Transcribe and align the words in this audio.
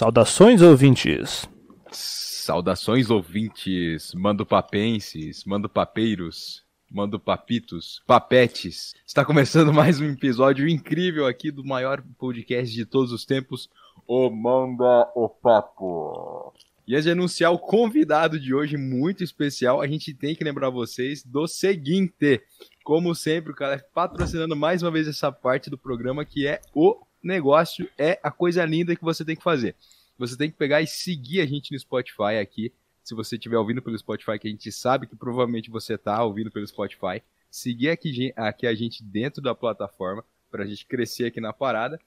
Saudações, 0.00 0.62
ouvintes. 0.62 1.46
Saudações, 1.92 3.10
ouvintes, 3.10 4.14
mando 4.14 4.46
papenses, 4.46 5.44
mando 5.44 5.68
papeiros, 5.68 6.64
mando 6.90 7.20
papitos, 7.20 8.02
papetes. 8.06 8.94
Está 9.06 9.26
começando 9.26 9.74
mais 9.74 10.00
um 10.00 10.06
episódio 10.06 10.66
incrível 10.66 11.26
aqui 11.26 11.50
do 11.50 11.62
maior 11.62 12.02
podcast 12.16 12.74
de 12.74 12.86
todos 12.86 13.12
os 13.12 13.26
tempos, 13.26 13.68
o 14.08 14.30
Manda 14.30 15.06
o 15.14 15.28
Papo. 15.28 16.54
E 16.88 16.94
antes 16.94 17.04
de 17.04 17.10
anunciar 17.10 17.52
o 17.52 17.58
convidado 17.58 18.40
de 18.40 18.54
hoje, 18.54 18.78
muito 18.78 19.22
especial, 19.22 19.82
a 19.82 19.86
gente 19.86 20.14
tem 20.14 20.34
que 20.34 20.42
lembrar 20.42 20.70
vocês 20.70 21.22
do 21.22 21.46
seguinte. 21.46 22.42
Como 22.82 23.14
sempre, 23.14 23.52
o 23.52 23.54
cara 23.54 23.74
é 23.74 23.84
patrocinando 23.94 24.56
mais 24.56 24.82
uma 24.82 24.90
vez 24.90 25.06
essa 25.06 25.30
parte 25.30 25.68
do 25.68 25.76
programa 25.76 26.24
que 26.24 26.46
é 26.46 26.58
o 26.74 26.96
negócio 27.22 27.88
é 27.98 28.18
a 28.22 28.30
coisa 28.30 28.64
linda 28.64 28.96
que 28.96 29.02
você 29.02 29.24
tem 29.24 29.36
que 29.36 29.42
fazer. 29.42 29.74
Você 30.18 30.36
tem 30.36 30.50
que 30.50 30.56
pegar 30.56 30.82
e 30.82 30.86
seguir 30.86 31.40
a 31.40 31.46
gente 31.46 31.72
no 31.72 31.78
Spotify 31.78 32.38
aqui. 32.40 32.72
Se 33.02 33.14
você 33.14 33.36
estiver 33.36 33.56
ouvindo 33.56 33.80
pelo 33.80 33.98
Spotify, 33.98 34.38
que 34.38 34.46
a 34.46 34.50
gente 34.50 34.70
sabe 34.70 35.06
que 35.06 35.16
provavelmente 35.16 35.70
você 35.70 35.94
está 35.94 36.22
ouvindo 36.22 36.50
pelo 36.50 36.66
Spotify, 36.66 37.22
seguir 37.50 37.88
aqui, 37.90 38.32
aqui 38.36 38.66
a 38.66 38.74
gente 38.74 39.02
dentro 39.02 39.42
da 39.42 39.54
plataforma 39.54 40.24
para 40.50 40.64
a 40.64 40.66
gente 40.66 40.84
crescer 40.84 41.26
aqui 41.26 41.40
na 41.40 41.52
parada. 41.52 41.98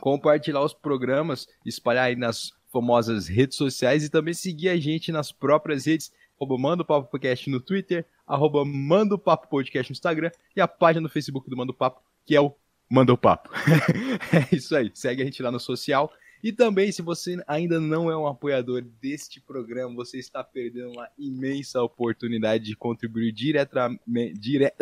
Compartilhar 0.00 0.62
os 0.62 0.74
programas, 0.74 1.48
espalhar 1.64 2.06
aí 2.06 2.16
nas 2.16 2.52
famosas 2.72 3.28
redes 3.28 3.56
sociais 3.56 4.04
e 4.04 4.10
também 4.10 4.34
seguir 4.34 4.68
a 4.68 4.76
gente 4.76 5.12
nas 5.12 5.32
próprias 5.32 5.86
redes. 5.86 6.12
Arroba 6.36 6.58
Manda 6.58 6.82
o 6.82 6.86
Papo 6.86 7.10
Podcast 7.10 7.50
no 7.50 7.60
Twitter, 7.60 8.06
arroba 8.26 8.64
Manda 8.64 9.14
o 9.14 9.18
Papo 9.18 9.48
Podcast 9.48 9.90
no 9.90 9.94
Instagram 9.94 10.30
e 10.54 10.60
a 10.60 10.68
página 10.68 11.02
no 11.02 11.08
Facebook 11.08 11.50
do 11.50 11.56
Manda 11.56 11.72
o 11.72 11.74
Papo, 11.74 12.00
que 12.24 12.36
é 12.36 12.40
o 12.40 12.54
Manda 12.90 13.12
o 13.12 13.18
Papo. 13.18 13.50
é 14.32 14.54
isso 14.54 14.74
aí, 14.74 14.90
segue 14.94 15.22
a 15.22 15.24
gente 15.24 15.42
lá 15.42 15.50
no 15.50 15.60
social. 15.60 16.12
E 16.42 16.52
também, 16.52 16.92
se 16.92 17.02
você 17.02 17.42
ainda 17.48 17.80
não 17.80 18.10
é 18.10 18.16
um 18.16 18.26
apoiador 18.26 18.82
deste 19.00 19.40
programa, 19.40 19.94
você 19.94 20.18
está 20.18 20.44
perdendo 20.44 20.92
uma 20.92 21.08
imensa 21.18 21.82
oportunidade 21.82 22.64
de 22.64 22.76
contribuir 22.76 23.32
diretamente, 23.32 24.38
dire, 24.38 24.72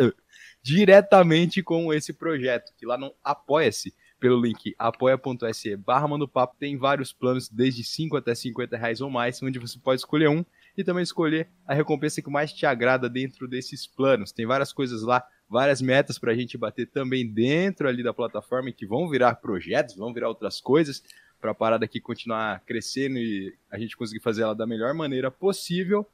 diretamente 0.61 1.63
com 1.63 1.91
esse 1.91 2.13
projeto, 2.13 2.71
que 2.77 2.85
lá 2.85 2.97
não 2.97 3.13
apoia-se 3.23 3.93
pelo 4.19 4.39
link 4.39 4.75
apoia.se 4.77 5.75
barra 5.75 6.07
Papo, 6.27 6.55
tem 6.59 6.77
vários 6.77 7.13
planos, 7.13 7.49
desde 7.49 7.83
5 7.83 8.17
até 8.17 8.33
50 8.33 8.77
reais 8.77 9.01
ou 9.01 9.09
mais, 9.09 9.41
onde 9.41 9.59
você 9.59 9.79
pode 9.79 10.01
escolher 10.01 10.29
um 10.29 10.43
e 10.75 10.83
também 10.83 11.03
escolher 11.03 11.49
a 11.65 11.73
recompensa 11.73 12.21
que 12.21 12.29
mais 12.29 12.53
te 12.53 12.65
agrada 12.65 13.09
dentro 13.09 13.47
desses 13.47 13.87
planos. 13.87 14.31
Tem 14.31 14.45
várias 14.45 14.71
coisas 14.71 15.01
lá, 15.01 15.23
várias 15.49 15.81
metas 15.81 16.17
para 16.17 16.31
a 16.31 16.35
gente 16.35 16.57
bater 16.57 16.87
também 16.87 17.25
dentro 17.25 17.87
ali 17.87 18.03
da 18.03 18.13
plataforma 18.13 18.71
que 18.71 18.85
vão 18.85 19.09
virar 19.09 19.35
projetos, 19.35 19.95
vão 19.95 20.13
virar 20.13 20.27
outras 20.27 20.59
coisas 20.59 21.03
para 21.39 21.51
a 21.51 21.55
parada 21.55 21.85
aqui 21.85 21.99
continuar 21.99 22.61
crescendo 22.65 23.17
e 23.17 23.55
a 23.71 23.77
gente 23.77 23.95
conseguir 23.95 24.21
fazer 24.21 24.43
ela 24.43 24.55
da 24.55 24.65
melhor 24.65 24.93
maneira 24.93 25.31
possível 25.31 26.05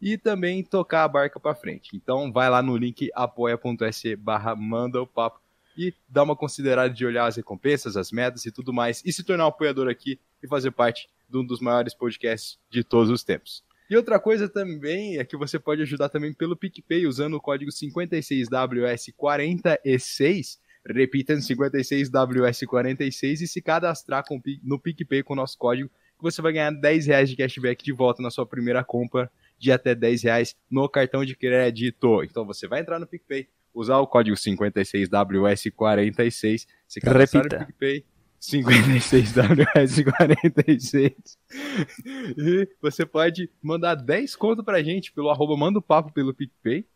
e 0.00 0.16
também 0.16 0.64
tocar 0.64 1.04
a 1.04 1.08
barca 1.08 1.38
para 1.38 1.54
frente. 1.54 1.94
Então 1.94 2.32
vai 2.32 2.48
lá 2.48 2.62
no 2.62 2.76
link 2.76 3.10
apoia.se 3.14 4.16
barra 4.16 4.56
manda 4.56 5.00
o 5.00 5.06
papo 5.06 5.40
e 5.76 5.94
dá 6.08 6.22
uma 6.22 6.34
considerada 6.34 6.92
de 6.92 7.06
olhar 7.06 7.26
as 7.26 7.36
recompensas, 7.36 7.96
as 7.96 8.10
metas 8.10 8.44
e 8.46 8.50
tudo 8.50 8.72
mais 8.72 9.02
e 9.04 9.12
se 9.12 9.22
tornar 9.22 9.44
um 9.44 9.48
apoiador 9.48 9.88
aqui 9.88 10.18
e 10.42 10.48
fazer 10.48 10.70
parte 10.70 11.08
de 11.28 11.36
um 11.36 11.44
dos 11.44 11.60
maiores 11.60 11.94
podcasts 11.94 12.58
de 12.68 12.82
todos 12.82 13.10
os 13.10 13.22
tempos. 13.22 13.62
E 13.90 13.96
outra 13.96 14.20
coisa 14.20 14.48
também 14.48 15.18
é 15.18 15.24
que 15.24 15.36
você 15.36 15.58
pode 15.58 15.82
ajudar 15.82 16.08
também 16.08 16.32
pelo 16.32 16.56
PicPay 16.56 17.06
usando 17.06 17.34
o 17.34 17.40
código 17.40 17.72
56WS46 17.72 20.60
Repita 20.86 21.34
56WS46 21.34 23.42
e 23.42 23.46
se 23.46 23.60
cadastrar 23.60 24.24
com, 24.26 24.40
no 24.62 24.78
PicPay 24.78 25.22
com 25.22 25.34
o 25.34 25.36
nosso 25.36 25.58
código, 25.58 25.88
que 25.88 26.22
você 26.22 26.40
vai 26.40 26.52
ganhar 26.52 26.70
10 26.70 27.06
reais 27.06 27.28
de 27.28 27.36
cashback 27.36 27.84
de 27.84 27.92
volta 27.92 28.22
na 28.22 28.30
sua 28.30 28.46
primeira 28.46 28.82
compra 28.82 29.30
de 29.58 29.70
até 29.70 29.94
10 29.94 30.22
reais 30.22 30.56
no 30.70 30.88
cartão 30.88 31.22
de 31.24 31.36
crédito. 31.36 32.24
Então 32.24 32.46
você 32.46 32.66
vai 32.66 32.80
entrar 32.80 32.98
no 32.98 33.06
PicPay, 33.06 33.46
usar 33.74 33.98
o 33.98 34.06
código 34.06 34.34
56WS46, 34.36 36.66
se 36.88 37.00
cadastrar 37.00 37.42
Repita. 37.42 37.60
no 37.60 37.66
PicPay, 37.66 38.06
56WS46. 38.40 41.14
e 42.38 42.68
você 42.80 43.04
pode 43.04 43.50
mandar 43.62 43.94
10 43.94 44.34
conto 44.36 44.64
pra 44.64 44.82
gente 44.82 45.12
pelo 45.12 45.28
arroba 45.30 45.56
manda 45.56 45.78
o 45.78 45.82
papo 45.82 46.12
pelo 46.12 46.34
PicPay 46.34 46.86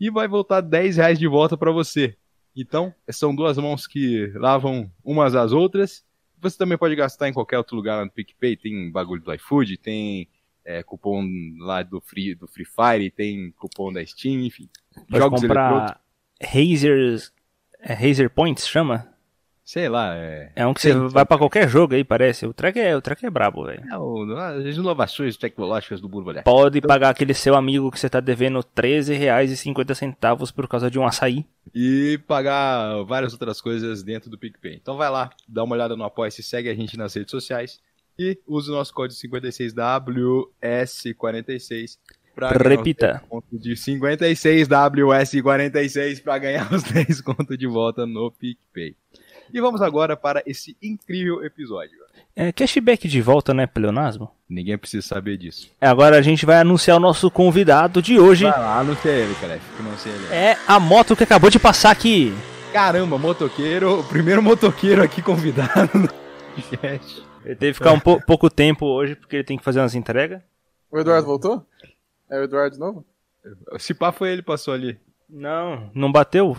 e 0.00 0.10
vai 0.10 0.26
voltar 0.26 0.62
10 0.62 0.96
reais 0.96 1.18
de 1.18 1.26
volta 1.26 1.56
para 1.56 1.70
você. 1.70 2.16
Então, 2.56 2.94
são 3.10 3.34
duas 3.34 3.58
mãos 3.58 3.86
que 3.86 4.32
lavam 4.34 4.90
umas 5.04 5.34
às 5.34 5.52
outras. 5.52 6.04
Você 6.40 6.56
também 6.56 6.78
pode 6.78 6.94
gastar 6.94 7.28
em 7.28 7.32
qualquer 7.32 7.58
outro 7.58 7.76
lugar 7.76 7.96
lá 7.96 8.04
no 8.04 8.10
PicPay. 8.10 8.56
Tem 8.56 8.90
bagulho 8.90 9.22
do 9.22 9.34
iFood, 9.34 9.76
tem 9.76 10.28
é, 10.64 10.82
cupom 10.82 11.26
lá 11.58 11.82
do 11.82 12.00
Free, 12.00 12.34
do 12.34 12.48
Free 12.48 12.64
Fire, 12.64 13.10
tem 13.10 13.52
cupom 13.52 13.92
da 13.92 14.04
Steam, 14.04 14.44
enfim. 14.44 14.68
Pode 14.94 15.18
jogos 15.18 15.40
comprar 15.40 16.00
Razer, 16.40 17.18
é, 17.80 17.92
Razer 17.92 18.30
Points, 18.30 18.66
chama? 18.66 19.13
Sei 19.64 19.88
lá, 19.88 20.14
é. 20.14 20.52
É 20.54 20.64
um 20.66 20.74
que 20.74 20.82
você 20.82 20.92
vai 20.92 21.24
para 21.24 21.38
qualquer 21.38 21.66
jogo 21.66 21.94
aí, 21.94 22.04
parece. 22.04 22.44
O 22.44 22.52
track 22.52 22.78
é, 22.78 22.94
o 22.94 23.00
track 23.00 23.24
é 23.24 23.30
brabo, 23.30 23.64
velho. 23.64 23.82
É, 23.90 23.96
o, 23.96 24.36
as 24.36 24.76
inovações 24.76 25.38
tecnológicas 25.38 26.02
do 26.02 26.08
Burbalé. 26.08 26.42
Pode 26.42 26.76
então... 26.78 26.88
pagar 26.88 27.08
aquele 27.08 27.32
seu 27.32 27.54
amigo 27.54 27.90
que 27.90 27.98
você 27.98 28.10
tá 28.10 28.20
devendo 28.20 28.58
R$13,50 28.58 30.52
por 30.52 30.68
causa 30.68 30.90
de 30.90 30.98
um 30.98 31.06
açaí. 31.06 31.46
E 31.74 32.20
pagar 32.26 33.04
várias 33.04 33.32
outras 33.32 33.62
coisas 33.62 34.02
dentro 34.02 34.28
do 34.28 34.36
PicPay. 34.36 34.74
Então 34.74 34.98
vai 34.98 35.08
lá, 35.08 35.30
dá 35.48 35.64
uma 35.64 35.74
olhada 35.74 35.96
no 35.96 36.04
Apoia-se, 36.04 36.42
segue 36.42 36.68
a 36.68 36.74
gente 36.74 36.98
nas 36.98 37.14
redes 37.14 37.30
sociais. 37.30 37.80
E 38.18 38.38
use 38.46 38.70
o 38.70 38.74
nosso 38.74 38.92
código 38.92 39.18
56WS46 39.18 41.96
Pra 42.34 42.50
Repita. 42.50 43.22
De 43.52 43.74
56WS46 43.74 46.22
para 46.22 46.38
ganhar 46.38 46.72
os 46.72 46.82
10 46.82 47.20
contos 47.20 47.56
de 47.56 47.66
volta 47.66 48.04
no 48.04 48.32
PicPay. 48.32 48.96
E 49.52 49.60
vamos 49.60 49.82
agora 49.82 50.16
para 50.16 50.42
esse 50.46 50.76
incrível 50.82 51.44
episódio. 51.44 51.98
É, 52.36 52.50
cashback 52.52 53.06
de 53.06 53.20
volta, 53.20 53.54
né, 53.54 53.66
pleonasmo? 53.66 54.30
Ninguém 54.48 54.76
precisa 54.76 55.06
saber 55.06 55.36
disso. 55.36 55.70
É, 55.80 55.86
agora 55.86 56.18
a 56.18 56.22
gente 56.22 56.44
vai 56.44 56.56
anunciar 56.56 56.96
o 56.96 57.00
nosso 57.00 57.30
convidado 57.30 58.02
de 58.02 58.18
hoje. 58.18 58.44
Vai 58.44 58.58
lá, 58.58 58.78
anuncia 58.80 59.10
ele, 59.10 59.34
cara. 59.36 59.58
Que 59.58 60.08
ele. 60.08 60.26
É 60.32 60.58
a 60.66 60.80
moto 60.80 61.14
que 61.14 61.22
acabou 61.22 61.50
de 61.50 61.58
passar 61.58 61.90
aqui. 61.90 62.34
Caramba, 62.72 63.16
motoqueiro, 63.16 64.00
o 64.00 64.04
primeiro 64.04 64.42
motoqueiro 64.42 65.02
aqui 65.02 65.22
convidado. 65.22 66.12
Ele 67.44 67.54
teve 67.54 67.72
que 67.72 67.74
ficar 67.74 67.92
um 67.92 68.00
po 68.00 68.20
pouco 68.24 68.48
tempo 68.50 68.86
hoje, 68.86 69.14
porque 69.14 69.36
ele 69.36 69.44
tem 69.44 69.58
que 69.58 69.64
fazer 69.64 69.80
umas 69.80 69.94
entregas. 69.94 70.40
O 70.90 70.98
Eduardo 70.98 71.26
voltou? 71.26 71.66
É 72.30 72.38
o 72.40 72.44
Eduardo 72.44 72.74
de 72.74 72.80
novo? 72.80 73.04
Se 73.78 73.92
pá 73.94 74.10
foi 74.10 74.30
ele 74.30 74.42
passou 74.42 74.72
ali. 74.74 74.98
Não, 75.28 75.90
não 75.94 76.10
bateu? 76.10 76.56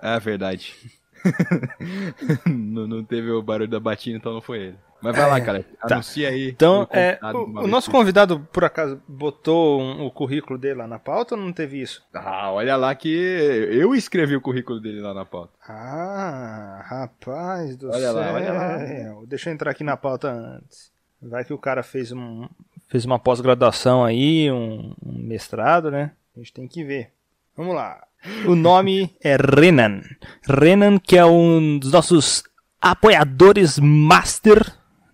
É 0.00 0.18
verdade. 0.20 0.74
não, 2.46 2.86
não, 2.86 3.04
teve 3.04 3.30
o 3.30 3.42
barulho 3.42 3.70
da 3.70 3.80
batina, 3.80 4.16
então 4.16 4.32
não 4.32 4.40
foi 4.40 4.58
ele. 4.58 4.76
Mas 5.00 5.14
vai 5.14 5.26
é, 5.26 5.28
lá, 5.28 5.40
cara. 5.40 5.64
Tá. 5.86 5.94
Anuncia 5.94 6.28
aí. 6.28 6.48
Então, 6.48 6.88
é, 6.90 7.18
o, 7.22 7.64
o 7.64 7.66
nosso 7.68 7.90
convidado, 7.90 8.40
por 8.52 8.64
acaso, 8.64 9.00
botou 9.06 9.80
um, 9.80 10.06
o 10.06 10.10
currículo 10.10 10.58
dele 10.58 10.74
lá 10.74 10.88
na 10.88 10.98
pauta 10.98 11.36
ou 11.36 11.40
não 11.40 11.52
teve 11.52 11.80
isso? 11.80 12.02
Ah, 12.12 12.50
olha 12.50 12.74
lá 12.76 12.94
que 12.94 13.08
eu 13.08 13.94
escrevi 13.94 14.34
o 14.34 14.40
currículo 14.40 14.80
dele 14.80 15.00
lá 15.00 15.14
na 15.14 15.24
pauta. 15.24 15.52
Ah, 15.68 16.82
rapaz 16.84 17.76
do 17.76 17.88
olha 17.88 18.00
céu. 18.00 18.12
Lá, 18.12 18.32
olha 18.32 18.52
lá. 18.52 18.78
Deixa 19.26 19.50
eu 19.50 19.54
entrar 19.54 19.70
aqui 19.70 19.84
na 19.84 19.96
pauta 19.96 20.32
antes. 20.32 20.90
Vai 21.22 21.44
que 21.44 21.52
o 21.52 21.58
cara 21.58 21.82
fez, 21.82 22.12
um, 22.12 22.48
fez 22.88 23.04
uma 23.04 23.18
pós-graduação 23.18 24.04
aí, 24.04 24.50
um, 24.50 24.94
um 25.04 25.18
mestrado, 25.18 25.90
né? 25.90 26.12
A 26.34 26.38
gente 26.38 26.52
tem 26.52 26.68
que 26.68 26.84
ver. 26.84 27.12
Vamos 27.56 27.74
lá. 27.74 28.07
O 28.46 28.54
nome 28.54 29.14
é 29.22 29.36
Renan. 29.36 30.02
Renan, 30.42 30.98
que 30.98 31.16
é 31.16 31.24
um 31.24 31.78
dos 31.78 31.92
nossos 31.92 32.42
apoiadores 32.80 33.78
master, 33.78 34.64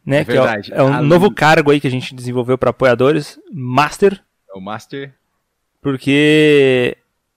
né? 0.05 0.21
É 0.21 0.25
verdade. 0.25 0.73
é, 0.73 0.79
é, 0.79 0.83
um 0.83 1.03
novo 1.03 1.33
cargo 1.33 1.71
aí 1.71 1.81
que 1.81 1.87
a 1.87 1.91
gente 1.91 2.15
desenvolveu 2.15 2.57
para 2.57 2.71
apoiadores, 2.71 3.39
master. 3.53 4.23
É 4.55 4.57
o 4.57 4.61
master. 4.61 5.15
Porque 5.81 6.97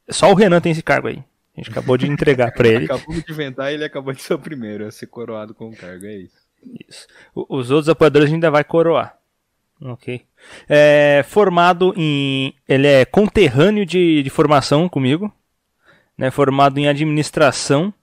só 0.10 0.32
o 0.32 0.36
Renan 0.36 0.62
tem 0.62 0.72
esse 0.72 0.84
cargo 0.84 1.08
aí. 1.08 1.24
A 1.56 1.60
gente 1.60 1.72
acabou 1.72 1.98
de 1.98 2.08
entregar 2.08 2.54
para 2.54 2.68
ele. 2.68 2.86
Acabou 2.86 3.16
de 3.16 3.32
inventar 3.32 3.72
e 3.72 3.76
ele 3.76 3.86
acabou 3.86 4.14
de 4.14 4.22
ser 4.22 4.34
o 4.36 4.40
primeiro 4.40 4.86
a 4.86 4.92
ser 4.92 5.08
coroado 5.08 5.54
com 5.54 5.70
o 5.70 5.76
cargo, 5.76 6.06
é 6.06 6.16
isso. 6.16 6.48
Isso. 6.88 7.08
Os 7.36 7.72
outros 7.72 7.90
apoiadores 7.90 8.32
ainda 8.32 8.50
vai 8.50 8.64
coroar. 8.64 9.18
Ok. 9.82 10.26
É, 10.68 11.24
formado 11.28 11.94
em. 11.96 12.54
Ele 12.68 12.88
é 12.88 13.06
conterrâneo 13.06 13.86
de, 13.86 14.24
de 14.24 14.30
formação 14.30 14.90
comigo 14.90 15.32
né, 16.18 16.32
formado 16.32 16.80
em 16.80 16.88
administração 16.88 17.94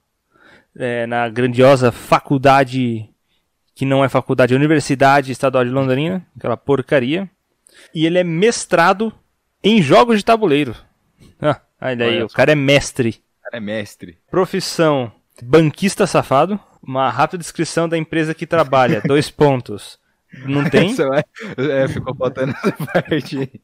é, 0.77 1.07
na 1.07 1.29
grandiosa 1.29 1.91
faculdade 1.91 3.09
que 3.75 3.85
não 3.85 4.05
é 4.05 4.09
faculdade, 4.09 4.55
é 4.55 4.57
Universidade 4.57 5.33
Estadual 5.33 5.65
de 5.65 5.71
Londrina, 5.71 6.25
aquela 6.37 6.57
porcaria. 6.57 7.29
E 7.93 8.07
ele 8.07 8.19
é 8.19 8.25
mestrado 8.25 9.13
em 9.63 9.83
jogos 9.83 10.19
de 10.19 10.25
tabuleiro. 10.25 10.77
Ah, 11.41 11.61
olha 11.81 12.07
aí, 12.07 12.17
olha 12.17 12.27
o 12.27 12.29
cara 12.29 12.53
é 12.53 12.55
mestre. 12.55 13.21
O 13.41 13.43
cara 13.45 13.57
é 13.57 13.61
mestre. 13.61 14.19
Profissão: 14.31 15.11
banquista 15.43 16.07
safado. 16.07 16.59
Uma 16.81 17.11
rápida 17.11 17.39
descrição 17.39 17.89
da 17.89 17.99
empresa 17.99 18.35
que 18.35 18.47
trabalha. 18.47 19.01
dois 19.07 19.31
pontos. 19.31 19.99
Não 20.47 20.69
tem? 20.69 20.95
É, 21.57 21.89
ficou 21.89 22.15
faltando 22.15 22.53
essa 22.53 22.73
parte. 22.93 23.61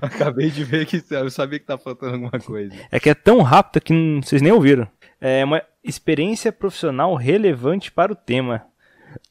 Acabei 0.00 0.50
de 0.50 0.64
ver 0.64 0.86
que 0.86 1.02
eu 1.10 1.30
sabia 1.30 1.58
que 1.58 1.66
tá 1.66 1.78
faltando 1.78 2.14
alguma 2.14 2.40
coisa. 2.40 2.74
É 2.90 3.00
que 3.00 3.10
é 3.10 3.14
tão 3.14 3.40
rápido 3.42 3.82
que 3.82 3.92
não- 3.92 4.22
vocês 4.22 4.42
nem 4.42 4.52
ouviram. 4.52 4.86
É 5.20 5.44
uma 5.44 5.62
experiência 5.82 6.52
profissional 6.52 7.14
relevante 7.14 7.90
para 7.90 8.12
o 8.12 8.16
tema. 8.16 8.62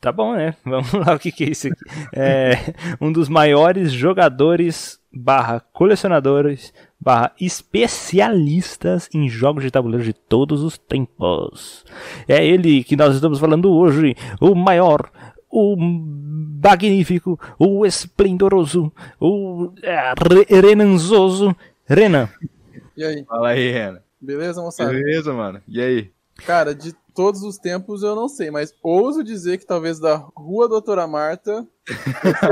Tá 0.01 0.12
bom, 0.12 0.35
né? 0.35 0.56
Vamos 0.65 0.91
lá, 0.94 1.13
o 1.13 1.19
que, 1.19 1.31
que 1.31 1.44
é 1.44 1.50
isso 1.50 1.67
aqui? 1.67 1.79
É 2.15 2.53
um 3.00 3.12
dos 3.12 3.29
maiores 3.29 3.91
jogadores 3.91 5.00
barra 5.13 5.59
colecionadores 5.71 6.73
barra 7.00 7.31
especialistas 7.39 9.07
em 9.13 9.29
jogos 9.29 9.63
de 9.63 9.71
tabuleiro 9.71 10.03
de 10.03 10.13
todos 10.13 10.63
os 10.63 10.77
tempos. 10.77 11.85
É 12.27 12.45
ele 12.45 12.83
que 12.83 12.95
nós 12.95 13.13
estamos 13.15 13.39
falando 13.39 13.71
hoje, 13.71 14.15
o 14.41 14.56
maior, 14.56 15.12
o 15.57 15.75
magnífico, 15.78 17.40
o 17.57 17.86
esplendoroso, 17.86 18.92
o 19.19 19.72
é, 19.81 20.13
re- 20.30 20.62
renanzoso 20.62 21.56
Renan. 21.86 22.28
E 22.98 23.04
aí, 23.04 23.24
Fala 23.25 23.50
aí, 23.50 23.72
Renan. 23.72 24.02
beleza, 24.19 24.62
moçada? 24.62 24.90
Beleza, 24.92 25.34
mano? 25.34 25.62
E 25.68 25.81
aí? 25.81 26.12
Cara, 26.46 26.75
de 26.75 26.94
todos 27.13 27.44
os 27.44 27.57
tempos 27.57 28.04
eu 28.04 28.16
não 28.16 28.28
sei, 28.28 28.52
mas 28.52 28.74
ouso 28.84 29.24
dizer 29.24 29.57
que 29.57 29.66
talvez 29.66 30.00
da 30.00 30.16
Rua 30.36 30.68
Doutora 30.68 31.07
Marta, 31.07 31.66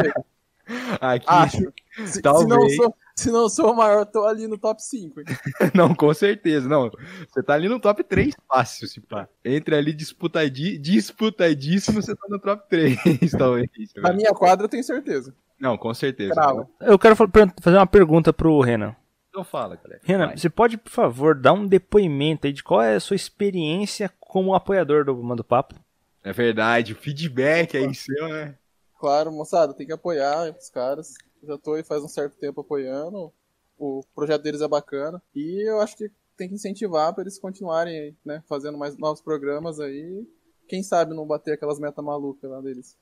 Aqui, 1.01 1.25
acho. 1.27 1.73
Se, 2.05 2.07
se 2.13 2.21
Talvez. 2.21 2.47
não 2.47 2.69
sou, 2.69 2.93
se 3.17 3.31
não 3.31 3.47
sou 3.47 3.71
o 3.71 3.75
maior, 3.75 4.05
tô 4.05 4.25
ali 4.25 4.47
no 4.47 4.57
top 4.57 4.81
5. 4.81 5.19
hein? 5.19 5.25
não, 5.73 5.93
com 5.93 6.13
certeza. 6.13 6.67
Não, 6.67 6.89
você 7.27 7.43
tá 7.43 7.53
ali 7.53 7.69
no 7.69 7.79
top 7.79 8.03
3 8.03 8.35
fácil, 8.47 8.87
se 8.87 8.99
pá. 9.01 9.27
Entre 9.43 9.75
ali 9.75 9.93
disputadi... 9.93 10.77
disputadíssimo, 10.77 12.01
você 12.01 12.15
tá 12.15 12.25
no 12.29 12.39
top 12.39 12.67
3, 12.69 12.97
talvez. 13.37 13.69
Na 13.97 14.13
minha 14.13 14.31
quadra 14.31 14.65
eu 14.65 14.69
tenho 14.69 14.83
certeza. 14.83 15.35
Não, 15.59 15.77
com 15.77 15.93
certeza. 15.93 16.33
Crava. 16.33 16.67
Eu 16.81 16.99
quero 16.99 17.15
fazer 17.15 17.77
uma 17.77 17.87
pergunta 17.87 18.33
pro 18.33 18.59
Renan. 18.59 18.95
Então 19.29 19.43
fala, 19.43 19.75
galera. 19.75 20.01
Renan, 20.03 20.27
Vai. 20.27 20.37
você 20.37 20.49
pode, 20.49 20.77
por 20.77 20.91
favor, 20.91 21.35
dar 21.35 21.53
um 21.53 21.65
depoimento 21.65 22.45
aí 22.45 22.53
de 22.53 22.63
qual 22.63 22.81
é 22.81 22.95
a 22.95 22.99
sua 22.99 23.15
experiência 23.15 24.11
como 24.19 24.53
apoiador 24.53 25.05
do 25.05 25.15
Mando 25.23 25.43
Papo? 25.43 25.75
É 26.23 26.31
verdade, 26.31 26.93
o 26.93 26.95
feedback 26.95 27.75
aí 27.75 27.93
seu, 27.95 28.27
né? 28.29 28.55
Claro, 28.99 29.31
moçada, 29.31 29.73
tem 29.73 29.85
que 29.85 29.91
apoiar 29.91 30.55
os 30.57 30.69
caras. 30.69 31.13
Já 31.43 31.57
tô 31.57 31.73
aí 31.73 31.83
faz 31.83 32.03
um 32.03 32.07
certo 32.07 32.37
tempo 32.37 32.61
apoiando. 32.61 33.31
O 33.77 34.03
projeto 34.15 34.41
deles 34.41 34.61
é 34.61 34.67
bacana. 34.67 35.21
E 35.35 35.67
eu 35.67 35.79
acho 35.81 35.97
que 35.97 36.09
tem 36.37 36.47
que 36.47 36.55
incentivar 36.55 37.13
para 37.13 37.23
eles 37.23 37.39
continuarem 37.39 37.97
aí, 37.99 38.15
né? 38.25 38.43
Fazendo 38.47 38.77
mais 38.77 38.97
novos 38.97 39.21
programas 39.21 39.79
aí. 39.79 40.25
Quem 40.67 40.81
sabe 40.81 41.13
não 41.13 41.27
bater 41.27 41.53
aquelas 41.53 41.79
metas 41.79 42.03
malucas 42.03 42.49
lá 42.49 42.61
deles. 42.61 42.97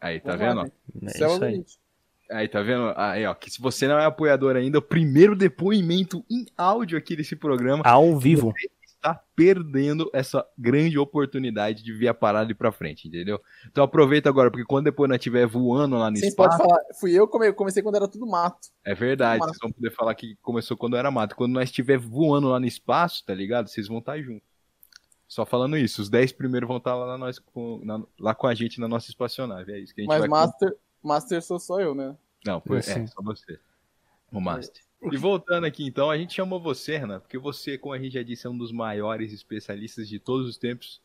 Aí, 0.00 0.20
tá 0.20 0.36
Vamos 0.36 0.56
lá, 0.56 0.62
vendo? 0.62 0.72
gente. 0.94 1.06
É 1.06 1.18
Céu 1.18 1.30
o 1.30 1.34
isso 1.34 1.44
aí. 1.44 1.52
limite. 1.52 1.80
Aí, 2.30 2.48
tá 2.48 2.62
vendo? 2.62 2.92
Aí, 2.96 3.26
ó, 3.26 3.34
que 3.34 3.50
se 3.50 3.60
você 3.60 3.88
não 3.88 3.98
é 3.98 4.04
apoiador 4.04 4.54
ainda, 4.54 4.78
o 4.78 4.82
primeiro 4.82 5.34
depoimento 5.34 6.24
em 6.30 6.46
áudio 6.56 6.96
aqui 6.96 7.16
desse 7.16 7.34
programa 7.34 7.82
Ao 7.84 8.16
vivo. 8.16 8.54
Está 9.00 9.14
perdendo 9.34 10.10
essa 10.12 10.46
grande 10.58 10.98
oportunidade 10.98 11.82
de 11.82 11.90
ver 11.92 12.08
a 12.08 12.14
parada 12.14 12.52
ir 12.52 12.54
pra 12.54 12.70
frente, 12.70 13.08
entendeu? 13.08 13.40
Então 13.66 13.82
aproveita 13.82 14.28
agora, 14.28 14.50
porque 14.50 14.64
quando 14.66 14.84
depois 14.84 15.08
nós 15.08 15.16
estiver 15.16 15.46
voando 15.46 15.96
lá 15.96 16.10
no 16.10 16.16
Vocês 16.18 16.28
espaço, 16.30 16.58
podem 16.58 16.68
falar. 16.68 16.82
Fui 17.00 17.12
eu 17.12 17.26
que 17.26 17.32
come- 17.32 17.52
comecei 17.54 17.82
quando 17.82 17.94
era 17.96 18.06
tudo 18.06 18.26
mato. 18.26 18.68
é 18.84 18.94
verdade, 18.94 19.40
Mato. 19.40 19.48
vocês 19.48 19.58
vão 19.62 19.72
poder 19.72 19.90
falar 19.94 20.14
que 20.14 20.36
começou 20.42 20.76
quando 20.76 20.96
era 20.96 21.10
mato. 21.10 21.34
Quando 21.34 21.52
nós 21.54 21.70
estiver 21.70 21.98
voando 21.98 22.48
lá 22.48 22.60
no 22.60 22.66
espaço, 22.66 23.24
tá 23.24 23.34
ligado? 23.34 23.68
Vocês 23.68 23.88
vão 23.88 23.98
estar 23.98 24.20
juntos. 24.20 24.46
Só 25.26 25.46
falando 25.46 25.76
isso, 25.78 26.02
os 26.02 26.10
10 26.10 26.32
primeiros 26.32 26.66
vão 26.68 26.76
estar 26.76 26.94
lá, 26.94 27.06
na 27.06 27.16
nós, 27.18 27.38
com, 27.38 27.80
na- 27.84 28.02
lá 28.18 28.34
com 28.34 28.46
a 28.46 28.54
gente 28.54 28.78
na 28.80 28.88
nossa 28.88 29.08
espaçonave. 29.10 29.72
É 29.72 29.78
isso 29.78 29.94
que 29.94 30.00
a 30.00 30.04
gente 30.04 30.08
Mas 30.10 30.20
vai 30.20 30.28
Master, 30.28 30.76
Master 31.02 31.42
sou 31.42 31.58
só 31.58 31.80
eu, 31.80 31.94
né? 31.94 32.14
Não, 32.44 32.60
foi, 32.60 32.78
é, 32.78 32.82
Sim. 32.82 33.06
só 33.06 33.22
você. 33.22 33.58
O 34.32 34.40
Master. 34.40 34.82
E 35.02 35.16
voltando 35.16 35.64
aqui 35.64 35.84
então, 35.84 36.10
a 36.10 36.18
gente 36.18 36.34
chamou 36.34 36.60
você, 36.60 36.98
Renan, 36.98 37.20
porque 37.20 37.38
você, 37.38 37.78
como 37.78 37.94
a 37.94 37.98
gente 37.98 38.12
já 38.12 38.22
disse, 38.22 38.46
é 38.46 38.50
um 38.50 38.56
dos 38.56 38.70
maiores 38.70 39.32
especialistas 39.32 40.08
de 40.08 40.18
todos 40.18 40.46
os 40.46 40.58
tempos 40.58 41.00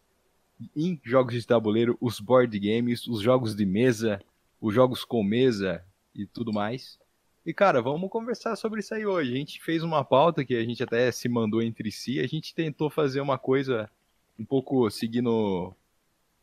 em 0.75 0.99
jogos 1.03 1.33
de 1.33 1.45
tabuleiro, 1.45 1.97
os 2.01 2.19
board 2.19 2.57
games, 2.59 3.07
os 3.07 3.21
jogos 3.21 3.55
de 3.55 3.65
mesa, 3.65 4.21
os 4.59 4.73
jogos 4.73 5.03
com 5.03 5.23
mesa 5.23 5.83
e 6.13 6.25
tudo 6.25 6.51
mais. 6.51 6.99
E 7.45 7.53
cara, 7.53 7.81
vamos 7.81 8.09
conversar 8.09 8.55
sobre 8.55 8.79
isso 8.79 8.93
aí 8.93 9.05
hoje. 9.05 9.33
A 9.33 9.37
gente 9.37 9.61
fez 9.61 9.83
uma 9.83 10.03
pauta 10.03 10.43
que 10.43 10.55
a 10.55 10.63
gente 10.63 10.81
até 10.81 11.11
se 11.11 11.29
mandou 11.29 11.61
entre 11.61 11.91
si, 11.91 12.19
a 12.19 12.27
gente 12.27 12.55
tentou 12.55 12.89
fazer 12.89 13.21
uma 13.21 13.37
coisa 13.37 13.89
um 14.37 14.43
pouco 14.43 14.89
seguindo 14.89 15.73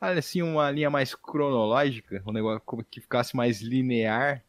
assim 0.00 0.42
uma 0.42 0.70
linha 0.70 0.90
mais 0.90 1.14
cronológica, 1.14 2.22
um 2.26 2.32
negócio 2.32 2.62
que 2.90 3.00
ficasse 3.00 3.36
mais 3.36 3.60
linear. 3.60 4.42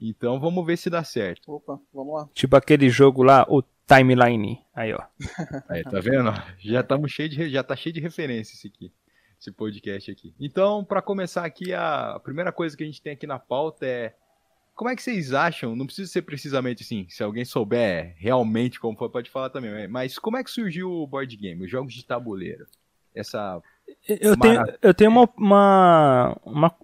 Então 0.00 0.38
vamos 0.38 0.64
ver 0.66 0.76
se 0.76 0.88
dá 0.88 1.02
certo. 1.02 1.52
Opa, 1.52 1.78
vamos 1.92 2.14
lá. 2.14 2.28
Tipo 2.32 2.56
aquele 2.56 2.88
jogo 2.88 3.22
lá, 3.22 3.44
o 3.48 3.62
Timeline. 3.86 4.60
Aí, 4.74 4.92
ó. 4.92 5.02
Aí, 5.68 5.82
tá 5.82 5.98
vendo? 6.00 6.32
Já 6.58 6.80
estamos 6.80 7.10
cheio 7.10 7.28
de 7.28 7.48
já 7.48 7.62
tá 7.62 7.74
cheio 7.74 7.92
de 7.92 8.00
referência 8.00 8.54
esse 8.54 8.68
aqui, 8.68 8.92
esse 9.40 9.50
podcast 9.50 10.10
aqui. 10.10 10.34
Então, 10.38 10.84
para 10.84 11.02
começar 11.02 11.44
aqui 11.44 11.72
a, 11.72 12.20
primeira 12.22 12.52
coisa 12.52 12.76
que 12.76 12.82
a 12.82 12.86
gente 12.86 13.02
tem 13.02 13.14
aqui 13.14 13.26
na 13.26 13.38
pauta 13.38 13.86
é 13.86 14.14
como 14.74 14.88
é 14.90 14.94
que 14.94 15.02
vocês 15.02 15.32
acham? 15.32 15.74
Não 15.74 15.86
precisa 15.86 16.08
ser 16.08 16.22
precisamente 16.22 16.84
assim, 16.84 17.04
se 17.08 17.20
alguém 17.24 17.44
souber 17.44 18.14
realmente 18.16 18.78
como 18.78 18.96
foi, 18.96 19.08
pode 19.08 19.28
falar 19.28 19.50
também. 19.50 19.88
Mas 19.88 20.20
como 20.20 20.36
é 20.36 20.44
que 20.44 20.50
surgiu 20.52 20.88
o 20.92 21.04
board 21.04 21.36
game, 21.36 21.64
os 21.64 21.70
jogos 21.70 21.92
de 21.92 22.04
tabuleiro? 22.04 22.64
Essa 23.12 23.60
Eu 24.06 24.36
tenho, 24.38 24.54
Maravilha. 24.54 24.78
eu 24.80 24.94
tenho 24.94 25.10
uma, 25.10 25.28
uma, 25.36 26.36
uma- 26.44 26.74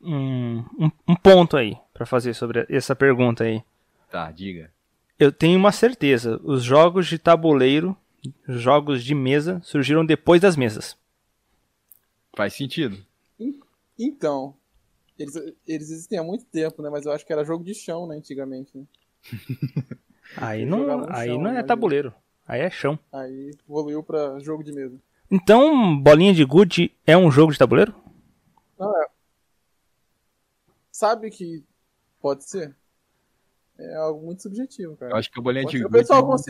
um, 0.00 0.58
um- 0.78 0.90
um 1.08 1.14
ponto 1.16 1.56
aí 1.56 1.76
pra 1.92 2.06
fazer 2.06 2.34
sobre 2.34 2.66
essa 2.68 2.94
pergunta 2.96 3.44
aí. 3.44 3.62
tá, 4.10 4.30
diga. 4.30 4.70
Eu 5.18 5.30
tenho 5.30 5.58
uma 5.58 5.70
certeza. 5.72 6.40
Os 6.42 6.62
jogos 6.62 7.06
de 7.06 7.18
tabuleiro, 7.18 7.94
jogos 8.48 9.04
de 9.04 9.14
mesa, 9.14 9.60
surgiram 9.62 10.04
depois 10.04 10.40
das 10.40 10.56
mesas. 10.56 10.96
Faz 12.34 12.54
sentido? 12.54 12.96
Então, 13.98 14.54
eles, 15.18 15.36
eles 15.68 15.90
existem 15.90 16.18
há 16.18 16.22
muito 16.24 16.46
tempo, 16.46 16.80
né? 16.80 16.88
Mas 16.88 17.04
eu 17.04 17.12
acho 17.12 17.26
que 17.26 17.32
era 17.34 17.44
jogo 17.44 17.62
de 17.62 17.74
chão, 17.74 18.06
né? 18.06 18.16
Antigamente. 18.16 18.70
Né? 18.74 18.84
Aí 20.38 20.60
Eles 20.62 20.70
não, 20.70 21.06
aí 21.10 21.28
chão, 21.28 21.42
não 21.42 21.50
é 21.50 21.62
tabuleiro. 21.62 22.14
Aí 22.48 22.60
é 22.62 22.70
chão. 22.70 22.98
Aí 23.12 23.50
evoluiu 23.68 24.02
pra 24.02 24.38
jogo 24.40 24.62
de 24.64 24.72
mesa. 24.72 24.96
Então, 25.30 25.98
bolinha 25.98 26.32
de 26.32 26.44
gude 26.44 26.92
é 27.06 27.16
um 27.16 27.30
jogo 27.30 27.52
de 27.52 27.58
tabuleiro? 27.58 27.94
Sabe 31.00 31.30
que 31.30 31.64
pode 32.20 32.44
ser? 32.44 32.76
É 33.78 33.94
algo 33.96 34.22
muito 34.26 34.42
subjetivo, 34.42 34.92
Eu 34.92 34.96
cara. 34.98 35.16
acho 35.16 35.30
que 35.32 35.38
o 35.40 35.42
bolinha 35.42 35.64
de 35.64 35.78
ser. 35.78 35.86
O 35.86 35.90
pessoal 35.90 36.22
gude 36.22 36.42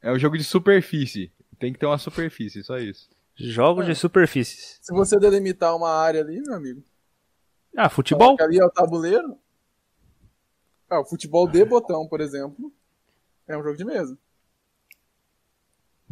é 0.00 0.12
um 0.12 0.18
jogo 0.20 0.38
de 0.38 0.44
superfície. 0.44 1.32
Tem 1.58 1.72
que 1.72 1.78
ter 1.80 1.86
uma 1.86 1.98
superfície, 1.98 2.62
só 2.62 2.78
isso. 2.78 3.10
Jogos 3.34 3.84
É. 3.84 3.88
de 3.88 3.94
superfícies. 3.96 4.78
Se 4.80 4.94
você 4.94 5.18
delimitar 5.18 5.74
uma 5.74 5.90
área 5.90 6.20
ali, 6.20 6.40
meu 6.40 6.54
amigo. 6.54 6.84
Ah, 7.76 7.88
futebol? 7.88 8.36
que 8.36 8.44
ali 8.44 8.60
é 8.60 8.64
o 8.64 8.70
tabuleiro. 8.70 9.36
Ah, 10.88 11.00
o 11.00 11.04
futebol 11.04 11.48
de 11.50 11.64
botão, 11.64 12.06
por 12.06 12.20
exemplo, 12.20 12.72
é 13.48 13.58
um 13.58 13.62
jogo 13.64 13.76
de 13.76 13.84
mesa. 13.84 14.16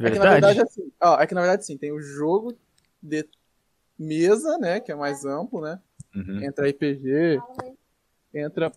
É 0.01 0.11
que 0.11 0.19
na 0.19 0.31
Verdade. 0.33 0.47
verdade 0.47 0.61
assim, 0.63 0.93
ah, 1.01 1.19
é 1.21 1.27
que 1.29 1.35
na 1.35 1.43
verdade 1.43 1.65
sim, 1.65 1.79
tem 1.79 1.93
o 1.93 2.01
jogo 2.01 2.59
de 3.01 3.25
mesa, 3.97 4.59
né, 4.59 4.81
que 4.81 4.91
é 4.91 4.97
mais 4.97 5.25
amplo, 5.25 5.61
né? 5.61 5.81
Uhum. 6.13 6.43
Entra 6.43 6.69
RPG, 6.69 7.39
entra 8.35 8.73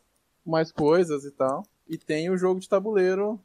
mais 0.45 0.71
coisas 0.71 1.25
e 1.25 1.31
tal. 1.31 1.65
E 1.87 1.97
tem 1.97 2.29
o 2.29 2.37
jogo 2.37 2.59
de 2.59 2.69
tabuleiro 2.69 3.39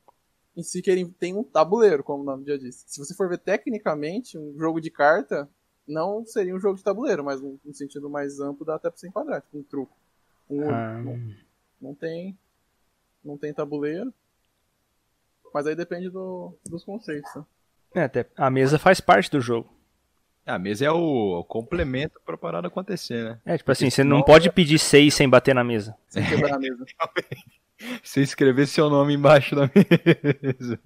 em 0.56 0.62
si, 0.62 0.82
que 0.82 0.90
ele 0.90 1.08
tem 1.08 1.34
um 1.34 1.42
tabuleiro, 1.42 2.04
como 2.04 2.22
o 2.22 2.26
nome 2.26 2.44
já 2.46 2.56
disse. 2.56 2.84
Se 2.86 2.98
você 2.98 3.14
for 3.14 3.28
ver 3.28 3.38
tecnicamente, 3.38 4.36
um 4.36 4.56
jogo 4.58 4.80
de 4.80 4.90
carta 4.90 5.48
não 5.86 6.24
seria 6.24 6.54
um 6.54 6.60
jogo 6.60 6.76
de 6.76 6.84
tabuleiro, 6.84 7.24
mas 7.24 7.40
um, 7.40 7.58
um 7.64 7.72
sentido 7.72 8.08
mais 8.08 8.38
amplo 8.40 8.64
dá 8.64 8.76
até 8.76 8.88
pra 8.90 8.98
você 8.98 9.08
enquadrar, 9.08 9.40
tipo 9.42 9.58
um 9.58 9.62
truco. 9.62 9.96
Um. 10.48 10.70
Ah. 10.70 11.00
Não, 11.00 11.34
não 11.80 11.94
tem. 11.94 12.38
Não 13.24 13.38
tem 13.38 13.52
tabuleiro. 13.52 14.12
Mas 15.54 15.66
aí 15.66 15.74
depende 15.74 16.08
do, 16.08 16.56
dos 16.68 16.84
conceitos. 16.84 17.30
Né? 17.34 17.44
É, 17.94 18.02
até 18.04 18.26
a 18.36 18.50
mesa 18.50 18.78
faz 18.78 19.00
parte 19.00 19.30
do 19.30 19.40
jogo. 19.40 19.70
A 20.44 20.58
mesa 20.58 20.84
é 20.86 20.90
o, 20.90 21.38
o 21.40 21.44
complemento 21.44 22.20
pra 22.24 22.36
parada 22.36 22.66
acontecer, 22.66 23.24
né? 23.24 23.40
É, 23.44 23.56
tipo 23.56 23.70
assim, 23.70 23.88
você 23.88 24.02
não 24.02 24.22
pode 24.22 24.50
pedir 24.50 24.78
seis 24.78 25.14
sem 25.14 25.28
bater 25.28 25.54
na 25.54 25.62
mesa. 25.62 25.96
Sem 26.08 26.24
quebrar 26.26 26.54
a 26.54 26.58
mesa. 26.58 26.84
Você 28.02 28.20
escrever 28.22 28.68
seu 28.68 28.88
nome 28.88 29.14
embaixo 29.14 29.56
da 29.56 29.62
mesa. 30.40 30.78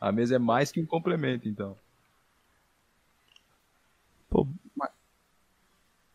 A 0.00 0.10
mesa 0.10 0.34
é 0.36 0.38
mais 0.38 0.72
que 0.72 0.80
um 0.80 0.86
complemento, 0.86 1.48
então. 1.48 1.76
Pô, 4.28 4.46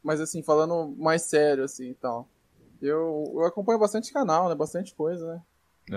Mas 0.04 0.20
assim, 0.20 0.44
falando 0.44 0.94
mais 0.98 1.22
sério, 1.24 1.64
assim 1.64 1.92
e 1.92 1.94
tal. 1.94 2.28
Eu, 2.82 3.32
eu 3.36 3.46
acompanho 3.46 3.80
bastante 3.80 4.12
canal, 4.12 4.50
né? 4.50 4.56
Bastante 4.56 4.94
coisa, 4.96 5.36
né? 5.36 5.42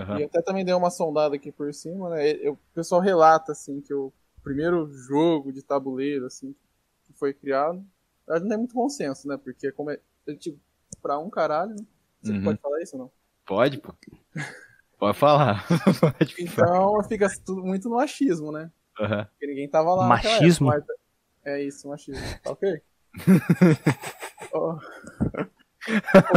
Aham. 0.01 0.19
E 0.19 0.23
até 0.23 0.41
também 0.41 0.63
dei 0.63 0.73
uma 0.73 0.89
sondada 0.89 1.35
aqui 1.35 1.51
por 1.51 1.73
cima, 1.73 2.09
né? 2.09 2.31
Eu- 2.31 2.53
o 2.53 2.59
pessoal 2.73 3.01
relata, 3.01 3.51
assim, 3.51 3.81
que 3.81 3.93
o 3.93 4.13
primeiro 4.45 4.87
jogo 4.93 5.51
de 5.51 5.61
tabuleiro, 5.61 6.25
assim, 6.27 6.55
que 7.03 7.11
foi 7.13 7.33
criado 7.33 7.83
Na 8.27 8.33
verdade, 8.33 8.43
não 8.43 8.49
tem 8.49 8.57
muito 8.59 8.73
consenso, 8.73 9.27
né? 9.27 9.37
Porque 9.37 9.71
como 9.71 9.91
é, 9.91 9.99
é 10.27 10.33
tipo, 10.35 10.57
pra 11.01 11.19
um 11.19 11.29
caralho, 11.29 11.71
né? 11.75 11.85
Você 12.21 12.31
Uhum. 12.31 12.43
pode 12.43 12.59
falar 12.61 12.81
isso 12.81 12.95
ou 12.95 13.03
não? 13.03 13.11
Pode, 13.45 13.77
pô. 13.79 13.93
Pode 14.97 15.17
falar. 15.17 15.65
Pode 16.17 16.47
falar. 16.47 16.69
Então 16.69 17.03
fica 17.03 17.27
tudo 17.45 17.61
muito 17.63 17.89
no 17.89 17.99
achismo, 17.99 18.51
né? 18.51 18.71
Aham. 18.99 19.25
Porque 19.25 19.45
ninguém 19.47 19.67
tava 19.69 19.93
lá. 19.93 20.07
Machismo? 20.07 20.71
época, 20.73 20.85
mas- 20.87 21.53
É 21.53 21.61
isso, 21.61 21.87
machismo. 21.89 22.23
Tá 22.43 22.51
ok? 22.51 22.81
Ó. 24.53 24.79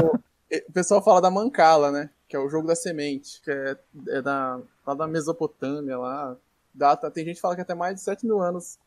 O- 0.02 0.18
e- 0.50 0.64
o 0.68 0.72
pessoal 0.72 1.02
fala 1.02 1.20
da 1.20 1.30
Mancala, 1.30 1.90
né? 1.92 2.10
Que 2.28 2.36
é 2.36 2.38
o 2.38 2.48
jogo 2.50 2.66
da 2.66 2.74
semente, 2.76 3.40
que 3.42 3.50
é, 3.50 3.78
é 4.08 4.20
da, 4.22 4.60
lá 4.86 4.94
da 4.94 5.06
Mesopotâmia, 5.06 5.96
lá. 5.98 6.36
Data, 6.78 7.10
tem 7.10 7.24
gente 7.24 7.36
que 7.36 7.42
fala 7.42 7.54
que 7.54 7.60
é 7.60 7.64
até 7.64 7.74
mais 7.74 7.96
de 7.96 8.00
7 8.02 8.24
mil 8.24 8.40
anos 8.40 8.78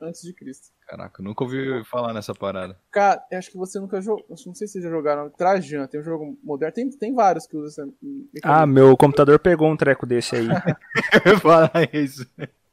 antes 0.00 0.22
de 0.22 0.32
Cristo. 0.32 0.68
Caraca, 0.86 1.20
eu 1.20 1.24
nunca 1.24 1.44
ouvi 1.44 1.84
falar 1.84 2.12
nessa 2.12 2.34
parada. 2.34 2.78
Cara, 2.90 3.24
eu 3.30 3.38
acho 3.38 3.50
que 3.50 3.56
você 3.56 3.78
nunca 3.78 4.00
jogou. 4.00 4.24
Não 4.28 4.36
sei 4.36 4.66
se 4.66 4.72
vocês 4.72 4.84
já 4.84 4.90
jogaram. 4.90 5.30
Trajan, 5.30 5.86
tem 5.86 6.00
um 6.00 6.04
jogo 6.04 6.36
moderno. 6.42 6.74
Tem, 6.74 6.90
tem 6.90 7.14
vários 7.14 7.46
que 7.46 7.56
usam 7.56 7.92
essa. 8.34 8.42
Ah, 8.42 8.66
meu 8.66 8.96
computador 8.96 9.38
pegou 9.38 9.68
um 9.68 9.76
treco 9.76 10.04
desse 10.06 10.36
aí. 10.36 10.48
Falar 11.40 11.70
isso. 11.92 12.26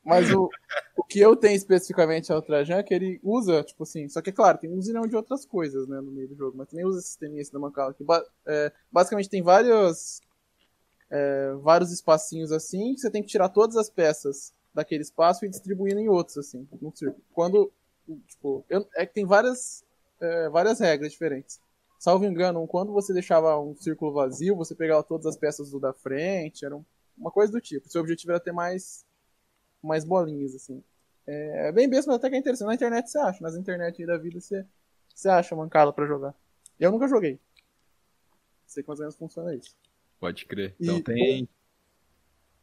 Mas 0.03 0.31
o, 0.31 0.49
o 0.97 1.03
que 1.03 1.19
eu 1.19 1.35
tenho 1.35 1.55
especificamente 1.55 2.33
ao 2.33 2.41
Trajan 2.41 2.77
é 2.77 2.83
que 2.83 2.93
ele 2.93 3.19
usa, 3.23 3.63
tipo 3.63 3.83
assim, 3.83 4.09
só 4.09 4.19
que 4.19 4.31
é 4.31 4.33
claro, 4.33 4.57
tem 4.57 4.69
um 4.69 4.81
zilhão 4.81 5.05
de 5.05 5.15
outras 5.15 5.45
coisas, 5.45 5.87
né, 5.87 6.01
no 6.01 6.11
meio 6.11 6.27
do 6.27 6.35
jogo, 6.35 6.57
mas 6.57 6.67
também 6.69 6.85
usa 6.85 6.97
esse 6.97 7.09
sisteminha 7.09 7.39
esse 7.39 7.53
da 7.53 7.59
Mancala, 7.59 7.93
que 7.93 8.03
ba- 8.03 8.25
é, 8.47 8.71
basicamente 8.91 9.29
tem 9.29 9.43
vários, 9.43 10.19
é, 11.09 11.53
vários 11.61 11.91
espacinhos 11.91 12.51
assim, 12.51 12.95
que 12.95 12.99
você 13.01 13.11
tem 13.11 13.21
que 13.21 13.29
tirar 13.29 13.49
todas 13.49 13.77
as 13.77 13.91
peças 13.91 14.51
daquele 14.73 15.01
espaço 15.01 15.45
e 15.45 15.49
distribuindo 15.49 15.99
em 15.99 16.07
outros, 16.09 16.37
assim, 16.37 16.67
num 16.81 16.91
círculo. 16.95 17.23
Quando, 17.33 17.71
tipo, 18.27 18.63
eu- 18.69 18.87
é 18.95 19.05
que 19.05 19.13
tem 19.13 19.25
várias, 19.25 19.83
é, 20.19 20.49
várias 20.49 20.79
regras 20.79 21.11
diferentes. 21.11 21.59
Salvo 21.99 22.25
engano, 22.25 22.65
quando 22.67 22.91
você 22.91 23.13
deixava 23.13 23.59
um 23.59 23.75
círculo 23.75 24.11
vazio, 24.13 24.55
você 24.55 24.73
pegava 24.73 25.03
todas 25.03 25.25
as 25.27 25.37
peças 25.37 25.69
do 25.71 25.79
da 25.79 25.93
frente, 25.93 26.65
era 26.65 26.75
um- 26.75 26.85
uma 27.17 27.29
coisa 27.31 27.51
do 27.51 27.61
tipo. 27.61 27.89
Seu 27.89 28.01
objetivo 28.01 28.31
era 28.31 28.39
ter 28.39 28.51
mais 28.51 29.05
mais 29.83 30.03
bolinhas, 30.05 30.53
assim. 30.55 30.83
É, 31.25 31.69
é 31.69 31.71
bem 31.71 31.89
besta, 31.89 32.09
mas 32.11 32.17
até 32.17 32.29
que 32.29 32.35
é 32.35 32.39
interessante. 32.39 32.67
Na 32.67 32.75
internet 32.75 33.09
você 33.09 33.17
acha, 33.17 33.41
nas 33.43 33.55
internet 33.55 33.99
aí 33.99 34.05
da 34.07 34.15
vida 34.17 34.39
você, 34.39 34.63
você 35.13 35.27
acha 35.27 35.55
mancala 35.55 35.91
pra 35.91 36.05
jogar. 36.05 36.35
Eu 36.79 36.91
nunca 36.91 37.07
joguei. 37.07 37.39
Sei 38.65 38.83
quantos 38.83 39.01
anos 39.01 39.15
funciona 39.15 39.53
isso. 39.55 39.75
Pode 40.19 40.45
crer. 40.45 40.75
Então 40.79 40.97
E- 40.97 41.03
tem. 41.03 41.49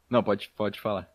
Não, 0.08 0.22
pode, 0.22 0.48
pode 0.50 0.80
falar. 0.80 1.12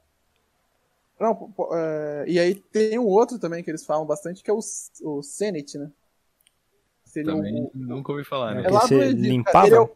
Não, 1.23 1.53
é, 1.73 2.25
e 2.27 2.37
aí 2.37 2.53
tem 2.55 2.99
um 2.99 3.05
outro 3.05 3.39
também 3.39 3.63
que 3.63 3.71
eles 3.71 3.85
falam 3.85 4.05
bastante, 4.05 4.43
que 4.43 4.51
é 4.51 4.53
o, 4.53 4.59
o 5.03 5.23
Senet, 5.23 5.77
né? 5.77 5.89
Seria 7.05 7.33
Também 7.33 7.63
um, 7.63 7.71
nunca 7.73 8.11
ouvi 8.11 8.25
falar, 8.25 8.55
né? 8.55 8.63
É 8.65 8.69
lá 8.69 8.85
do 8.85 9.01
Egito, 9.01 9.21
limpava? 9.21 9.89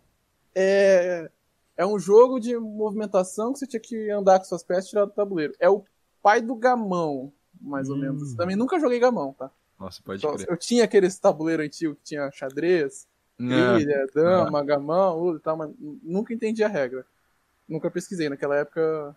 É, 0.55 1.29
é, 1.75 1.84
é 1.84 1.86
um 1.86 2.00
jogo 2.00 2.39
de 2.39 2.57
movimentação 2.57 3.51
que 3.51 3.60
você 3.60 3.67
tinha 3.67 3.79
que 3.79 4.10
andar 4.10 4.39
com 4.39 4.46
suas 4.46 4.63
peças 4.63 4.86
e 4.86 4.89
tirar 4.91 5.03
do 5.05 5.12
tabuleiro. 5.12 5.53
É 5.60 5.69
o 5.69 5.84
pai 6.22 6.41
do 6.41 6.55
gamão, 6.55 7.34
mais 7.60 7.89
ou 7.89 7.98
Hum. 7.98 8.00
menos. 8.00 8.34
Também 8.36 8.55
nunca 8.55 8.79
joguei 8.79 8.98
gamão, 9.00 9.34
tá? 9.34 9.51
Nossa, 9.77 10.01
pode 10.01 10.22
Só- 10.22 10.34
crer. 10.34 10.48
eu 10.50 10.55
tinha 10.55 10.86
aqueles 10.86 11.19
tabuleiro 11.19 11.62
antigo 11.62 11.96
que 11.96 12.03
tinha 12.03 12.31
xadrez, 12.31 13.05
Ah, 13.39 13.43
trilha, 13.75 14.07
dama, 14.15 14.63
gamão, 14.63 15.19
uno 15.22 15.38
e 15.38 15.41
tal, 15.41 15.57
mas 15.57 15.69
nunca 16.01 16.34
entendi 16.34 16.63
a 16.63 16.67
regra. 16.67 17.05
Nunca 17.67 17.91
pesquisei. 17.91 18.29
Naquela 18.29 18.55
época 18.55 19.15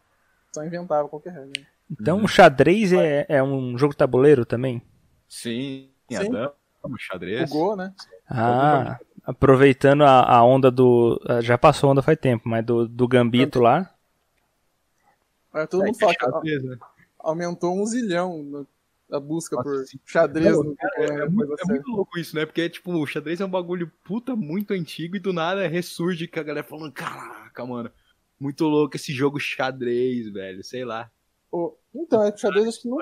só 0.52 0.64
inventava 0.64 1.08
qualquer 1.08 1.32
regra. 1.32 1.62
Então, 1.90 2.22
o 2.22 2.28
xadrez 2.28 2.92
é, 2.92 3.26
é 3.28 3.42
um 3.42 3.76
jogo 3.78 3.94
tabuleiro 3.94 4.44
também? 4.44 4.82
sim, 5.28 5.90
Sim. 6.08 6.16
a 6.16 6.24
dama, 6.24 6.54
o 6.82 6.98
xadrez. 6.98 7.40
O 7.42 7.46
Go, 7.48 7.76
né? 7.76 7.94
Ah, 8.28 8.98
aproveitando 9.24 10.04
a, 10.04 10.22
a 10.22 10.44
onda 10.44 10.70
do. 10.70 11.20
ah, 11.28 11.40
Já 11.40 11.58
passou 11.58 11.88
a 11.88 11.92
onda 11.92 12.02
faz 12.02 12.18
tempo, 12.18 12.48
mas 12.48 12.64
do, 12.64 12.88
do 12.88 13.08
Gambito 13.08 13.60
lá. 13.60 13.92
Aí 15.52 15.66
todo 15.66 15.84
É, 15.84 15.86
mundo 15.86 15.96
é 15.98 15.98
fala 15.98 16.14
xadrez, 16.14 16.62
né? 16.64 16.76
aumentou 17.18 17.74
um 17.80 17.84
zilhão 17.86 18.42
no- 18.42 18.66
a 19.12 19.18
busca 19.18 19.56
Nossa, 19.56 19.68
por 19.68 19.88
xadrez 20.06 20.52
Não, 20.52 20.62
no 20.62 20.76
cara, 20.76 20.94
é, 20.96 21.26
né? 21.26 21.26
muito, 21.26 21.52
é 21.60 21.64
muito 21.64 21.90
louco 21.90 22.18
isso, 22.18 22.36
né? 22.36 22.46
Porque, 22.46 22.68
tipo, 22.70 22.92
o 22.92 23.06
xadrez 23.06 23.40
é 23.40 23.44
um 23.44 23.50
bagulho 23.50 23.90
puta 24.04 24.36
muito 24.36 24.72
antigo 24.72 25.16
e 25.16 25.20
do 25.20 25.32
nada 25.32 25.66
ressurge 25.66 26.28
com 26.28 26.38
a 26.40 26.42
galera 26.44 26.66
falando, 26.66 26.92
caraca, 26.92 27.66
mano, 27.66 27.90
muito 28.38 28.64
louco 28.66 28.96
esse 28.96 29.12
jogo 29.12 29.38
xadrez, 29.40 30.28
velho, 30.32 30.62
sei 30.62 30.84
lá. 30.84 31.10
O- 31.50 31.76
Então, 31.94 32.22
é 32.24 32.30
que 32.30 32.38
o 32.38 32.40
xadrez 32.40 32.68
acho 32.68 32.82
que 32.82 32.88
não. 32.88 32.98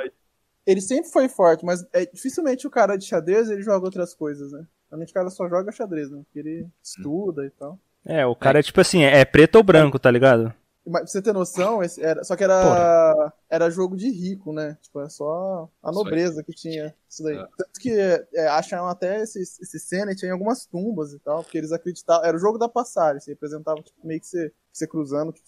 Ele 0.66 0.80
sempre 0.80 1.10
foi 1.10 1.28
forte, 1.28 1.64
mas 1.64 1.86
é, 1.92 2.04
dificilmente 2.06 2.66
o 2.66 2.70
cara 2.70 2.96
de 2.96 3.06
xadrez 3.06 3.48
ele 3.48 3.62
joga 3.62 3.86
outras 3.86 4.14
coisas, 4.14 4.52
né? 4.52 4.66
Normalmente 4.90 5.10
o 5.10 5.14
cara 5.14 5.30
só 5.30 5.48
joga 5.48 5.72
xadrez, 5.72 6.10
né? 6.10 6.22
Porque 6.24 6.38
ele 6.38 6.66
estuda 6.82 7.46
e 7.46 7.50
tal. 7.50 7.78
É, 8.04 8.24
o 8.26 8.34
cara 8.34 8.58
é 8.58 8.62
tipo 8.62 8.80
assim, 8.80 9.02
é 9.02 9.24
preto 9.24 9.56
ou 9.56 9.62
branco, 9.62 9.98
tá 9.98 10.10
ligado? 10.10 10.52
Mas 10.88 11.02
pra 11.02 11.06
você 11.06 11.22
ter 11.22 11.34
noção, 11.34 11.82
esse 11.82 12.02
era, 12.02 12.24
só 12.24 12.34
que 12.34 12.42
era, 12.42 13.32
era 13.50 13.70
jogo 13.70 13.94
de 13.94 14.10
rico, 14.10 14.52
né? 14.52 14.78
Tipo, 14.80 15.02
é 15.02 15.08
só 15.10 15.68
a 15.82 15.92
nobreza 15.92 16.42
que 16.42 16.52
tinha 16.52 16.94
isso 17.08 17.22
daí. 17.22 17.36
É. 17.36 17.46
Tanto 17.58 17.80
que 17.80 17.90
é, 18.34 18.48
acharam 18.48 18.88
até 18.88 19.22
esse, 19.22 19.40
esse 19.40 19.78
Senet 19.78 20.24
em 20.24 20.30
algumas 20.30 20.64
tumbas 20.64 21.12
e 21.12 21.18
tal, 21.18 21.42
porque 21.42 21.58
eles 21.58 21.72
acreditavam. 21.72 22.24
Era 22.24 22.36
o 22.36 22.40
jogo 22.40 22.56
da 22.56 22.68
passagem, 22.68 23.20
você 23.20 23.32
representava 23.32 23.82
tipo, 23.82 23.98
meio 24.02 24.20
que 24.20 24.26
você, 24.26 24.50
você 24.72 24.86
cruzando 24.86 25.32
tipo, 25.32 25.46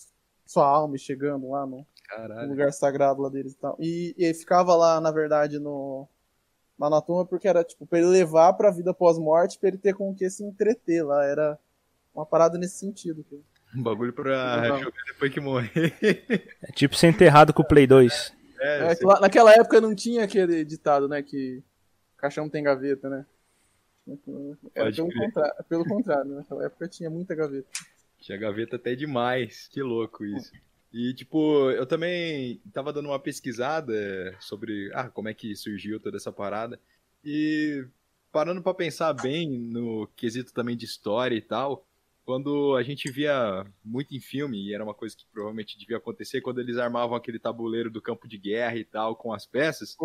sua 0.51 0.67
alma 0.67 0.99
chegando 0.99 1.49
lá 1.51 1.65
no, 1.65 1.87
no 2.43 2.49
lugar 2.49 2.73
sagrado 2.73 3.23
lá 3.23 3.29
deles 3.29 3.53
e 3.53 3.57
tal. 3.57 3.77
E, 3.79 4.15
e 4.19 4.25
ele 4.25 4.35
ficava 4.35 4.75
lá, 4.75 5.01
na 5.01 5.11
verdade, 5.13 5.59
no. 5.61 6.09
Lá 6.79 6.89
na 6.91 7.01
tumba, 7.01 7.25
porque 7.27 7.47
era 7.47 7.63
tipo, 7.63 7.87
pra 7.87 7.99
ele 7.99 8.09
levar 8.09 8.55
pra 8.55 8.71
vida 8.71 8.93
pós-morte, 8.95 9.59
pra 9.59 9.69
ele 9.69 9.79
ter 9.79 9.95
com 9.95 10.11
o 10.11 10.15
que 10.15 10.29
se 10.31 10.43
entreter 10.43 11.05
lá. 11.05 11.25
Era 11.25 11.59
uma 12.15 12.25
parada 12.27 12.59
nesse 12.59 12.79
sentido. 12.79 13.23
que- 13.23 13.41
Um 13.77 13.83
bagulho 13.83 14.13
pra 14.13 14.65
jogar 14.79 15.03
depois 15.07 15.33
que 15.33 15.41
morrer. 15.41 15.95
É 16.63 16.73
tipo 16.73 16.97
ser 16.97 17.09
enterrado 17.09 17.53
com 17.55 17.63
o 17.63 17.69
Play 17.69 17.87
2. 17.87 18.33
É, 18.59 18.95
que 18.97 19.05
lá- 19.05 19.21
naquela 19.21 19.53
época 19.53 19.81
não 19.81 19.95
tinha 19.95 20.25
aquele 20.25 20.65
ditado, 20.65 21.07
né? 21.07 21.23
Que 21.23 21.63
caixão 22.17 22.49
tem 22.49 22.63
gaveta, 22.65 23.09
né? 23.09 23.25
Era 24.75 24.87
Pode 24.87 24.97
pelo, 24.97 25.65
pelo 25.69 25.85
contrário, 25.85 26.31
né? 26.31 26.37
naquela 26.39 26.65
época 26.65 26.89
tinha 26.89 27.09
muita 27.11 27.35
gaveta. 27.35 27.69
Tinha 28.21 28.39
gaveta 28.39 28.77
até 28.77 28.95
demais. 28.95 29.69
Que 29.69 29.83
louco 29.83 30.25
isso. 30.25 30.53
E, 30.93 31.15
tipo, 31.15 31.71
eu 31.71 31.87
também 31.87 32.61
tava 32.73 32.93
dando 32.93 33.07
uma 33.07 33.19
pesquisada 33.19 34.37
sobre 34.41 34.91
ah, 34.93 35.09
como 35.09 35.29
é 35.29 35.35
que 35.35 35.55
surgiu 35.55 36.01
toda 36.01 36.17
essa 36.17 36.33
parada. 36.33 36.81
E 37.25 37.87
parando 38.33 38.63
pra 38.63 38.75
pensar 38.75 39.13
bem 39.13 39.49
no 39.49 40.09
quesito 40.17 40.53
também 40.53 40.77
de 40.77 40.85
história 40.85 41.35
e 41.35 41.41
tal, 41.41 41.87
quando 42.25 42.77
a 42.77 42.83
gente 42.83 43.11
via 43.11 43.65
muito 43.85 44.15
em 44.15 44.21
filme, 44.21 44.67
e 44.67 44.75
era 44.75 44.85
uma 44.85 44.95
coisa 44.95 45.17
que 45.17 45.27
provavelmente 45.33 45.79
devia 45.79 45.97
acontecer, 45.97 46.41
quando 46.41 46.61
eles 46.61 46.77
armavam 46.77 47.17
aquele 47.17 47.39
tabuleiro 47.39 47.91
do 47.91 48.03
campo 48.03 48.29
de 48.29 48.39
guerra 48.39 48.77
e 48.77 48.85
tal, 48.85 49.17
com 49.17 49.33
as 49.33 49.47
peças, 49.47 49.97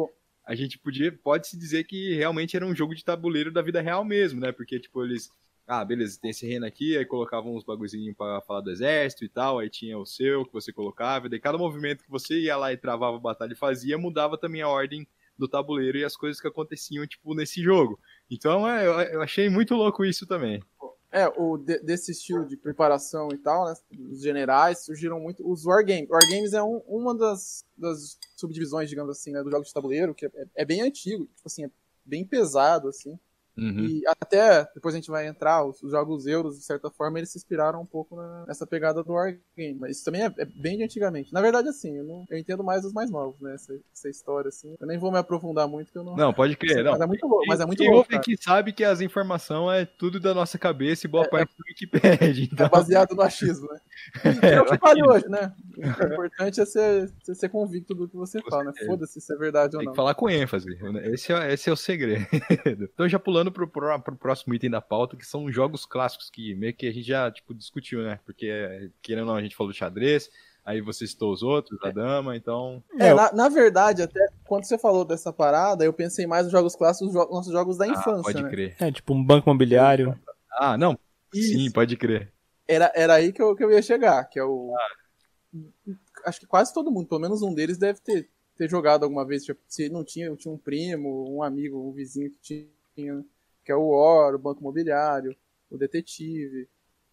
a 0.46 0.56
gente 0.56 0.78
podia, 0.78 1.12
pode-se 1.12 1.58
dizer 1.58 1.84
que 1.86 2.14
realmente 2.16 2.56
era 2.56 2.66
um 2.66 2.76
jogo 2.76 2.96
de 2.96 3.04
tabuleiro 3.04 3.52
da 3.52 3.62
vida 3.62 3.82
real 3.82 4.04
mesmo, 4.04 4.40
né? 4.40 4.52
Porque, 4.52 4.80
tipo, 4.80 5.04
eles 5.04 5.32
ah, 5.68 5.84
beleza, 5.84 6.20
tem 6.22 6.32
esse 6.32 6.46
reino 6.46 6.66
aqui, 6.66 6.98
aí 6.98 7.06
colocavam 7.06 7.56
uns 7.56 7.64
bagulhozinhos 7.64 8.16
pra 8.16 8.42
falar 8.42 8.62
do 8.62 8.72
exército 8.72 9.26
e 9.26 9.30
tal, 9.30 9.60
aí 9.60 9.70
tinha 9.70 9.98
o 9.98 10.06
seu 10.06 10.46
que 10.46 10.54
você 10.54 10.72
colocava, 10.72 11.28
e 11.28 11.30
daí 11.30 11.40
cada 11.40 11.58
movimento 11.58 12.04
que 12.04 12.10
você 12.10 12.40
ia 12.40 12.56
lá 12.58 12.72
e 12.72 12.78
travava 12.78 13.18
a 13.18 13.20
batalha 13.20 13.54
e 13.54 13.58
fazia, 13.58 13.98
mudava 13.98 14.38
também 14.38 14.62
a 14.62 14.70
ordem 14.70 15.08
do 15.38 15.48
tabuleiro 15.48 15.98
e 15.98 16.06
as 16.06 16.16
coisas 16.16 16.40
que 16.40 16.48
aconteciam, 16.48 17.06
tipo, 17.06 17.34
nesse 17.36 17.62
jogo. 17.62 18.00
Então, 18.32 18.68
é, 18.70 18.86
eu, 18.88 18.92
eu 19.16 19.22
achei 19.22 19.50
muito 19.50 19.74
louco 19.76 20.06
isso 20.06 20.26
também. 20.26 20.64
É, 21.12 21.28
o, 21.30 21.58
de- 21.58 21.80
desse 21.80 22.12
estilo 22.12 22.46
de 22.46 22.58
preparação 22.58 23.30
e 23.34 23.38
tal, 23.38 23.66
né? 23.66 23.74
Os 24.12 24.22
generais 24.22 24.84
surgiram 24.84 25.20
muito. 25.20 25.50
Os 25.50 25.66
Wargames. 25.66 26.10
Wargames 26.10 26.54
é 26.54 26.62
um- 26.62 26.82
uma 26.88 27.16
das, 27.16 27.66
das 27.78 28.18
subdivisões, 28.36 28.90
digamos 28.90 29.18
assim, 29.18 29.32
né, 29.32 29.42
do 29.42 29.50
jogo 29.50 29.64
de 29.64 29.74
tabuleiro, 29.74 30.14
que 30.14 30.26
é, 30.26 30.32
é 30.56 30.66
bem 30.66 30.82
antigo, 30.82 31.26
tipo 31.36 31.48
assim, 31.48 31.66
é 31.66 31.70
bem 32.06 32.26
pesado, 32.26 32.90
assim. 32.90 33.18
Uhum. 33.58 33.86
E 33.86 34.04
até, 34.08 34.68
depois 34.76 34.94
a 34.94 34.98
gente 34.98 35.10
vai 35.10 35.28
entrar, 35.28 35.64
os, 35.66 35.82
os 35.82 35.92
jogos 35.92 36.26
euros, 36.28 36.58
de 36.58 36.64
certa 36.66 36.90
forma, 36.90 37.18
eles 37.20 37.32
se 37.32 37.38
inspiraram 37.38 37.82
um 37.82 37.86
pouco 37.86 38.16
na- 38.16 38.46
nessa 38.48 38.68
pegada 38.68 39.04
do 39.04 39.14
Wargame. 39.14 39.78
Mas 39.80 39.98
isso 39.98 40.06
também 40.06 40.24
é, 40.24 40.34
é 40.38 40.46
bem 40.46 40.78
de 40.78 40.84
antigamente. 40.84 41.32
Na 41.34 41.42
verdade, 41.42 41.70
assim, 41.70 41.98
eu, 41.98 42.04
não, 42.04 42.26
eu 42.30 42.38
entendo 42.38 42.64
mais 42.64 42.84
os 42.86 42.94
mais 42.94 43.10
novos, 43.10 43.40
né? 43.40 43.54
Essa, 43.56 43.74
essa 43.94 44.10
história, 44.10 44.50
assim. 44.50 44.76
Eu 44.80 44.88
nem 44.88 44.98
vou 44.98 45.12
me 45.12 45.18
aprofundar 45.18 45.68
muito, 45.68 45.92
que 45.92 45.98
eu 45.98 46.04
não. 46.04 46.16
Não, 46.16 46.34
pode 46.34 46.56
crer, 46.58 46.84
não. 46.84 46.92
Mas 46.94 47.02
é 47.02 47.06
muito 47.06 47.28
louco, 47.28 47.46
mas 47.48 47.60
é 47.60 47.66
muito 47.66 47.80
Quem 47.80 47.92
louco. 47.92 48.10
cara. 48.10 48.22
aqui 48.22 48.36
sabe 48.42 48.74
que 48.74 48.84
as 48.84 49.00
informações 49.02 49.82
é 49.82 49.86
tudo 49.86 50.20
da 50.20 50.34
nossa 50.34 50.58
cabeça 50.58 51.06
e 51.08 51.10
boa 51.10 51.28
parte 51.28 51.52
do 51.58 51.64
Wikipedia. 51.68 52.46
Então, 52.56 52.66
É 52.66 52.70
baseado 52.70 53.16
no 53.16 53.22
achismo, 53.22 53.68
né? 53.72 53.80
E 54.44 54.48
é 54.48 54.62
o 54.62 54.66
que 54.66 54.78
vale 54.78 55.04
hoje, 55.04 55.28
né? 55.30 55.54
O 55.78 55.82
importante 56.14 56.60
é 56.62 56.66
ser, 56.66 57.10
ser, 57.24 57.50
convicto 57.50 57.94
do 57.96 58.08
que 58.08 58.16
você 58.16 58.42
Com 58.42 58.50
fala, 58.50 58.66
né? 58.66 58.74
Foda-se 58.86 59.20
se 59.22 59.34
é 59.34 59.38
verdade 59.38 59.76
ou 59.76 59.80
Tem 59.80 59.86
não. 59.86 59.94
que 59.94 59.96
falar 59.96 60.14
com 60.16 60.30
ênfase. 60.30 60.68
Esse 61.14 61.32
é, 61.34 61.54
esse 61.54 61.70
é 61.70 61.74
o 61.74 61.76
segredo. 61.78 62.26
Então, 62.66 63.08
já 63.08 63.18
pulando 63.20 63.45
pro, 63.52 63.68
pro, 63.68 64.00
pro 64.00 64.16
próximo 64.16 64.54
item 64.54 64.70
da 64.70 64.82
pauta, 64.82 65.16
que 65.16 65.26
são 65.26 65.52
jogos 65.52 65.86
clássicos, 65.86 66.30
que 66.30 66.56
meio 66.56 66.74
que 66.74 66.88
a 66.88 66.92
gente 66.92 67.08
já 67.08 67.32
tipo, 67.32 67.54
discutiu, 67.54 68.04
né? 68.04 68.20
Porque, 68.26 68.92
querendo 69.02 69.28
ou 69.28 69.34
não, 69.34 69.36
a 69.36 69.42
gente 69.42 69.56
falou 69.56 69.72
de 69.72 69.78
xadrez, 69.78 70.30
Aí 70.66 70.82
você 70.82 71.06
citou 71.06 71.32
os 71.32 71.44
outros, 71.44 71.80
a 71.84 71.92
dama, 71.92 72.36
então. 72.36 72.84
É, 72.98 73.14
na, 73.14 73.32
na, 73.32 73.50
verdade, 73.50 74.02
até 74.02 74.20
quando 74.46 74.64
você 74.64 74.80
falou 74.80 75.06
dessa 75.06 75.32
parada, 75.32 75.86
eu 75.86 75.94
pensei 75.94 76.26
mais 76.26 76.46
nos 76.46 76.52
jogos 76.52 76.76
clássicos, 76.76 77.14
os 77.14 77.30
nossos 77.30 77.54
jogos 77.54 77.78
da 77.78 77.86
ah, 77.86 77.90
infância. 77.90 78.24
Pode 78.24 78.42
né? 78.42 78.50
crer. 78.50 78.76
É, 78.80 78.92
tipo 78.92 79.14
um 79.14 79.24
banco 79.24 79.48
imobiliário. 79.48 80.20
Ah, 80.52 80.76
não. 80.76 80.98
Isso. 81.32 81.54
Sim, 81.54 81.70
pode 81.70 81.96
crer. 81.96 82.34
Era, 82.68 82.92
era 82.96 83.14
aí 83.14 83.32
que 83.32 83.40
eu, 83.40 83.56
que 83.56 83.64
eu 83.64 83.70
ia 83.70 83.82
chegar, 83.84 84.24
que 84.26 84.40
é 84.40 84.44
o. 84.44 84.74
Ah. 84.76 85.94
Acho 86.26 86.40
que 86.40 86.48
quase 86.48 86.74
todo 86.74 86.92
mundo, 86.92 87.08
pelo 87.08 87.22
menos 87.22 87.44
um 87.44 87.54
deles, 87.54 87.78
deve 87.78 88.00
ter, 88.00 88.28
ter 88.58 88.68
jogado 88.68 89.04
alguma 89.04 89.24
vez. 89.24 89.46
Tipo, 89.46 89.62
se 89.68 89.88
não 89.88 90.04
tinha, 90.04 90.36
tinha 90.36 90.52
um 90.52 90.58
primo, 90.58 91.32
um 91.32 91.44
amigo, 91.44 91.78
um 91.78 91.92
vizinho 91.92 92.32
que 92.32 92.68
tinha, 92.96 93.24
que 93.66 93.72
é 93.72 93.76
o 93.76 93.90
War, 93.90 94.36
o 94.36 94.40
Banco 94.40 94.62
Imobiliário, 94.62 95.36
o 95.70 95.78
Detetive, 95.78 96.70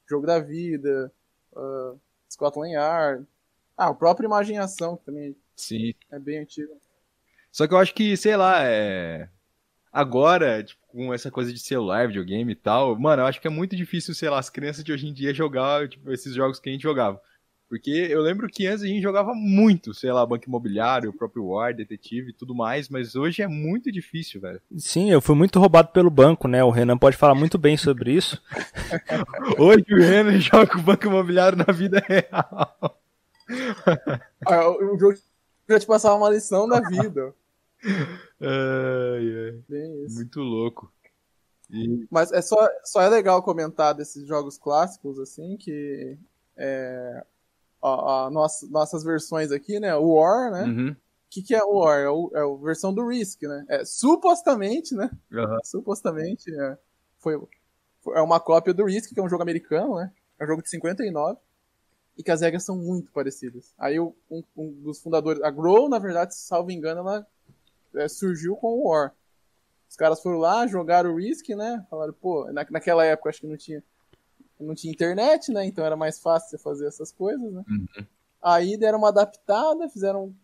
Jogo 0.08 0.26
da 0.26 0.38
Vida, 0.38 1.10
uh, 1.52 1.98
Scotland 2.30 2.74
Yard. 2.74 3.26
Ah, 3.76 3.90
o 3.90 3.94
próprio 3.94 4.26
Imaginação, 4.26 4.96
que 4.96 5.06
também 5.06 5.34
Sim. 5.56 5.94
é 6.10 6.18
bem 6.18 6.38
antigo. 6.38 6.70
Só 7.50 7.66
que 7.66 7.74
eu 7.74 7.78
acho 7.78 7.94
que, 7.94 8.16
sei 8.16 8.36
lá, 8.36 8.62
é. 8.64 9.28
Agora, 9.90 10.62
tipo, 10.62 10.80
com 10.88 11.12
essa 11.12 11.30
coisa 11.30 11.52
de 11.52 11.58
celular, 11.58 12.06
videogame 12.06 12.52
e 12.52 12.56
tal, 12.56 12.98
mano, 12.98 13.22
eu 13.22 13.26
acho 13.26 13.40
que 13.40 13.46
é 13.46 13.50
muito 13.50 13.76
difícil, 13.76 14.14
sei 14.14 14.30
lá, 14.30 14.38
as 14.38 14.48
crianças 14.48 14.84
de 14.84 14.92
hoje 14.92 15.06
em 15.06 15.12
dia 15.12 15.34
jogar, 15.34 15.88
tipo, 15.88 16.10
esses 16.12 16.34
jogos 16.34 16.58
que 16.58 16.68
a 16.68 16.72
gente 16.72 16.82
jogava. 16.82 17.20
Porque 17.72 17.90
eu 17.90 18.20
lembro 18.20 18.48
que 18.48 18.66
antes 18.66 18.82
a 18.82 18.86
gente 18.86 19.00
jogava 19.00 19.32
muito, 19.32 19.94
sei 19.94 20.12
lá, 20.12 20.26
Banco 20.26 20.46
Imobiliário, 20.46 21.08
o 21.08 21.12
próprio 21.14 21.46
War, 21.46 21.74
Detetive 21.74 22.28
e 22.28 22.32
tudo 22.34 22.54
mais, 22.54 22.90
mas 22.90 23.16
hoje 23.16 23.40
é 23.40 23.48
muito 23.48 23.90
difícil, 23.90 24.42
velho. 24.42 24.60
Sim, 24.76 25.10
eu 25.10 25.22
fui 25.22 25.34
muito 25.34 25.58
roubado 25.58 25.88
pelo 25.88 26.10
banco, 26.10 26.46
né? 26.46 26.62
O 26.62 26.68
Renan 26.68 26.98
pode 26.98 27.16
falar 27.16 27.34
muito 27.34 27.56
bem 27.56 27.78
sobre 27.78 28.12
isso. 28.12 28.38
hoje 29.58 29.86
o 29.90 29.96
Renan 29.96 30.38
joga 30.38 30.76
o 30.76 30.82
Banco 30.82 31.06
Imobiliário 31.06 31.56
na 31.56 31.72
vida 31.72 31.98
real. 32.06 33.00
ah, 34.46 34.68
o 34.68 34.98
jogo 34.98 35.14
já 35.66 35.80
te 35.80 35.86
passava 35.86 36.16
uma 36.16 36.28
lição 36.28 36.68
da 36.68 36.78
vida. 36.78 37.34
ai, 38.38 39.62
ai. 39.70 40.06
Muito 40.10 40.40
louco. 40.40 40.92
E... 41.70 42.06
Mas 42.10 42.32
é 42.32 42.42
só, 42.42 42.68
só 42.84 43.00
é 43.00 43.08
legal 43.08 43.42
comentar 43.42 43.94
desses 43.94 44.26
jogos 44.26 44.58
clássicos, 44.58 45.18
assim, 45.18 45.56
que 45.56 46.18
é, 46.54 47.24
a, 47.82 48.26
a 48.26 48.30
nossa, 48.30 48.66
nossas 48.68 49.02
versões 49.02 49.50
aqui, 49.50 49.80
né? 49.80 49.94
O 49.96 50.14
War, 50.14 50.50
né? 50.50 50.64
Uhum. 50.64 50.90
O 50.90 50.96
que, 51.28 51.42
que 51.42 51.54
é 51.54 51.62
o 51.62 51.78
War? 51.78 51.98
É, 51.98 52.08
o, 52.08 52.30
é 52.34 52.40
a 52.40 52.64
versão 52.64 52.94
do 52.94 53.06
Risk, 53.06 53.42
né? 53.42 53.64
É, 53.68 53.84
supostamente, 53.84 54.94
né? 54.94 55.10
Uhum. 55.30 55.58
Supostamente 55.64 56.54
é, 56.54 56.78
foi, 57.18 57.40
foi, 58.00 58.16
é 58.16 58.20
uma 58.20 58.38
cópia 58.38 58.72
do 58.72 58.84
Risk, 58.84 59.12
que 59.12 59.18
é 59.18 59.22
um 59.22 59.28
jogo 59.28 59.42
americano, 59.42 59.96
né? 59.96 60.12
É 60.38 60.44
um 60.44 60.46
jogo 60.46 60.62
de 60.62 60.70
59 60.70 61.38
e 62.16 62.22
que 62.22 62.30
as 62.30 62.40
regras 62.40 62.64
são 62.64 62.76
muito 62.76 63.10
parecidas. 63.10 63.72
Aí 63.78 63.98
um, 63.98 64.12
um 64.56 64.70
dos 64.82 65.00
fundadores, 65.00 65.42
a 65.42 65.50
Grow, 65.50 65.88
na 65.88 65.98
verdade, 65.98 66.34
salvo 66.34 66.70
engano, 66.70 67.00
ela 67.00 67.26
é, 67.96 68.08
surgiu 68.08 68.54
com 68.56 68.68
o 68.68 68.88
War. 68.88 69.14
Os 69.88 69.96
caras 69.96 70.22
foram 70.22 70.38
lá, 70.38 70.66
jogaram 70.66 71.12
o 71.12 71.16
Risk, 71.16 71.48
né? 71.50 71.84
Falaram, 71.90 72.12
pô, 72.14 72.50
na, 72.52 72.66
naquela 72.70 73.04
época 73.04 73.30
acho 73.30 73.40
que 73.40 73.46
não 73.46 73.56
tinha 73.56 73.82
não 74.62 74.74
tinha 74.74 74.92
internet, 74.92 75.52
né? 75.52 75.64
Então 75.66 75.84
era 75.84 75.96
mais 75.96 76.18
fácil 76.18 76.50
você 76.50 76.58
fazer 76.58 76.86
essas 76.86 77.12
coisas, 77.12 77.52
né? 77.52 77.64
Uhum. 77.68 78.06
Aí 78.42 78.76
deram 78.76 78.98
uma 78.98 79.08
adaptada, 79.08 79.88
fizeram 79.88 80.34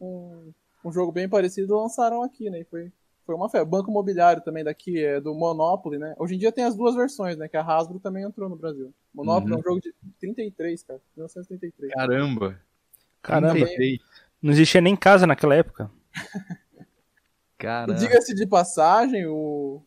um, 0.00 0.52
um 0.84 0.92
jogo 0.92 1.12
bem 1.12 1.28
parecido 1.28 1.74
e 1.74 1.76
lançaram 1.76 2.22
aqui, 2.22 2.50
né? 2.50 2.60
E 2.60 2.64
foi, 2.64 2.92
foi 3.24 3.34
uma 3.34 3.48
fé. 3.48 3.62
O 3.62 3.66
Banco 3.66 3.90
Imobiliário 3.90 4.42
também 4.42 4.64
daqui 4.64 5.02
é 5.02 5.20
do 5.20 5.34
Monopoly, 5.34 5.98
né? 5.98 6.14
Hoje 6.18 6.34
em 6.34 6.38
dia 6.38 6.52
tem 6.52 6.64
as 6.64 6.76
duas 6.76 6.94
versões, 6.94 7.36
né? 7.36 7.48
Que 7.48 7.56
a 7.56 7.62
Hasbro 7.62 7.98
também 7.98 8.24
entrou 8.24 8.48
no 8.48 8.56
Brasil. 8.56 8.92
Monopoly 9.14 9.52
uhum. 9.52 9.58
é 9.58 9.60
um 9.60 9.64
jogo 9.64 9.80
de 9.80 9.94
33, 10.20 10.82
cara. 10.82 11.00
1933. 11.16 11.92
Caramba! 11.92 12.60
Caramba! 13.22 13.66
Não 14.40 14.52
existia 14.52 14.80
nem 14.80 14.94
casa 14.94 15.26
naquela 15.26 15.54
época. 15.54 15.90
Caramba. 17.58 17.98
Diga-se 17.98 18.34
de 18.34 18.46
passagem, 18.46 19.26
o, 19.26 19.82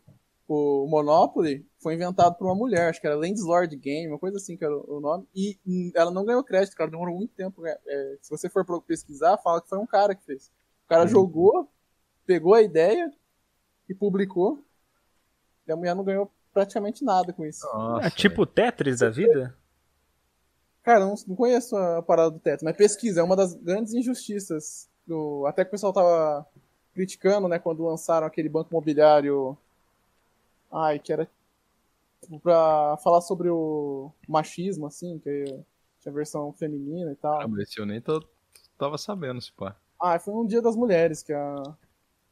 o 0.48 0.86
Monopoly 0.90 1.66
foi 1.82 1.96
inventado 1.96 2.36
por 2.36 2.46
uma 2.46 2.56
mulher, 2.56 2.90
acho 2.90 3.02
que 3.02 3.08
era 3.08 3.16
Landslord 3.16 3.76
Game, 3.76 4.08
uma 4.08 4.20
coisa 4.20 4.38
assim 4.38 4.56
que 4.56 4.64
era 4.64 4.76
o 4.76 5.00
nome, 5.00 5.28
e 5.36 5.58
ela 5.96 6.12
não 6.12 6.24
ganhou 6.24 6.44
crédito, 6.44 6.76
cara, 6.76 6.92
demorou 6.92 7.16
muito 7.16 7.34
tempo. 7.34 7.66
É, 7.66 7.78
é, 7.88 8.18
se 8.22 8.30
você 8.30 8.48
for 8.50 8.64
pesquisar, 8.84 9.38
fala 9.38 9.62
que 9.62 9.68
foi 9.68 9.80
um 9.80 9.86
cara 9.88 10.14
que 10.14 10.24
fez. 10.24 10.52
O 10.86 10.90
cara 10.90 11.06
hum. 11.06 11.08
jogou, 11.08 11.68
pegou 12.26 12.54
a 12.54 12.62
ideia 12.62 13.12
e 13.90 13.96
publicou, 13.96 14.64
e 15.68 15.72
a 15.72 15.76
mulher 15.76 15.96
não 15.96 16.04
ganhou 16.04 16.32
praticamente 16.54 17.04
nada 17.04 17.34
com 17.34 17.46
isso. 17.46 17.66
Nossa, 17.66 18.08
é 18.08 18.10
tipo 18.10 18.46
Tetris 18.46 19.00
da 19.00 19.10
vida? 19.10 19.58
Cara, 20.84 21.00
não, 21.00 21.16
não 21.28 21.36
conheço 21.36 21.76
a 21.76 22.02
parada 22.02 22.32
do 22.32 22.40
Tetris, 22.40 22.64
mas 22.64 22.78
pesquisa, 22.78 23.22
é 23.22 23.24
uma 23.24 23.36
das 23.36 23.54
grandes 23.56 23.94
injustiças. 23.94 24.90
Do, 25.06 25.46
até 25.48 25.64
que 25.64 25.70
o 25.70 25.72
pessoal 25.72 25.92
tava 25.92 26.46
criticando, 26.94 27.48
né, 27.48 27.58
quando 27.58 27.84
lançaram 27.84 28.28
aquele 28.28 28.48
banco 28.48 28.70
imobiliário 28.70 29.58
Ai, 30.72 31.00
que 31.00 31.12
era 31.12 31.28
pra 32.42 32.98
falar 33.04 33.22
sobre 33.22 33.50
o 33.50 34.12
machismo, 34.28 34.86
assim, 34.86 35.20
que 35.20 35.46
tinha 36.00 36.14
versão 36.14 36.52
feminina 36.54 37.12
e 37.12 37.16
tal. 37.16 37.42
Ah, 37.42 37.48
mas 37.48 37.70
esse 37.70 37.80
eu 37.80 37.86
nem 37.86 38.02
tô, 38.02 38.24
tava 38.78 38.98
sabendo, 38.98 39.42
se 39.42 39.52
pá. 39.52 39.76
Ah, 40.02 40.20
foi 40.20 40.34
um 40.34 40.46
dia 40.46 40.62
das 40.62 40.76
mulheres 40.76 41.22
que 41.22 41.32
a... 41.34 41.64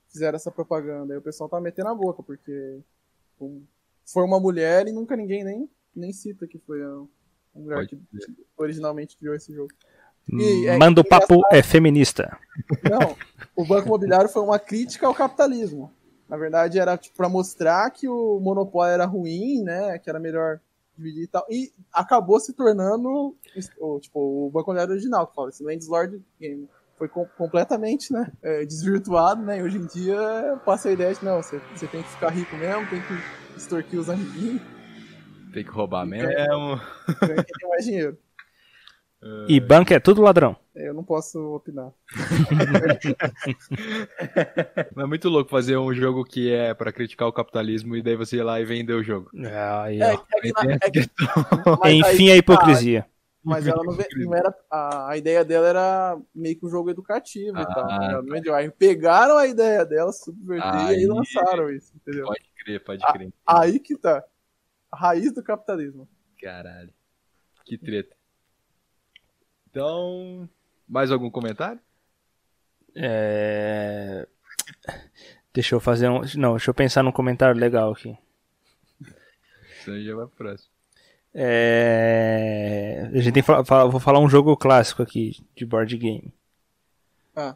fizeram 0.07 0.35
essa 0.35 0.51
propaganda. 0.51 1.13
Aí 1.13 1.19
o 1.19 1.21
pessoal 1.21 1.49
tá 1.49 1.61
metendo 1.61 1.89
a 1.89 1.95
boca, 1.95 2.23
porque 2.23 2.79
um... 3.39 3.63
foi 4.05 4.23
uma 4.23 4.39
mulher 4.39 4.87
e 4.87 4.91
nunca 4.91 5.15
ninguém 5.15 5.43
nem, 5.43 5.69
nem 5.95 6.11
cita 6.11 6.47
que 6.47 6.57
foi 6.57 6.81
a, 6.81 6.87
a 7.55 7.59
mulher 7.59 7.75
Pode 7.75 7.95
que 7.95 8.35
originalmente 8.57 9.17
criou 9.17 9.35
esse 9.35 9.53
jogo. 9.53 9.71
E, 10.31 10.67
é, 10.67 10.77
Manda 10.77 11.01
o 11.01 11.07
papo 11.07 11.41
é 11.51 11.63
feminista. 11.63 12.37
Não, 12.83 13.15
o 13.55 13.65
Banco 13.65 13.87
Imobiliário 13.87 14.29
foi 14.29 14.43
uma 14.43 14.59
crítica 14.59 15.07
ao 15.07 15.15
capitalismo. 15.15 15.91
Na 16.29 16.37
verdade, 16.37 16.79
era 16.79 16.95
tipo, 16.95 17.17
para 17.17 17.27
mostrar 17.27 17.89
que 17.89 18.07
o 18.07 18.39
monopólio 18.39 18.93
era 18.93 19.05
ruim, 19.05 19.63
né? 19.63 19.97
Que 19.97 20.09
era 20.09 20.19
melhor 20.19 20.59
dividir 20.95 21.23
e 21.23 21.27
tal. 21.27 21.45
E 21.49 21.71
acabou 21.91 22.39
se 22.39 22.53
tornando 22.53 23.35
o, 23.79 23.99
tipo, 23.99 24.19
o 24.19 24.51
Banco 24.51 24.71
original, 24.71 25.25
que 25.27 25.35
fala, 25.35 25.49
esse 25.49 25.63
Landslord 25.63 26.21
Game. 26.39 26.69
Foi 26.97 27.07
com, 27.07 27.25
completamente 27.37 28.11
né, 28.11 28.29
é, 28.43 28.65
desvirtuado, 28.65 29.41
né? 29.41 29.59
E 29.59 29.63
hoje 29.63 29.77
em 29.77 29.85
dia 29.87 30.59
passa 30.65 30.89
a 30.89 30.91
ideia 30.91 31.15
de, 31.15 31.23
não, 31.23 31.41
você, 31.41 31.59
você 31.73 31.87
tem 31.87 32.03
que 32.03 32.09
ficar 32.09 32.29
rico 32.29 32.53
mesmo, 32.57 32.89
tem 32.89 33.01
que 33.01 33.57
extorquir 33.57 33.97
os 33.97 34.09
amiguinhos. 34.09 34.61
Tem 35.53 35.63
que 35.63 35.71
roubar 35.71 36.05
mesmo. 36.05 36.27
Tem 36.27 37.35
que 37.37 37.53
ter 37.57 37.67
mais 37.67 37.85
dinheiro. 37.85 38.17
E 39.47 39.59
banco 39.59 39.93
é 39.93 39.99
tudo 39.99 40.21
ladrão. 40.21 40.57
Eu 40.79 40.93
não 40.93 41.03
posso 41.03 41.55
opinar. 41.55 41.91
é 44.97 45.05
muito 45.05 45.27
louco 45.27 45.51
fazer 45.51 45.75
um 45.77 45.93
jogo 45.93 46.23
que 46.23 46.53
é 46.53 46.73
para 46.73 46.93
criticar 46.93 47.27
o 47.27 47.33
capitalismo 47.33 47.97
e 47.97 48.01
daí 48.01 48.15
você 48.15 48.37
ir 48.37 48.43
lá 48.43 48.61
e 48.61 48.65
vender 48.65 48.93
o 48.93 49.03
jogo. 49.03 49.29
É, 49.35 49.97
é, 49.97 50.13
é 51.83 51.91
Enfim, 51.91 52.31
a 52.31 52.37
hipocrisia. 52.37 53.05
Mas 53.43 53.67
ela 53.67 53.83
não, 53.83 53.93
não 53.93 54.35
era. 54.35 54.55
A, 54.69 55.09
a, 55.11 55.17
ideia 55.17 55.43
dela 55.43 55.67
era 55.67 56.17
meio 56.33 56.57
que 56.57 56.65
um 56.65 56.69
jogo 56.69 56.89
educativo 56.89 57.57
ah, 57.57 57.61
e 57.61 57.65
tal. 57.65 57.85
Né? 58.23 58.41
Tá. 58.41 58.55
Aí 58.57 58.71
pegaram 58.71 59.37
a 59.37 59.45
ideia 59.47 59.85
dela, 59.85 60.13
subverteram 60.13 60.91
e 60.91 60.95
aí 60.95 61.05
lançaram 61.05 61.69
isso, 61.69 61.91
entendeu? 61.95 62.25
Pode 62.25 62.49
crer, 62.63 62.83
pode 62.83 63.05
crer. 63.13 63.33
A, 63.45 63.63
aí 63.63 63.79
que 63.79 63.97
tá. 63.97 64.23
A 64.91 64.97
raiz 64.97 65.31
do 65.33 65.43
capitalismo. 65.43 66.07
Caralho. 66.41 66.91
Que 67.65 67.77
treta. 67.77 68.15
Então, 69.69 70.49
mais 70.89 71.11
algum 71.11 71.29
comentário? 71.29 71.79
É... 72.95 74.27
Deixa 75.53 75.75
eu 75.75 75.79
fazer 75.79 76.09
um. 76.09 76.21
Não, 76.35 76.51
deixa 76.51 76.69
eu 76.69 76.73
pensar 76.73 77.03
num 77.03 77.11
comentário 77.11 77.59
legal 77.59 77.91
aqui. 77.91 78.17
Isso 79.79 80.03
já 80.03 80.15
vai 80.15 80.25
pro 80.25 80.35
próximo. 80.35 80.69
É... 81.33 83.09
A 83.13 83.19
gente 83.19 83.33
tem 83.33 83.43
vou 83.43 83.99
falar 83.99 84.19
um 84.19 84.29
jogo 84.29 84.57
clássico 84.57 85.03
aqui 85.03 85.37
de 85.55 85.65
board 85.65 85.95
game. 85.95 86.33
Ah. 87.35 87.55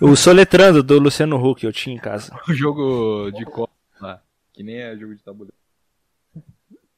o 0.00 0.14
Soletrando 0.14 0.82
do 0.82 0.98
Luciano 0.98 1.42
Huck 1.42 1.64
eu 1.64 1.72
tinha 1.72 1.96
em 1.96 1.98
casa. 1.98 2.38
O 2.46 2.54
jogo 2.54 3.30
de 3.30 3.44
copa 3.46 3.72
lá, 4.00 4.22
que 4.52 4.62
nem 4.62 4.76
é 4.76 4.96
jogo 4.96 5.14
de 5.14 5.22
tabuleiro. 5.22 5.54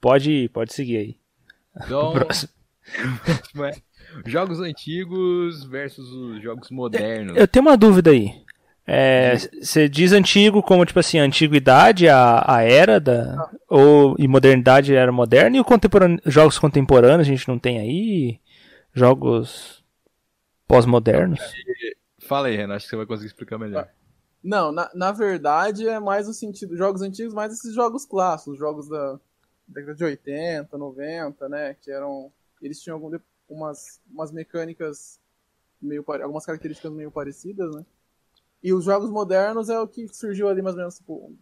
Pode, 0.01 0.49
pode 0.49 0.75
seguir 0.75 0.97
aí. 0.97 1.18
Então, 1.77 2.12
é, 2.18 2.25
jogos 4.27 4.61
antigos 4.61 5.64
versus 5.64 6.11
os 6.11 6.42
jogos 6.42 6.71
modernos. 6.71 7.37
Eu 7.37 7.49
tenho 7.49 7.64
uma 7.64 7.77
dúvida 7.77 8.11
aí. 8.11 8.42
É, 8.85 9.37
você 9.37 9.88
diz 9.88 10.12
antigo 10.12 10.62
como, 10.62 10.85
tipo 10.85 10.99
assim, 10.99 11.18
antiguidade, 11.18 12.09
a, 12.09 12.45
a 12.47 12.62
era 12.62 12.99
da. 12.99 13.35
Ah. 13.40 13.51
Ou, 13.68 14.16
e 14.18 14.27
modernidade 14.27 14.95
era 14.95 15.12
moderna, 15.12 15.57
e 15.57 15.61
o 15.61 15.64
contemporâneo, 15.64 16.21
jogos 16.27 16.59
contemporâneos 16.59 17.21
a 17.21 17.31
gente 17.31 17.47
não 17.49 17.59
tem 17.59 17.79
aí? 17.79 18.40
Jogos 18.92 19.83
pós-modernos? 20.66 21.40
Fala 22.18 22.49
aí, 22.49 22.57
Renan, 22.57 22.75
acho 22.75 22.87
que 22.87 22.90
você 22.90 22.97
vai 22.97 23.07
conseguir 23.07 23.29
explicar 23.29 23.57
melhor. 23.59 23.88
Não, 24.42 24.73
na, 24.73 24.90
na 24.92 25.12
verdade 25.12 25.87
é 25.87 26.01
mais 26.01 26.29
o 26.29 26.35
sentido. 26.35 26.77
Jogos 26.77 27.01
antigos, 27.01 27.33
mais 27.33 27.53
esses 27.53 27.73
jogos 27.75 28.05
clássicos, 28.05 28.59
jogos 28.59 28.88
da, 28.88 29.18
década 29.73 29.95
de 29.95 30.05
80, 30.05 30.79
90, 30.79 31.49
né? 31.49 31.77
Que 31.81 31.90
eram. 31.90 32.31
Eles 32.62 32.81
tinham 32.81 32.96
algum, 32.96 33.18
umas, 33.48 34.01
umas 34.11 34.33
mecânicas 34.33 35.20
meio 35.81 36.05
algumas 36.07 36.46
características 36.46 36.92
meio 36.92 37.11
parecidas, 37.11 37.75
né? 37.75 37.85
E 38.62 38.72
os 38.72 38.85
jogos 38.85 39.11
modernos 39.11 39.68
é 39.68 39.79
o 39.79 39.88
que 39.88 40.07
surgiu 40.14 40.48
ali 40.48 40.62
mais 40.62 40.77
ou 40.77 40.81
menos, 40.81 40.96
tipo, 40.96 41.35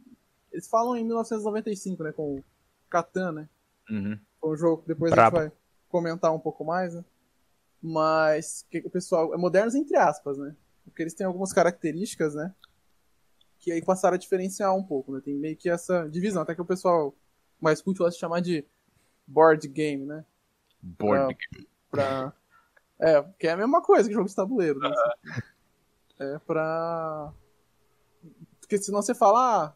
eles 0.51 0.67
falam 0.67 0.97
em 0.97 1.05
1995, 1.05 2.03
né, 2.03 2.13
com 2.13 2.37
o 2.37 2.45
Catan, 2.89 3.33
né? 3.33 3.49
Uhum. 3.91 4.19
Foi 4.41 4.51
um 4.51 4.57
jogo 4.57 4.83
que 4.83 4.89
depois 4.89 5.11
Brabo. 5.11 5.37
a 5.37 5.43
gente 5.43 5.51
vai 5.51 5.59
comentar 5.89 6.33
um 6.35 6.39
pouco 6.39 6.65
mais, 6.65 6.95
né? 6.95 7.05
Mas 7.83 8.67
que 8.71 8.79
o 8.79 8.91
pessoal 8.91 9.35
é 9.35 9.37
modernos 9.37 9.75
entre 9.75 9.97
aspas, 9.97 10.39
né? 10.39 10.57
Porque 10.85 11.03
eles 11.03 11.15
têm 11.15 11.27
algumas 11.27 11.53
características, 11.53 12.35
né? 12.35 12.55
Que 13.59 13.71
aí 13.71 13.85
passaram 13.85 14.15
a 14.15 14.19
diferenciar 14.19 14.75
um 14.75 14.83
pouco, 14.83 15.13
né? 15.13 15.21
Tem 15.23 15.35
meio 15.35 15.57
que 15.57 15.69
essa 15.69 16.09
divisão, 16.09 16.43
até 16.43 16.55
que 16.55 16.63
o 16.63 16.67
pessoal 16.67 17.15
mais 17.61 17.83
culto 17.83 17.99
gosta 17.99 18.15
de 18.15 18.21
chamar 18.21 18.41
de 18.41 18.65
board 19.27 19.69
game, 19.69 20.07
né? 20.07 20.25
Board 20.83 21.37
pra, 21.37 21.59
game. 21.59 21.69
Pra, 21.91 22.33
é, 23.01 23.25
que 23.39 23.47
é 23.47 23.53
a 23.53 23.57
mesma 23.57 23.83
coisa 23.83 24.09
que 24.09 24.15
jogo 24.15 24.29
de 24.29 24.35
tabuleiro, 24.35 24.79
né? 24.79 24.93
É 26.19 26.39
pra. 26.41 27.33
Porque 28.61 28.77
senão 28.77 29.01
você 29.01 29.15
fala, 29.15 29.65
ah, 29.65 29.75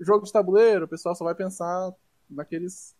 jogo 0.00 0.26
de 0.26 0.32
tabuleiro, 0.32 0.84
o 0.84 0.88
pessoal 0.88 1.14
só 1.14 1.24
vai 1.24 1.34
pensar 1.34 1.92
naqueles 2.28 2.96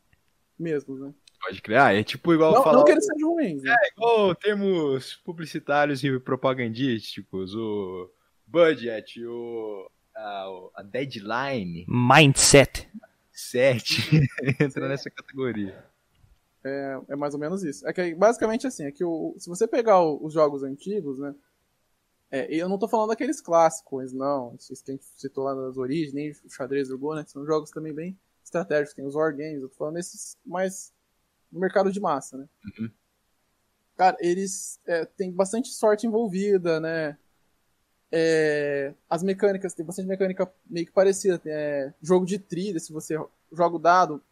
mesmos, 0.59 1.01
né? 1.01 1.13
Pode 1.41 1.61
criar, 1.63 1.95
é 1.95 2.03
tipo 2.03 2.33
igual 2.33 2.53
não, 2.53 2.63
falar. 2.63 2.79
Não 2.79 2.85
que 2.85 2.93
eles 2.93 3.07
sejam 3.07 3.31
ruins, 3.31 3.63
né? 3.63 3.75
É, 3.75 3.89
igual 3.89 4.35
termos 4.35 5.17
publicitários 5.17 6.05
e 6.05 6.21
propagandísticos, 6.21 7.55
o 7.55 8.11
budget, 8.47 9.25
o, 9.27 9.91
a, 10.15 10.47
a 10.77 10.83
deadline. 10.83 11.87
Mindset. 11.89 12.89
Set 13.33 14.03
entra 14.61 14.87
nessa 14.87 15.11
categoria. 15.11 15.90
É, 16.65 17.01
é 17.09 17.17
mais 17.17 17.35
ou 17.35 17.41
menos 17.41 17.63
isso. 17.63 17.87
É 17.87 17.93
que 17.93 18.15
basicamente 18.15 18.67
assim, 18.67 18.85
é 18.85 18.93
que 18.93 19.05
o, 19.05 19.35
se 19.39 19.49
você 19.49 19.67
pegar 19.67 20.01
o, 20.01 20.25
os 20.25 20.33
jogos 20.33 20.63
antigos, 20.63 21.19
né? 21.19 21.35
É, 22.31 22.55
eu 22.55 22.69
não 22.69 22.79
tô 22.79 22.87
falando 22.87 23.09
daqueles 23.09 23.41
clássicos, 23.41 24.13
não. 24.13 24.55
Esses 24.55 24.81
que 24.81 24.93
a 24.93 24.95
gente 24.95 25.05
citou 25.17 25.45
lá 25.45 25.55
nas 25.55 25.77
origens, 25.77 26.13
nem 26.13 26.31
o 26.31 26.51
xadrez 26.51 26.89
do 26.89 26.99
Go, 26.99 27.15
né? 27.15 27.25
Que 27.25 27.31
são 27.31 27.45
jogos 27.45 27.71
também 27.71 27.93
bem 27.93 28.19
estratégicos, 28.45 28.95
tem 28.95 29.05
os 29.05 29.15
wargames, 29.15 29.63
eu 29.63 29.69
tô 29.69 29.77
falando 29.77 29.95
desses 29.95 30.37
mais 30.45 30.93
no 31.51 31.61
mercado 31.61 31.91
de 31.91 32.01
massa, 32.01 32.37
né? 32.37 32.49
Uhum. 32.79 32.91
Cara, 33.97 34.17
eles 34.21 34.81
é, 34.87 35.05
têm 35.05 35.31
bastante 35.33 35.69
sorte 35.69 36.07
envolvida, 36.07 36.81
né? 36.81 37.19
É, 38.13 38.95
as 39.09 39.23
mecânicas, 39.23 39.75
tem 39.75 39.85
bastante 39.85 40.09
mecânica 40.09 40.51
meio 40.67 40.87
que 40.87 40.93
parecida. 40.93 41.39
Tem, 41.39 41.53
é, 41.53 41.93
jogo 42.03 42.25
de 42.25 42.39
trilha, 42.39 42.81
se 42.81 42.93
você 42.93 43.15
joga 43.53 43.77
o 43.77 43.79
dado, 43.79 44.23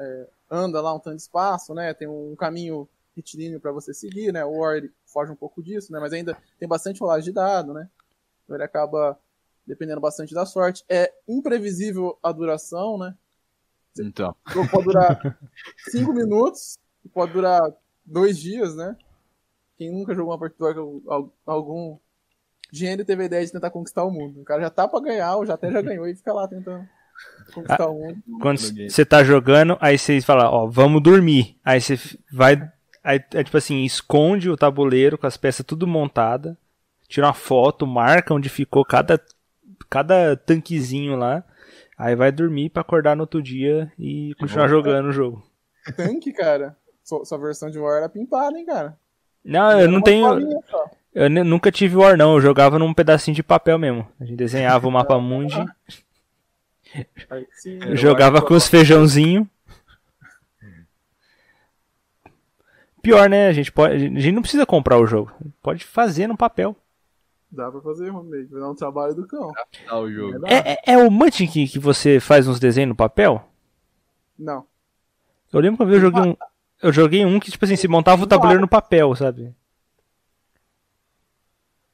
é, 0.00 0.28
anda 0.50 0.80
lá 0.80 0.94
um 0.94 0.98
tanto 0.98 1.16
de 1.16 1.22
espaço, 1.22 1.74
né? 1.74 1.92
Tem 1.92 2.08
um 2.08 2.34
caminho 2.34 2.88
retilíneo 3.14 3.60
para 3.60 3.70
você 3.70 3.92
seguir, 3.92 4.32
né? 4.32 4.44
O 4.44 4.58
War 4.58 4.80
foge 5.04 5.30
um 5.30 5.36
pouco 5.36 5.62
disso, 5.62 5.92
né? 5.92 6.00
Mas 6.00 6.12
ainda 6.12 6.36
tem 6.58 6.66
bastante 6.66 7.00
rolagem 7.00 7.26
de 7.26 7.32
dado, 7.32 7.74
né? 7.74 7.88
Então 8.44 8.56
ele 8.56 8.64
acaba 8.64 9.18
dependendo 9.66 10.00
bastante 10.00 10.34
da 10.34 10.46
sorte. 10.46 10.84
É 10.88 11.12
imprevisível 11.28 12.18
a 12.22 12.32
duração, 12.32 12.96
né? 12.96 13.14
Então. 13.98 14.34
O 14.48 14.50
jogo 14.52 14.70
pode 14.70 14.84
durar 14.84 15.38
5 15.90 16.12
minutos, 16.14 16.78
pode 17.12 17.32
durar 17.32 17.60
dois 18.04 18.38
dias, 18.38 18.74
né? 18.74 18.96
Quem 19.76 19.92
nunca 19.92 20.14
jogou 20.14 20.32
uma 20.32 20.38
partida 20.38 20.64
algum 21.44 21.98
gênio 22.72 23.04
teve 23.04 23.22
a 23.22 23.26
ideia 23.26 23.44
de 23.44 23.52
tentar 23.52 23.70
conquistar 23.70 24.04
o 24.04 24.10
mundo. 24.10 24.40
O 24.40 24.44
cara 24.44 24.62
já 24.62 24.70
tá 24.70 24.88
pra 24.88 25.00
ganhar, 25.00 25.36
ou 25.36 25.44
já 25.44 25.54
até 25.54 25.70
já 25.70 25.82
ganhou 25.82 26.06
e 26.06 26.16
fica 26.16 26.32
lá 26.32 26.48
tentando 26.48 26.88
ah. 27.68 27.78
Quando 28.40 28.58
você 28.58 29.04
tá 29.04 29.24
jogando, 29.24 29.76
aí 29.80 29.98
você 29.98 30.20
fala, 30.20 30.50
ó, 30.50 30.66
vamos 30.66 31.02
dormir. 31.02 31.56
Aí 31.64 31.80
você 31.80 31.98
vai. 32.32 32.70
Aí, 33.02 33.20
é 33.32 33.42
tipo 33.42 33.56
assim, 33.56 33.84
esconde 33.84 34.50
o 34.50 34.56
tabuleiro 34.56 35.16
com 35.16 35.26
as 35.26 35.36
peças 35.36 35.64
tudo 35.64 35.86
montada, 35.86 36.56
tira 37.08 37.26
uma 37.26 37.32
foto, 37.32 37.86
marca 37.86 38.34
onde 38.34 38.48
ficou 38.48 38.84
cada, 38.84 39.20
cada 39.88 40.36
tanquezinho 40.36 41.16
lá. 41.16 41.42
Aí 41.96 42.14
vai 42.14 42.32
dormir 42.32 42.70
para 42.70 42.82
acordar 42.82 43.14
no 43.14 43.22
outro 43.22 43.42
dia 43.42 43.92
e 43.98 44.34
continuar 44.38 44.68
jogando 44.68 45.08
o 45.08 45.12
jogo. 45.12 45.42
Tanque, 45.96 46.32
cara. 46.32 46.76
Sua, 47.02 47.24
sua 47.24 47.38
versão 47.38 47.70
de 47.70 47.78
War 47.78 47.98
era 47.98 48.08
pimpada, 48.08 48.56
hein, 48.56 48.64
cara? 48.64 48.96
Não, 49.44 49.78
eu 49.78 49.90
não 49.90 50.00
tenho. 50.00 50.24
Eu 51.12 51.28
nunca 51.28 51.72
tive 51.72 51.96
War, 51.96 52.16
não. 52.16 52.34
Eu 52.34 52.40
jogava 52.40 52.78
num 52.78 52.94
pedacinho 52.94 53.34
de 53.34 53.42
papel 53.42 53.78
mesmo. 53.78 54.06
A 54.20 54.24
gente 54.24 54.36
desenhava 54.36 54.86
o 54.86 54.90
mapa 54.90 55.18
mundi. 55.18 55.56
jogava 57.94 58.42
com 58.42 58.54
os 58.54 58.66
feijãozinho. 58.66 59.48
Pior, 63.02 63.28
né? 63.28 63.48
A 63.48 63.52
gente, 63.52 63.72
pode, 63.72 63.94
a 63.94 63.98
gente 63.98 64.32
não 64.32 64.42
precisa 64.42 64.66
comprar 64.66 64.98
o 64.98 65.06
jogo. 65.06 65.32
Pode 65.62 65.84
fazer 65.84 66.26
no 66.26 66.36
papel. 66.36 66.76
Dá 67.50 67.70
pra 67.70 67.80
fazer, 67.80 68.10
homemade. 68.10 68.46
Vai 68.46 68.60
dar 68.60 68.70
um 68.70 68.74
trabalho 68.74 69.14
do 69.14 69.26
cão. 69.26 69.50
O 69.92 70.10
jogo. 70.10 70.46
É, 70.46 70.72
é, 70.72 70.94
é 70.94 70.98
o 70.98 71.10
Munchkin 71.10 71.46
que, 71.46 71.66
que 71.66 71.78
você 71.78 72.20
faz 72.20 72.46
uns 72.46 72.60
desenhos 72.60 72.90
no 72.90 72.94
papel? 72.94 73.42
Não. 74.38 74.64
Eu 75.52 75.60
lembro 75.60 75.84
que 75.86 75.94
eu 75.94 76.00
joguei 76.00 76.22
um. 76.22 76.36
Eu 76.82 76.92
joguei 76.92 77.24
um 77.24 77.40
que, 77.40 77.50
tipo 77.50 77.64
assim, 77.64 77.76
se 77.76 77.88
montava 77.88 78.22
o 78.22 78.26
tabuleiro 78.26 78.60
no 78.60 78.68
papel, 78.68 79.14
sabe? 79.14 79.54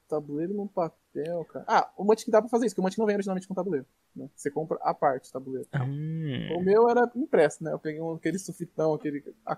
Tabuleiro 0.07 0.53
no 0.53 0.67
papel, 0.67 1.45
cara. 1.45 1.65
Ah, 1.67 1.89
o 1.97 2.03
Munchkin 2.03 2.31
dá 2.31 2.41
pra 2.41 2.49
fazer 2.49 2.65
isso, 2.65 2.75
porque 2.75 2.81
o 2.81 2.83
Munchkin 2.83 2.99
não 2.99 3.05
vem 3.05 3.15
originalmente 3.15 3.47
com 3.47 3.53
tabuleiro. 3.53 3.85
Né? 4.15 4.29
Você 4.35 4.49
compra 4.49 4.77
a 4.81 4.93
parte 4.93 5.31
tabuleiro. 5.31 5.67
Hum. 5.75 6.55
O 6.55 6.61
meu 6.61 6.89
era 6.89 7.09
impresso, 7.15 7.63
né? 7.63 7.73
Eu 7.73 7.79
peguei 7.79 8.01
um, 8.01 8.13
aquele 8.13 8.39
sufitão, 8.39 8.93
aquele. 8.93 9.23
A 9.45 9.57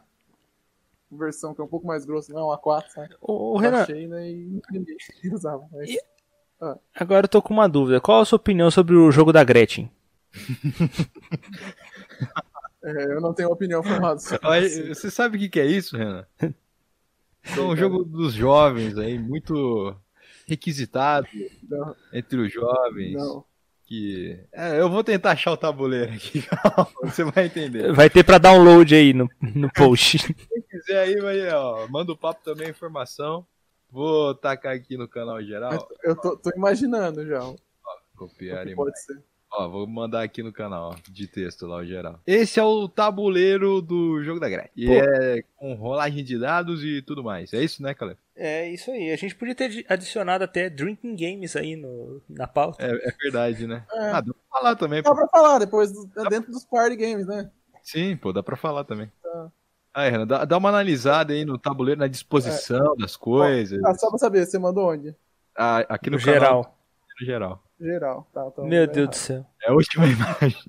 versão 1.11 1.53
que 1.53 1.61
é 1.61 1.63
um 1.63 1.67
pouco 1.67 1.87
mais 1.87 2.05
grossa, 2.05 2.33
não, 2.33 2.51
a 2.51 2.57
4, 2.57 2.91
sabe? 2.91 3.15
O, 3.21 3.57
Renan. 3.57 3.83
Achei, 3.83 4.07
né, 4.07 4.29
e 4.29 4.61
ninguém 4.71 4.97
usava. 5.33 5.67
Mas... 5.71 5.89
E... 5.89 6.01
Ah. 6.61 6.77
Agora 6.95 7.25
eu 7.25 7.29
tô 7.29 7.41
com 7.41 7.53
uma 7.53 7.69
dúvida. 7.69 8.01
Qual 8.01 8.21
a 8.21 8.25
sua 8.25 8.37
opinião 8.37 8.69
sobre 8.69 8.95
o 8.95 9.11
jogo 9.11 9.31
da 9.31 9.43
Gretchen? 9.43 9.89
é, 12.83 13.05
eu 13.05 13.21
não 13.21 13.33
tenho 13.33 13.49
opinião 13.49 13.81
formada 13.81 14.19
sobre 14.19 14.65
isso. 14.65 14.87
Você 14.87 15.09
sabe 15.09 15.37
o 15.37 15.39
que, 15.39 15.49
que 15.49 15.59
é 15.59 15.65
isso, 15.65 15.97
Renan? 15.97 16.25
É 17.41 17.59
um 17.61 17.75
jogo 17.75 18.03
dos 18.03 18.33
jovens 18.33 18.97
aí, 18.97 19.17
muito 19.17 19.95
requisitado 20.49 21.27
não. 21.69 21.95
entre 22.11 22.37
os 22.39 22.51
jovens. 22.51 23.13
Não. 23.13 23.45
Que... 23.85 24.39
É, 24.53 24.79
eu 24.79 24.89
vou 24.89 25.03
tentar 25.03 25.31
achar 25.31 25.51
o 25.51 25.57
tabuleiro 25.57 26.13
aqui, 26.13 26.43
você 27.01 27.23
vai 27.23 27.47
entender. 27.47 27.91
Vai 27.93 28.09
ter 28.09 28.23
para 28.23 28.37
download 28.37 28.93
aí 28.93 29.13
no, 29.13 29.27
no 29.41 29.71
post. 29.73 30.31
Quem 30.33 30.61
quiser 30.69 30.99
aí, 30.99 31.19
vai, 31.19 31.49
ó, 31.49 31.87
manda 31.87 32.11
o 32.11 32.17
papo 32.17 32.43
também, 32.43 32.69
informação. 32.69 33.45
Vou 33.91 34.35
tacar 34.35 34.75
aqui 34.75 34.95
no 34.95 35.07
canal 35.07 35.41
geral. 35.41 35.87
Eu 36.03 36.15
tô, 36.15 36.37
tô 36.37 36.51
imaginando 36.55 37.25
já. 37.25 37.43
Ó, 37.43 37.55
copiar 38.15 38.67
e 38.67 38.75
Pode 38.75 38.99
ser. 39.01 39.23
Ó, 39.51 39.67
vou 39.67 39.87
mandar 39.87 40.21
aqui 40.21 40.43
no 40.43 40.53
canal, 40.53 40.91
ó, 40.91 40.95
de 41.09 41.27
texto 41.27 41.65
lá, 41.65 41.77
o 41.77 41.85
geral. 41.85 42.19
Esse 42.25 42.59
é 42.59 42.63
o 42.63 42.87
tabuleiro 42.87 43.81
do 43.81 44.23
jogo 44.23 44.39
da 44.39 44.47
Gretchen. 44.47 44.71
E 44.75 44.91
é 44.91 45.41
com 45.55 45.73
rolagem 45.73 46.23
de 46.23 46.37
dados 46.37 46.83
e 46.83 47.01
tudo 47.01 47.23
mais. 47.23 47.51
É 47.51 47.63
isso, 47.63 47.81
né, 47.81 47.95
Caleb? 47.95 48.17
É 48.35 48.69
isso 48.69 48.91
aí. 48.91 49.11
A 49.11 49.15
gente 49.15 49.35
podia 49.35 49.55
ter 49.55 49.85
adicionado 49.89 50.43
até 50.43 50.69
Drinking 50.69 51.15
Games 51.15 51.55
aí 51.55 51.75
no, 51.75 52.21
na 52.29 52.45
pauta. 52.45 52.85
É, 52.85 52.91
é 52.91 53.11
verdade, 53.21 53.65
né? 53.65 53.83
É. 53.91 54.09
Ah, 54.11 54.21
dá 54.21 54.33
pra 54.33 54.59
falar 54.59 54.75
também. 54.75 55.01
Dá 55.01 55.09
pô. 55.09 55.15
pra 55.15 55.27
falar, 55.27 55.59
depois 55.59 55.91
é 56.15 56.29
dentro 56.29 56.51
dos 56.51 56.63
party 56.65 56.95
games, 56.95 57.25
né? 57.25 57.49
Sim, 57.81 58.15
pô, 58.17 58.31
dá 58.31 58.43
pra 58.43 58.55
falar 58.55 58.83
também. 58.83 59.11
Tá. 59.21 59.51
Aí, 59.93 60.11
Renan, 60.11 60.27
dá, 60.27 60.45
dá, 60.45 60.57
uma 60.57 60.69
analisada 60.69 61.33
aí 61.33 61.43
no 61.43 61.57
tabuleiro, 61.57 61.99
na 61.99 62.07
disposição 62.07 62.93
é. 62.93 63.01
das 63.01 63.17
coisas. 63.17 63.83
Ah, 63.83 63.95
só 63.95 64.09
pra 64.09 64.19
saber, 64.19 64.45
você 64.45 64.59
mandou 64.59 64.91
onde? 64.91 65.15
Ah, 65.57 65.79
aqui 65.89 66.11
no, 66.11 66.17
no 66.17 66.21
geral. 66.21 66.77
No 67.19 67.25
geral. 67.25 67.63
Geral, 67.79 68.29
tá. 68.33 68.51
Meu 68.59 68.85
Deus 68.85 68.97
errado. 68.97 69.09
do 69.09 69.15
céu. 69.15 69.45
É 69.63 69.69
a 69.69 69.73
última 69.73 70.05
imagem. 70.07 70.59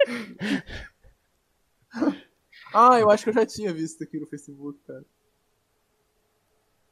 ah, 2.74 2.98
eu 2.98 3.10
acho 3.10 3.24
que 3.24 3.30
eu 3.30 3.34
já 3.34 3.46
tinha 3.46 3.72
visto 3.72 4.02
aqui 4.02 4.18
no 4.18 4.26
Facebook, 4.26 4.78
cara. 4.86 5.04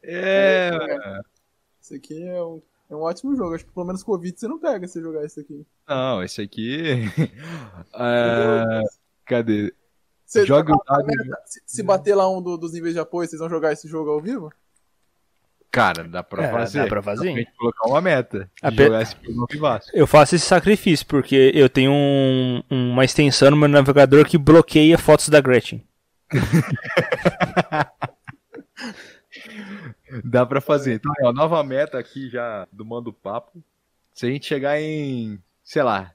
É. 0.05 0.71
Esse 1.81 1.97
aqui 1.97 2.23
é 2.23 2.43
um, 2.43 2.63
é 2.89 2.95
um 2.95 3.01
ótimo 3.01 3.37
jogo. 3.37 3.55
Acho 3.55 3.67
que 3.67 3.73
pelo 3.73 3.87
menos 3.87 4.03
Covid 4.03 4.39
você 4.39 4.47
não 4.47 4.59
pega 4.59 4.87
se 4.87 5.01
jogar 5.01 5.25
esse 5.25 5.41
aqui. 5.41 5.67
Não, 5.89 6.23
esse 6.23 6.41
aqui. 6.41 7.03
é... 7.95 8.83
Cadê? 9.25 9.75
Você 10.25 10.47
Joga 10.47 10.73
tá 10.87 10.97
o 10.97 11.47
se, 11.47 11.63
se 11.67 11.83
bater 11.83 12.15
lá 12.15 12.31
um 12.31 12.41
do, 12.41 12.57
dos 12.57 12.73
níveis 12.73 12.95
de 12.95 13.01
apoio, 13.01 13.29
vocês 13.29 13.39
vão 13.39 13.51
jogar 13.51 13.73
esse 13.73 13.87
jogo 13.87 14.11
ao 14.11 14.21
vivo? 14.21 14.51
Cara, 15.73 16.05
dá 16.05 16.23
pra 16.23 16.45
é, 16.45 16.53
fazer. 16.53 16.83
Dá 16.83 16.87
pra 16.87 17.03
fazer. 17.03 17.35
Dá 17.35 17.45
pra 17.45 17.53
colocar 17.57 17.89
uma 17.89 18.03
meta. 18.03 18.51
Eu 19.95 20.07
faço 20.07 20.37
esse 20.37 20.45
sacrifício, 20.45 21.07
porque 21.07 21.51
eu 21.55 21.67
tenho 21.67 21.91
um, 21.91 22.63
uma 22.71 23.07
extensão 23.07 23.51
no 23.51 23.57
meu 23.57 23.69
navegador 23.69 24.27
que 24.27 24.37
bloqueia 24.37 24.99
fotos 24.99 25.31
da 25.31 25.41
Gretchen. 25.41 25.83
dá 30.23 30.45
pra 30.45 30.61
fazer. 30.61 30.97
Então, 30.97 31.11
ó, 31.23 31.33
nova 31.33 31.65
meta 31.65 31.99
aqui 31.99 32.29
já 32.29 32.69
do 32.71 32.85
Mando 32.85 33.11
Papo. 33.11 33.65
Se 34.13 34.27
a 34.27 34.29
gente 34.29 34.45
chegar 34.45 34.79
em, 34.79 35.39
sei 35.65 35.83
lá, 35.83 36.13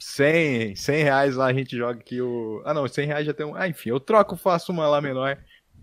100, 0.00 0.74
100 0.74 1.04
reais 1.04 1.36
lá 1.36 1.46
a 1.46 1.52
gente 1.52 1.76
joga 1.76 2.00
aqui 2.00 2.20
o. 2.20 2.60
Ah, 2.64 2.74
não, 2.74 2.88
100 2.88 3.06
reais 3.06 3.24
já 3.24 3.32
tem 3.32 3.46
um. 3.46 3.54
Ah, 3.54 3.68
enfim, 3.68 3.90
eu 3.90 4.00
troco, 4.00 4.34
faço 4.34 4.72
uma 4.72 4.88
lá 4.88 5.00
menor 5.00 5.38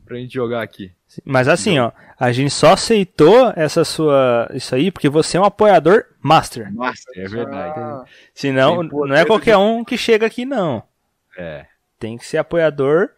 pra 0.09 0.17
gente 0.17 0.33
jogar 0.33 0.61
aqui. 0.61 0.91
Mas 1.23 1.47
assim, 1.47 1.79
ó, 1.79 1.91
a 2.19 2.31
gente 2.31 2.51
só 2.51 2.73
aceitou 2.73 3.51
essa 3.55 3.83
sua. 3.85 4.49
Isso 4.53 4.75
aí 4.75 4.91
porque 4.91 5.07
você 5.09 5.37
é 5.37 5.39
um 5.39 5.45
apoiador 5.45 6.05
master. 6.21 6.71
Master, 6.73 7.13
é 7.23 7.27
verdade. 7.27 7.79
Ah, 7.79 8.03
Senão, 8.33 8.83
não 8.83 9.15
é 9.15 9.25
qualquer 9.25 9.55
um 9.57 9.83
que 9.85 9.97
chega 9.97 10.25
aqui, 10.25 10.45
não. 10.45 10.83
É. 11.37 11.65
Tem 11.97 12.17
que 12.17 12.25
ser 12.25 12.37
apoiador 12.37 13.09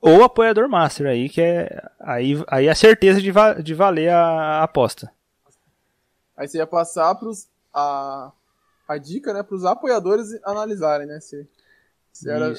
ou 0.00 0.22
apoiador 0.22 0.68
master 0.68 1.06
aí, 1.06 1.28
que 1.28 1.40
é. 1.40 1.82
Aí, 2.00 2.42
aí 2.48 2.66
é 2.68 2.74
certeza 2.74 3.20
de, 3.20 3.30
va- 3.30 3.54
de 3.54 3.74
valer 3.74 4.10
a, 4.10 4.20
a 4.60 4.62
aposta. 4.62 5.10
aí 6.36 6.46
você 6.46 6.58
ia 6.58 6.66
passar 6.66 7.14
pros. 7.14 7.48
A, 7.72 8.30
a 8.86 8.98
dica, 8.98 9.32
né, 9.32 9.42
pros 9.42 9.64
apoiadores 9.64 10.28
analisarem, 10.44 11.06
né? 11.06 11.18
Se, 11.20 11.48
se 12.12 12.30
era 12.30 12.54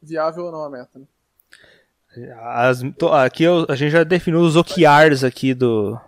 viável 0.00 0.44
ou 0.44 0.52
não 0.52 0.62
a 0.62 0.70
meta. 0.70 0.98
Né? 0.98 1.04
As- 2.40 2.80
to- 2.98 3.08
aqui 3.12 3.44
eu- 3.44 3.66
a 3.68 3.74
gente 3.74 3.90
já 3.92 4.04
definiu 4.04 4.40
os 4.40 4.56
OKRs 4.56 5.24
aqui 5.24 5.54
do, 5.54 5.98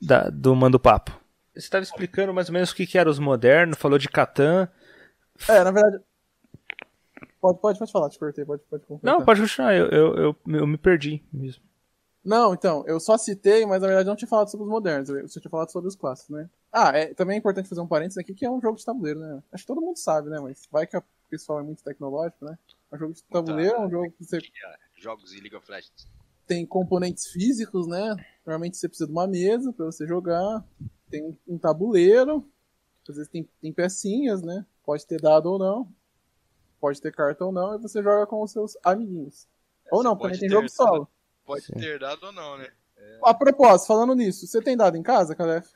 da- 0.00 0.28
do 0.30 0.54
Mando 0.54 0.78
Papo. 0.78 1.12
Você 1.52 1.60
estava 1.60 1.82
explicando 1.84 2.34
mais 2.34 2.48
ou 2.48 2.52
menos 2.52 2.70
o 2.70 2.74
que, 2.74 2.86
que 2.86 2.98
era 2.98 3.08
os 3.08 3.18
modernos, 3.18 3.78
falou 3.78 3.98
de 3.98 4.08
Catan. 4.08 4.68
É, 5.48 5.62
na 5.64 5.70
verdade. 5.70 6.02
Pode, 7.40 7.58
pode, 7.60 7.78
pode 7.78 7.92
falar, 7.92 8.08
te 8.08 8.18
cortei, 8.18 8.44
pode, 8.44 8.62
pode 8.70 8.84
completar. 8.86 9.18
Não, 9.18 9.24
pode 9.24 9.40
continuar, 9.40 9.74
eu, 9.74 9.88
eu, 9.88 10.16
eu, 10.16 10.36
eu 10.46 10.66
me 10.66 10.78
perdi 10.78 11.22
mesmo. 11.32 11.62
Não, 12.24 12.54
então, 12.54 12.82
eu 12.86 12.98
só 12.98 13.18
citei, 13.18 13.66
mas 13.66 13.82
na 13.82 13.86
verdade 13.86 14.08
não 14.08 14.16
tinha 14.16 14.26
falado 14.28 14.50
sobre 14.50 14.64
os 14.64 14.70
modernos, 14.70 15.10
eu 15.10 15.28
só 15.28 15.38
tinha 15.38 15.50
falado 15.50 15.70
sobre 15.70 15.88
os 15.88 15.94
clássicos, 15.94 16.34
né? 16.34 16.48
Ah, 16.72 16.90
é, 16.96 17.12
também 17.12 17.34
é 17.36 17.38
importante 17.38 17.68
fazer 17.68 17.82
um 17.82 17.86
parênteses 17.86 18.16
aqui, 18.16 18.32
que 18.34 18.46
é 18.46 18.50
um 18.50 18.60
jogo 18.62 18.78
de 18.78 18.84
tabuleiro, 18.84 19.20
né? 19.20 19.42
Acho 19.52 19.62
que 19.64 19.66
todo 19.68 19.82
mundo 19.82 19.98
sabe, 19.98 20.30
né? 20.30 20.40
Mas 20.40 20.66
vai 20.72 20.86
que 20.86 20.96
o 20.96 21.02
pessoal 21.28 21.60
é 21.60 21.62
muito 21.62 21.84
tecnológico, 21.84 22.46
né? 22.46 22.58
É 22.90 22.96
um 22.96 22.98
jogo 22.98 23.12
de 23.12 23.22
tabuleiro, 23.24 23.76
é 23.76 23.80
um 23.80 23.90
jogo 23.90 24.10
que 24.12 24.24
você 24.24 24.38
Jogos 25.04 25.34
em 25.34 25.40
League 25.40 25.54
of 25.54 25.70
Legends. 25.70 26.08
tem 26.46 26.64
componentes 26.64 27.26
físicos, 27.26 27.86
né? 27.86 28.16
Normalmente 28.44 28.78
você 28.78 28.88
precisa 28.88 29.06
de 29.06 29.12
uma 29.12 29.26
mesa 29.26 29.70
pra 29.70 29.84
você 29.84 30.06
jogar, 30.06 30.64
tem 31.10 31.38
um, 31.46 31.58
tabuleiro, 31.58 32.48
às 33.06 33.16
vezes 33.16 33.30
tem, 33.30 33.46
tem 33.60 33.70
pecinhas, 33.70 34.40
né? 34.42 34.64
Pode 34.82 35.06
ter 35.06 35.20
dado 35.20 35.44
ou 35.46 35.58
não, 35.58 35.92
pode 36.80 37.02
ter 37.02 37.12
carta 37.12 37.44
ou 37.44 37.52
não, 37.52 37.74
e 37.74 37.78
você 37.78 38.02
joga 38.02 38.26
com 38.26 38.42
os 38.42 38.50
seus 38.50 38.78
amiguinhos. 38.82 39.46
Ou 39.90 39.98
Você 39.98 40.08
não, 40.08 40.16
também 40.16 40.38
tem 40.38 40.48
ter 40.48 40.54
jogo 40.54 40.68
solo. 40.70 41.06
Pode 41.44 41.66
Sim. 41.66 41.74
ter 41.74 41.98
dado 41.98 42.24
ou 42.24 42.32
não, 42.32 42.56
né? 42.56 42.70
A 43.22 43.34
propósito, 43.34 43.88
falando 43.88 44.14
nisso, 44.14 44.46
você 44.46 44.62
tem 44.62 44.74
dado 44.74 44.96
em 44.96 45.02
casa, 45.02 45.34
Calef? 45.34 45.68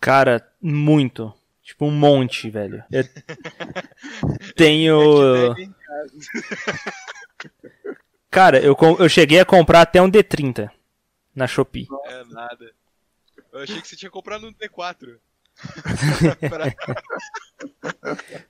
Cara, 0.00 0.48
muito. 0.60 1.34
Tipo, 1.60 1.86
um 1.86 1.90
monte, 1.90 2.48
velho. 2.48 2.84
Eu 2.92 3.02
tenho. 4.54 5.54
Pega 5.54 5.60
em 5.60 5.74
Cara, 8.30 8.60
eu, 8.60 8.76
eu 8.98 9.08
cheguei 9.08 9.40
a 9.40 9.44
comprar 9.44 9.82
até 9.82 10.00
um 10.02 10.10
D30 10.10 10.70
na 11.34 11.46
Shopee. 11.46 11.86
É 12.04 12.24
nada. 12.24 12.72
Eu 13.52 13.60
achei 13.60 13.80
que 13.80 13.88
você 13.88 13.96
tinha 13.96 14.10
comprado 14.10 14.46
um 14.46 14.52
D4. 14.52 15.18
Pra- 16.50 16.74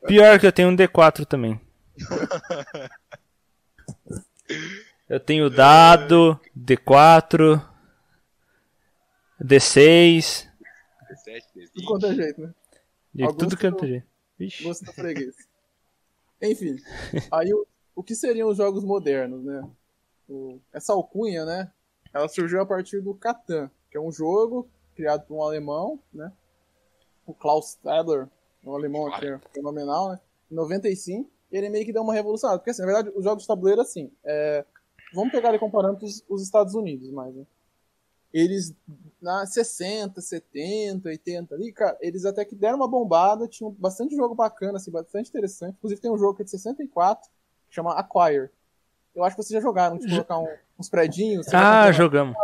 Pior 0.08 0.40
que 0.40 0.46
eu 0.46 0.52
tenho 0.52 0.68
um 0.70 0.76
D4 0.76 1.24
também. 1.24 1.60
Eu 5.08 5.20
tenho 5.20 5.48
dado, 5.48 6.40
D4, 6.58 7.62
D6, 9.40 10.48
D7, 11.10 11.42
Tudo 11.72 11.86
quanto 11.86 12.06
é 12.06 12.10
D20. 12.10 12.16
jeito, 12.16 12.40
né? 12.40 12.54
de 13.14 13.26
tudo 13.36 13.56
eu- 13.62 13.70
de 13.80 13.86
jeito. 13.88 14.06
Vixe. 14.38 14.64
Gosto 14.64 14.84
da 14.84 14.92
freguês. 14.92 15.34
Enfim, 16.42 16.76
aí 17.32 17.52
o, 17.54 17.66
o 17.96 18.02
que 18.02 18.14
seriam 18.14 18.48
os 18.50 18.58
jogos 18.58 18.84
modernos, 18.84 19.42
né? 19.42 19.68
O- 20.28 20.60
essa 20.72 20.92
alcunha, 20.92 21.44
né? 21.44 21.72
Ela 22.12 22.28
surgiu 22.28 22.60
a 22.60 22.66
partir 22.66 23.00
do 23.00 23.14
Catan, 23.14 23.70
que 23.90 23.96
é 23.96 24.00
um 24.00 24.12
jogo 24.12 24.68
criado 24.94 25.26
por 25.26 25.36
um 25.36 25.42
alemão, 25.42 25.98
né? 26.12 26.30
O 27.26 27.34
Klaus 27.34 27.70
Stadler, 27.70 28.28
um 28.64 28.74
alemão 28.74 29.10
que 29.18 29.26
é 29.26 29.38
fenomenal, 29.52 30.10
né? 30.10 30.20
Em 30.50 30.54
95, 30.54 31.28
e 31.50 31.56
ele 31.56 31.68
meio 31.70 31.84
que 31.84 31.92
deu 31.92 32.02
uma 32.02 32.14
revolucionada. 32.14 32.58
Porque, 32.58 32.70
assim, 32.70 32.82
na 32.82 32.86
verdade, 32.92 33.16
os 33.16 33.24
jogos 33.24 33.42
de 33.42 33.48
tabuleiro, 33.48 33.80
assim, 33.80 34.12
é, 34.24 34.64
vamos 35.14 35.32
pegar 35.32 35.48
ele 35.48 35.58
comparando 35.58 35.98
com 35.98 36.06
os, 36.06 36.22
os 36.28 36.42
Estados 36.42 36.74
Unidos, 36.74 37.10
mais, 37.10 37.34
né? 37.34 37.46
Eles, 38.32 38.74
na 39.20 39.46
60, 39.46 40.20
70, 40.20 41.08
80 41.08 41.54
ali, 41.54 41.72
cara, 41.72 41.96
eles 42.00 42.24
até 42.26 42.44
que 42.44 42.54
deram 42.54 42.76
uma 42.76 42.88
bombada, 42.88 43.48
tinham 43.48 43.70
bastante 43.72 44.14
jogo 44.14 44.34
bacana, 44.34 44.76
assim, 44.76 44.90
bastante 44.90 45.30
interessante. 45.30 45.76
Inclusive 45.76 46.00
tem 46.00 46.10
um 46.10 46.18
jogo 46.18 46.34
que 46.34 46.42
é 46.42 46.44
de 46.44 46.50
64, 46.50 47.28
que 47.30 47.35
chama 47.76 47.94
Acquire. 47.94 48.50
Eu 49.14 49.24
acho 49.24 49.36
que 49.36 49.42
vocês 49.42 49.54
já 49.54 49.60
jogaram, 49.60 49.96
de 49.98 50.08
colocar 50.08 50.38
um- 50.38 50.48
uns 50.78 50.88
predinhos. 50.88 51.46
Ah, 51.54 51.90
jogamos. 51.92 52.36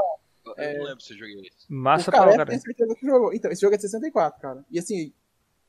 Eu 0.56 0.78
não 0.78 0.84
lembro 0.86 1.00
se 1.02 1.12
eu 1.12 1.18
joguei 1.18 1.40
isso. 1.42 1.66
Massa 1.68 2.10
o 2.10 2.12
pra 2.12 2.20
caralho. 2.26 2.60
certeza 2.60 2.94
que 2.94 3.06
jogou. 3.06 3.32
Então, 3.32 3.50
esse 3.50 3.60
jogo 3.60 3.74
é 3.74 3.76
de 3.76 3.82
64, 3.82 4.40
cara. 4.40 4.64
E 4.70 4.78
assim, 4.78 5.12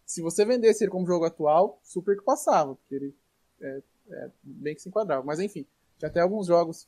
se 0.06 0.22
você 0.22 0.46
vendesse 0.46 0.84
ele 0.84 0.92
como 0.92 1.06
jogo 1.06 1.26
atual, 1.26 1.80
super 1.84 2.18
que 2.18 2.24
passava, 2.24 2.76
porque 2.76 2.96
ele 2.96 3.16
é, 3.62 3.82
é 4.12 4.30
bem 4.42 4.76
que 4.76 4.82
se 4.82 4.90
enquadrava. 4.90 5.24
Mas 5.24 5.40
enfim, 5.40 5.66
tinha 5.98 6.10
até 6.10 6.20
alguns 6.22 6.48
jogos 6.48 6.88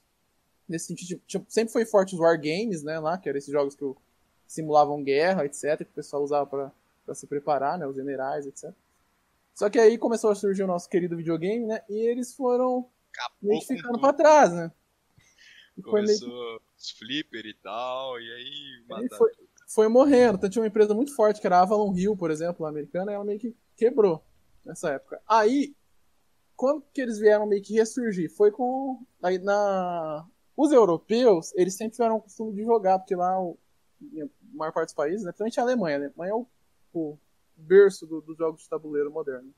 nesse 0.68 0.88
sentido. 0.88 1.08
Tipo, 1.08 1.26
tinha- 1.28 1.46
sempre 1.48 1.72
foi 1.74 1.86
forte 1.86 2.16
os 2.16 2.20
Wargames, 2.20 2.84
né, 2.84 3.00
lá, 3.00 3.18
que 3.18 3.30
eram 3.30 3.38
esses 3.38 3.52
jogos 3.52 3.76
que 3.76 3.86
simulavam 4.48 5.04
guerra, 5.04 5.46
etc, 5.46 5.78
que 5.78 5.84
o 5.84 5.96
pessoal 5.96 6.24
usava 6.24 6.46
pra, 6.48 6.72
pra 7.06 7.16
se 7.16 7.28
preparar, 7.28 7.78
né, 7.78 7.86
os 7.88 7.96
generais, 7.96 8.46
etc. 8.48 8.72
Só 9.56 9.70
que 9.70 9.80
aí 9.80 9.98
começou 9.98 10.30
a 10.30 10.36
surgir 10.36 10.64
o 10.64 10.68
nosso 10.68 10.90
querido 10.90 11.16
videogame, 11.16 11.66
né, 11.66 11.82
e 11.90 11.98
eles 11.98 12.36
foram 12.36 12.90
meio 13.42 13.62
que 13.62 13.68
ficando 13.68 14.00
pra 14.00 14.12
trás, 14.12 14.52
né. 14.52 14.70
E 15.78 15.82
foi 15.82 16.02
meio 16.02 16.20
Começou 16.20 16.62
os 16.78 16.92
flipper 16.92 17.46
e 17.46 17.54
tal, 17.54 18.20
e 18.20 18.32
aí 18.34 18.86
mataram 18.88 19.18
foi, 19.18 19.32
foi 19.66 19.88
morrendo. 19.88 20.36
Então 20.36 20.50
tinha 20.50 20.62
uma 20.62 20.68
empresa 20.68 20.94
muito 20.94 21.16
forte, 21.16 21.40
que 21.40 21.48
era 21.48 21.60
a 21.60 21.62
Avalon 21.62 21.96
Hill, 21.96 22.18
por 22.18 22.30
exemplo, 22.30 22.66
americana, 22.66 23.12
e 23.12 23.16
ela 23.16 23.24
meio 23.24 23.40
que 23.40 23.56
quebrou 23.78 24.22
nessa 24.66 24.90
época. 24.90 25.22
Aí, 25.26 25.74
quando 26.56 26.84
que 26.94 27.02
eles 27.02 27.18
vieram 27.18 27.46
meio 27.46 27.64
que 27.64 27.74
ressurgir? 27.74 28.30
Foi 28.30 28.52
com. 28.52 29.02
Aí 29.24 29.38
na. 29.38 30.26
Os 30.58 30.72
europeus, 30.72 31.54
eles 31.56 31.76
sempre 31.76 31.96
tiveram 31.96 32.18
o 32.18 32.22
costume 32.22 32.54
de 32.54 32.64
jogar, 32.64 33.00
porque 33.00 33.16
lá 33.16 33.42
o, 33.42 33.58
a 34.02 34.28
maior 34.58 34.72
parte 34.72 34.88
dos 34.88 34.96
países, 34.96 35.26
né, 35.26 35.32
principalmente 35.32 35.60
a 35.60 35.64
Alemanha, 35.64 36.00
né? 36.00 36.06
A 36.06 36.08
Alemanha 36.10 36.32
é 36.32 36.36
o, 36.36 36.48
o 36.94 37.18
berço 37.58 38.06
do- 38.06 38.22
dos 38.22 38.38
jogos 38.38 38.62
de 38.62 38.70
tabuleiro 38.70 39.12
moderno. 39.12 39.54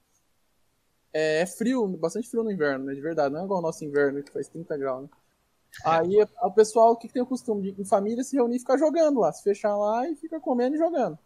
É, 1.14 1.42
é 1.42 1.46
frio, 1.46 1.88
bastante 1.88 2.30
frio 2.30 2.44
no 2.44 2.52
inverno, 2.52 2.86
né? 2.86 2.94
De 2.94 3.02
verdade, 3.02 3.34
não 3.34 3.42
é 3.42 3.44
igual 3.46 3.60
o 3.60 3.64
nosso 3.64 3.84
inverno 3.84 4.22
que 4.24 4.32
faz 4.32 4.48
30 4.48 4.78
graus, 4.78 5.04
né? 5.04 5.10
Aí 5.86 6.18
o 6.42 6.52
pessoal 6.52 6.96
que 6.98 7.08
tem 7.08 7.22
o 7.22 7.26
costume 7.26 7.72
de, 7.72 7.82
em 7.82 7.86
família, 7.86 8.24
se 8.24 8.36
reunir 8.36 8.56
e 8.56 8.60
ficar 8.60 8.78
jogando 8.78 9.20
lá, 9.20 9.32
se 9.32 9.44
fechar 9.44 9.76
lá 9.78 10.10
e 10.10 10.16
fica 10.16 10.40
comendo 10.40 10.76
e 10.76 10.80
jogando. 10.80 11.18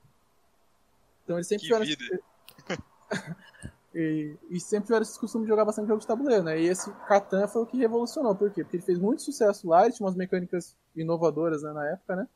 Então 1.23 1.37
eles 1.37 1.47
sempre 1.47 1.67
Que 1.67 1.73
tiveram 1.73 1.85
esse- 1.85 2.23
e, 3.95 4.35
e 4.49 4.59
sempre 4.59 4.87
tiveram 4.87 5.03
esse 5.03 5.17
costume 5.19 5.45
de 5.45 5.49
jogar 5.49 5.63
bastante 5.65 5.87
jogo 5.87 6.01
de 6.01 6.07
tabuleiro, 6.07 6.43
né? 6.43 6.59
E 6.59 6.67
esse 6.67 6.91
Catan 7.07 7.47
foi 7.47 7.61
o 7.61 7.65
que 7.65 7.77
revolucionou. 7.77 8.35
Por 8.35 8.51
quê? 8.51 8.63
Porque 8.63 8.77
ele 8.77 8.83
fez 8.83 8.99
muito 8.99 9.21
sucesso 9.21 9.67
lá, 9.69 9.83
ele 9.85 9.93
tinha 9.93 10.05
umas 10.05 10.15
mecânicas 10.17 10.75
inovadoras 10.95 11.63
né, 11.63 11.71
na 11.71 11.87
época, 11.89 12.15
né? 12.17 12.27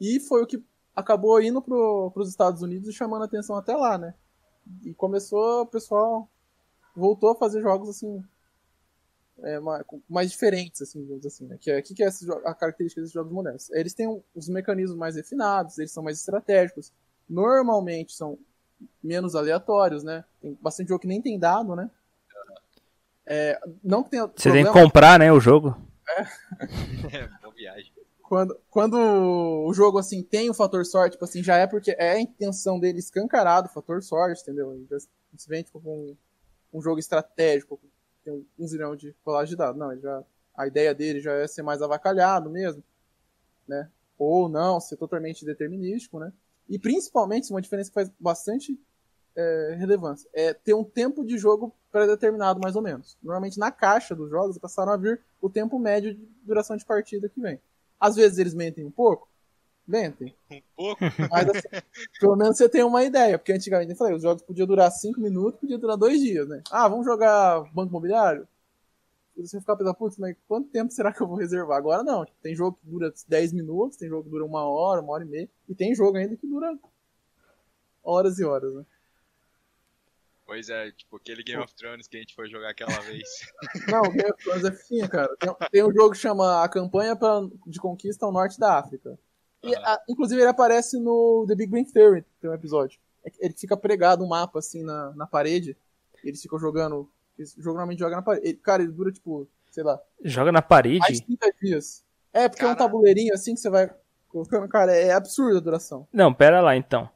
E 0.00 0.18
foi 0.20 0.42
o 0.42 0.46
que 0.46 0.62
acabou 0.94 1.40
indo 1.40 1.60
pro, 1.62 2.10
pros 2.12 2.28
Estados 2.28 2.62
Unidos 2.62 2.88
e 2.88 2.92
chamando 2.92 3.22
a 3.22 3.26
atenção 3.26 3.56
até 3.56 3.74
lá, 3.74 3.98
né? 3.98 4.14
E 4.82 4.94
começou, 4.94 5.62
o 5.62 5.66
pessoal 5.66 6.28
voltou 6.94 7.30
a 7.30 7.36
fazer 7.36 7.60
jogos 7.62 7.88
assim 7.88 8.22
é, 9.42 9.58
ma- 9.58 9.82
com- 9.84 10.00
mais 10.08 10.30
diferentes, 10.30 10.80
assim, 10.82 11.02
digamos 11.02 11.26
assim, 11.26 11.46
né? 11.46 11.58
Que 11.60 11.70
é, 11.70 11.82
que, 11.82 11.94
que 11.94 12.02
é 12.04 12.08
a 12.44 12.54
característica 12.54 13.00
desses 13.00 13.12
jogos 13.14 13.32
modernos? 13.32 13.70
Eles 13.70 13.94
têm 13.94 14.22
os 14.34 14.48
mecanismos 14.48 14.96
mais 14.96 15.16
refinados, 15.16 15.78
eles 15.78 15.90
são 15.90 16.02
mais 16.02 16.18
estratégicos, 16.18 16.92
normalmente 17.28 18.12
são 18.14 18.38
menos 19.02 19.34
aleatórios, 19.34 20.02
né? 20.02 20.24
Tem 20.40 20.56
bastante 20.60 20.88
jogo 20.88 21.00
que 21.00 21.06
nem 21.08 21.20
tem 21.20 21.38
dado, 21.38 21.74
né? 21.74 21.90
É, 23.26 23.58
não 23.82 24.02
que 24.02 24.10
tenha 24.10 24.26
Você 24.26 24.50
tem 24.52 24.64
que 24.64 24.70
problema 24.70 24.72
comprar, 24.72 25.18
né, 25.18 25.32
o 25.32 25.40
jogo. 25.40 25.76
É, 27.10 27.26
boa 27.42 27.54
viagem. 27.54 27.92
Quando, 28.34 28.60
quando 28.68 28.94
o 28.96 29.72
jogo 29.72 29.96
assim 29.96 30.20
tem 30.20 30.50
o 30.50 30.54
fator 30.54 30.84
sorte, 30.84 31.12
tipo 31.12 31.24
assim, 31.24 31.40
já 31.40 31.56
é 31.56 31.68
porque 31.68 31.92
é 31.92 32.10
a 32.10 32.20
intenção 32.20 32.80
dele 32.80 32.98
escancarado 32.98 33.68
o 33.68 33.72
fator 33.72 34.02
sorte, 34.02 34.42
entendeu? 34.42 34.74
Ele 34.74 34.84
já 34.90 34.98
se 34.98 35.62
tipo, 35.62 35.80
com 35.80 36.16
um, 36.72 36.82
jogo 36.82 36.98
estratégico, 36.98 37.80
tem 38.24 38.44
um 38.58 38.66
zilhão 38.66 38.96
de 38.96 39.14
colagem 39.24 39.50
de 39.50 39.56
dados. 39.56 39.78
Não, 39.78 39.92
ele 39.92 40.00
já, 40.00 40.24
a 40.56 40.66
ideia 40.66 40.92
dele 40.92 41.20
já 41.20 41.32
é 41.34 41.46
ser 41.46 41.62
mais 41.62 41.80
avacalhado 41.80 42.50
mesmo, 42.50 42.82
né? 43.68 43.88
Ou 44.18 44.48
não, 44.48 44.80
ser 44.80 44.96
totalmente 44.96 45.44
determinístico, 45.44 46.18
né? 46.18 46.32
E 46.68 46.76
principalmente, 46.76 47.52
uma 47.52 47.62
diferença 47.62 47.90
que 47.90 47.94
faz 47.94 48.10
bastante 48.18 48.76
é, 49.36 49.76
relevância, 49.78 50.28
é 50.32 50.52
ter 50.52 50.74
um 50.74 50.82
tempo 50.82 51.24
de 51.24 51.38
jogo 51.38 51.72
pré-determinado, 51.92 52.58
mais 52.60 52.74
ou 52.74 52.82
menos. 52.82 53.16
Normalmente 53.22 53.60
na 53.60 53.70
caixa 53.70 54.12
dos 54.12 54.28
jogos 54.28 54.58
passaram 54.58 54.90
a 54.90 54.96
vir 54.96 55.20
o 55.40 55.48
tempo 55.48 55.78
médio 55.78 56.16
de 56.16 56.28
duração 56.42 56.76
de 56.76 56.84
partida 56.84 57.28
que 57.28 57.40
vem. 57.40 57.60
Às 58.04 58.16
vezes 58.16 58.36
eles 58.36 58.52
mentem 58.52 58.84
um 58.84 58.90
pouco, 58.90 59.26
Vente. 59.88 60.36
Um 60.50 60.60
pouco. 60.76 61.00
Mas 61.30 61.48
assim, 61.48 61.68
pelo 62.20 62.36
menos 62.36 62.58
você 62.58 62.68
tem 62.68 62.84
uma 62.84 63.02
ideia, 63.02 63.38
porque 63.38 63.50
antigamente 63.50 63.92
eu 63.92 63.96
falei, 63.96 64.14
os 64.14 64.22
jogos 64.22 64.42
podiam 64.42 64.66
durar 64.66 64.90
5 64.90 65.18
minutos, 65.18 65.58
podia 65.58 65.78
durar 65.78 65.96
2 65.96 66.20
dias, 66.20 66.46
né? 66.46 66.62
Ah, 66.70 66.86
vamos 66.86 67.06
jogar 67.06 67.62
Banco 67.72 67.88
Imobiliário? 67.88 68.46
E 69.34 69.40
você 69.40 69.58
ficar 69.58 69.74
pensando, 69.74 69.94
putz, 69.94 70.18
mas 70.18 70.36
quanto 70.46 70.68
tempo 70.68 70.92
será 70.92 71.14
que 71.14 71.22
eu 71.22 71.26
vou 71.26 71.38
reservar? 71.38 71.78
Agora 71.78 72.02
não, 72.02 72.26
tem 72.42 72.54
jogo 72.54 72.78
que 72.78 72.86
dura 72.86 73.10
10 73.26 73.54
minutos, 73.54 73.96
tem 73.96 74.10
jogo 74.10 74.24
que 74.24 74.30
dura 74.30 74.44
uma 74.44 74.68
hora, 74.68 75.00
uma 75.00 75.14
hora 75.14 75.24
e 75.24 75.28
meia, 75.28 75.50
e 75.66 75.74
tem 75.74 75.94
jogo 75.94 76.18
ainda 76.18 76.36
que 76.36 76.46
dura 76.46 76.78
horas 78.02 78.38
e 78.38 78.44
horas, 78.44 78.74
né? 78.74 78.84
Pois 80.54 80.68
é, 80.68 80.92
tipo 80.92 81.16
aquele 81.16 81.42
Game 81.42 81.60
of 81.60 81.74
Thrones 81.74 82.06
que 82.06 82.16
a 82.16 82.20
gente 82.20 82.32
foi 82.32 82.48
jogar 82.48 82.70
aquela 82.70 82.96
vez. 83.00 83.24
Não, 83.90 84.02
o 84.02 84.10
Game 84.12 84.30
of 84.30 84.44
Thrones 84.44 84.64
é 84.64 84.70
fininha, 84.70 85.08
cara. 85.08 85.28
Tem, 85.36 85.52
tem 85.72 85.82
um 85.84 85.92
jogo 85.92 86.12
que 86.12 86.18
chama 86.18 86.62
A 86.62 86.68
Campanha 86.68 87.16
pra, 87.16 87.40
de 87.66 87.80
Conquista 87.80 88.24
ao 88.24 88.30
Norte 88.30 88.56
da 88.60 88.78
África. 88.78 89.18
E, 89.64 89.74
a- 89.74 90.00
inclusive 90.08 90.40
ele 90.40 90.48
aparece 90.48 90.96
no 91.00 91.44
The 91.48 91.56
Big 91.56 91.72
Bang 91.72 91.90
Theory, 91.92 92.24
tem 92.40 92.48
um 92.48 92.54
episódio. 92.54 93.00
É 93.26 93.32
Ele 93.40 93.52
fica 93.58 93.76
pregado 93.76 94.22
um 94.22 94.28
mapa 94.28 94.60
assim 94.60 94.84
na, 94.84 95.12
na 95.16 95.26
parede. 95.26 95.76
E 96.22 96.28
eles 96.28 96.40
ficam 96.40 96.56
jogando. 96.58 97.10
Eles 97.36 97.56
normalmente 97.56 97.98
jogam 97.98 98.14
na 98.18 98.22
parede. 98.22 98.46
Ele- 98.46 98.58
cara, 98.58 98.80
ele 98.84 98.92
dura 98.92 99.10
tipo, 99.10 99.48
sei 99.72 99.82
lá, 99.82 100.00
Joga 100.22 100.52
na 100.52 100.58
mais 100.60 100.68
parede? 100.68 101.00
de 101.14 101.22
30 101.36 101.52
dias. 101.60 102.04
É, 102.32 102.48
porque 102.48 102.64
é 102.64 102.68
um 102.68 102.76
tabuleirinho 102.76 103.34
assim 103.34 103.54
que 103.54 103.60
você 103.60 103.68
vai 103.70 103.92
colocando. 104.28 104.68
Cara, 104.68 104.94
é 104.94 105.12
absurda 105.12 105.58
a 105.58 105.60
duração. 105.60 106.06
Não, 106.12 106.32
pera 106.32 106.60
lá 106.60 106.76
então. 106.76 107.10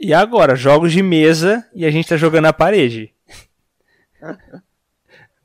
E 0.00 0.14
agora, 0.14 0.56
jogos 0.56 0.92
de 0.92 1.02
mesa 1.02 1.68
e 1.74 1.84
a 1.84 1.90
gente 1.90 2.08
tá 2.08 2.16
jogando 2.16 2.44
na 2.44 2.52
parede. 2.52 3.14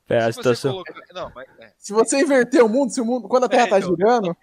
Pera, 0.06 0.26
a 0.28 0.32
Se 0.32 0.36
você 0.38 0.54
situação. 0.54 0.72
colocar- 0.72 0.94
Não, 1.12 1.30
mas. 1.34 1.46
É. 1.60 1.72
Se 1.78 1.92
você 1.92 2.20
inverter 2.20 2.64
o 2.64 2.68
mundo, 2.68 2.90
se 2.90 3.00
o 3.00 3.04
mundo. 3.04 3.28
Quando 3.28 3.44
a 3.44 3.48
Terra 3.48 3.66
É, 3.66 3.70
tá 3.70 3.78
então. 3.78 3.94
girando, 3.96 4.36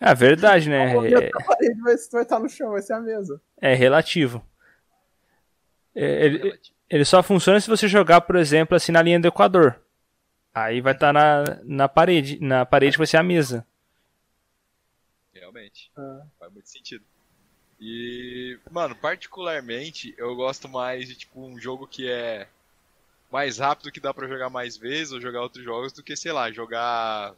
Ah, 0.00 0.14
verdade, 0.14 0.70
né? 0.70 0.94
É, 0.94 1.28
a 1.34 1.44
parede 1.44 1.80
vai, 1.82 1.94
vai 2.12 2.22
estar 2.22 2.38
no 2.38 2.48
chão, 2.48 2.70
vai 2.70 2.80
ser 2.82 2.94
a 2.94 3.00
mesa. 3.00 3.40
é 3.60 3.74
relativo. 3.74 4.42
É, 5.94 6.24
ele, 6.26 6.60
ele 6.88 7.04
só 7.04 7.22
funciona 7.22 7.60
se 7.60 7.68
você 7.68 7.86
jogar, 7.86 8.22
por 8.22 8.36
exemplo, 8.36 8.74
assim 8.76 8.90
na 8.92 9.02
linha 9.02 9.20
do 9.20 9.28
Equador. 9.28 9.78
Aí 10.54 10.80
vai 10.80 10.94
estar 10.94 11.12
na, 11.12 11.44
na 11.64 11.88
parede. 11.88 12.38
Na 12.40 12.64
parede 12.64 12.96
vai 12.96 13.06
ser 13.06 13.18
a 13.18 13.22
mesa. 13.22 13.66
Realmente. 15.34 15.90
Ah. 15.96 16.22
Faz 16.38 16.52
muito 16.52 16.68
sentido. 16.70 17.04
E, 17.80 18.58
mano, 18.70 18.94
particularmente, 18.94 20.14
eu 20.18 20.36
gosto 20.36 20.68
mais 20.68 21.08
de, 21.08 21.14
tipo, 21.16 21.40
um 21.40 21.58
jogo 21.58 21.86
que 21.86 22.08
é 22.08 22.46
mais 23.32 23.58
rápido, 23.58 23.90
que 23.90 24.00
dá 24.00 24.12
pra 24.12 24.28
jogar 24.28 24.50
mais 24.50 24.76
vezes, 24.76 25.12
ou 25.12 25.20
jogar 25.20 25.40
outros 25.40 25.64
jogos, 25.64 25.92
do 25.92 26.02
que, 26.02 26.14
sei 26.14 26.30
lá, 26.32 26.50
jogar, 26.52 27.34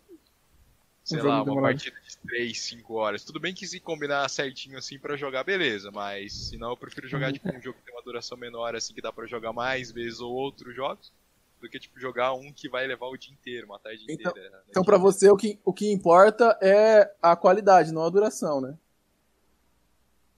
sei 1.05 1.19
jogo 1.19 1.29
lá, 1.31 1.37
uma 1.37 1.45
demorado. 1.45 1.73
partida 1.75 1.97
de 2.01 2.17
3, 2.27 2.59
5 2.61 2.95
horas. 2.95 3.23
Tudo 3.25 3.39
bem 3.39 3.55
que 3.55 3.67
se 3.67 3.79
combinar 3.79 4.29
certinho, 4.29 4.79
assim, 4.79 4.99
pra 4.99 5.17
jogar, 5.17 5.45
beleza, 5.45 5.91
mas, 5.93 6.33
senão 6.33 6.71
eu 6.71 6.77
prefiro 6.77 7.07
jogar, 7.07 7.29
Uhum. 7.29 7.33
tipo, 7.35 7.49
um 7.57 7.63
jogo 7.63 7.79
que 7.79 7.85
tem 7.85 7.95
uma 7.95 8.03
duração 8.03 8.37
menor, 8.37 8.75
assim, 8.75 8.93
que 8.95 9.03
dá 9.03 9.13
pra 9.13 9.27
jogar 9.27 9.53
mais 9.53 9.93
vezes, 9.93 10.19
ou 10.19 10.33
outros 10.33 10.75
jogos, 10.75 11.13
do 11.61 11.69
que, 11.69 11.79
tipo, 11.79 12.01
jogar 12.01 12.33
um 12.33 12.53
que 12.53 12.69
vai 12.69 12.85
levar 12.87 13.07
o 13.07 13.17
dia 13.17 13.33
inteiro, 13.33 13.67
uma 13.67 13.79
tarde 13.79 14.05
Então- 14.09 14.33
inteira. 14.33 14.51
né? 14.51 14.59
Então, 14.71 14.83
pra 14.83 14.99
você, 14.99 15.31
o 15.31 15.37
que, 15.37 15.61
o 15.65 15.73
que 15.73 15.93
importa 15.93 16.59
é 16.61 17.15
a 17.23 17.37
qualidade, 17.37 17.93
não 17.93 18.03
a 18.05 18.11
duração, 18.11 18.61
né? 18.61 18.77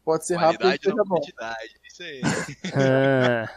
Pode 0.04 0.26
ser 0.26 0.36
rápido 0.36 0.60
e 0.60 0.78
Qualidade 0.78 0.82
seja 0.82 0.96
não 0.96 1.04
bom. 1.04 1.14
quantidade, 1.16 1.74
isso 1.88 2.02
aí. 2.02 2.20
Ah, 2.74 3.48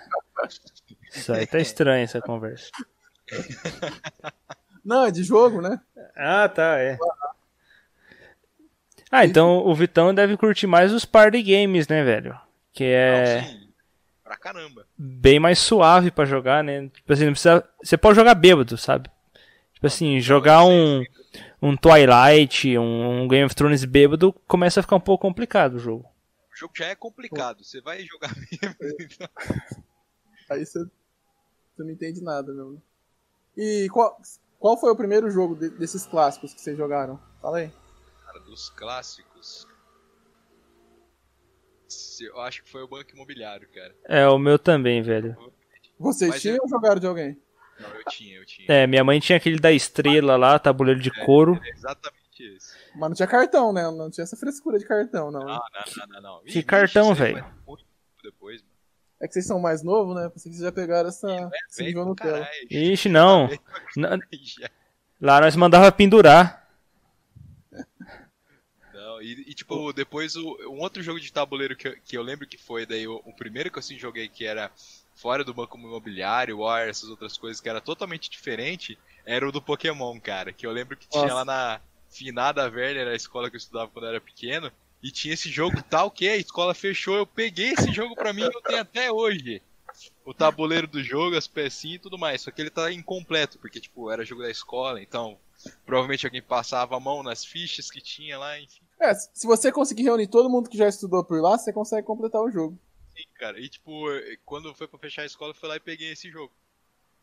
isso 1.14 1.34
aí 1.34 1.46
tá 1.48 1.60
estranho 1.60 2.04
essa 2.04 2.22
conversa. 2.22 2.70
Não, 4.86 5.06
é 5.06 5.12
de 5.12 5.22
jogo, 5.22 5.60
né? 5.62 5.82
Ah, 6.16 6.48
tá, 6.48 6.80
é. 6.80 6.98
Ah, 9.12 9.26
então 9.26 9.58
o 9.66 9.76
Vitão 9.76 10.14
deve 10.14 10.38
curtir 10.38 10.66
mais 10.68 10.94
os 10.94 11.04
party 11.04 11.42
games, 11.44 11.90
né, 11.90 12.04
velho? 12.06 12.40
Que 12.72 12.86
é 12.86 13.42
Não, 13.42 13.48
sim, 13.50 13.70
pra 14.24 14.38
caramba. 14.38 14.86
bem 14.98 15.40
mais 15.40 15.60
suave 15.60 16.10
pra 16.10 16.24
jogar, 16.24 16.64
né? 16.64 16.88
Tipo 16.88 17.12
assim, 17.12 17.26
não 17.26 17.34
precisa. 17.34 17.68
Você 17.84 17.98
pode 17.98 18.16
jogar 18.16 18.34
bêbado, 18.36 18.78
sabe? 18.78 19.10
Tipo 19.74 19.88
assim, 19.88 20.22
jogar 20.22 20.64
um, 20.64 21.04
um 21.62 21.76
Twilight, 21.76 22.78
um 22.78 23.28
Game 23.28 23.44
of 23.46 23.56
Thrones 23.56 23.84
bêbado, 23.84 24.34
começa 24.48 24.80
a 24.80 24.84
ficar 24.84 24.96
um 24.96 25.02
pouco 25.02 25.22
complicado 25.28 25.74
o 25.76 25.80
jogo. 25.80 26.06
O 26.58 26.60
jogo 26.60 26.74
já 26.76 26.88
é 26.88 26.96
complicado. 26.96 27.64
Você 27.64 27.80
vai 27.82 28.04
jogar 28.04 28.34
mesmo. 28.36 28.76
então- 29.00 29.30
Aí 30.50 30.66
você, 30.66 30.80
você 30.80 31.84
não 31.84 31.92
entende 31.92 32.20
nada 32.22 32.52
mesmo. 32.52 32.82
E 33.56 33.88
qual, 33.92 34.20
qual 34.60 34.76
foi 34.80 34.92
o 34.92 34.96
primeiro 34.96 35.30
jogo 35.30 35.56
de- 35.56 35.70
desses 35.70 36.08
clássicos 36.08 36.54
que 36.56 36.62
vocês 36.62 36.76
jogaram? 36.76 37.22
Fala 37.42 37.60
aí. 37.60 37.72
Cara, 38.26 38.40
dos 38.40 38.70
clássicos. 38.72 39.68
Eu 42.20 42.42
acho 42.42 42.64
que 42.64 42.70
foi 42.70 42.82
o 42.82 42.88
Banco 42.88 43.12
Imobiliário, 43.14 43.70
cara. 43.72 43.96
É, 44.06 44.28
o 44.28 44.40
meu 44.40 44.58
também, 44.58 45.02
velho. 45.02 45.38
Vocês 46.00 46.32
Mas 46.32 46.42
tinham 46.42 46.56
eu- 46.58 46.64
ou 46.64 46.70
jogaram 46.70 47.00
de 47.00 47.06
alguém? 47.08 47.40
Não, 47.80 47.90
eu 47.92 48.04
tinha, 48.06 48.38
eu 48.38 48.46
tinha. 48.46 48.68
É, 48.68 48.88
minha 48.88 49.04
mãe 49.04 49.20
tinha 49.20 49.38
aquele 49.38 49.60
da 49.60 49.72
estrela 49.72 50.36
lá, 50.36 50.58
tabuleiro 50.58 51.00
de 51.00 51.12
couro. 51.24 51.60
É 51.64 51.70
exatamente 51.70 52.17
esse. 52.44 52.76
Mas 52.96 53.10
não 53.10 53.16
tinha 53.16 53.28
cartão, 53.28 53.72
né? 53.74 53.84
Não 53.84 54.10
tinha 54.10 54.24
essa 54.24 54.38
frescura 54.38 54.78
de 54.78 54.86
cartão, 54.86 55.32
não. 55.32 55.42
Não, 55.42 55.48
não, 55.48 55.62
não, 55.98 56.08
não. 56.08 56.22
não. 56.22 56.44
Que 56.44 56.64
cartão, 56.64 57.14
velho? 57.14 57.46
depois, 58.24 58.62
mano. 58.62 58.78
É 59.20 59.28
que 59.28 59.34
vocês 59.34 59.48
são 59.48 59.60
mais 59.60 59.82
novos, 59.82 60.16
né? 60.16 60.30
Pensei 60.30 60.52
que 60.52 60.58
vocês 60.58 60.66
já 60.66 60.72
pegaram 60.72 61.10
essa, 61.10 61.50
esse 61.70 61.84
nível 61.84 62.06
Nutella. 62.06 62.40
caralho. 62.40 62.68
Ixi, 62.70 63.10
não. 63.10 63.50
Já. 64.32 64.70
Lá 65.20 65.42
nós 65.42 65.56
mandava 65.56 65.92
pendurar. 65.92 66.68
Não, 68.94 69.20
e, 69.22 69.50
e, 69.50 69.54
tipo, 69.56 69.92
depois 69.92 70.36
o, 70.36 70.56
um 70.70 70.80
outro 70.80 71.02
jogo 71.02 71.20
de 71.20 71.34
tabuleiro 71.34 71.76
que 71.76 71.88
eu, 71.88 71.98
que 72.04 72.18
eu 72.18 72.22
lembro 72.22 72.46
que 72.46 72.58
foi 72.58 72.86
daí 72.86 73.08
o, 73.08 73.20
o 73.26 73.34
primeiro 73.34 73.72
que 73.72 73.78
eu 73.78 73.80
assim 73.80 73.98
joguei 73.98 74.30
que 74.30 74.46
era 74.46 74.72
fora 75.16 75.44
do 75.44 75.54
banco 75.54 75.80
imobiliário, 75.80 76.60
War, 76.60 76.88
essas 76.88 77.10
outras 77.10 77.36
coisas 77.38 77.60
que 77.60 77.68
era 77.68 77.82
totalmente 77.82 78.30
diferente, 78.30 79.00
era 79.26 79.48
o 79.48 79.52
do 79.52 79.62
Pokémon, 79.62 80.20
cara. 80.20 80.54
Que 80.54 80.68
eu 80.68 80.72
lembro 80.72 80.96
que 80.96 81.08
tinha 81.08 81.24
Nossa. 81.24 81.34
lá 81.34 81.46
na 81.46 81.82
Finada 82.18 82.70
Velha, 82.70 83.00
era 83.00 83.12
a 83.12 83.16
escola 83.16 83.50
que 83.50 83.56
eu 83.56 83.60
estudava 83.60 83.90
quando 83.92 84.06
eu 84.06 84.10
era 84.12 84.22
pequeno, 84.22 84.72
e 85.02 85.12
tinha 85.12 85.34
esse 85.34 85.50
jogo 85.50 85.82
tal 85.84 86.10
que 86.10 86.28
a 86.28 86.36
escola 86.36 86.74
fechou, 86.74 87.16
eu 87.16 87.28
peguei 87.28 87.74
esse 87.74 87.92
jogo 87.94 88.16
pra 88.16 88.34
mim 88.34 88.42
e 88.42 88.46
eu 88.46 88.62
tenho 88.62 88.82
até 88.82 89.12
hoje. 89.12 89.62
O 90.26 90.34
tabuleiro 90.34 90.88
do 90.88 91.04
jogo, 91.04 91.38
as 91.38 91.48
pecinhas 91.48 91.96
e 91.96 92.00
tudo 92.00 92.18
mais. 92.18 92.42
Só 92.42 92.52
que 92.52 92.62
ele 92.62 92.70
tá 92.70 92.92
incompleto, 92.92 93.58
porque, 93.60 93.80
tipo, 93.80 94.12
era 94.12 94.26
jogo 94.26 94.42
da 94.42 94.50
escola, 94.50 95.02
então 95.02 95.38
provavelmente 95.86 96.26
alguém 96.26 96.42
passava 96.42 96.96
a 96.96 97.00
mão 97.00 97.24
nas 97.24 97.44
fichas 97.46 97.90
que 97.90 98.02
tinha 98.02 98.38
lá, 98.38 98.60
enfim. 98.60 98.82
É, 99.00 99.14
se 99.14 99.46
você 99.46 99.72
conseguir 99.72 100.04
reunir 100.04 100.28
todo 100.28 100.50
mundo 100.50 100.70
que 100.70 100.78
já 100.78 100.88
estudou 100.88 101.24
por 101.24 101.42
lá, 101.42 101.58
você 101.58 101.72
consegue 101.72 102.06
completar 102.06 102.42
o 102.42 102.52
jogo. 102.52 102.78
Sim, 103.16 103.24
cara. 103.36 103.60
E 103.60 103.70
tipo, 103.70 104.06
quando 104.46 104.74
foi 104.76 104.88
pra 104.88 105.00
fechar 105.00 105.22
a 105.22 105.26
escola, 105.26 105.52
eu 105.52 105.56
fui 105.56 105.70
lá 105.70 105.76
e 105.76 105.80
peguei 105.80 106.12
esse 106.12 106.30
jogo. 106.30 106.52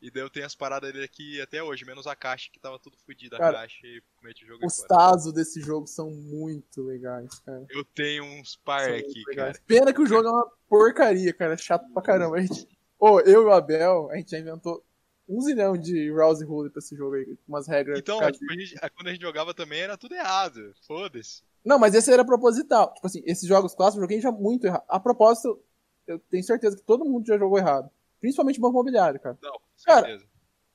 E 0.04 0.10
daí 0.10 0.22
eu 0.22 0.28
tenho 0.28 0.44
as 0.44 0.54
paradas 0.54 0.92
dele 0.92 1.02
aqui 1.02 1.40
até 1.40 1.62
hoje, 1.62 1.82
menos 1.86 2.06
a 2.06 2.14
caixa, 2.14 2.50
que 2.52 2.60
tava 2.60 2.78
tudo 2.78 2.94
fodido 3.06 3.36
a 3.36 3.38
Cara, 3.38 3.54
caixa 3.60 3.86
e 3.86 4.02
meti 4.22 4.44
o 4.44 4.48
jogo 4.48 4.66
Os. 4.66 4.76
Tazos 4.82 5.32
desse 5.32 5.62
jogo 5.62 5.86
são 5.86 6.10
muito 6.10 6.82
legais, 6.82 7.38
cara. 7.38 7.64
Eu 7.70 7.82
tenho 7.86 8.22
uns 8.22 8.54
par 8.54 8.84
São 8.84 8.96
aqui, 8.96 9.24
cara. 9.34 9.58
Pena 9.66 9.94
que 9.94 10.02
o 10.02 10.06
jogo 10.06 10.28
é 10.28 10.30
uma 10.30 10.46
porcaria, 10.68 11.32
cara. 11.32 11.54
É 11.54 11.56
chato 11.56 11.90
pra 11.90 12.02
caramba. 12.02 12.36
A 12.36 12.40
gente... 12.42 12.68
Ô, 12.98 13.18
eu 13.20 13.42
e 13.42 13.44
o 13.46 13.50
Abel, 13.50 14.10
a 14.10 14.16
gente 14.16 14.32
já 14.32 14.38
inventou 14.38 14.84
um 15.26 15.40
zilhão 15.40 15.74
de 15.74 16.10
Rouse 16.12 16.44
Rule 16.44 16.68
pra 16.68 16.80
esse 16.80 16.94
jogo 16.94 17.14
aí. 17.14 17.24
com 17.24 17.38
Umas 17.48 17.66
regras. 17.66 17.98
Então, 17.98 18.18
tipo, 18.30 18.52
a 18.52 18.56
gente- 18.56 18.78
quando 18.94 19.08
a 19.08 19.10
gente 19.10 19.22
jogava 19.22 19.54
também 19.54 19.80
era 19.80 19.96
tudo 19.96 20.14
errado. 20.14 20.74
Foda-se. 20.86 21.42
Não, 21.64 21.78
mas 21.78 21.94
esse 21.94 22.12
era 22.12 22.26
proposital. 22.26 22.92
Tipo 22.92 23.06
assim, 23.06 23.22
esses 23.24 23.48
jogos 23.48 23.74
clássicos 23.74 23.96
eu 23.96 24.02
joguei 24.02 24.20
já 24.20 24.30
muito 24.30 24.66
errado. 24.66 24.84
A 24.86 25.00
propósito, 25.00 25.58
eu 26.06 26.18
tenho 26.18 26.44
certeza 26.44 26.76
que 26.76 26.82
todo 26.82 27.06
mundo 27.06 27.26
já 27.26 27.38
jogou 27.38 27.56
errado. 27.56 27.88
Principalmente 28.20 28.58
o 28.58 28.62
Banco 28.62 28.74
Imobiliário, 28.74 29.20
cara. 29.20 29.36
Não, 29.42 29.60
Cara. 29.84 30.18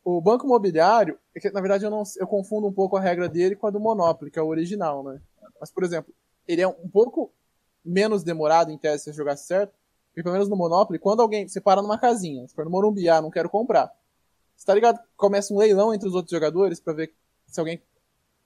O 0.04 0.22
Banco 0.22 0.46
Imobiliário, 0.46 1.20
é 1.36 1.40
que, 1.40 1.52
na 1.52 1.60
verdade 1.60 1.84
eu, 1.84 1.92
não, 1.92 2.04
eu 2.18 2.26
confundo 2.26 2.68
um 2.68 2.74
pouco 2.74 2.96
a 2.96 3.02
regra 3.02 3.28
dele 3.28 3.56
com 3.56 3.68
a 3.68 3.70
do 3.70 3.80
Monopoly, 3.80 4.32
que 4.32 4.40
é 4.40 4.42
o 4.42 4.48
original, 4.48 5.04
né? 5.04 5.22
Mas, 5.60 5.72
por 5.72 5.84
exemplo, 5.84 6.14
ele 6.48 6.62
é 6.62 6.68
um 6.68 6.90
pouco 6.90 7.32
menos 7.84 8.24
demorado 8.24 8.72
em 8.72 8.78
tese 8.78 9.04
se 9.04 9.12
você 9.12 9.18
jogar 9.18 9.36
certo. 9.36 9.74
Porque 10.10 10.24
pelo 10.24 10.34
menos 10.34 10.50
no 10.50 10.56
Monopoly, 10.56 11.00
quando 11.00 11.22
alguém. 11.22 11.48
Você 11.48 11.62
para 11.62 11.82
numa 11.82 11.98
casinha, 11.98 12.48
se 12.48 12.56
for 12.56 12.66
no 12.66 12.72
Morumbi, 12.72 13.08
ah, 13.08 13.22
não 13.22 13.30
quero 13.30 13.50
comprar. 13.50 13.92
Você 14.56 14.66
tá 14.66 14.74
ligado? 14.74 15.00
Começa 15.16 15.54
um 15.54 15.58
leilão 15.58 15.94
entre 15.94 16.08
os 16.08 16.16
outros 16.16 16.32
jogadores 16.32 16.80
pra 16.80 16.94
ver 16.94 17.14
se 17.46 17.60
alguém. 17.60 17.82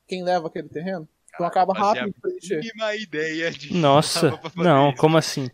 Quem 0.05 0.23
leva 0.23 0.47
aquele 0.47 0.67
terreno. 0.67 1.07
Então 1.33 1.45
acaba 1.45 1.73
rápido 1.73 2.13
de 2.13 2.19
preencher. 2.19 2.61
Ideia 2.99 3.51
de. 3.51 3.73
Nossa, 3.73 4.39
não, 4.55 4.89
isso. 4.89 4.99
como 4.99 5.17
assim? 5.17 5.49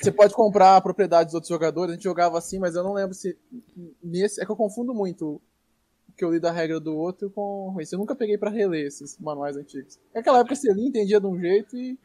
Você 0.00 0.10
pode 0.10 0.34
comprar 0.34 0.76
a 0.76 0.80
propriedade 0.80 1.26
dos 1.26 1.34
outros 1.34 1.48
jogadores, 1.48 1.92
a 1.92 1.94
gente 1.94 2.04
jogava 2.04 2.38
assim, 2.38 2.58
mas 2.58 2.74
eu 2.74 2.82
não 2.82 2.92
lembro 2.92 3.14
se. 3.14 3.38
Nesse. 4.02 4.40
É 4.40 4.44
que 4.44 4.50
eu 4.50 4.56
confundo 4.56 4.94
muito 4.94 5.40
o 6.08 6.12
que 6.16 6.24
eu 6.24 6.32
li 6.32 6.40
da 6.40 6.50
regra 6.50 6.78
do 6.80 6.96
outro 6.96 7.30
com 7.30 7.76
esse. 7.80 7.94
Eu 7.94 7.98
nunca 7.98 8.14
peguei 8.14 8.36
pra 8.36 8.50
reler 8.50 8.86
esses 8.86 9.18
manuais 9.18 9.56
antigos. 9.56 9.98
Naquela 10.14 10.40
época 10.40 10.54
você 10.54 10.72
lia, 10.72 10.88
entendia 10.88 11.20
de 11.20 11.26
um 11.26 11.38
jeito 11.38 11.76
e. 11.76 11.98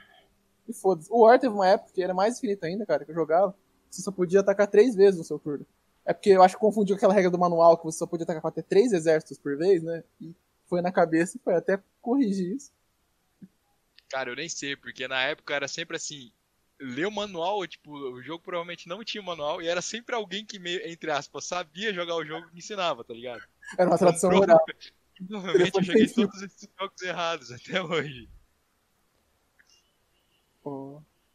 E 0.67 0.73
foda-se. 0.73 1.07
O 1.11 1.21
War 1.21 1.39
teve 1.39 1.53
uma 1.53 1.67
época 1.67 1.91
que 1.93 2.03
era 2.03 2.13
mais 2.13 2.37
infinita 2.37 2.67
ainda, 2.67 2.85
cara, 2.85 3.05
que 3.05 3.11
eu 3.11 3.15
jogava. 3.15 3.55
Você 3.89 4.01
só 4.01 4.11
podia 4.11 4.41
atacar 4.41 4.67
três 4.67 4.95
vezes 4.95 5.17
no 5.17 5.23
seu 5.23 5.39
turno. 5.39 5.65
É 6.05 6.13
porque 6.13 6.29
eu 6.29 6.43
acho 6.43 6.55
que 6.55 6.61
confundiu 6.61 6.95
aquela 6.95 7.13
regra 7.13 7.31
do 7.31 7.37
manual 7.37 7.77
que 7.77 7.85
você 7.85 7.99
só 7.99 8.05
podia 8.05 8.23
atacar 8.23 8.41
com 8.41 8.47
até 8.47 8.61
três 8.61 8.91
exércitos 8.91 9.37
por 9.37 9.57
vez, 9.57 9.81
né? 9.81 10.03
E 10.21 10.35
foi 10.65 10.81
na 10.81 10.91
cabeça 10.91 11.37
e 11.37 11.41
foi 11.41 11.55
até 11.55 11.81
corrigir 12.01 12.55
isso. 12.55 12.71
Cara, 14.09 14.29
eu 14.29 14.35
nem 14.35 14.47
sei, 14.47 14.75
porque 14.75 15.07
na 15.07 15.21
época 15.23 15.53
era 15.53 15.67
sempre 15.67 15.97
assim, 15.97 16.31
ler 16.79 17.07
o 17.07 17.11
manual, 17.11 17.65
tipo, 17.67 17.91
o 17.91 18.21
jogo 18.21 18.43
provavelmente 18.43 18.87
não 18.87 19.03
tinha 19.03 19.21
manual 19.21 19.61
e 19.61 19.67
era 19.67 19.81
sempre 19.81 20.15
alguém 20.15 20.45
que, 20.45 20.59
meio, 20.59 20.85
entre 20.87 21.11
aspas, 21.11 21.45
sabia 21.45 21.93
jogar 21.93 22.15
o 22.15 22.25
jogo 22.25 22.47
que 22.49 22.57
ensinava, 22.57 23.03
tá 23.03 23.13
ligado? 23.13 23.41
Era 23.77 23.89
uma 23.89 23.97
tradução 23.97 24.29
Então, 24.29 24.41
oral. 24.41 24.65
Provavelmente 25.27 25.77
eu 25.77 25.83
joguei 25.83 26.07
todos 26.07 26.41
esses 26.43 26.69
jogos 26.79 27.01
errados 27.01 27.51
até 27.51 27.81
hoje. 27.81 28.29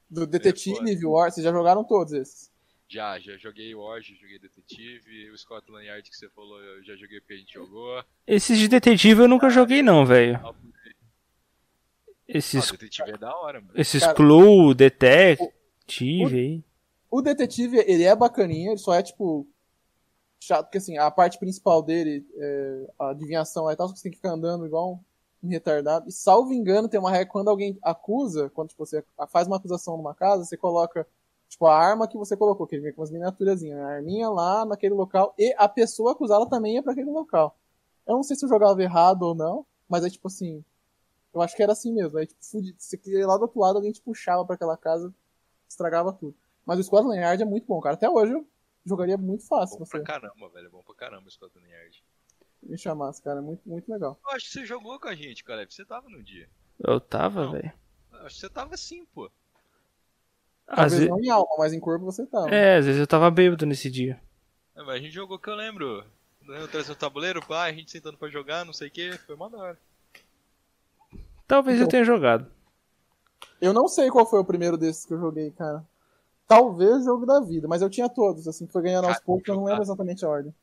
Do 0.08 0.26
Detetive, 0.26 0.94
foda. 0.94 1.08
War, 1.08 1.32
vocês 1.32 1.42
já 1.42 1.50
jogaram 1.50 1.82
todos 1.82 2.12
esses? 2.12 2.52
Já, 2.88 3.18
já 3.18 3.36
joguei 3.38 3.74
War, 3.74 4.02
já 4.02 4.14
joguei 4.14 4.38
Detetive, 4.38 5.30
o 5.30 5.38
Scotland 5.38 5.86
Yard 5.86 6.10
que 6.10 6.14
você 6.14 6.28
falou, 6.28 6.60
eu 6.60 6.84
já 6.84 6.94
joguei 6.94 7.20
porque 7.20 7.32
a 7.32 7.38
gente 7.38 7.54
jogou. 7.54 8.04
Esses 8.26 8.58
de 8.58 8.68
detetive 8.68 9.22
eu 9.22 9.28
nunca 9.28 9.48
joguei 9.48 9.82
não, 9.82 10.04
velho. 10.04 10.38
Ah, 12.32 12.38
Esses, 12.38 12.70
Detetive 12.70 13.10
é 13.10 13.18
da 13.18 13.36
hora, 13.36 13.60
mano. 13.60 13.72
esses 13.74 14.02
Cara, 14.02 14.14
Clue, 14.14 14.74
Detective 14.74 16.36
aí. 16.36 16.64
O 17.10 17.20
Detetive, 17.20 17.78
ele 17.86 18.04
é 18.04 18.16
bacaninha, 18.16 18.70
ele 18.70 18.78
só 18.78 18.94
é, 18.94 19.02
tipo, 19.02 19.46
chato, 20.40 20.66
porque, 20.66 20.78
assim, 20.78 20.96
a 20.96 21.10
parte 21.10 21.38
principal 21.38 21.82
dele, 21.82 22.26
é, 22.36 22.90
a 22.98 23.10
adivinhação 23.10 23.70
e 23.70 23.76
tal, 23.76 23.86
só 23.88 23.92
que 23.92 24.00
você 24.00 24.04
tem 24.04 24.12
que 24.12 24.18
ficar 24.18 24.32
andando 24.32 24.64
igual 24.64 25.00
um 25.42 25.48
retardado. 25.48 26.08
E, 26.08 26.12
salvo 26.12 26.52
engano, 26.52 26.88
tem 26.88 26.98
uma 26.98 27.10
regra, 27.10 27.26
quando 27.26 27.48
alguém 27.48 27.78
acusa, 27.82 28.50
quando, 28.50 28.70
tipo, 28.70 28.86
você 28.86 29.04
faz 29.28 29.46
uma 29.46 29.56
acusação 29.56 29.96
numa 29.96 30.14
casa, 30.14 30.44
você 30.44 30.56
coloca, 30.56 31.06
tipo, 31.48 31.66
a 31.66 31.76
arma 31.76 32.08
que 32.08 32.16
você 32.16 32.36
colocou, 32.36 32.66
que 32.66 32.76
ele 32.76 32.82
vem 32.82 32.92
com 32.92 33.02
umas 33.02 33.10
miniaturazinhas, 33.10 33.78
né? 33.78 33.84
a 33.84 33.88
arminha 33.96 34.30
lá 34.30 34.64
naquele 34.64 34.94
local, 34.94 35.34
e 35.38 35.54
a 35.58 35.68
pessoa 35.68 36.12
acusada 36.12 36.46
também 36.46 36.78
é 36.78 36.82
pra 36.82 36.92
aquele 36.92 37.10
local. 37.10 37.56
Eu 38.06 38.16
não 38.16 38.22
sei 38.22 38.36
se 38.36 38.44
eu 38.44 38.48
jogava 38.48 38.82
errado 38.82 39.22
ou 39.22 39.34
não, 39.34 39.66
mas 39.88 40.04
é, 40.04 40.10
tipo, 40.10 40.28
assim, 40.28 40.64
eu 41.34 41.42
acho 41.42 41.56
que 41.56 41.62
era 41.62 41.72
assim 41.72 41.92
mesmo, 41.92 42.18
aí, 42.18 42.26
tipo, 42.26 42.44
fudi- 42.44 42.74
você 42.78 42.96
queria 42.96 43.20
ir 43.20 43.26
lá 43.26 43.36
do 43.36 43.42
outro 43.42 43.60
lado, 43.60 43.76
alguém 43.76 43.92
te 43.92 44.00
puxava 44.00 44.44
pra 44.44 44.54
aquela 44.54 44.76
casa, 44.76 45.12
estragava 45.68 46.12
tudo. 46.12 46.34
Mas 46.64 46.78
o 46.78 46.82
Scotland 46.84 47.18
Yard 47.20 47.42
é 47.42 47.46
muito 47.46 47.66
bom, 47.66 47.80
cara. 47.80 47.94
Até 47.94 48.08
hoje 48.08 48.32
eu 48.32 48.46
jogaria 48.84 49.16
muito 49.16 49.46
fácil 49.46 49.78
Bom 49.78 49.84
você 49.84 49.98
pra 49.98 50.02
caramba, 50.20 50.48
velho. 50.50 50.70
Bom 50.70 50.82
pra 50.82 50.94
caramba 50.94 51.26
o 51.26 51.30
Scotland 51.30 51.68
Yard. 51.68 52.04
me 52.62 52.78
chamasse, 52.78 53.20
cara. 53.20 53.40
É 53.40 53.42
muito, 53.42 53.68
muito 53.68 53.90
legal. 53.90 54.18
Eu 54.24 54.30
acho 54.36 54.46
que 54.46 54.52
você 54.52 54.66
jogou 54.66 55.00
com 55.00 55.08
a 55.08 55.14
gente, 55.14 55.42
Caleb. 55.42 55.72
Você 55.74 55.84
tava 55.84 56.08
no 56.08 56.22
dia. 56.22 56.48
Eu 56.78 57.00
tava, 57.00 57.50
velho. 57.50 57.72
Eu 58.12 58.26
acho 58.26 58.34
que 58.36 58.40
você 58.42 58.48
tava 58.48 58.76
sim, 58.76 59.04
pô. 59.06 59.30
Às 60.68 60.92
vezes... 60.92 61.08
não 61.08 61.20
em 61.20 61.30
alma, 61.30 61.54
mas 61.58 61.72
em 61.72 61.80
corpo 61.80 62.04
você 62.04 62.24
tá. 62.26 62.48
É, 62.48 62.76
às 62.76 62.86
vezes 62.86 63.00
eu 63.00 63.06
tava 63.06 63.30
bêbado 63.30 63.66
nesse 63.66 63.90
dia. 63.90 64.20
É, 64.74 64.80
mas 64.82 64.94
a 64.96 64.98
gente 64.98 65.12
jogou 65.12 65.38
que 65.38 65.50
eu 65.50 65.54
lembro. 65.54 66.04
Eu 66.46 66.66
trazendo 66.68 66.92
o 66.92 66.98
tabuleiro, 66.98 67.44
pá, 67.44 67.64
a 67.64 67.72
gente 67.72 67.90
sentando 67.90 68.16
pra 68.18 68.28
jogar, 68.28 68.64
não 68.64 68.72
sei 68.72 68.88
o 68.88 68.90
que, 68.90 69.16
foi 69.18 69.34
uma 69.34 69.50
da 69.50 69.58
hora. 69.58 69.78
Talvez 71.52 71.76
eu 71.76 71.82
Então. 71.82 71.90
tenha 71.90 72.04
jogado. 72.04 72.50
Eu 73.60 73.74
não 73.74 73.86
sei 73.86 74.10
qual 74.10 74.24
foi 74.24 74.40
o 74.40 74.44
primeiro 74.44 74.78
desses 74.78 75.04
que 75.04 75.12
eu 75.12 75.20
joguei, 75.20 75.50
cara. 75.50 75.84
Talvez 76.48 77.04
jogo 77.04 77.26
da 77.26 77.40
vida, 77.40 77.68
mas 77.68 77.82
eu 77.82 77.90
tinha 77.90 78.08
todos, 78.08 78.48
assim, 78.48 78.66
foi 78.66 78.80
ganhando 78.80 79.04
aos 79.04 79.16
Cara, 79.16 79.24
poucos, 79.26 79.46
eu 79.46 79.56
não 79.56 79.64
lembro 79.64 79.82
exatamente 79.82 80.24
a 80.24 80.28
ordem. 80.30 80.54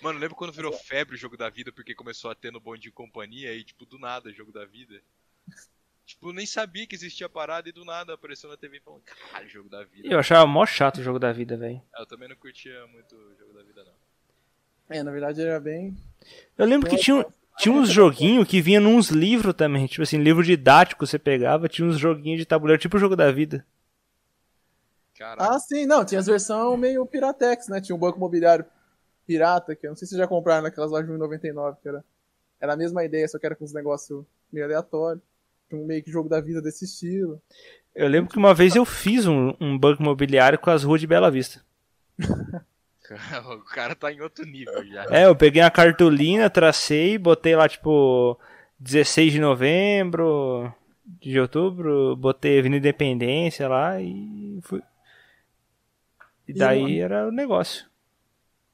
Mano, 0.00 0.20
lembra 0.20 0.36
quando 0.36 0.52
virou 0.52 0.72
febre 0.72 1.16
o 1.16 1.18
jogo 1.18 1.36
da 1.36 1.50
vida 1.50 1.72
porque 1.72 1.96
começou 1.96 2.30
a 2.30 2.34
ter 2.36 2.52
no 2.52 2.60
bonde 2.60 2.82
de 2.82 2.92
companhia 2.92 3.52
e, 3.54 3.64
tipo, 3.64 3.84
do 3.84 3.98
nada, 3.98 4.32
jogo 4.32 4.52
da 4.52 4.64
vida? 4.64 5.00
Tipo, 6.04 6.32
nem 6.32 6.46
sabia 6.46 6.86
que 6.86 6.94
existia 6.94 7.28
parada 7.28 7.68
e 7.68 7.72
do 7.72 7.84
nada 7.84 8.14
apareceu 8.14 8.48
na 8.48 8.56
TV 8.56 8.76
e 8.76 8.80
falou, 8.80 9.02
caralho, 9.04 9.48
jogo 9.48 9.68
da 9.68 9.82
vida. 9.82 10.06
Eu 10.08 10.20
achava 10.20 10.46
mó 10.46 10.64
chato 10.64 10.98
o 10.98 11.02
jogo 11.02 11.18
da 11.18 11.32
vida, 11.32 11.56
velho. 11.56 11.82
Eu 11.98 12.06
também 12.06 12.28
não 12.28 12.36
curtia 12.36 12.86
muito 12.86 13.16
o 13.16 13.34
jogo 13.36 13.52
da 13.52 13.64
vida, 13.64 13.82
não. 13.84 14.96
É, 14.96 15.02
na 15.02 15.10
verdade 15.10 15.42
era 15.42 15.58
bem. 15.58 15.96
Eu 16.56 16.66
lembro 16.66 16.88
que 16.88 16.96
tinha, 16.96 17.26
tinha 17.56 17.74
uns 17.74 17.88
joguinhos 17.88 18.46
que 18.46 18.60
vinha 18.60 18.80
nos 18.80 19.08
livros 19.08 19.54
também. 19.54 19.86
Tipo 19.86 20.02
assim, 20.02 20.18
livro 20.18 20.42
didático 20.42 21.06
você 21.06 21.18
pegava, 21.18 21.68
tinha 21.68 21.88
uns 21.88 21.98
joguinhos 21.98 22.38
de 22.38 22.46
tabuleiro, 22.46 22.80
tipo 22.80 22.96
o 22.96 23.00
jogo 23.00 23.16
da 23.16 23.32
vida. 23.32 23.64
Caralho. 25.18 25.50
Ah, 25.50 25.58
sim, 25.58 25.86
não, 25.86 26.04
tinha 26.04 26.20
as 26.20 26.26
versões 26.26 26.78
meio 26.78 27.06
Piratex, 27.06 27.68
né? 27.68 27.80
Tinha 27.80 27.96
um 27.96 27.98
banco 27.98 28.18
imobiliário 28.18 28.66
pirata, 29.26 29.74
que 29.74 29.86
eu 29.86 29.90
não 29.90 29.96
sei 29.96 30.06
se 30.06 30.10
vocês 30.10 30.18
já 30.20 30.28
compraram 30.28 30.62
naquelas 30.62 30.90
lojas 30.90 31.08
de 31.08 31.12
1,99, 31.12 31.76
que 31.82 31.88
era, 31.88 32.04
era 32.60 32.72
a 32.74 32.76
mesma 32.76 33.04
ideia, 33.04 33.26
só 33.26 33.38
que 33.38 33.46
era 33.46 33.56
com 33.56 33.64
uns 33.64 33.72
negócios 33.72 34.24
meio 34.52 34.66
aleatórios. 34.66 35.22
Tinha 35.68 35.80
um 35.80 35.86
meio 35.86 36.02
que 36.02 36.10
jogo 36.10 36.28
da 36.28 36.40
vida 36.40 36.62
desse 36.62 36.84
estilo. 36.84 37.40
Eu 37.94 38.08
lembro 38.08 38.30
que 38.30 38.38
uma 38.38 38.54
vez 38.54 38.76
eu 38.76 38.84
fiz 38.84 39.26
um, 39.26 39.54
um 39.60 39.76
banco 39.76 40.02
imobiliário 40.02 40.58
com 40.58 40.70
as 40.70 40.84
ruas 40.84 41.00
de 41.00 41.06
Bela 41.06 41.30
Vista. 41.30 41.64
o 43.54 43.64
cara 43.64 43.94
tá 43.94 44.12
em 44.12 44.20
outro 44.20 44.44
nível 44.44 44.84
já. 44.86 45.04
É, 45.10 45.26
eu 45.26 45.36
peguei 45.36 45.62
a 45.62 45.70
cartolina, 45.70 46.50
tracei, 46.50 47.18
botei 47.18 47.54
lá 47.54 47.68
tipo 47.68 48.38
16 48.78 49.32
de 49.32 49.40
novembro, 49.40 50.72
de 51.04 51.38
outubro, 51.38 52.16
botei 52.16 52.58
Avenida 52.58 52.88
Independência 52.88 53.68
lá 53.68 54.00
e 54.00 54.58
fui. 54.62 54.82
E 56.48 56.52
daí 56.52 57.00
era 57.00 57.26
o 57.26 57.32
negócio. 57.32 57.88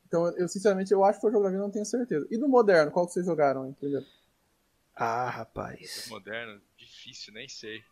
Então, 0.06 0.28
eu 0.36 0.46
sinceramente, 0.46 0.92
eu 0.92 1.02
acho 1.04 1.18
que 1.18 1.22
foi 1.22 1.30
o 1.30 1.32
jogo 1.32 1.44
da 1.44 1.50
vida, 1.50 1.62
não 1.62 1.70
tenho 1.70 1.86
certeza. 1.86 2.26
E 2.30 2.36
do 2.36 2.46
moderno, 2.46 2.90
qual 2.90 3.06
que 3.06 3.14
vocês 3.14 3.24
jogaram, 3.24 3.66
hein, 3.66 3.74
primeiro? 3.78 4.04
Ah, 4.94 5.30
rapaz. 5.30 6.06
Moderno, 6.10 6.60
difícil, 6.76 7.32
nem 7.32 7.48
sei. 7.48 7.82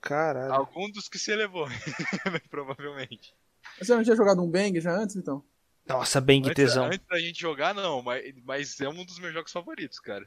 Caralho. 0.00 0.54
Algum 0.54 0.90
dos 0.90 1.06
que 1.06 1.18
você 1.18 1.36
levou, 1.36 1.66
provavelmente. 2.48 3.34
Você 3.78 3.94
não 3.94 4.02
tinha 4.02 4.16
jogado 4.16 4.42
um 4.42 4.50
Bang 4.50 4.80
já 4.80 4.92
antes, 4.92 5.16
então? 5.16 5.42
Nossa, 5.86 6.20
que 6.20 6.32
Antes, 6.32 6.54
tesão. 6.54 6.84
antes 6.86 7.06
da 7.08 7.18
gente 7.18 7.40
jogar, 7.40 7.74
não, 7.74 8.02
mas, 8.02 8.34
mas 8.44 8.80
é 8.80 8.88
um 8.88 9.04
dos 9.04 9.18
meus 9.18 9.32
jogos 9.32 9.50
favoritos, 9.50 9.98
cara. 9.98 10.26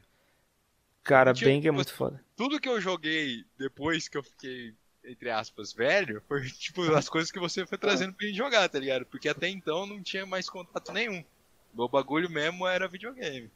Cara, 1.04 1.32
tinha- 1.32 1.60
que 1.60 1.68
é 1.68 1.70
muito 1.70 1.92
foda. 1.92 2.20
Tudo 2.36 2.60
que 2.60 2.68
eu 2.68 2.80
joguei 2.80 3.44
depois 3.58 4.08
que 4.08 4.16
eu 4.16 4.22
fiquei, 4.22 4.74
entre 5.04 5.30
aspas, 5.30 5.72
velho, 5.72 6.20
foi 6.26 6.42
tipo 6.58 6.82
as 6.94 7.08
coisas 7.08 7.30
que 7.30 7.38
você 7.38 7.64
foi 7.64 7.78
trazendo 7.78 8.12
pra 8.12 8.26
gente 8.26 8.36
jogar, 8.36 8.68
tá 8.68 8.78
ligado? 8.78 9.06
Porque 9.06 9.28
até 9.28 9.48
então 9.48 9.86
não 9.86 10.02
tinha 10.02 10.26
mais 10.26 10.48
contato 10.48 10.92
nenhum. 10.92 11.24
Meu 11.74 11.88
bagulho 11.88 12.28
mesmo 12.28 12.66
era 12.66 12.88
videogame. 12.88 13.50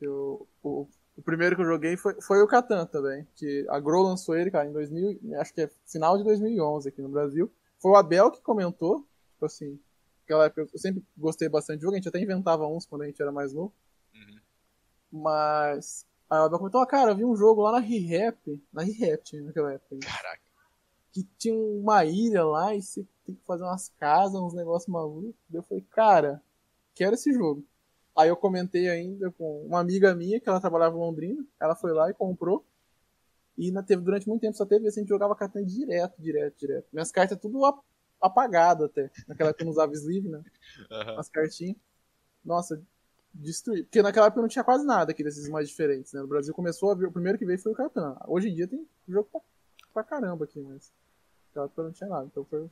Eu, 0.00 0.46
o, 0.62 0.86
o 1.16 1.22
primeiro 1.22 1.56
que 1.56 1.62
eu 1.62 1.66
joguei 1.66 1.96
foi, 1.96 2.20
foi 2.20 2.42
o 2.42 2.46
Catan 2.46 2.86
também. 2.86 3.26
Que 3.36 3.66
a 3.68 3.80
Grow 3.80 4.02
lançou 4.02 4.36
ele, 4.36 4.50
cara, 4.50 4.68
em 4.68 4.72
2000, 4.72 5.18
acho 5.40 5.54
que 5.54 5.62
é 5.62 5.70
final 5.86 6.16
de 6.18 6.24
2011 6.24 6.88
aqui 6.88 7.00
no 7.00 7.08
Brasil. 7.08 7.50
Foi 7.84 7.92
o 7.92 7.96
Abel 7.96 8.30
que 8.30 8.40
comentou, 8.40 9.06
tipo 9.34 9.44
assim, 9.44 9.78
naquela 10.22 10.46
época 10.46 10.62
eu 10.72 10.78
sempre 10.78 11.04
gostei 11.14 11.50
bastante 11.50 11.80
de 11.80 11.82
jogo, 11.82 11.92
a 11.92 11.98
gente 11.98 12.08
até 12.08 12.18
inventava 12.18 12.66
uns 12.66 12.86
quando 12.86 13.02
a 13.02 13.06
gente 13.06 13.20
era 13.20 13.30
mais 13.30 13.52
novo. 13.52 13.74
Uhum. 14.14 15.20
Mas 15.20 16.06
aí 16.30 16.38
o 16.38 16.44
Abel 16.44 16.58
comentou, 16.60 16.80
ah, 16.80 16.86
cara, 16.86 17.10
eu 17.10 17.16
vi 17.16 17.26
um 17.26 17.36
jogo 17.36 17.60
lá 17.60 17.72
na 17.72 17.80
ReHap, 17.80 18.58
na 18.72 18.82
ReHap 18.82 19.22
tinha 19.22 19.42
naquela 19.42 19.74
época, 19.74 19.98
Caraca. 20.00 20.40
que 21.12 21.24
tinha 21.36 21.54
uma 21.54 22.06
ilha 22.06 22.42
lá 22.42 22.74
e 22.74 22.80
você 22.80 23.06
tem 23.26 23.34
que 23.34 23.44
fazer 23.44 23.64
umas 23.64 23.90
casas, 24.00 24.40
uns 24.40 24.54
negócios 24.54 24.90
malucos. 24.90 25.34
Daí 25.46 25.58
eu 25.58 25.64
falei, 25.64 25.84
cara, 25.90 26.42
quero 26.94 27.16
esse 27.16 27.34
jogo. 27.34 27.62
Aí 28.16 28.30
eu 28.30 28.36
comentei 28.38 28.88
ainda 28.88 29.30
com 29.32 29.62
uma 29.66 29.80
amiga 29.80 30.14
minha 30.14 30.40
que 30.40 30.48
ela 30.48 30.58
trabalhava 30.58 30.96
em 30.96 31.00
Londrina, 31.00 31.44
ela 31.60 31.76
foi 31.76 31.92
lá 31.92 32.08
e 32.08 32.14
comprou. 32.14 32.64
E 33.56 33.70
na, 33.70 33.82
teve, 33.82 34.02
durante 34.02 34.28
muito 34.28 34.40
tempo 34.40 34.56
só 34.56 34.66
teve 34.66 34.88
assim, 34.88 35.00
a 35.00 35.02
gente 35.02 35.08
jogava 35.10 35.34
cartão 35.36 35.62
direto, 35.64 36.20
direto, 36.20 36.58
direto. 36.58 36.86
Minhas 36.92 37.10
cartas 37.12 37.38
tudo 37.40 37.64
ap- 37.64 37.84
apagado 38.20 38.84
até. 38.84 39.10
Naquela 39.28 39.50
época 39.50 39.62
eu 39.62 39.66
não 39.66 39.72
usava 39.72 39.92
sleeve, 39.92 40.28
né? 40.28 40.42
Aham. 40.90 41.18
As 41.20 41.28
cartinhas. 41.28 41.76
Nossa, 42.44 42.82
destruí. 43.32 43.84
Porque 43.84 44.02
naquela 44.02 44.26
época 44.26 44.40
não 44.42 44.48
tinha 44.48 44.64
quase 44.64 44.84
nada 44.84 45.12
aqui 45.12 45.22
desses 45.22 45.48
mais 45.48 45.68
diferentes, 45.68 46.12
né? 46.12 46.20
No 46.20 46.26
Brasil 46.26 46.52
começou 46.52 46.90
a 46.90 46.94
vir, 46.94 47.06
o 47.06 47.12
primeiro 47.12 47.38
que 47.38 47.46
veio 47.46 47.58
foi 47.58 47.72
o 47.72 47.74
Catan. 47.76 48.16
Hoje 48.26 48.48
em 48.48 48.54
dia 48.54 48.66
tem 48.66 48.86
jogo 49.08 49.28
pra, 49.30 49.40
pra 49.92 50.02
caramba 50.04 50.44
aqui, 50.44 50.60
mas 50.60 50.92
naquela 51.48 51.66
época 51.66 51.82
não 51.84 51.92
tinha 51.92 52.10
nada. 52.10 52.26
Então 52.26 52.44
foi 52.44 52.60
o 52.62 52.70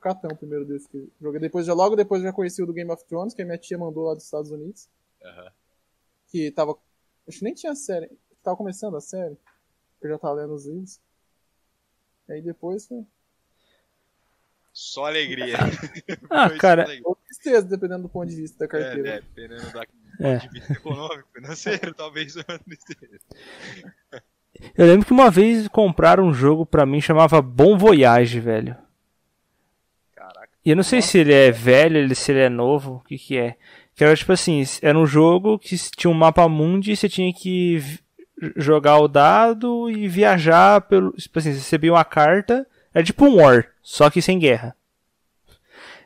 Catan 0.00 0.28
o 0.28 0.36
primeiro 0.36 0.64
desse 0.66 0.88
que 0.88 1.10
joguei. 1.20 1.40
Depois, 1.40 1.64
já, 1.66 1.72
logo 1.72 1.96
depois 1.96 2.20
eu 2.22 2.28
já 2.28 2.32
conheci 2.32 2.62
o 2.62 2.66
do 2.66 2.72
Game 2.74 2.90
of 2.90 3.02
Thrones, 3.06 3.32
que 3.34 3.40
a 3.42 3.44
minha 3.44 3.58
tia 3.58 3.78
mandou 3.78 4.04
lá 4.04 4.14
dos 4.14 4.24
Estados 4.24 4.50
Unidos. 4.50 4.88
Aham. 5.24 5.50
Que 6.28 6.50
tava. 6.50 6.76
Acho 7.26 7.38
que 7.38 7.44
nem 7.44 7.54
tinha 7.54 7.74
série. 7.74 8.10
Tava 8.42 8.56
começando 8.56 8.96
a 8.96 9.00
série. 9.00 9.36
Eu 10.02 10.10
já 10.10 10.18
tava 10.18 10.34
lendo 10.34 10.54
os 10.54 10.66
livros. 10.66 11.00
Aí 12.28 12.40
depois 12.42 12.86
foi. 12.86 13.04
Só 14.72 15.06
alegria. 15.06 15.56
Ah, 16.30 16.50
cara, 16.58 16.84
alegria. 16.84 17.02
Ou 17.08 17.16
tristeza, 17.16 17.62
dependendo 17.66 18.02
do 18.04 18.08
ponto 18.08 18.28
de 18.28 18.36
vista 18.36 18.58
da 18.58 18.64
É, 18.66 18.68
carteira. 18.68 19.08
é, 19.10 19.20
dependendo 19.20 19.72
da 19.72 19.84
É. 20.20 20.36
de 20.38 20.48
vista 20.50 20.72
econômico, 20.72 21.28
financeiro, 21.34 21.94
talvez 21.94 22.36
eu 24.76 24.86
lembro 24.86 25.06
que 25.06 25.12
uma 25.12 25.30
vez 25.30 25.68
compraram 25.68 26.24
um 26.26 26.34
jogo 26.34 26.64
pra 26.66 26.84
mim 26.86 27.00
chamava 27.00 27.40
Bom 27.40 27.76
Voyage, 27.78 28.40
velho. 28.40 28.76
Caraca. 30.14 30.48
E 30.64 30.70
eu 30.70 30.76
não 30.76 30.82
sei 30.82 31.00
se 31.02 31.18
ele 31.18 31.32
é 31.32 31.50
velho, 31.50 31.96
ele- 31.96 32.14
se 32.14 32.32
ele 32.32 32.40
é 32.40 32.48
novo, 32.48 32.96
o 32.96 33.00
que 33.00 33.16
que 33.18 33.36
é. 33.36 33.56
Que 33.94 34.04
era 34.04 34.14
tipo 34.16 34.32
assim, 34.32 34.62
era 34.82 34.96
um 34.98 35.06
jogo 35.06 35.58
que 35.58 35.76
tinha 35.76 36.10
um 36.10 36.14
mapa 36.14 36.48
mundi 36.48 36.92
e 36.92 36.96
você 36.96 37.08
tinha 37.08 37.32
que 37.32 37.80
jogar 38.56 38.98
o 38.98 39.08
dado 39.08 39.90
e 39.90 40.08
viajar 40.08 40.80
pelo... 40.82 41.12
Tipo 41.12 41.38
assim, 41.38 41.52
você 41.52 41.58
recebia 41.58 41.92
uma 41.92 42.04
carta, 42.04 42.66
era 42.94 43.04
tipo 43.04 43.24
um 43.24 43.36
War, 43.36 43.68
só 43.82 44.10
que 44.10 44.22
sem 44.22 44.38
guerra. 44.38 44.74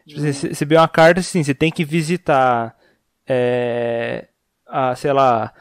Tipo 0.07 0.21
assim, 0.21 0.33
você 0.33 0.49
recebia 0.49 0.81
uma 0.81 0.89
carta 0.89 1.21
assim, 1.21 1.43
você 1.43 1.55
tem 1.55 1.71
que 1.71 1.85
visitar, 1.85 2.77
é, 3.27 4.27
a, 4.67 4.95
sei 4.95 5.13
lá, 5.13 5.53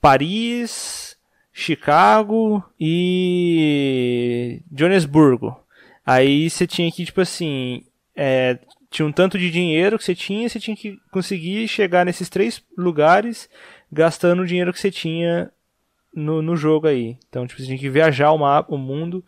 Paris, 0.00 1.16
Chicago 1.52 2.62
e 2.78 4.62
Joanesburgo. 4.72 5.58
Aí 6.04 6.48
você 6.50 6.66
tinha 6.66 6.90
que, 6.92 7.04
tipo 7.04 7.20
assim, 7.20 7.84
é, 8.14 8.58
tinha 8.90 9.06
um 9.06 9.12
tanto 9.12 9.38
de 9.38 9.50
dinheiro 9.50 9.98
que 9.98 10.04
você 10.04 10.14
tinha, 10.14 10.48
você 10.48 10.60
tinha 10.60 10.76
que 10.76 10.98
conseguir 11.10 11.66
chegar 11.66 12.04
nesses 12.04 12.28
três 12.28 12.62
lugares 12.76 13.48
gastando 13.90 14.42
o 14.42 14.46
dinheiro 14.46 14.72
que 14.72 14.80
você 14.80 14.90
tinha 14.90 15.50
no, 16.16 16.42
no 16.42 16.56
jogo 16.56 16.86
aí. 16.88 17.18
Então, 17.28 17.46
tipo, 17.46 17.60
você 17.60 17.66
tinha 17.66 17.78
que 17.78 17.88
viajar 17.90 18.32
o, 18.32 18.38
mapa, 18.38 18.74
o 18.74 18.78
mundo 18.78 19.24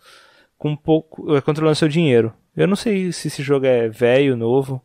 com 0.56 0.70
um 0.70 0.76
pouco, 0.76 1.36
é, 1.36 1.40
controlando 1.40 1.76
seu 1.76 1.88
dinheiro. 1.88 2.32
Eu 2.56 2.66
não 2.66 2.74
sei 2.76 3.12
se 3.12 3.28
esse 3.28 3.42
jogo 3.42 3.66
é 3.66 3.88
velho, 3.88 4.36
novo. 4.36 4.82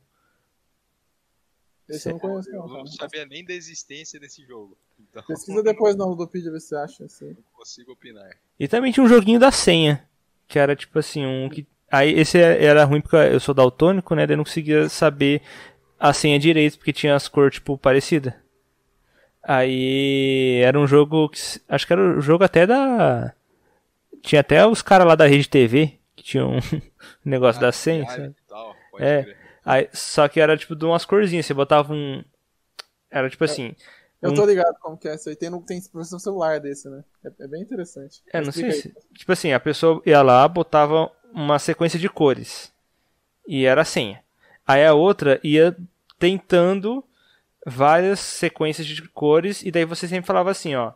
Esse 1.89 2.09
eu 2.09 2.13
não 2.13 2.19
conheço, 2.19 2.49
Eu 2.49 2.59
não. 2.59 2.67
não 2.67 2.75
cara. 2.75 2.87
sabia 2.87 3.25
nem 3.25 3.43
da 3.43 3.53
existência 3.53 4.19
desse 4.19 4.43
jogo. 4.45 4.77
Então, 5.09 5.23
Pesquisa 5.23 5.61
depois 5.63 5.95
no 5.95 6.07
Ludopedia, 6.07 6.51
ver 6.51 6.59
se 6.59 6.67
você 6.69 6.75
acha. 6.75 7.05
Assim. 7.05 7.27
não 7.29 7.35
consigo 7.53 7.91
opinar. 7.91 8.29
E 8.59 8.67
também 8.67 8.91
tinha 8.91 9.03
um 9.03 9.09
joguinho 9.09 9.39
da 9.39 9.51
senha, 9.51 10.07
que 10.47 10.57
era 10.59 10.75
tipo 10.75 10.97
assim, 10.99 11.25
um 11.25 11.49
que 11.49 11.67
aí 11.91 12.11
esse 12.17 12.37
é- 12.39 12.63
era 12.63 12.83
ruim 12.85 13.01
porque 13.01 13.15
eu 13.15 13.39
sou 13.39 13.53
daltônico, 13.53 14.15
né, 14.15 14.25
daí 14.25 14.33
eu 14.33 14.37
não 14.37 14.43
conseguia 14.43 14.87
saber 14.89 15.41
a 15.99 16.13
senha 16.13 16.39
direito 16.39 16.77
porque 16.77 16.93
tinha 16.93 17.15
as 17.15 17.27
cores 17.27 17.55
tipo 17.55 17.77
parecidas. 17.77 18.33
Aí 19.43 20.61
era 20.63 20.79
um 20.79 20.87
jogo 20.87 21.29
que 21.29 21.39
acho 21.67 21.85
que 21.87 21.93
era 21.93 22.01
o 22.17 22.21
jogo 22.21 22.43
até 22.43 22.65
da 22.65 23.33
tinha 24.21 24.41
até 24.41 24.65
os 24.65 24.81
caras 24.81 25.07
lá 25.07 25.15
da 25.15 25.27
Rede 25.27 25.49
TV 25.49 25.93
que 26.15 26.23
tinham 26.23 26.51
um 26.57 26.59
negócio 27.25 27.59
da 27.61 27.71
senha, 27.71 28.03
Ah, 28.03 28.09
sabe? 28.09 28.27
e 28.29 28.49
tal, 28.49 28.75
pode 28.91 29.03
É. 29.03 29.23
crer. 29.23 29.37
Aí, 29.65 29.89
só 29.93 30.27
que 30.27 30.39
era 30.41 30.57
tipo 30.57 30.75
de 30.75 30.85
umas 30.85 31.05
corzinhas, 31.05 31.45
você 31.45 31.53
botava 31.53 31.93
um 31.93 32.23
era 33.11 33.29
tipo 33.29 33.43
assim, 33.43 33.75
Eu 34.21 34.31
Um- 34.31 34.35
tô 34.35 34.45
ligado 34.45 34.75
como 34.79 34.97
que 34.97 35.07
é 35.09 35.15
isso 35.15 35.27
aí. 35.29 35.35
Tem, 35.35 35.51
tem 35.63 35.81
pro 35.91 36.03
seu 36.05 36.17
celular 36.19 36.59
desse, 36.59 36.89
né? 36.89 37.03
É, 37.25 37.43
é 37.43 37.47
bem 37.47 37.61
interessante. 37.61 38.21
É, 38.31 38.39
não 38.41 38.53
sei 38.53 38.71
se. 38.71 38.93
Tipo 39.13 39.33
assim, 39.33 39.51
a 39.51 39.59
pessoa 39.59 40.01
ia 40.05 40.21
lá, 40.21 40.47
botava 40.47 41.11
uma 41.33 41.59
sequência 41.59 41.99
de 41.99 42.07
cores. 42.09 42.71
E 43.47 43.65
era 43.65 43.81
a 43.81 43.85
senha. 43.85 44.23
Aí 44.65 44.85
a 44.85 44.93
outra 44.93 45.39
ia 45.43 45.75
tentando 46.17 47.03
várias 47.65 48.19
sequências 48.19 48.87
de 48.87 49.01
cores. 49.09 49.63
E 49.63 49.71
daí 49.71 49.85
você 49.85 50.07
sempre 50.07 50.27
falava 50.27 50.51
assim, 50.51 50.75
ó. 50.75 50.93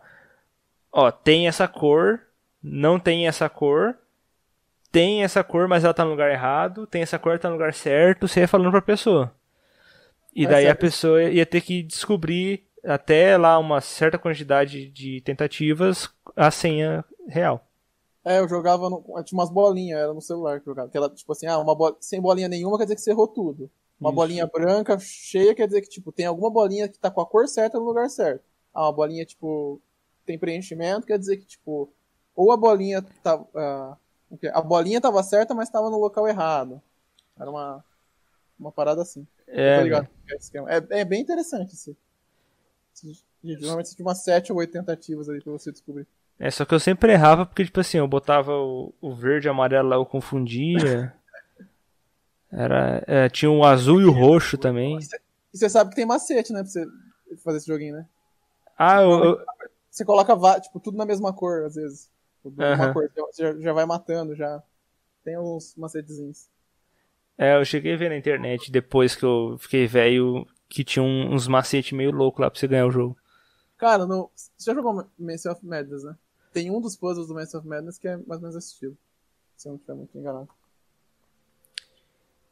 Ó, 0.92 1.12
tem 1.12 1.48
essa 1.48 1.68
cor, 1.68 2.22
não 2.62 3.00
tem 3.00 3.28
essa 3.28 3.50
cor. 3.50 3.98
Tem 4.92 5.24
essa 5.24 5.44
cor, 5.44 5.68
mas 5.68 5.84
ela 5.84 5.94
tá 5.94 6.04
no 6.04 6.12
lugar 6.12 6.32
errado. 6.32 6.88
Tem 6.88 7.02
essa 7.02 7.20
cor, 7.20 7.38
tá 7.40 7.50
no 7.50 7.56
lugar 7.56 7.74
certo. 7.74 8.28
Você 8.28 8.42
ia 8.42 8.48
falando 8.48 8.72
pra 8.72 8.82
pessoa. 8.82 9.34
E 10.36 10.46
É 10.46 10.48
daí 10.48 10.68
a 10.68 10.76
pessoa 10.76 11.24
ia 11.24 11.46
ter 11.46 11.62
que 11.62 11.84
descobrir 11.84 12.64
até 12.84 13.38
lá 13.38 13.58
uma 13.60 13.82
certa 13.82 14.18
quantidade 14.18 14.90
de 14.90 15.22
tentativas 15.22 16.10
a 16.36 16.52
senha 16.52 17.04
real. 17.28 17.66
É, 18.26 18.40
eu 18.40 18.48
jogava 18.48 18.90
no, 18.90 19.02
tinha 19.24 19.40
umas 19.40 19.50
bolinhas, 19.50 20.00
era 20.00 20.14
no 20.14 20.22
celular 20.22 20.60
que 20.60 20.68
eu 20.68 20.72
jogava. 20.74 20.90
Que 20.90 20.98
ela, 20.98 21.10
tipo 21.10 21.32
assim, 21.32 21.48
ah, 21.48 21.58
uma 21.60 21.74
bola, 21.76 21.96
sem 22.00 22.22
bolinha 22.22 22.50
nenhuma 22.50 22.78
quer 22.78 22.84
dizer 22.84 22.96
que 22.96 23.02
você 23.02 23.12
errou 23.12 23.28
tudo. 23.28 23.70
Uma 24.00 24.10
Isso. 24.10 24.16
bolinha 24.16 24.48
branca, 24.48 24.98
cheia, 25.00 25.56
quer 25.56 25.66
dizer 25.68 25.82
que, 25.82 25.90
tipo, 25.90 26.12
tem 26.12 26.26
alguma 26.26 26.52
bolinha 26.52 26.88
que 26.88 27.00
tá 27.00 27.10
com 27.10 27.22
a 27.22 27.26
cor 27.26 27.48
certa 27.48 27.80
no 27.80 27.86
lugar 27.86 28.10
certo. 28.10 28.44
Ah, 28.74 28.84
uma 28.84 28.94
bolinha, 28.94 29.26
tipo, 29.26 29.82
tem 30.26 30.38
preenchimento, 30.38 31.08
quer 31.08 31.18
dizer 31.18 31.38
que, 31.38 31.46
tipo, 31.46 31.90
ou 32.36 32.52
a 32.52 32.58
bolinha 32.58 33.02
tá. 33.24 33.44
ah, 33.56 33.98
a 34.54 34.62
bolinha 34.62 35.02
tava 35.02 35.24
certa, 35.24 35.56
mas 35.56 35.70
tava 35.70 35.90
no 35.90 35.98
local 35.98 36.28
errado. 36.28 36.82
Era 37.40 37.50
uma, 37.50 37.84
uma 38.60 38.72
parada 38.72 39.02
assim. 39.02 39.26
É, 39.48 39.82
ligado? 39.82 40.08
É, 40.30 40.36
esquema. 40.36 40.72
é, 40.72 40.86
é 40.90 41.06
bem 41.06 41.22
interessante 41.22 41.74
esse. 41.74 41.96
esse- 42.94 43.26
Geralmente 43.44 43.90
você 43.90 43.96
tinha 43.96 44.06
umas 44.06 44.24
7 44.24 44.52
ou 44.52 44.58
8 44.60 44.74
tentativas 44.74 45.30
ali 45.30 45.42
pra 45.42 45.54
você 45.54 45.72
descobrir. 45.72 46.06
É, 46.40 46.52
só 46.52 46.66
que 46.66 46.74
eu 46.74 46.80
sempre 46.80 47.14
errava 47.14 47.46
porque, 47.46 47.64
tipo 47.66 47.80
assim, 47.80 47.98
eu 47.98 48.08
botava 48.08 48.52
o, 48.52 48.94
o 49.02 49.16
verde 49.16 49.48
e 49.48 49.50
o 49.50 49.52
amarelo 49.52 49.90
lá, 49.90 49.96
eu 49.96 50.06
confundia. 50.06 51.14
Era, 52.52 53.04
é, 53.08 53.30
tinha 53.30 53.52
o 53.52 53.64
azul 53.64 54.02
e 54.02 54.06
o 54.06 54.12
roxo 54.12 54.58
também. 54.58 54.98
E 55.54 55.58
você 55.58 55.70
sabe 55.70 55.90
que 55.90 55.96
tem 55.96 56.06
macete, 56.06 56.54
né? 56.54 56.62
Pra 56.64 56.70
você 56.72 56.86
fazer 57.44 57.58
esse 57.58 57.68
joguinho, 57.68 57.96
né? 57.98 58.06
Ah, 58.78 59.02
eu, 59.02 59.24
eu- 59.24 59.46
Você 59.90 60.06
coloca, 60.06 60.60
tipo, 60.62 60.80
tudo 60.80 60.98
na 60.98 61.06
mesma 61.06 61.34
cor, 61.34 61.64
às 61.66 61.76
vezes. 61.76 62.10
Tudo 62.44 62.56
na 62.58 62.70
mesma 62.70 62.94
cor. 62.94 63.12
Você 63.32 63.42
já, 63.42 63.60
já 63.60 63.74
vai 63.74 63.86
matando, 63.86 64.36
já. 64.36 64.62
Tem 65.24 65.38
uns 65.38 65.76
macetezinhos. 65.76 66.48
é, 67.38 67.56
eu 67.58 67.66
cheguei 67.66 67.94
a 67.96 67.98
ver 67.98 68.10
na 68.10 68.18
internet 68.18 68.72
depois 68.72 69.16
que 69.16 69.26
eu 69.26 69.58
fiquei 69.60 69.86
velho 69.88 70.48
que 70.70 70.84
tinha 70.84 71.04
uns 71.04 71.48
macetes 71.48 71.92
meio 71.92 72.12
loucos 72.12 72.40
lá 72.42 72.50
pra 72.50 72.60
você 72.60 72.68
ganhar 72.68 72.86
o 72.88 72.92
jogo. 72.92 73.18
Cara, 73.78 74.06
no, 74.06 74.30
você 74.36 74.50
já 74.72 74.74
jogou 74.74 75.06
Mansion 75.20 75.52
of 75.52 75.66
Madness, 75.66 76.04
né? 76.04 76.16
Tem 76.54 76.72
um 76.72 76.80
dos 76.82 76.96
puzzles 76.96 77.28
do 77.28 77.34
Mansion 77.34 77.60
of 77.60 77.68
Madness 77.68 77.98
que 77.98 78.08
é 78.08 78.16
mais 78.18 78.42
ou 78.42 78.48
menos 78.48 78.56
esse 78.56 78.74
estilo. 78.74 78.98
Se 79.56 79.68
eu 79.68 79.72
não 79.72 79.78
estiver 79.78 79.94
muito 79.96 80.18
enganado. 80.18 80.50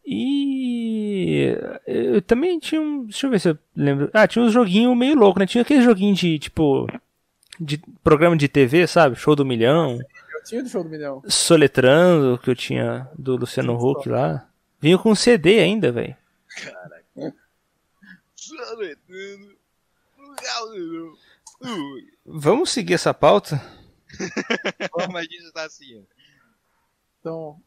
E 0.05 1.57
eu 1.87 2.21
também 2.21 2.59
tinha 2.59 2.79
um. 2.79 3.05
Deixa 3.05 3.25
eu 3.25 3.31
ver 3.31 3.39
se 3.39 3.49
eu 3.49 3.57
lembro. 3.75 4.09
Ah, 4.13 4.27
tinha 4.27 4.45
uns 4.45 4.53
joguinhos 4.53 4.95
meio 4.95 5.15
louco, 5.15 5.39
né? 5.39 5.47
Tinha 5.47 5.63
aquele 5.63 5.81
joguinho 5.81 6.13
de 6.13 6.37
tipo. 6.37 6.87
De 7.59 7.77
programa 8.03 8.35
de 8.37 8.47
TV, 8.47 8.85
sabe? 8.85 9.15
Show 9.15 9.35
do 9.35 9.45
Milhão. 9.45 9.99
Eu 10.33 10.43
tinha 10.43 10.61
do 10.61 10.69
show 10.69 10.83
do 10.83 10.89
milhão. 10.89 11.23
Soletrando, 11.27 12.37
que 12.37 12.49
eu 12.49 12.55
tinha 12.55 13.09
do 13.17 13.35
Luciano 13.37 13.73
Huck 13.75 14.07
lá. 14.09 14.47
Vinha 14.79 14.97
com 14.97 15.15
CD 15.15 15.59
ainda, 15.59 15.91
velho. 15.91 16.15
Soletrando. 18.35 19.55
Galera. 20.43 21.11
Ui. 21.61 22.07
Vamos 22.25 22.69
seguir 22.69 22.93
essa 22.95 23.13
pauta? 23.13 23.61
Como 24.91 25.17
a 25.17 25.21
gente 25.23 25.51
tá 25.53 25.63
assim. 25.63 25.97
ó. 25.97 26.01
Então, 27.19 27.61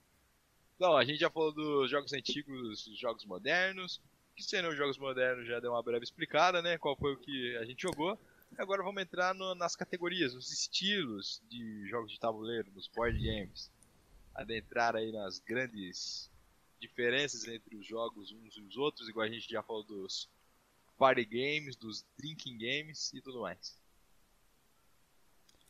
Não, 0.79 0.97
a 0.97 1.05
gente 1.05 1.19
já 1.19 1.29
falou 1.31 1.53
dos 1.53 1.91
jogos 1.91 2.13
antigos, 2.13 2.85
dos 2.85 2.99
jogos 2.99 3.25
modernos. 3.25 4.01
Que 4.37 4.45
seriam 4.45 4.71
os 4.71 4.77
jogos 4.77 4.97
modernos 4.99 5.47
já 5.49 5.59
deu 5.59 5.73
uma 5.73 5.83
breve 5.83 6.05
explicada, 6.05 6.63
né? 6.63 6.79
Qual 6.79 6.97
foi 6.97 7.15
o 7.15 7.17
que 7.19 7.57
a 7.57 7.65
gente 7.65 7.83
jogou. 7.83 8.17
Agora 8.57 8.85
vamos 8.85 9.03
entrar 9.03 9.35
no- 9.35 9.55
nas 9.57 9.75
categorias, 9.75 10.33
nos 10.33 10.53
estilos 10.53 11.43
de 11.51 11.89
jogos 11.89 12.13
de 12.13 12.21
tabuleiro, 12.21 12.71
nos 12.71 12.87
board 12.87 13.19
games. 13.19 13.71
Adentrar 14.35 14.95
aí 14.95 15.11
nas 15.11 15.41
grandes 15.41 16.31
diferenças 16.81 17.49
entre 17.49 17.77
os 17.77 17.85
jogos 17.85 18.31
uns 18.31 18.57
e 18.57 18.61
os 18.63 18.77
outros, 18.77 19.09
igual 19.09 19.27
a 19.27 19.31
gente 19.31 19.49
já 19.51 19.63
falou 19.63 19.83
dos 19.83 20.29
party 20.97 21.25
games, 21.25 21.75
dos 21.75 22.07
drinking 22.17 22.57
games 22.57 23.13
e 23.13 23.21
tudo 23.21 23.41
mais. 23.41 23.77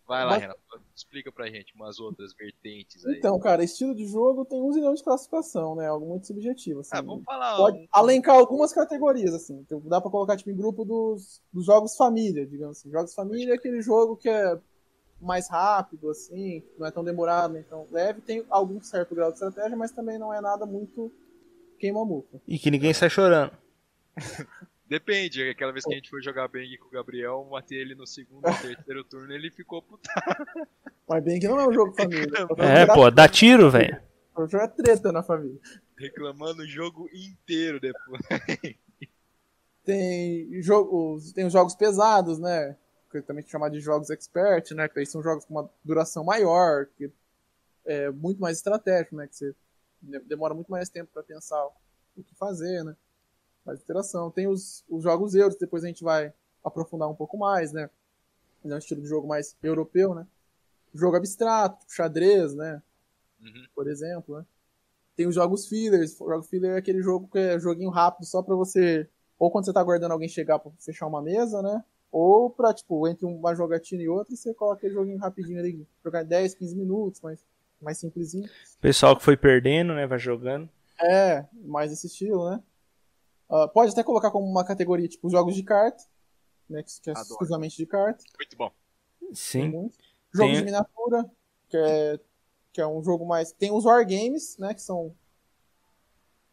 Vai 0.08 0.24
lá, 0.24 0.30
Mas- 0.32 0.40
Renato, 0.40 0.60
explica 0.96 1.30
pra 1.30 1.50
gente 1.50 1.74
umas 1.74 2.00
outras 2.00 2.32
vertentes 2.34 3.04
aí. 3.04 3.18
então, 3.18 3.38
cara, 3.38 3.62
estilo 3.62 3.94
de 3.94 4.06
jogo 4.06 4.44
tem 4.46 4.60
um 4.62 4.72
zilhão 4.72 4.94
de 4.94 5.04
classificação, 5.04 5.76
né? 5.76 5.86
Algo 5.86 6.06
muito 6.06 6.26
subjetivo, 6.26 6.80
assim. 6.80 6.90
ah, 6.94 7.02
vamos 7.02 7.24
falar. 7.24 7.56
Pode 7.58 7.76
um- 7.78 7.86
alencar 7.92 8.34
algumas 8.36 8.72
categorias, 8.72 9.34
assim. 9.34 9.58
Então, 9.58 9.80
dá 9.84 10.00
pra 10.00 10.10
colocar, 10.10 10.36
tipo, 10.38 10.50
em 10.50 10.56
grupo 10.56 10.82
dos, 10.84 11.42
dos 11.52 11.66
jogos 11.66 11.94
família, 11.94 12.46
digamos 12.46 12.78
assim. 12.78 12.90
Jogos 12.90 13.12
família 13.14 13.52
é 13.52 13.56
aquele 13.56 13.82
jogo 13.82 14.16
que 14.16 14.30
é 14.30 14.58
mais 15.20 15.48
rápido, 15.50 16.08
assim, 16.08 16.62
não 16.78 16.86
é 16.86 16.90
tão 16.90 17.04
demorado, 17.04 17.58
então 17.58 17.86
leve. 17.90 18.22
Tem 18.22 18.42
algum 18.48 18.80
certo 18.80 19.14
grau 19.14 19.28
de 19.30 19.34
estratégia, 19.34 19.76
mas 19.76 19.90
também 19.92 20.18
não 20.18 20.32
é 20.32 20.40
nada 20.40 20.64
muito 20.64 21.12
queima-muca. 21.78 22.40
E 22.48 22.58
que 22.58 22.70
ninguém 22.70 22.94
sai 22.94 23.10
chorando. 23.10 23.52
Depende, 24.88 25.50
aquela 25.50 25.70
vez 25.72 25.84
que 25.84 25.92
a 25.92 25.96
gente 25.96 26.08
foi 26.08 26.22
jogar 26.22 26.48
Bang 26.48 26.76
com 26.78 26.86
o 26.88 26.90
Gabriel, 26.90 27.46
matei 27.50 27.78
ele 27.78 27.94
no 27.94 28.06
segundo 28.06 28.46
ou 28.46 28.54
terceiro 28.54 29.04
turno 29.04 29.32
ele 29.32 29.50
ficou 29.50 29.82
puta. 29.82 30.08
Mas 31.06 31.22
bem 31.24 31.38
que 31.38 31.46
não 31.48 31.60
é 31.60 31.68
um 31.68 31.72
jogo 31.72 31.94
família. 31.94 32.26
É, 32.58 32.86
pô, 32.86 33.10
dá 33.10 33.28
tiro, 33.28 33.70
velho. 33.70 34.00
O 34.34 34.46
jogo 34.46 34.64
é 34.64 34.68
treta 34.68 35.10
na 35.12 35.22
família. 35.22 35.60
reclamando 35.96 36.62
o 36.62 36.66
jogo 36.66 37.08
inteiro 37.12 37.78
depois. 37.80 38.20
Tem, 39.84 40.60
jogos, 40.62 41.32
tem 41.32 41.46
os 41.46 41.52
jogos 41.52 41.74
pesados, 41.74 42.38
né? 42.38 42.76
Que 43.10 43.22
também 43.22 43.42
chamar 43.46 43.70
de 43.70 43.80
jogos 43.80 44.10
expert, 44.10 44.72
né? 44.74 44.86
Que 44.86 44.98
aí 44.98 45.06
são 45.06 45.22
jogos 45.22 45.46
com 45.46 45.54
uma 45.54 45.70
duração 45.82 46.22
maior, 46.24 46.86
que 46.96 47.10
é 47.86 48.10
muito 48.10 48.38
mais 48.38 48.58
estratégico, 48.58 49.16
né? 49.16 49.26
Que 49.26 49.34
você 49.34 49.54
de- 50.02 50.20
demora 50.20 50.52
muito 50.52 50.70
mais 50.70 50.90
tempo 50.90 51.10
para 51.12 51.22
pensar 51.22 51.64
o 52.16 52.22
que 52.22 52.34
fazer, 52.34 52.84
né? 52.84 52.94
Mais 53.68 53.82
interação. 53.82 54.30
Tem 54.30 54.48
os, 54.48 54.82
os 54.88 55.02
jogos 55.02 55.34
euros, 55.34 55.54
depois 55.58 55.84
a 55.84 55.88
gente 55.88 56.02
vai 56.02 56.32
aprofundar 56.64 57.06
um 57.06 57.14
pouco 57.14 57.36
mais, 57.36 57.70
né? 57.70 57.90
É 58.64 58.74
um 58.74 58.78
estilo 58.78 59.02
de 59.02 59.06
jogo 59.06 59.28
mais 59.28 59.54
europeu, 59.62 60.14
né? 60.14 60.26
Jogo 60.94 61.18
abstrato, 61.18 61.80
tipo 61.80 61.92
xadrez, 61.92 62.54
né? 62.54 62.82
Uhum. 63.38 63.66
Por 63.74 63.86
exemplo, 63.86 64.38
né? 64.38 64.46
Tem 65.14 65.26
os 65.26 65.34
jogos 65.34 65.68
fillers. 65.68 66.18
O 66.18 66.30
jogo 66.30 66.44
filler 66.44 66.76
é 66.76 66.78
aquele 66.78 67.02
jogo 67.02 67.28
que 67.30 67.38
é 67.38 67.58
joguinho 67.58 67.90
rápido 67.90 68.24
só 68.24 68.42
pra 68.42 68.54
você. 68.54 69.06
Ou 69.38 69.50
quando 69.50 69.66
você 69.66 69.72
tá 69.74 69.80
aguardando 69.80 70.14
alguém 70.14 70.30
chegar 70.30 70.58
pra 70.58 70.72
fechar 70.78 71.06
uma 71.06 71.20
mesa, 71.20 71.60
né? 71.60 71.84
Ou 72.10 72.48
pra, 72.48 72.72
tipo, 72.72 73.06
entre 73.06 73.26
uma 73.26 73.54
jogatina 73.54 74.02
e 74.02 74.08
outra, 74.08 74.34
você 74.34 74.54
coloca 74.54 74.78
aquele 74.78 74.94
joguinho 74.94 75.18
rapidinho 75.18 75.58
ali. 75.58 75.86
Jogar 76.02 76.24
10, 76.24 76.54
15 76.54 76.74
minutos, 76.74 77.20
mais, 77.20 77.44
mais 77.82 77.98
simplesinho. 77.98 78.48
Pessoal 78.80 79.14
que 79.14 79.22
foi 79.22 79.36
perdendo, 79.36 79.92
né? 79.92 80.06
Vai 80.06 80.18
jogando. 80.18 80.70
É, 80.98 81.44
mais 81.52 81.92
esse 81.92 82.06
estilo, 82.06 82.48
né? 82.48 82.62
Ah, 83.48 83.66
pode 83.68 83.92
até 83.92 84.02
colocar 84.02 84.30
como 84.30 84.46
uma 84.46 84.64
categoria, 84.64 85.08
tipo, 85.08 85.30
jogos 85.30 85.54
de 85.54 85.62
carta. 85.62 86.04
Né, 86.68 86.82
que 86.82 87.00
que 87.00 87.08
é 87.08 87.12
Adoro. 87.12 87.28
exclusivamente 87.30 87.76
de 87.76 87.86
carta. 87.86 88.22
Muito 88.38 88.56
bom. 88.56 88.70
Sim. 89.32 89.70
Jogos 89.70 90.52
Tem- 90.52 90.54
de 90.56 90.64
miniatura, 90.64 91.30
que 91.68 91.76
é, 91.76 92.20
que 92.72 92.80
é 92.80 92.86
um 92.86 93.02
jogo 93.02 93.24
mais. 93.26 93.52
Tem 93.52 93.72
os 93.72 93.84
Wargames, 93.84 94.58
né? 94.58 94.74
Que 94.74 94.82
são. 94.82 95.14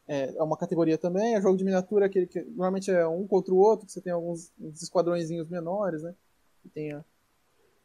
É, 0.07 0.35
é 0.37 0.43
uma 0.43 0.55
categoria 0.55 0.97
também. 0.97 1.35
É 1.35 1.41
jogo 1.41 1.57
de 1.57 1.63
miniatura, 1.65 2.05
aquele 2.05 2.27
que 2.27 2.41
normalmente 2.43 2.89
é 2.91 3.05
um 3.07 3.27
contra 3.27 3.53
o 3.53 3.57
outro, 3.57 3.85
que 3.85 3.91
você 3.91 3.99
tem 4.01 4.13
alguns 4.13 4.53
uns 4.59 4.81
esquadrõezinhos 4.81 5.49
menores, 5.49 6.01
né? 6.03 6.15
E 6.63 6.69
tem, 6.69 6.93
a, 6.93 7.03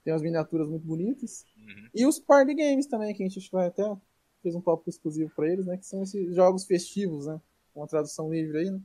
tem 0.05 0.13
as 0.13 0.23
miniaturas 0.23 0.69
muito 0.69 0.87
bonitas. 0.87 1.45
Uhum. 1.57 1.89
E 1.95 2.07
os 2.07 2.19
party 2.21 2.55
games 2.55 2.87
também, 2.87 3.13
que 3.15 3.23
a 3.25 3.27
gente 3.29 3.41
que 3.41 3.53
vai 3.53 3.67
até 3.67 3.83
fez 4.43 4.55
um 4.55 4.61
tópico 4.61 4.91
exclusivo 4.91 5.31
pra 5.35 5.49
eles, 5.49 5.67
né? 5.67 5.77
Que 5.77 5.87
são 5.87 6.03
esses 6.03 6.35
jogos 6.35 6.65
festivos, 6.65 7.27
né? 7.27 7.41
Uma 7.75 7.89
tradução 7.89 8.31
livre 8.33 8.59
aí, 8.59 8.71
né? 8.71 8.81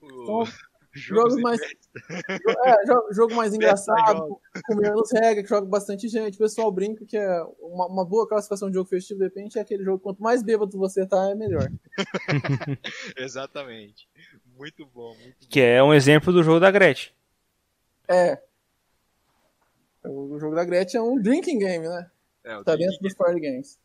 O- 0.00 0.22
Então, 0.22 0.44
jogos 0.92 1.36
mais-. 1.40 1.60
É, 2.64 2.84
jo- 2.84 3.08
jogo 3.12 3.34
mais 3.34 3.52
engraçado, 3.54 4.38
com 4.66 4.74
menos 4.76 5.10
regra, 5.12 5.42
que 5.42 5.48
joga 5.48 5.66
bastante 5.66 6.08
gente. 6.08 6.36
O 6.36 6.38
pessoal 6.38 6.70
brinca 6.70 7.04
que 7.04 7.16
é 7.16 7.42
uma, 7.60 7.86
uma 7.86 8.04
boa 8.04 8.26
classificação 8.28 8.68
de 8.68 8.74
jogo 8.74 8.88
festivo, 8.88 9.18
de 9.18 9.24
repente, 9.26 9.58
é 9.58 9.62
aquele 9.62 9.82
jogo, 9.84 9.98
quanto 9.98 10.22
mais 10.22 10.42
bêbado 10.42 10.78
você 10.78 11.04
tá, 11.06 11.30
é 11.30 11.34
melhor. 11.34 11.68
Exatamente. 13.16 14.08
Muito 14.56 14.86
bom, 14.86 15.14
muito 15.16 15.40
bom. 15.40 15.46
Que 15.50 15.60
é 15.60 15.82
um 15.82 15.92
exemplo 15.94 16.32
do 16.32 16.42
jogo 16.42 16.60
da 16.60 16.70
Gretchen. 16.70 17.12
É. 18.08 18.40
O 20.04 20.38
jogo 20.38 20.54
da 20.54 20.64
Gretchen 20.64 21.00
é 21.00 21.02
um 21.02 21.20
drinking 21.20 21.58
game, 21.58 21.86
né? 21.88 22.10
É, 22.44 22.56
o 22.56 22.64
Tá 22.64 22.76
dentro 22.76 22.98
dos 23.00 23.14
party 23.14 23.40
games. 23.40 23.78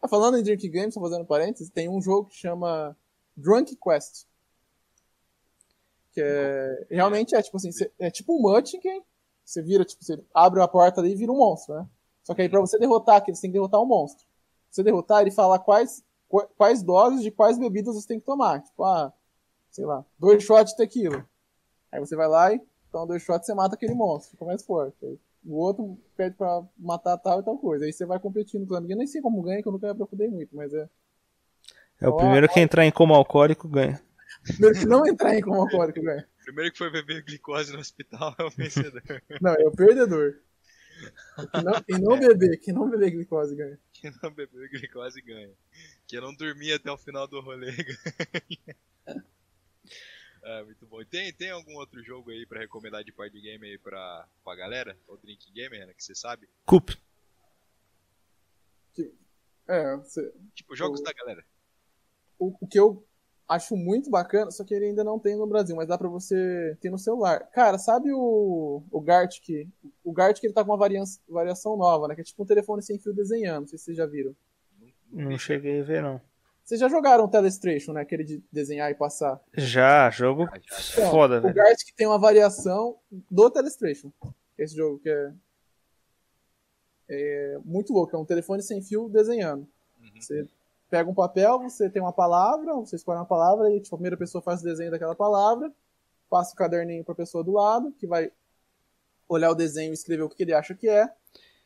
Ah, 0.00 0.08
falando 0.08 0.38
em 0.38 0.42
drinking 0.42 0.70
games, 0.70 0.94
só 0.94 1.00
fazendo 1.00 1.24
parênteses, 1.24 1.70
tem 1.70 1.88
um 1.88 2.00
jogo 2.00 2.28
que 2.28 2.36
chama 2.36 2.96
Drunk 3.36 3.76
Quest. 3.76 4.24
Que 6.22 6.26
é. 6.90 6.96
Realmente 6.96 7.34
é 7.34 7.42
tipo 7.42 7.56
assim, 7.56 7.72
cê- 7.72 7.90
é 7.98 8.10
tipo 8.10 8.34
um 8.36 8.40
Munchkin. 8.42 9.02
Você 9.44 9.62
vira, 9.62 9.84
tipo, 9.84 10.04
você 10.04 10.22
abre 10.32 10.60
a 10.62 10.68
porta 10.68 11.00
ali 11.00 11.12
e 11.12 11.16
vira 11.16 11.32
um 11.32 11.36
monstro, 11.38 11.74
né? 11.74 11.86
Só 12.22 12.34
que 12.34 12.42
aí 12.42 12.48
pra 12.48 12.60
você 12.60 12.78
derrotar 12.78 13.16
aquele, 13.16 13.34
você 13.36 13.42
tem 13.42 13.50
que 13.50 13.54
derrotar 13.54 13.80
um 13.80 13.86
monstro. 13.86 14.24
Pra 14.24 14.28
você 14.70 14.82
derrotar, 14.84 15.22
ele 15.22 15.30
fala 15.32 15.58
quais, 15.58 16.04
qua- 16.28 16.46
quais 16.56 16.82
doses 16.82 17.22
de 17.22 17.30
quais 17.32 17.58
bebidas 17.58 17.94
você 17.96 18.06
tem 18.06 18.20
que 18.20 18.24
tomar. 18.26 18.62
Tipo, 18.62 18.84
ah, 18.84 19.12
sei 19.70 19.84
lá, 19.84 20.04
dois 20.18 20.42
shots 20.44 20.70
de 20.72 20.76
tequila. 20.76 21.26
Aí 21.90 21.98
você 21.98 22.14
vai 22.14 22.28
lá 22.28 22.52
e 22.54 22.60
toma 22.92 23.06
dois 23.08 23.22
shots 23.22 23.46
você 23.46 23.54
mata 23.54 23.74
aquele 23.74 23.94
monstro, 23.94 24.32
fica 24.32 24.44
mais 24.44 24.62
forte. 24.64 24.94
Aí 25.04 25.18
o 25.44 25.56
outro 25.56 25.98
pede 26.16 26.36
pra 26.36 26.62
matar 26.78 27.16
tal 27.18 27.40
e 27.40 27.42
tal 27.42 27.58
coisa. 27.58 27.84
Aí 27.84 27.92
você 27.92 28.04
vai 28.06 28.20
competindo 28.20 28.64
com 28.66 28.74
os 28.74 28.78
amigos. 28.78 28.92
Eu 28.92 28.98
nem 28.98 29.06
sei 29.08 29.20
como 29.20 29.42
ganha, 29.42 29.60
que 29.62 29.66
eu 29.68 29.72
nunca 29.72 29.86
me 29.86 29.92
aprofundei 29.92 30.28
muito, 30.28 30.54
mas 30.54 30.72
é. 30.72 30.88
É 32.00 32.08
o 32.08 32.12
primeiro 32.16 32.48
que 32.48 32.60
entrar 32.60 32.84
em 32.86 32.92
coma 32.92 33.16
alcoólico 33.16 33.66
ganha. 33.68 34.00
Primeiro 34.42 34.78
que 34.78 34.86
não 34.86 35.06
entrar 35.06 35.34
em 35.36 35.40
como 35.42 35.60
alcoólico 35.60 36.02
ganha. 36.02 36.28
Primeiro 36.44 36.72
que 36.72 36.78
foi 36.78 36.90
beber 36.90 37.22
glicose 37.22 37.72
no 37.72 37.78
hospital 37.78 38.34
é 38.38 38.42
o 38.44 38.50
vencedor. 38.50 39.02
Não, 39.40 39.54
é 39.54 39.64
o 39.66 39.70
perdedor. 39.70 40.40
Quem 41.52 41.62
não, 41.64 41.82
quem 41.82 41.98
não 41.98 42.18
beber, 42.18 42.56
quem 42.58 42.74
não 42.74 42.90
beber 42.90 43.10
glicose 43.10 43.56
ganha. 43.56 43.78
Quem 43.92 44.12
não 44.22 44.30
bebeu 44.30 44.68
glicose 44.68 45.20
ganha. 45.22 45.50
Quem 46.06 46.20
não 46.20 46.34
dormir 46.34 46.74
até 46.74 46.90
o 46.90 46.98
final 46.98 47.26
do 47.26 47.40
rolê 47.40 47.72
ganha. 49.06 49.24
É, 50.42 50.62
muito 50.64 50.86
bom. 50.86 51.02
Tem, 51.04 51.32
tem 51.32 51.50
algum 51.50 51.74
outro 51.76 52.02
jogo 52.02 52.30
aí 52.30 52.44
pra 52.46 52.60
recomendar 52.60 53.02
de 53.04 53.12
party 53.12 53.40
game 53.40 53.66
aí 53.66 53.78
pra, 53.78 54.26
pra 54.44 54.54
galera? 54.56 54.96
Ou 55.06 55.16
drink 55.18 55.50
game, 55.52 55.76
Renan, 55.76 55.92
que 55.94 56.04
você 56.04 56.14
sabe? 56.14 56.48
Cup. 56.66 56.90
É, 59.68 59.96
você- 59.96 60.32
Tipo, 60.54 60.74
jogos 60.74 61.00
O- 61.00 61.04
da 61.04 61.12
galera. 61.12 61.44
o, 62.38 62.56
o 62.60 62.66
que 62.66 62.78
eu 62.78 63.06
acho 63.50 63.76
muito 63.76 64.08
bacana, 64.08 64.50
só 64.50 64.62
que 64.64 64.72
ele 64.72 64.86
ainda 64.86 65.02
não 65.02 65.18
tem 65.18 65.36
no 65.36 65.46
Brasil, 65.46 65.74
mas 65.74 65.88
dá 65.88 65.98
pra 65.98 66.08
você 66.08 66.76
ter 66.80 66.88
no 66.90 66.98
celular. 66.98 67.40
Cara, 67.52 67.76
sabe 67.78 68.12
o, 68.12 68.82
o 68.90 69.00
Gartic? 69.00 69.68
O 70.04 70.12
Gartic 70.12 70.44
ele 70.44 70.52
tá 70.52 70.64
com 70.64 70.70
uma 70.70 70.76
varian- 70.78 71.02
variação 71.28 71.76
nova, 71.76 72.06
né? 72.08 72.14
Que 72.14 72.20
é 72.20 72.24
tipo 72.24 72.42
um 72.42 72.46
telefone 72.46 72.82
sem 72.82 72.98
fio 72.98 73.12
desenhando, 73.12 73.62
não 73.62 73.66
sei 73.68 73.78
se 73.78 73.86
vocês 73.86 73.96
já 73.96 74.06
viram. 74.06 74.34
Não 75.12 75.36
cheguei 75.36 75.80
a 75.80 75.84
ver, 75.84 76.00
não. 76.02 76.20
Vocês 76.64 76.80
já 76.80 76.88
jogaram 76.88 77.24
o 77.24 77.28
Telestration, 77.28 77.92
né? 77.92 78.02
Aquele 78.02 78.22
de 78.22 78.40
desenhar 78.52 78.88
e 78.92 78.94
passar. 78.94 79.40
Já, 79.56 80.08
jogo 80.10 80.44
Então, 80.44 81.10
foda, 81.10 81.38
o 81.38 81.42
velho. 81.42 81.54
Gartic 81.54 81.92
tem 81.96 82.06
uma 82.06 82.18
variação 82.18 82.96
do 83.28 83.50
Telestration. 83.50 84.12
Esse 84.56 84.76
jogo 84.76 85.00
que 85.00 85.10
é, 85.10 85.32
é 87.08 87.58
muito 87.64 87.92
louco. 87.92 88.14
É 88.14 88.18
um 88.18 88.24
telefone 88.24 88.62
sem 88.62 88.80
fio 88.82 89.08
desenhando. 89.08 89.66
Uhum. 90.00 90.20
Você 90.20 90.46
pega 90.90 91.08
um 91.08 91.14
papel, 91.14 91.60
você 91.60 91.88
tem 91.88 92.02
uma 92.02 92.12
palavra, 92.12 92.74
você 92.74 92.96
escolhe 92.96 93.18
uma 93.18 93.24
palavra 93.24 93.70
e 93.70 93.80
tipo, 93.80 93.94
a 93.94 93.98
primeira 93.98 94.16
pessoa 94.16 94.42
faz 94.42 94.60
o 94.60 94.64
desenho 94.64 94.90
daquela 94.90 95.14
palavra, 95.14 95.72
passa 96.28 96.52
o 96.52 96.56
caderninho 96.56 97.04
para 97.04 97.12
a 97.12 97.16
pessoa 97.16 97.42
do 97.44 97.52
lado, 97.52 97.92
que 97.92 98.06
vai 98.06 98.30
olhar 99.28 99.50
o 99.50 99.54
desenho 99.54 99.90
e 99.90 99.94
escrever 99.94 100.24
o 100.24 100.28
que 100.28 100.42
ele 100.42 100.52
acha 100.52 100.74
que 100.74 100.88
é, 100.88 101.08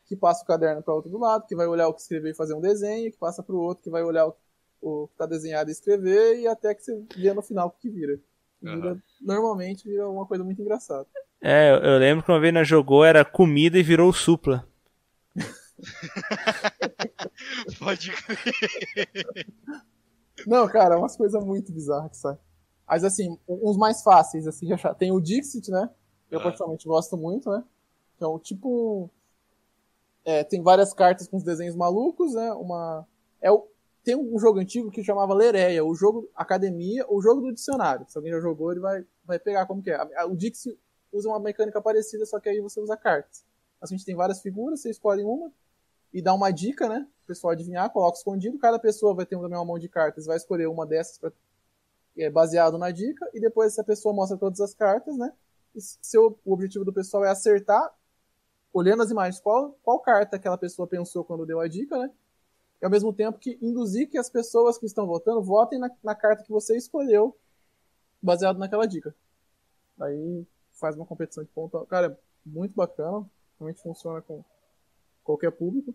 que 0.05 0.15
passa 0.15 0.43
o 0.43 0.45
caderno 0.47 0.83
para 0.83 0.93
outro 0.93 1.09
do 1.09 1.17
lado, 1.17 1.47
que 1.47 1.55
vai 1.55 1.65
olhar 1.65 1.87
o 1.87 1.93
que 1.93 2.01
escreveu 2.01 2.31
e 2.31 2.35
fazer 2.35 2.53
um 2.53 2.61
desenho, 2.61 3.11
que 3.11 3.17
passa 3.17 3.41
para 3.41 3.55
o 3.55 3.59
outro, 3.59 3.83
que 3.83 3.89
vai 3.89 4.03
olhar 4.03 4.27
o, 4.27 4.35
o 4.81 5.07
que 5.07 5.13
está 5.15 5.25
desenhado 5.25 5.69
e 5.69 5.73
escrever, 5.73 6.39
e 6.39 6.47
até 6.47 6.75
que 6.75 6.83
você 6.83 7.03
vê 7.17 7.33
no 7.33 7.41
final 7.41 7.67
o 7.69 7.71
que 7.71 7.89
vira. 7.89 8.19
Vira- 8.61 8.89
Aham. 8.91 9.01
Normalmente 9.21 9.87
vira 9.87 10.07
uma 10.07 10.25
coisa 10.27 10.43
muito 10.43 10.61
engraçada. 10.61 11.07
É, 11.41 11.71
eu- 11.71 11.77
eu 11.77 11.97
lembro 11.99 12.23
que 12.23 12.31
uma 12.31 12.39
vez 12.39 12.53
nós 12.53 12.67
jogou, 12.67 13.03
era 13.03 13.25
comida 13.25 13.77
e 13.79 13.83
virou 13.83 14.13
supla. 14.13 14.67
Pode 17.85 18.11
crer. 18.11 19.47
Não, 20.47 20.67
cara, 20.67 20.95
é 20.95 20.97
umas 20.97 21.15
coisas 21.15 21.43
muito 21.43 21.71
bizarras 21.71 22.11
que 22.11 22.17
saem. 22.17 22.37
Mas 22.87 23.03
assim, 23.03 23.37
uns 23.47 23.77
mais 23.77 24.01
fáceis, 24.03 24.47
assim, 24.47 24.65
de 24.67 24.73
achar. 24.73 24.93
Tem 24.95 25.11
o 25.11 25.19
Dixit, 25.21 25.69
né? 25.71 25.89
Eu 26.29 26.39
Ah. 26.39 26.43
particularmente 26.43 26.87
gosto 26.87 27.15
muito, 27.15 27.49
né? 27.49 27.63
Então, 28.15 28.37
tipo. 28.39 29.09
É, 30.23 30.43
tem 30.43 30.61
várias 30.61 30.93
cartas 30.93 31.27
com 31.27 31.37
os 31.37 31.43
desenhos 31.43 31.75
malucos, 31.75 32.33
né? 32.33 32.51
Uma. 32.53 33.07
É 33.41 33.51
o... 33.51 33.67
Tem 34.03 34.15
um 34.15 34.37
jogo 34.39 34.59
antigo 34.59 34.91
que 34.91 35.03
chamava 35.03 35.33
Lereia, 35.33 35.83
o 35.83 35.95
jogo 35.95 36.29
Academia, 36.35 37.05
o 37.09 37.21
jogo 37.21 37.41
do 37.41 37.53
dicionário. 37.53 38.05
Se 38.07 38.17
alguém 38.17 38.31
já 38.33 38.39
jogou, 38.39 38.71
ele 38.71 38.79
vai, 38.79 39.03
vai 39.23 39.39
pegar 39.39 39.65
como 39.65 39.81
que 39.81 39.89
é. 39.91 39.99
O 40.25 40.35
Dixit 40.35 40.77
usa 41.11 41.29
uma 41.29 41.39
mecânica 41.39 41.81
parecida, 41.81 42.25
só 42.25 42.39
que 42.39 42.49
aí 42.49 42.59
você 42.59 42.79
usa 42.79 42.95
cartas. 42.97 43.43
A 43.81 43.85
gente 43.87 44.05
tem 44.05 44.15
várias 44.15 44.41
figuras, 44.41 44.81
você 44.81 44.89
escolhe 44.91 45.23
uma 45.23 45.51
e 46.15 46.21
dá 46.21 46.33
uma 46.33 46.49
dica, 46.49 46.87
né? 46.87 47.05
O 47.25 47.27
pessoal 47.27 47.51
adivinhar, 47.51 47.89
coloca 47.89 48.17
escondido. 48.17 48.57
Cada 48.57 48.79
pessoa 48.79 49.13
vai 49.13 49.25
ter 49.25 49.35
também 49.35 49.57
uma 49.57 49.65
mão 49.65 49.77
de 49.77 49.89
cartas, 49.89 50.25
vai 50.25 50.37
escolher 50.37 50.65
uma 50.67 50.85
dessas 50.85 51.17
pra, 51.17 51.29
é, 52.17 52.29
baseado 52.29 52.77
na 52.77 52.89
dica, 52.89 53.29
e 53.33 53.41
depois 53.41 53.73
essa 53.73 53.83
pessoa 53.83 54.15
mostra 54.15 54.37
todas 54.37 54.61
as 54.61 54.73
cartas, 54.73 55.17
né? 55.17 55.33
E 55.75 55.81
seu, 55.81 56.39
o 56.45 56.53
objetivo 56.53 56.85
do 56.85 56.93
pessoal 56.93 57.25
é 57.25 57.29
acertar, 57.29 57.93
olhando 58.71 59.03
as 59.03 59.11
imagens, 59.11 59.41
qual, 59.41 59.77
qual 59.83 59.99
carta 59.99 60.37
aquela 60.37 60.57
pessoa 60.57 60.87
pensou 60.87 61.25
quando 61.25 61.45
deu 61.45 61.59
a 61.59 61.67
dica, 61.67 61.97
né? 61.97 62.09
E 62.81 62.85
ao 62.85 62.91
mesmo 62.91 63.11
tempo 63.11 63.37
que 63.37 63.59
induzir 63.61 64.09
que 64.09 64.17
as 64.17 64.29
pessoas 64.29 64.77
que 64.77 64.85
estão 64.85 65.05
votando 65.05 65.43
votem 65.43 65.77
na, 65.77 65.91
na 66.01 66.15
carta 66.15 66.43
que 66.43 66.49
você 66.49 66.77
escolheu, 66.77 67.35
baseado 68.21 68.57
naquela 68.57 68.85
dica. 68.85 69.13
Aí 69.99 70.47
faz 70.71 70.95
uma 70.95 71.05
competição 71.05 71.43
de 71.43 71.49
ponto. 71.49 71.85
Cara, 71.87 72.07
é 72.07 72.17
muito 72.45 72.73
bacana. 72.73 73.29
Realmente 73.59 73.81
funciona 73.81 74.21
com 74.21 74.41
qualquer 75.25 75.51
público. 75.51 75.93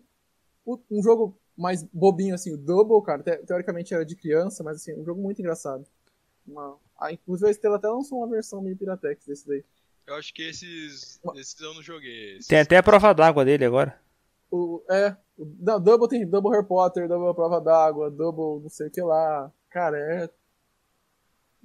Um 0.89 1.01
jogo 1.01 1.37
mais 1.57 1.83
bobinho, 1.83 2.35
assim, 2.35 2.53
o 2.53 2.57
Double, 2.57 3.01
cara, 3.03 3.21
te- 3.23 3.45
teoricamente 3.45 3.93
era 3.93 4.05
de 4.05 4.15
criança, 4.15 4.63
mas 4.63 4.77
assim, 4.77 4.93
um 4.93 5.03
jogo 5.05 5.21
muito 5.21 5.39
engraçado. 5.39 5.85
Uma... 6.47 6.77
Ah, 6.99 7.11
inclusive 7.11 7.47
a 7.47 7.51
Estrela 7.51 7.77
até 7.77 7.87
lançou 7.87 8.17
uma 8.19 8.27
versão 8.27 8.61
meio 8.61 8.77
Piratex 8.77 9.25
desse 9.25 9.47
daí. 9.47 9.63
Eu 10.07 10.15
acho 10.15 10.33
que 10.33 10.41
esses, 10.43 11.19
esses 11.35 11.59
eu 11.61 11.73
não 11.73 11.81
joguei. 11.81 12.33
Esses- 12.37 12.47
Tem 12.47 12.59
até 12.59 12.77
a 12.77 12.83
prova 12.83 13.13
d'água 13.13 13.45
dele 13.45 13.65
agora. 13.65 13.99
O, 14.49 14.81
é, 14.89 15.15
o 15.37 15.45
não, 15.59 15.79
Double 15.79 16.07
tem 16.09 16.25
Double 16.27 16.51
Harry 16.51 16.65
Potter, 16.67 17.07
Double 17.07 17.33
Prova 17.33 17.61
d'Água, 17.61 18.09
Double 18.11 18.61
não 18.63 18.69
sei 18.69 18.87
o 18.87 18.91
que 18.91 19.01
lá. 19.01 19.51
Cara, 19.69 19.97
é. 19.97 20.29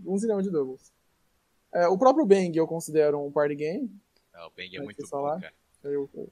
Um 0.04 0.16
zilhão 0.18 0.40
de 0.42 0.50
doubles. 0.50 0.92
É, 1.72 1.88
o 1.88 1.98
próprio 1.98 2.24
Bang 2.26 2.56
eu 2.56 2.66
considero 2.66 3.18
um 3.24 3.32
party 3.32 3.54
game. 3.56 3.90
Ah, 4.32 4.46
o 4.46 4.50
Bang 4.50 4.68
é 4.74 4.78
Vai 4.78 4.84
muito 4.84 5.02
bom, 5.02 5.08
falar? 5.08 5.40
cara. 5.40 5.54
Eu, 5.82 6.08
eu- 6.14 6.30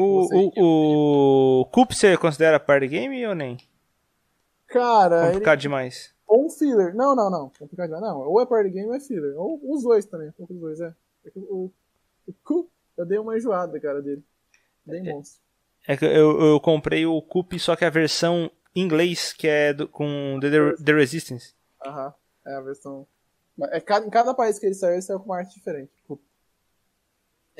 O, 0.00 0.22
Você 0.22 0.50
que- 0.50 0.60
o, 0.60 1.60
o 1.62 1.64
Cup 1.66 1.92
você 1.92 2.16
considera 2.16 2.58
party 2.60 2.88
game 2.88 3.26
ou 3.26 3.34
nem? 3.34 3.56
Cara, 4.68 5.22
ele, 5.24 5.26
Complicado 5.32 5.58
demais. 5.60 6.14
ou 6.26 6.46
um 6.46 6.50
filler. 6.50 6.94
Não, 6.94 7.14
não, 7.16 7.28
não. 7.30 7.50
Complicado 7.58 7.86
demais. 7.88 8.02
Não, 8.04 8.20
ou 8.20 8.40
é 8.40 8.46
party 8.46 8.70
game 8.70 8.88
ou 8.88 8.94
é 8.94 9.00
filler. 9.00 9.34
Ou 9.36 9.60
os 9.74 9.82
dois 9.82 10.04
também. 10.06 10.28
Um 10.28 10.32
pouco 10.32 10.54
os 10.54 10.60
dois, 10.60 10.80
é. 10.80 10.94
É 11.26 11.30
o, 11.36 11.70
o 12.26 12.32
Cu, 12.44 12.70
eu 12.96 13.04
dei 13.04 13.18
uma 13.18 13.36
enjoada, 13.36 13.78
cara, 13.80 14.00
dele. 14.00 14.22
Bem 14.86 15.02
monstro. 15.02 15.40
É 15.88 15.96
que 15.96 16.04
eu, 16.04 16.40
eu 16.40 16.60
comprei 16.60 17.04
o 17.06 17.20
Cup, 17.22 17.54
só 17.58 17.74
que 17.74 17.84
a 17.84 17.90
versão 17.90 18.50
em 18.74 18.82
inglês, 18.82 19.32
que 19.32 19.48
é 19.48 19.72
do- 19.72 19.88
com 19.88 20.38
The, 20.40 20.76
The 20.84 20.92
Resistance. 20.92 21.54
Aham. 21.84 22.14
É 22.46 22.54
a 22.54 22.60
versão. 22.60 23.06
É, 23.72 23.80
cada, 23.80 24.06
em 24.06 24.10
cada 24.10 24.32
país 24.32 24.58
que 24.58 24.66
ele 24.66 24.74
saiu, 24.74 24.94
ele 24.94 25.02
saiu 25.02 25.18
com 25.20 25.26
uma 25.26 25.38
arte 25.38 25.54
diferente. 25.54 25.90
Cu. 26.06 26.18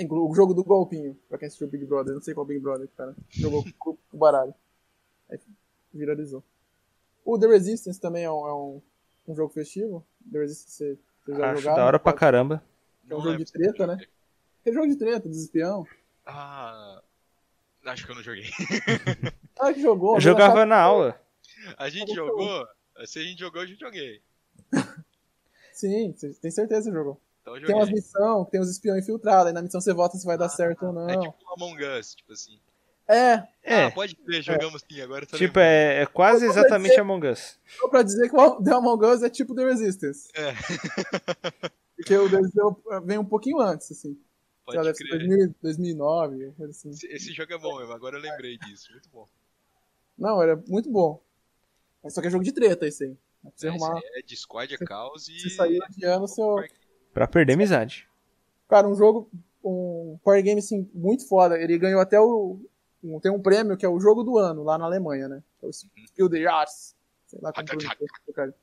O 0.08 0.34
jogo 0.34 0.54
do 0.54 0.64
golpinho, 0.64 1.18
pra 1.28 1.38
quem 1.38 1.46
assistiu 1.46 1.66
o 1.66 1.70
Big 1.70 1.84
Brother. 1.84 2.14
Não 2.14 2.22
sei 2.22 2.34
qual 2.34 2.46
Big 2.46 2.60
Brother, 2.60 2.88
cara. 2.96 3.14
Jogou 3.30 3.64
com 3.78 3.96
o 4.12 4.16
baralho. 4.16 4.54
Aí 5.30 5.38
viralizou. 5.92 6.42
O 7.24 7.38
The 7.38 7.46
Resistance 7.46 8.00
também 8.00 8.24
é 8.24 8.30
um, 8.30 8.46
é 8.46 8.54
um, 8.54 8.82
um 9.28 9.34
jogo 9.34 9.52
festivo. 9.52 10.04
The 10.30 10.38
Resistance 10.38 10.72
você, 10.76 10.98
você 11.24 11.34
já 11.36 11.50
Acho 11.50 11.60
jogaram? 11.62 11.76
da 11.78 11.86
hora 11.86 11.98
pra 11.98 12.12
caramba. 12.12 12.62
É 13.08 13.14
um 13.14 13.18
Não 13.18 13.24
jogo 13.24 13.44
de 13.44 13.52
treta, 13.52 13.86
né? 13.86 13.98
É 14.64 14.72
jogo 14.72 14.86
de 14.88 14.96
treta, 14.96 15.28
dos 15.28 15.42
espião. 15.42 15.86
Ah. 16.26 17.02
Acho 17.84 18.04
que 18.04 18.12
eu 18.12 18.16
não 18.16 18.22
joguei. 18.22 18.44
Ah, 19.58 19.72
que 19.72 19.80
jogou. 19.82 20.14
Eu 20.16 20.20
jogava 20.20 20.64
na 20.64 20.78
aula. 20.80 21.20
A 21.76 21.88
gente 21.88 22.14
jogou. 22.14 22.66
Se 23.06 23.18
a 23.18 23.22
gente 23.22 23.40
jogou, 23.40 23.62
eu 23.62 23.68
já 23.68 23.74
joguei. 23.74 24.22
Sim, 25.72 26.12
você 26.16 26.32
tem 26.34 26.50
certeza 26.50 26.90
que 26.90 26.96
jogou. 26.96 27.18
Então 27.56 27.62
eu 27.62 27.66
Tem 27.66 27.74
umas 27.76 27.90
missões, 27.90 28.48
tem 28.50 28.60
uns 28.60 28.70
espiões 28.70 29.02
infiltrados, 29.04 29.46
aí 29.46 29.52
na 29.52 29.62
missão 29.62 29.80
você 29.80 29.92
vota 29.92 30.16
se 30.16 30.24
vai 30.26 30.36
dar 30.38 30.48
certo 30.48 30.86
ou 30.86 31.08
É 31.08 31.14
não. 31.16 31.22
tipo 31.22 31.36
um 31.48 31.52
Among 31.54 31.84
Us, 31.98 32.14
tipo 32.14 32.32
assim. 32.32 32.58
É, 33.08 33.42
É, 33.62 33.84
Ah, 33.86 33.90
pode 33.90 34.14
crer, 34.14 34.40
jogamos 34.42 34.82
sim, 34.88 35.00
agora 35.00 35.24
eu 35.24 35.28
tô 35.28 35.36
tipo, 35.36 35.58
é, 35.58 36.02
é 36.02 36.06
quase 36.06 36.44
Eu 36.44 36.50
exatamente 36.52 36.90
dizer- 36.90 37.00
Among 37.00 37.26
Us. 37.28 37.58
só 37.78 37.88
pra 37.88 38.02
dizer 38.02 38.28
que 38.30 38.36
o 38.36 38.62
The 38.62 38.72
Among 38.72 39.04
Us 39.04 39.22
é 39.22 39.30
tipo 39.30 39.54
The 39.54 39.64
Resistance. 39.64 40.28
É. 40.34 40.52
Porque 41.96 42.16
o 42.16 42.30
The 42.30 42.36
Resistance 42.36 42.80
vem 43.04 43.18
um 43.18 43.24
pouquinho 43.24 43.60
antes, 43.60 43.90
assim. 43.92 44.14
Sei 44.70 44.78
lá, 44.78 44.84
Pode 44.84 44.84
deve 44.84 44.94
ser 44.98 45.04
crer. 45.04 45.18
2000, 45.26 45.54
2009, 45.60 46.52
coisa 46.56 46.70
assim. 46.70 46.90
Esse, 46.90 47.06
esse 47.08 47.32
jogo 47.32 47.52
é 47.52 47.58
bom 47.58 47.78
mesmo, 47.78 47.92
agora 47.92 48.16
eu 48.16 48.20
lembrei 48.22 48.56
disso. 48.58 48.92
Muito 48.92 49.08
bom. 49.10 49.26
Não, 50.16 50.40
era 50.42 50.56
muito 50.68 50.88
bom. 50.90 51.20
Só 52.08 52.20
que 52.20 52.28
é 52.28 52.30
jogo 52.30 52.44
de 52.44 52.52
treta 52.52 52.86
esse 52.86 53.04
aí. 53.04 53.16
Você 53.56 53.66
É, 53.66 53.70
arrumar, 53.70 53.98
é 54.14 54.22
Discord, 54.22 54.72
é 54.74 54.78
caos 54.78 55.28
e. 55.28 55.40
você 55.40 55.50
sair 55.50 55.82
adiando 55.82 56.24
o 56.24 56.28
seu... 56.28 56.56
Pra 57.12 57.26
perder 57.26 57.54
amizade. 57.54 58.08
Cara, 58.68 58.88
um 58.88 58.94
jogo, 58.94 59.28
um 59.64 60.18
power 60.22 60.42
game, 60.42 60.60
assim, 60.60 60.88
muito 60.94 61.26
foda. 61.26 61.58
Ele 61.60 61.76
ganhou 61.78 62.00
até 62.00 62.20
o... 62.20 62.58
um- 63.02 63.18
tem 63.20 63.30
um 63.32 63.40
prêmio 63.42 63.76
que 63.76 63.84
é 63.84 63.88
o 63.88 63.98
jogo 64.00 64.22
do 64.22 64.38
ano, 64.38 64.62
lá 64.62 64.78
na 64.78 64.84
Alemanha, 64.84 65.28
né? 65.28 65.42
É 65.62 65.66
o 65.66 65.72
Spiel 65.72 66.28
des 66.28 66.42
Jahres. 66.42 66.94
Sei 67.26 67.38
lá 67.42 67.52
como 67.52 67.66
pronuncia, 67.66 67.96
cara. 68.34 68.54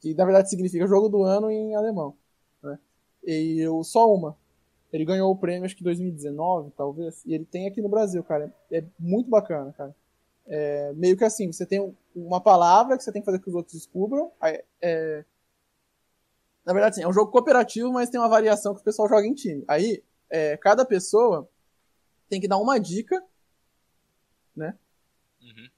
Que, 0.00 0.14
na 0.14 0.24
verdade, 0.24 0.50
significa 0.50 0.86
jogo 0.86 1.08
do 1.08 1.22
ano 1.22 1.50
em 1.50 1.74
alemão. 1.74 2.14
Né? 2.62 2.78
E 3.24 3.60
eu, 3.60 3.82
só 3.84 4.12
uma. 4.12 4.36
Ele 4.92 5.04
ganhou 5.04 5.30
o 5.30 5.36
prêmio, 5.36 5.64
acho 5.64 5.74
que 5.76 5.82
em 5.82 5.84
2019, 5.84 6.70
talvez. 6.76 7.22
E 7.24 7.32
ele 7.34 7.44
tem 7.46 7.66
aqui 7.66 7.80
no 7.80 7.88
Brasil, 7.88 8.22
cara. 8.22 8.52
É 8.70 8.84
muito 8.98 9.30
bacana, 9.30 9.72
cara. 9.72 9.94
É, 10.46 10.92
meio 10.94 11.16
que 11.16 11.24
assim, 11.24 11.50
você 11.50 11.64
tem 11.64 11.80
um- 11.80 11.94
uma 12.14 12.40
palavra 12.40 12.96
que 12.98 13.02
você 13.04 13.12
tem 13.12 13.22
que 13.22 13.26
fazer 13.26 13.38
que 13.38 13.48
os 13.48 13.54
outros 13.54 13.74
descubram. 13.74 14.30
Aí, 14.40 14.62
é, 14.82 15.24
na 16.64 16.72
verdade, 16.72 16.96
sim, 16.96 17.02
é 17.02 17.08
um 17.08 17.12
jogo 17.12 17.30
cooperativo, 17.30 17.92
mas 17.92 18.08
tem 18.10 18.20
uma 18.20 18.28
variação 18.28 18.74
que 18.74 18.80
o 18.80 18.84
pessoal 18.84 19.08
joga 19.08 19.26
em 19.26 19.34
time. 19.34 19.64
Aí, 19.68 20.02
é, 20.30 20.56
cada 20.56 20.84
pessoa 20.84 21.48
tem 22.28 22.40
que 22.40 22.48
dar 22.48 22.58
uma 22.58 22.78
dica, 22.78 23.22
Uhum. 25.42 25.68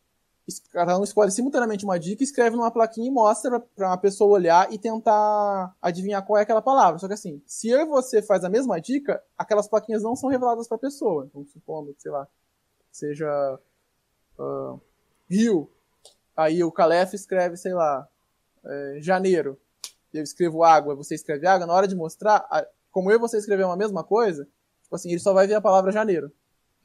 es- 0.46 0.60
cada 0.70 0.98
um 0.98 1.04
escolhe 1.04 1.30
simultaneamente 1.30 1.84
uma 1.84 1.98
dica, 1.98 2.22
escreve 2.22 2.54
numa 2.56 2.70
plaquinha 2.70 3.08
e 3.08 3.10
mostra 3.10 3.58
pra 3.60 3.88
uma 3.88 3.96
pessoa 3.96 4.30
olhar 4.30 4.70
e 4.72 4.78
tentar 4.78 5.74
adivinhar 5.80 6.24
qual 6.24 6.38
é 6.38 6.42
aquela 6.42 6.60
palavra. 6.60 6.98
Só 6.98 7.06
que 7.08 7.14
assim, 7.14 7.40
se 7.46 7.68
eu 7.68 7.80
e 7.80 7.86
você 7.86 8.20
faz 8.20 8.44
a 8.44 8.50
mesma 8.50 8.80
dica, 8.80 9.22
aquelas 9.38 9.66
plaquinhas 9.68 10.02
não 10.02 10.14
são 10.14 10.28
reveladas 10.28 10.68
pra 10.68 10.76
pessoa. 10.76 11.24
Então, 11.26 11.46
supondo 11.46 11.94
que, 11.94 12.02
sei 12.02 12.10
lá, 12.12 12.28
seja 12.92 13.58
ah, 14.38 14.76
Rio, 15.30 15.70
aí 16.36 16.62
o 16.62 16.70
Calef 16.72 17.14
escreve, 17.14 17.56
sei 17.56 17.72
lá, 17.72 18.06
é, 18.64 18.98
janeiro. 19.00 19.58
Eu 20.14 20.22
escrevo 20.22 20.62
água, 20.62 20.94
você 20.94 21.14
escreve 21.14 21.46
água, 21.46 21.66
na 21.66 21.72
hora 21.74 21.88
de 21.88 21.94
mostrar, 21.96 22.46
como 22.90 23.10
eu 23.10 23.16
e 23.16 23.20
você 23.20 23.36
escreveu 23.36 23.66
uma 23.66 23.76
mesma 23.76 24.04
coisa, 24.04 24.44
tipo 24.82 24.94
assim, 24.94 25.10
ele 25.10 25.18
só 25.18 25.32
vai 25.32 25.46
ver 25.46 25.54
a 25.54 25.60
palavra 25.60 25.90
janeiro, 25.90 26.30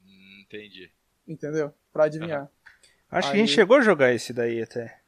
Hum, 0.03 0.41
entendi. 0.43 0.91
entendeu? 1.27 1.71
Pra 1.93 2.05
adivinhar. 2.05 2.49
Acho 3.11 3.29
que 3.29 3.33
a 3.37 3.39
Aí- 3.39 3.45
gente 3.45 3.53
chegou 3.55 3.77
a 3.77 3.81
jogar 3.81 4.11
esse 4.13 4.33
daí 4.33 4.61
até. 4.63 4.99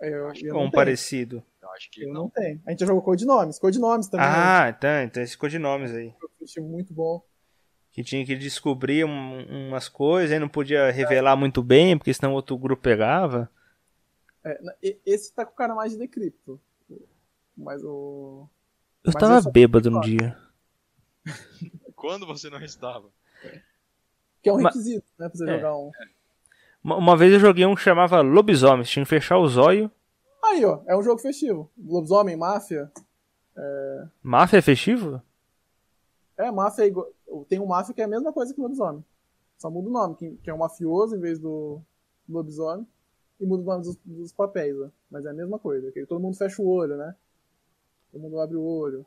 Eu, 0.00 0.32
eu 0.34 0.54
Ou 0.54 0.60
não 0.60 0.64
um 0.66 0.70
parecido. 0.70 1.42
Eu 1.60 1.70
acho 1.72 1.90
que 1.90 2.02
Eu 2.04 2.08
não. 2.12 2.22
não 2.24 2.30
tenho. 2.30 2.60
A 2.66 2.70
gente 2.70 2.80
já 2.80 2.86
jogou 2.86 3.02
codinomes. 3.02 3.58
Codinomes 3.58 4.06
também. 4.08 4.26
Ah, 4.26 4.68
então, 4.76 5.02
então 5.02 5.22
esse 5.22 5.36
codinomes 5.36 5.92
aí. 5.92 6.14
É 6.56 6.60
um 6.60 6.64
muito 6.68 6.94
bom. 6.94 7.22
Que 7.90 8.04
tinha 8.04 8.24
que 8.24 8.36
descobrir 8.36 9.04
um- 9.04 9.68
umas 9.68 9.88
coisas, 9.88 10.30
aí 10.32 10.38
não 10.38 10.48
podia 10.48 10.90
revelar 10.92 11.34
muito 11.36 11.62
bem, 11.62 11.98
porque 11.98 12.14
senão 12.14 12.32
outro 12.32 12.56
grupo 12.56 12.80
pegava. 12.82 13.50
É, 14.44 14.58
e- 14.82 14.98
esse 15.04 15.34
tá 15.34 15.44
com 15.44 15.52
o 15.52 15.56
cara 15.56 15.74
mais 15.74 15.92
de 15.92 15.98
decrypto. 15.98 16.60
Mas 17.58 17.82
o. 17.84 18.48
Eu 19.04 19.12
Mas 19.12 19.14
tava 19.20 19.34
eu 19.34 19.42
só- 19.42 19.50
bêbado 19.50 19.90
no 19.90 20.00
dia. 20.00 20.36
Quando 21.96 22.24
você 22.26 22.48
não 22.48 22.60
estava? 22.62 23.08
Que 24.42 24.48
é 24.48 24.52
um 24.52 24.60
Ma- 24.60 24.68
requisito, 24.70 25.04
né? 25.18 25.28
Pra 25.28 25.36
você 25.36 25.50
É. 25.50 25.56
jogar 25.56 25.76
um. 25.76 25.90
Uma, 26.82 26.96
uma 26.96 27.16
vez 27.16 27.32
eu 27.32 27.40
joguei 27.40 27.66
um 27.66 27.74
que 27.74 27.80
chamava 27.80 28.20
Lobisomem, 28.20 28.84
tinha 28.84 29.04
que 29.04 29.08
fechar 29.10 29.38
o 29.38 29.48
zóio. 29.48 29.90
Aí, 30.44 30.64
ó. 30.64 30.80
É 30.86 30.96
um 30.96 31.02
jogo 31.02 31.20
festivo. 31.20 31.68
Lobisomem, 31.76 32.36
máfia. 32.36 32.90
Máfia 34.22 34.58
é 34.58 34.62
festivo? 34.62 35.20
É, 36.36 36.50
máfia 36.52 36.84
é 36.84 36.86
igual. 36.86 37.08
Tem 37.48 37.58
um 37.58 37.66
máfia 37.66 37.92
que 37.92 38.00
é 38.00 38.04
a 38.04 38.08
mesma 38.08 38.32
coisa 38.32 38.54
que 38.54 38.60
lobisomem. 38.60 39.04
Só 39.58 39.68
muda 39.68 39.88
o 39.88 39.92
nome, 39.92 40.14
que, 40.14 40.30
que 40.36 40.48
é 40.50 40.54
um 40.54 40.58
mafioso 40.58 41.16
em 41.16 41.20
vez 41.20 41.40
do 41.40 41.80
lobisomem. 42.28 42.86
E 43.40 43.44
muda 43.46 43.62
o 43.64 43.66
nome 43.66 43.82
dos, 43.82 43.96
dos 44.04 44.32
papéis, 44.32 44.76
ó. 44.80 44.88
Mas 45.10 45.26
é 45.26 45.30
a 45.30 45.34
mesma 45.34 45.58
coisa. 45.58 45.90
Que 45.90 46.06
todo 46.06 46.20
mundo 46.20 46.36
fecha 46.36 46.62
o 46.62 46.68
olho, 46.68 46.96
né? 46.96 47.14
Todo 48.10 48.20
mundo 48.20 48.40
abre 48.40 48.56
o 48.56 48.62
olho. 48.62 49.04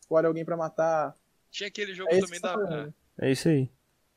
Escolhe 0.00 0.26
alguém 0.26 0.44
pra 0.44 0.56
matar. 0.56 1.14
Tinha 1.50 1.68
aquele 1.68 1.94
jogo 1.94 2.10
É 2.12 2.20
também 2.20 2.40
tá 2.40 2.48
da. 2.48 2.54
falando. 2.54 2.94
É 3.18 3.30
isso 3.30 3.48
aí. 3.48 3.70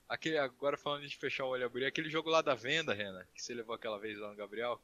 Aquele, 0.07 0.38
agora 0.38 0.78
falando 0.78 1.07
de 1.07 1.15
fechar 1.17 1.45
o 1.45 1.49
olho 1.49 1.61
e 1.61 1.65
abrir, 1.65 1.86
aquele 1.86 2.09
jogo 2.09 2.30
lá 2.30 2.41
da 2.41 2.55
venda, 2.55 2.93
Rena, 2.93 3.26
que 3.34 3.41
você 3.41 3.53
levou 3.53 3.76
aquela 3.76 3.99
vez 3.99 4.17
lá 4.20 4.30
no 4.30 4.36
Gabriel. 4.36 4.80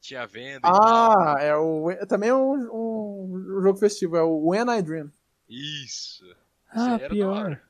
Tinha 0.00 0.22
a 0.22 0.26
venda 0.26 0.68
e 0.68 0.70
tal. 0.70 0.80
Ah, 0.82 1.36
é 1.40 1.56
o. 1.56 1.88
Também 2.06 2.28
é 2.28 2.34
um, 2.34 2.52
um 2.52 3.62
jogo 3.62 3.78
festivo, 3.78 4.16
é 4.16 4.22
o 4.22 4.48
When 4.48 4.66
I 4.78 4.82
Dream. 4.82 5.10
Isso. 5.48 6.24
Ah, 6.70 6.98
pior. 7.08 7.60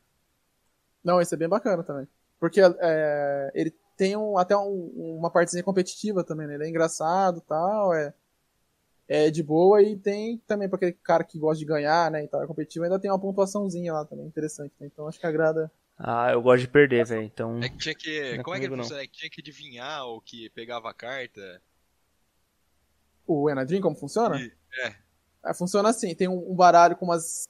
Não, 1.02 1.20
esse 1.20 1.34
é 1.34 1.36
bem 1.38 1.48
bacana 1.48 1.82
também. 1.82 2.08
Porque 2.40 2.60
é, 2.60 3.50
ele 3.54 3.70
tem 3.96 4.16
um, 4.16 4.36
até 4.36 4.56
um- 4.56 5.16
uma 5.18 5.30
partezinha 5.30 5.62
competitiva 5.62 6.24
também, 6.24 6.46
né? 6.46 6.54
Ele 6.54 6.64
é 6.64 6.68
engraçado 6.68 7.38
e 7.38 7.42
tal, 7.42 7.94
é, 7.94 8.12
é 9.08 9.30
de 9.30 9.42
boa 9.42 9.82
e 9.82 9.96
tem 9.96 10.38
também 10.46 10.68
pra 10.68 10.76
aquele 10.76 10.92
cara 10.92 11.24
que 11.24 11.38
gosta 11.38 11.58
de 11.58 11.64
ganhar, 11.64 12.10
né? 12.10 12.24
E 12.24 12.28
tal, 12.28 12.42
é 12.42 12.46
competitivo, 12.46 12.84
ainda 12.84 12.98
tem 12.98 13.10
uma 13.10 13.18
pontuaçãozinha 13.18 13.92
lá 13.92 14.04
também, 14.04 14.26
interessante. 14.26 14.72
né? 14.80 14.86
Então 14.86 15.06
acho 15.06 15.20
que 15.20 15.26
agrada. 15.26 15.70
Ah, 15.98 16.32
eu 16.32 16.42
gosto 16.42 16.62
de 16.62 16.68
perder, 16.68 17.04
velho. 17.06 17.22
Então. 17.22 17.62
É 17.62 17.68
que 17.68 17.76
tinha 17.76 17.94
que. 17.94 18.32
Não 18.32 18.40
é 18.40 18.42
como 18.42 18.56
é 18.56 18.60
que 18.60 18.66
comigo, 18.66 18.74
ele 18.74 18.82
funciona? 18.82 19.02
É 19.02 19.06
que 19.06 19.12
tinha 19.12 19.30
que 19.30 19.40
adivinhar 19.40 20.06
ou 20.06 20.20
que 20.20 20.50
pegava 20.50 20.90
a 20.90 20.94
carta. 20.94 21.62
O 23.26 23.48
Dream, 23.66 23.80
como 23.80 23.96
funciona? 23.96 24.38
E- 24.38 24.52
é. 24.80 24.94
É, 25.46 25.54
funciona 25.54 25.90
assim, 25.90 26.14
tem 26.14 26.26
um, 26.26 26.50
um 26.50 26.54
baralho 26.54 26.96
com 26.96 27.04
umas, 27.04 27.46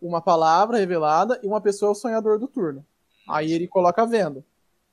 uma 0.00 0.20
palavra 0.20 0.78
revelada 0.78 1.38
e 1.42 1.46
uma 1.46 1.60
pessoa 1.60 1.90
é 1.90 1.92
o 1.92 1.94
sonhador 1.94 2.38
do 2.38 2.48
turno. 2.48 2.84
Aí 3.28 3.52
ele 3.52 3.68
coloca 3.68 4.02
a 4.02 4.06
venda. 4.06 4.44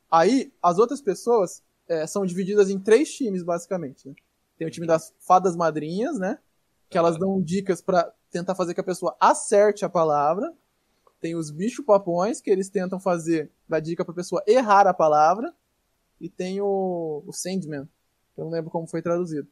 Aí 0.10 0.54
as 0.62 0.78
outras 0.78 1.02
pessoas 1.02 1.64
é, 1.88 2.06
são 2.06 2.26
divididas 2.26 2.70
em 2.70 2.80
três 2.80 3.12
times, 3.12 3.43
basicamente. 3.43 4.08
né? 4.08 4.16
Tem 4.58 4.68
o 4.68 4.72
time 4.72 4.88
das 4.88 5.14
fadas 5.20 5.55
madrinhas, 5.55 6.18
né? 6.20 6.39
Que 6.89 6.97
elas 6.97 7.18
dão 7.18 7.41
dicas 7.41 7.82
pra 7.82 8.12
tentar 8.32 8.55
fazer 8.55 8.74
que 8.74 8.80
a 8.82 8.84
pessoa 8.84 9.16
acerte 9.20 9.86
a 9.86 9.89
palavra. 9.89 10.53
Tem 11.20 11.36
os 11.36 11.51
bicho 11.51 11.84
papões, 11.84 12.41
que 12.41 12.49
eles 12.49 12.70
tentam 12.70 12.99
fazer, 12.99 13.51
dar 13.68 13.80
dica 13.80 14.05
pra 14.05 14.14
pessoa 14.14 14.43
errar 14.47 14.88
a 14.88 14.93
palavra. 14.93 15.53
E 16.20 16.30
tem 16.30 16.60
o, 16.62 17.24
o 17.26 17.34
Sandman, 17.34 17.86
que 18.34 18.41
eu 18.41 18.45
não 18.45 18.51
lembro 18.51 18.72
como 18.72 18.88
foi 18.88 19.01
traduzido 19.01 19.47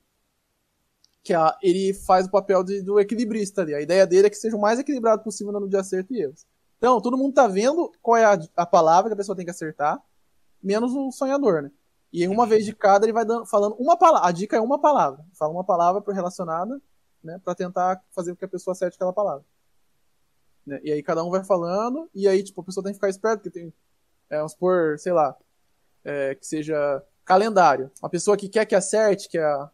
que 1.24 1.34
a- 1.34 1.58
ele 1.62 1.92
faz 1.94 2.28
o 2.28 2.32
papel 2.32 2.64
de- 2.64 2.84
do 2.84 3.00
equilibrista 3.00 3.62
ali. 3.64 3.74
A 3.74 3.82
ideia 3.82 4.06
dele 4.06 4.28
é 4.28 4.30
que 4.30 4.36
seja 4.36 4.56
o 4.56 4.62
mais 4.62 4.78
equilibrado 4.80 5.24
possível 5.24 5.52
no 5.52 5.60
número 5.60 5.72
de 5.72 5.78
acerto 5.78 6.14
e 6.14 6.22
erros. 6.22 6.46
Então, 6.78 7.02
todo 7.02 7.18
mundo 7.18 7.34
tá 7.34 7.48
vendo 7.48 7.92
qual 8.02 8.16
é 8.16 8.24
a, 8.26 8.38
a 8.56 8.66
palavra 8.66 9.10
que 9.10 9.14
a 9.14 9.18
pessoa 9.18 9.36
tem 9.36 9.44
que 9.44 9.50
acertar, 9.50 10.00
menos 10.62 10.94
o 10.94 11.12
sonhador, 11.12 11.64
né? 11.64 11.72
E 12.16 12.26
uma 12.30 12.46
vez 12.46 12.64
de 12.64 12.74
cada 12.74 13.06
ele 13.06 13.12
vai 13.12 13.26
dando, 13.26 13.46
falando 13.46 13.76
uma 13.76 13.98
palavra. 13.98 14.30
A 14.30 14.32
dica 14.32 14.56
é 14.56 14.62
uma 14.62 14.80
palavra. 14.80 15.26
Fala 15.34 15.52
uma 15.52 15.66
palavra 15.66 16.02
relacionada, 16.14 16.82
né? 17.22 17.42
Pra 17.44 17.54
tentar 17.54 18.02
fazer 18.12 18.32
com 18.32 18.38
que 18.38 18.46
a 18.46 18.48
pessoa 18.48 18.72
acerte 18.72 18.96
aquela 18.96 19.12
palavra. 19.12 19.44
Né? 20.66 20.80
E 20.82 20.94
aí 20.94 21.04
cada 21.04 21.26
um 21.26 21.30
vai 21.30 21.44
falando, 21.44 22.10
e 22.16 22.26
aí, 22.26 22.42
tipo, 22.42 22.62
a 22.62 22.64
pessoa 22.64 22.82
tem 22.82 22.94
que 22.94 22.98
ficar 23.00 23.10
esperta, 23.10 23.44
porque 23.44 23.60
tem, 23.60 23.74
é, 24.30 24.38
vamos 24.38 24.54
supor, 24.54 24.98
sei 24.98 25.12
lá, 25.12 25.36
é, 26.06 26.36
que 26.36 26.48
seja 26.48 27.04
calendário. 27.26 27.92
Uma 28.02 28.10
pessoa 28.10 28.38
que 28.38 28.48
quer 28.48 28.66
que 28.66 28.76
acerte, 28.76 29.28
que 29.28 29.38
é 29.38 29.44
a 29.44 29.70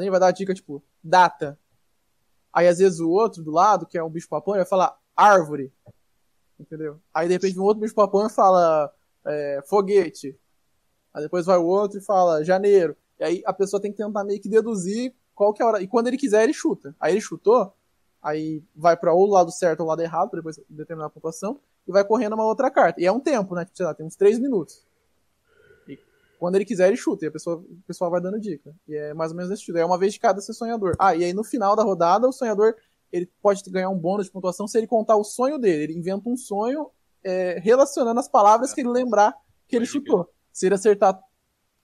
nem 0.00 0.10
vai 0.10 0.18
dar 0.18 0.26
a 0.26 0.32
dica, 0.32 0.52
tipo, 0.52 0.82
data. 1.00 1.56
Aí 2.52 2.66
às 2.66 2.78
vezes 2.78 2.98
o 2.98 3.08
outro 3.08 3.40
do 3.40 3.52
lado, 3.52 3.86
que 3.86 3.96
é 3.96 4.02
um 4.02 4.10
bicho 4.10 4.28
papão, 4.28 4.54
vai 4.54 4.64
falar 4.64 4.98
árvore. 5.16 5.72
Entendeu? 6.58 7.00
Aí 7.14 7.28
de 7.28 7.34
repente 7.34 7.56
um 7.56 7.62
outro 7.62 7.80
bicho 7.80 7.94
papão 7.94 8.28
fala 8.28 8.92
é, 9.24 9.62
foguete. 9.64 10.36
Aí 11.18 11.24
depois 11.24 11.44
vai 11.44 11.58
o 11.58 11.64
outro 11.64 11.98
e 11.98 12.00
fala 12.00 12.44
janeiro. 12.44 12.96
E 13.18 13.24
aí 13.24 13.42
a 13.44 13.52
pessoa 13.52 13.82
tem 13.82 13.90
que 13.90 13.98
tentar 13.98 14.22
meio 14.22 14.40
que 14.40 14.48
deduzir 14.48 15.12
qual 15.34 15.52
que 15.52 15.60
é 15.60 15.64
a 15.64 15.68
hora. 15.68 15.82
E 15.82 15.88
quando 15.88 16.06
ele 16.06 16.16
quiser, 16.16 16.44
ele 16.44 16.52
chuta. 16.52 16.94
Aí 17.00 17.12
ele 17.12 17.20
chutou, 17.20 17.72
aí 18.22 18.62
vai 18.74 18.96
pra 18.96 19.12
ou 19.12 19.26
o 19.26 19.30
lado 19.30 19.50
certo 19.50 19.80
ou 19.80 19.86
o 19.86 19.88
lado 19.88 20.00
errado, 20.00 20.30
depois 20.32 20.60
determinar 20.68 21.06
a 21.06 21.10
pontuação, 21.10 21.58
e 21.86 21.90
vai 21.90 22.04
correndo 22.04 22.34
uma 22.34 22.44
outra 22.44 22.70
carta. 22.70 23.00
E 23.00 23.06
é 23.06 23.10
um 23.10 23.18
tempo, 23.18 23.54
né? 23.54 23.64
Tipo, 23.64 23.76
sei 23.76 23.86
lá, 23.86 23.94
tem 23.94 24.06
uns 24.06 24.14
3 24.14 24.38
minutos. 24.38 24.80
E 25.88 25.98
quando 26.38 26.54
ele 26.54 26.64
quiser, 26.64 26.86
ele 26.86 26.96
chuta, 26.96 27.24
e 27.24 27.28
a 27.28 27.32
pessoa, 27.32 27.56
o 27.56 27.82
pessoal 27.84 28.12
vai 28.12 28.20
dando 28.20 28.38
dica. 28.38 28.72
E 28.86 28.94
é 28.94 29.12
mais 29.12 29.32
ou 29.32 29.36
menos 29.36 29.50
esse 29.50 29.60
estilo. 29.60 29.78
É 29.78 29.84
uma 29.84 29.98
vez 29.98 30.12
de 30.12 30.20
cada 30.20 30.40
ser 30.40 30.52
sonhador. 30.52 30.94
Ah, 31.00 31.16
e 31.16 31.24
aí 31.24 31.32
no 31.32 31.42
final 31.42 31.74
da 31.74 31.82
rodada, 31.82 32.28
o 32.28 32.32
sonhador 32.32 32.76
ele 33.12 33.28
pode 33.42 33.68
ganhar 33.70 33.90
um 33.90 33.98
bônus 33.98 34.26
de 34.26 34.32
pontuação 34.32 34.68
se 34.68 34.78
ele 34.78 34.86
contar 34.86 35.16
o 35.16 35.24
sonho 35.24 35.58
dele. 35.58 35.84
Ele 35.84 35.98
inventa 35.98 36.28
um 36.28 36.36
sonho 36.36 36.90
é, 37.24 37.58
relacionando 37.58 38.20
as 38.20 38.28
palavras 38.28 38.72
que 38.72 38.82
ele 38.82 38.90
lembrar 38.90 39.34
que 39.66 39.74
ele 39.74 39.86
chutou. 39.86 40.30
Se 40.58 40.66
ele 40.66 40.74
acertar, 40.74 41.16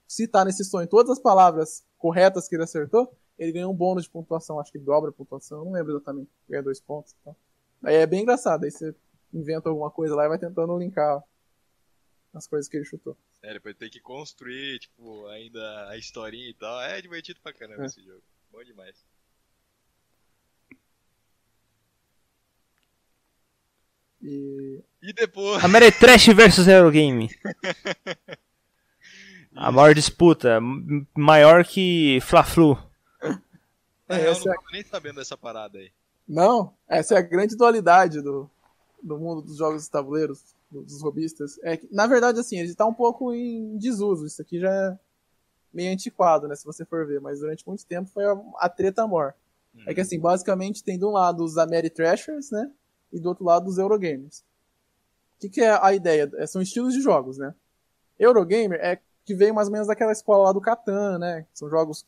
citar 0.05 0.45
nesse 0.45 0.65
sonho 0.65 0.85
todas 0.85 1.09
as 1.09 1.17
palavras 1.19 1.81
corretas 1.97 2.45
que 2.49 2.55
ele 2.57 2.63
acertou, 2.63 3.09
ele 3.39 3.53
ganha 3.53 3.69
um 3.69 3.73
bônus 3.73 4.03
de 4.03 4.09
pontuação, 4.09 4.59
acho 4.59 4.69
que 4.69 4.77
dobra 4.77 5.11
a 5.11 5.13
pontuação, 5.13 5.63
não 5.63 5.71
lembro 5.71 5.93
exatamente, 5.93 6.29
ganha 6.49 6.61
dois 6.61 6.81
pontos. 6.81 7.15
Então. 7.21 7.33
Aí 7.81 7.95
é 7.95 8.05
bem 8.05 8.23
engraçado, 8.23 8.65
aí 8.65 8.71
você 8.71 8.93
inventa 9.33 9.69
alguma 9.69 9.89
coisa 9.89 10.13
lá 10.13 10.25
e 10.25 10.27
vai 10.27 10.37
tentando 10.37 10.77
linkar 10.77 11.23
as 12.33 12.45
coisas 12.47 12.67
que 12.67 12.75
ele 12.75 12.83
chutou. 12.83 13.15
É, 13.41 13.53
depois 13.53 13.77
tem 13.77 13.89
que 13.89 14.01
construir, 14.01 14.77
tipo, 14.79 15.25
ainda 15.27 15.87
a 15.87 15.97
historinha 15.97 16.49
e 16.49 16.53
tal. 16.53 16.81
É 16.81 17.01
divertido 17.01 17.39
pra 17.41 17.53
caramba 17.53 17.83
É. 17.83 17.85
esse 17.85 18.03
jogo. 18.03 18.21
Bom 18.51 18.61
demais. 18.61 19.05
E 24.21 24.81
E 25.01 25.13
depois. 25.13 25.63
Ameritrash 25.63 26.27
versus 26.33 26.67
Eurogame. 26.67 27.29
A 29.55 29.71
maior 29.71 29.93
disputa, 29.95 30.59
maior 31.15 31.63
que 31.65 32.19
Fla-Flu. 32.21 32.77
É, 34.09 34.15
real, 34.15 34.25
eu 34.25 34.31
essa- 34.31 34.45
não 34.49 34.55
tava 34.55 34.67
nem 34.71 34.83
sabendo 34.83 35.15
dessa 35.15 35.37
parada 35.37 35.77
aí. 35.79 35.91
Não, 36.27 36.73
essa 36.87 37.15
é 37.15 37.17
a 37.17 37.21
grande 37.21 37.55
dualidade 37.55 38.21
do, 38.21 38.49
do 39.01 39.17
mundo 39.17 39.41
dos 39.41 39.57
jogos 39.57 39.83
de 39.83 39.89
tabuleiros, 39.89 40.43
do- 40.69 40.83
dos 40.83 41.01
robistas. 41.01 41.57
É 41.63 41.77
que, 41.77 41.87
na 41.91 42.05
verdade, 42.07 42.39
assim, 42.39 42.57
ele 42.57 42.69
está 42.69 42.85
um 42.85 42.93
pouco 42.93 43.33
em 43.33 43.77
desuso. 43.77 44.25
Isso 44.25 44.41
aqui 44.41 44.59
já 44.59 44.71
é 44.71 44.99
meio 45.73 45.91
antiquado, 45.93 46.47
né? 46.47 46.55
Se 46.55 46.65
você 46.65 46.83
for 46.85 47.05
ver. 47.07 47.21
Mas 47.21 47.39
durante 47.39 47.65
muito 47.67 47.85
tempo 47.85 48.09
foi 48.13 48.25
a, 48.25 48.35
a 48.59 48.69
treta 48.69 49.07
mor. 49.07 49.33
É 49.85 49.93
que, 49.93 49.99
assim, 50.01 50.17
basicamente 50.19 50.83
tem 50.83 50.97
de 50.97 51.03
um 51.05 51.09
lado 51.11 51.43
os 51.43 51.57
Ameritrashers, 51.57 52.49
né? 52.49 52.71
E 53.11 53.19
do 53.19 53.27
outro 53.29 53.43
lado 53.43 53.67
os 53.69 53.77
Eurogamers. 53.77 54.39
O 55.37 55.41
que, 55.41 55.49
que 55.49 55.61
é 55.61 55.77
a 55.81 55.93
ideia? 55.93 56.31
É, 56.35 56.47
São 56.47 56.61
estilos 56.61 56.93
de 56.93 57.01
jogos, 57.01 57.37
né? 57.37 57.53
Eurogamer 58.17 58.79
é 58.81 58.99
que 59.25 59.33
veio 59.33 59.53
mais 59.53 59.67
ou 59.67 59.73
menos 59.73 59.87
daquela 59.87 60.11
escola 60.11 60.45
lá 60.45 60.51
do 60.53 60.61
Catan, 60.61 61.17
né? 61.17 61.45
São 61.53 61.69
jogos 61.69 62.05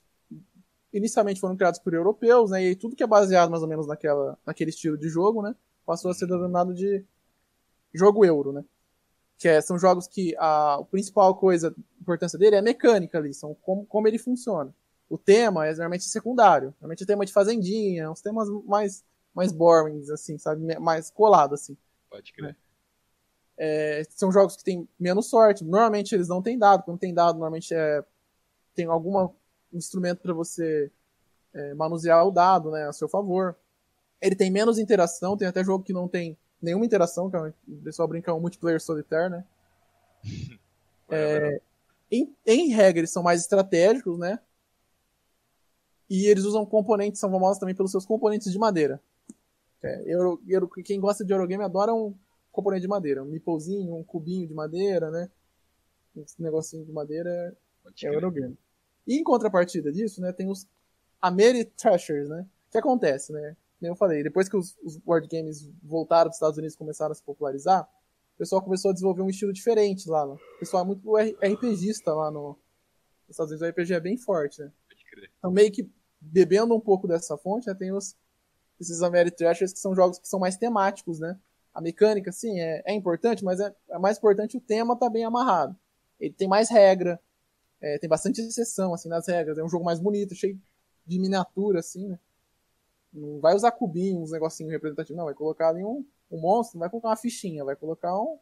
inicialmente 0.94 1.40
foram 1.40 1.56
criados 1.56 1.80
por 1.80 1.94
europeus, 1.94 2.52
né? 2.52 2.64
E 2.64 2.76
tudo 2.76 2.96
que 2.96 3.04
é 3.04 3.08
baseado 3.08 3.50
mais 3.50 3.64
ou 3.64 3.70
menos 3.70 3.88
naquela, 3.88 4.38
naquele 4.46 4.70
estilo 4.70 4.98
de 4.98 5.10
jogo, 5.10 5.42
né? 5.42 5.56
Passou 5.86 6.12
a 6.12 6.14
ser 6.14 6.28
denominado 6.28 6.74
de 6.74 7.04
jogo 7.94 8.24
euro, 8.24 8.54
né? 8.54 8.64
Que 9.38 9.48
é, 9.48 9.62
são 9.62 9.78
jogos 9.78 10.08
que 10.08 10.36
a, 10.38 10.76
a 10.76 10.84
principal 10.86 11.36
coisa, 11.36 11.70
a 11.70 12.02
importância 12.02 12.38
dele 12.38 12.56
é 12.56 12.60
a 12.60 12.64
mecânica 12.64 13.18
ali, 13.18 13.34
são 13.34 13.56
como, 13.56 13.86
como 13.86 14.08
ele 14.08 14.18
funciona. 14.18 14.74
O 15.10 15.18
tema 15.18 15.66
é 15.66 15.70
normalmente 15.70 16.04
secundário. 16.04 16.74
Normalmente 16.80 17.04
é 17.04 17.06
tema 17.06 17.26
de 17.26 17.34
fazendinha, 17.34 18.12
uns 18.12 18.22
temas 18.22 18.48
mais, 18.66 19.04
mais 19.34 19.52
boring, 19.52 20.04
assim, 20.12 20.38
sabe? 20.38 20.78
Mais 20.80 21.10
colado, 21.10 21.54
assim. 21.56 21.78
Pode 22.10 22.34
crer. 22.34 22.56
É, 23.58 24.04
são 24.10 24.32
jogos 24.32 24.56
que 24.56 24.64
têm 24.64 24.88
menos 25.00 25.30
sorte. 25.30 25.64
Normalmente 25.64 26.14
eles 26.14 26.28
não 26.28 26.42
têm 26.42 26.58
dado. 26.58 26.84
Quando 26.84 27.00
tem 27.00 27.14
dado, 27.14 27.34
normalmente 27.34 27.74
é, 27.74 28.04
tem 28.76 28.86
algum 28.86 29.30
instrumento 29.74 30.22
para 30.22 30.34
você 30.34 30.92
é, 31.54 31.74
manusear 31.74 32.26
o 32.26 32.32
dado 32.32 32.72
né, 32.72 32.88
a 32.88 32.94
seu 32.94 33.10
favor. 33.10 33.56
Ele 34.22 34.36
tem 34.36 34.52
menos 34.52 34.78
interação. 34.78 35.36
Tem 35.36 35.48
até 35.48 35.64
jogo 35.64 35.84
que 35.84 35.94
não 35.94 36.08
tem 36.08 36.38
nenhuma 36.62 36.86
interação, 36.86 37.30
que 37.30 37.36
é 37.36 37.40
o 37.40 37.54
pessoal 37.84 38.08
brinca 38.08 38.34
um 38.34 38.40
multiplayer 38.40 38.82
solitário, 38.82 39.30
né? 39.38 39.46
É, 41.10 41.62
em, 42.12 42.36
em 42.46 42.68
regra, 42.68 43.00
eles 43.00 43.12
são 43.12 43.24
mais 43.24 43.40
estratégicos, 43.40 44.20
né? 44.20 44.40
E 46.10 46.26
eles 46.26 46.44
usam 46.44 46.66
componentes, 46.66 47.20
são 47.20 47.32
famosos 47.32 47.60
também 47.60 47.74
pelos 47.74 47.92
seus 47.92 48.06
componentes 48.06 48.52
de 48.52 48.60
madeira. 48.60 49.02
É, 49.82 50.04
Euro- 50.06 50.42
Euro- 50.46 50.68
quem 50.68 51.00
gosta 51.00 51.24
de 51.24 51.32
Eurogame 51.32 51.64
adora 51.64 51.94
um 51.94 52.14
componente 52.58 52.82
de 52.82 52.88
madeira. 52.88 53.22
Um 53.24 53.28
meeplezinho, 53.28 53.96
um 53.96 54.04
cubinho 54.04 54.48
de 54.48 54.54
madeira, 54.54 55.12
né? 55.12 55.30
Esse 56.16 56.42
negocinho 56.42 56.84
de 56.84 56.92
madeira 56.92 57.56
Pode 57.84 58.08
é 58.08 58.10
o. 58.10 58.14
Eurogame. 58.16 58.58
E 59.06 59.16
em 59.20 59.24
contrapartida 59.24 59.92
disso, 59.92 60.20
né, 60.20 60.34
tem 60.34 60.50
os 60.50 60.68
Ameritrashers, 61.22 62.28
né? 62.28 62.48
O 62.68 62.72
que 62.72 62.78
acontece, 62.80 63.32
né? 63.32 63.56
Como 63.80 63.92
eu 63.92 63.96
falei, 63.96 64.24
depois 64.24 64.50
que 64.50 64.58
os, 64.58 64.76
os 64.84 64.98
board 64.98 65.28
games 65.28 65.70
voltaram 65.84 66.30
dos 66.30 66.38
Estados 66.38 66.58
Unidos 66.58 66.74
e 66.74 66.78
começaram 66.78 67.12
a 67.12 67.16
se 67.16 67.22
popularizar, 67.22 67.84
o 67.84 68.38
pessoal 68.40 68.62
começou 68.62 68.90
a 68.90 68.94
desenvolver 68.94 69.22
um 69.22 69.30
estilo 69.30 69.54
diferente 69.54 70.10
lá. 70.10 70.26
Né? 70.26 70.34
O 70.34 70.60
pessoal 70.60 70.84
é 70.84 70.88
muito 70.88 71.16
RPGista 71.16 72.12
lá 72.12 72.32
no, 72.32 72.50
nos 73.28 73.30
Estados 73.30 73.52
Unidos. 73.52 73.68
O 73.68 73.70
RPG 73.70 73.94
é 73.94 74.00
bem 74.00 74.18
forte, 74.18 74.62
né? 74.62 74.72
Pode 74.90 75.06
crer. 75.06 75.32
Então, 75.38 75.52
meio 75.52 75.72
que 75.72 75.88
bebendo 76.20 76.76
um 76.76 76.80
pouco 76.80 77.08
dessa 77.08 77.38
fonte, 77.38 77.68
né, 77.68 77.76
tem 77.76 77.94
os, 77.94 78.16
esses 78.82 79.04
Ameritrashers 79.04 79.72
que 79.72 79.80
são 79.80 79.96
jogos 79.96 80.18
que 80.18 80.28
são 80.28 80.40
mais 80.40 80.58
temáticos, 80.58 81.20
né? 81.20 81.40
A 81.78 81.82
mecânica, 81.82 82.32
sim, 82.32 82.60
é, 82.60 82.82
é 82.88 82.92
importante, 82.92 83.46
mas 83.46 83.60
é, 83.60 83.72
é 83.92 84.00
mais 84.00 84.18
importante 84.18 84.58
o 84.58 84.60
tema 84.60 84.98
tá 84.98 85.08
bem 85.08 85.24
amarrado. 85.24 85.76
Ele 86.20 86.34
tem 86.34 86.48
mais 86.48 86.72
regra, 86.72 87.20
é, 87.80 88.00
tem 88.00 88.10
bastante 88.10 88.42
exceção, 88.42 88.96
assim, 88.96 89.08
nas 89.08 89.28
regras. 89.28 89.60
É 89.60 89.64
um 89.64 89.70
jogo 89.70 89.86
mais 89.86 90.00
bonito, 90.00 90.34
cheio 90.34 90.60
de 91.06 91.20
miniatura, 91.20 91.82
assim, 91.82 92.08
né? 92.08 92.20
Não 93.14 93.40
vai 93.40 93.54
usar 93.54 93.72
cubinhos, 93.74 94.24
uns 94.24 94.32
negocinhos 94.32 94.72
representativos, 94.72 95.16
não. 95.16 95.26
Vai 95.26 95.36
colocar 95.36 95.70
ali 95.70 95.84
um, 95.84 96.04
um 96.32 96.40
monstro, 96.40 96.80
não 96.80 96.80
vai 96.80 96.90
colocar 96.90 97.10
uma 97.10 97.16
fichinha, 97.16 97.64
vai 97.64 97.76
colocar 97.76 98.20
um, 98.20 98.40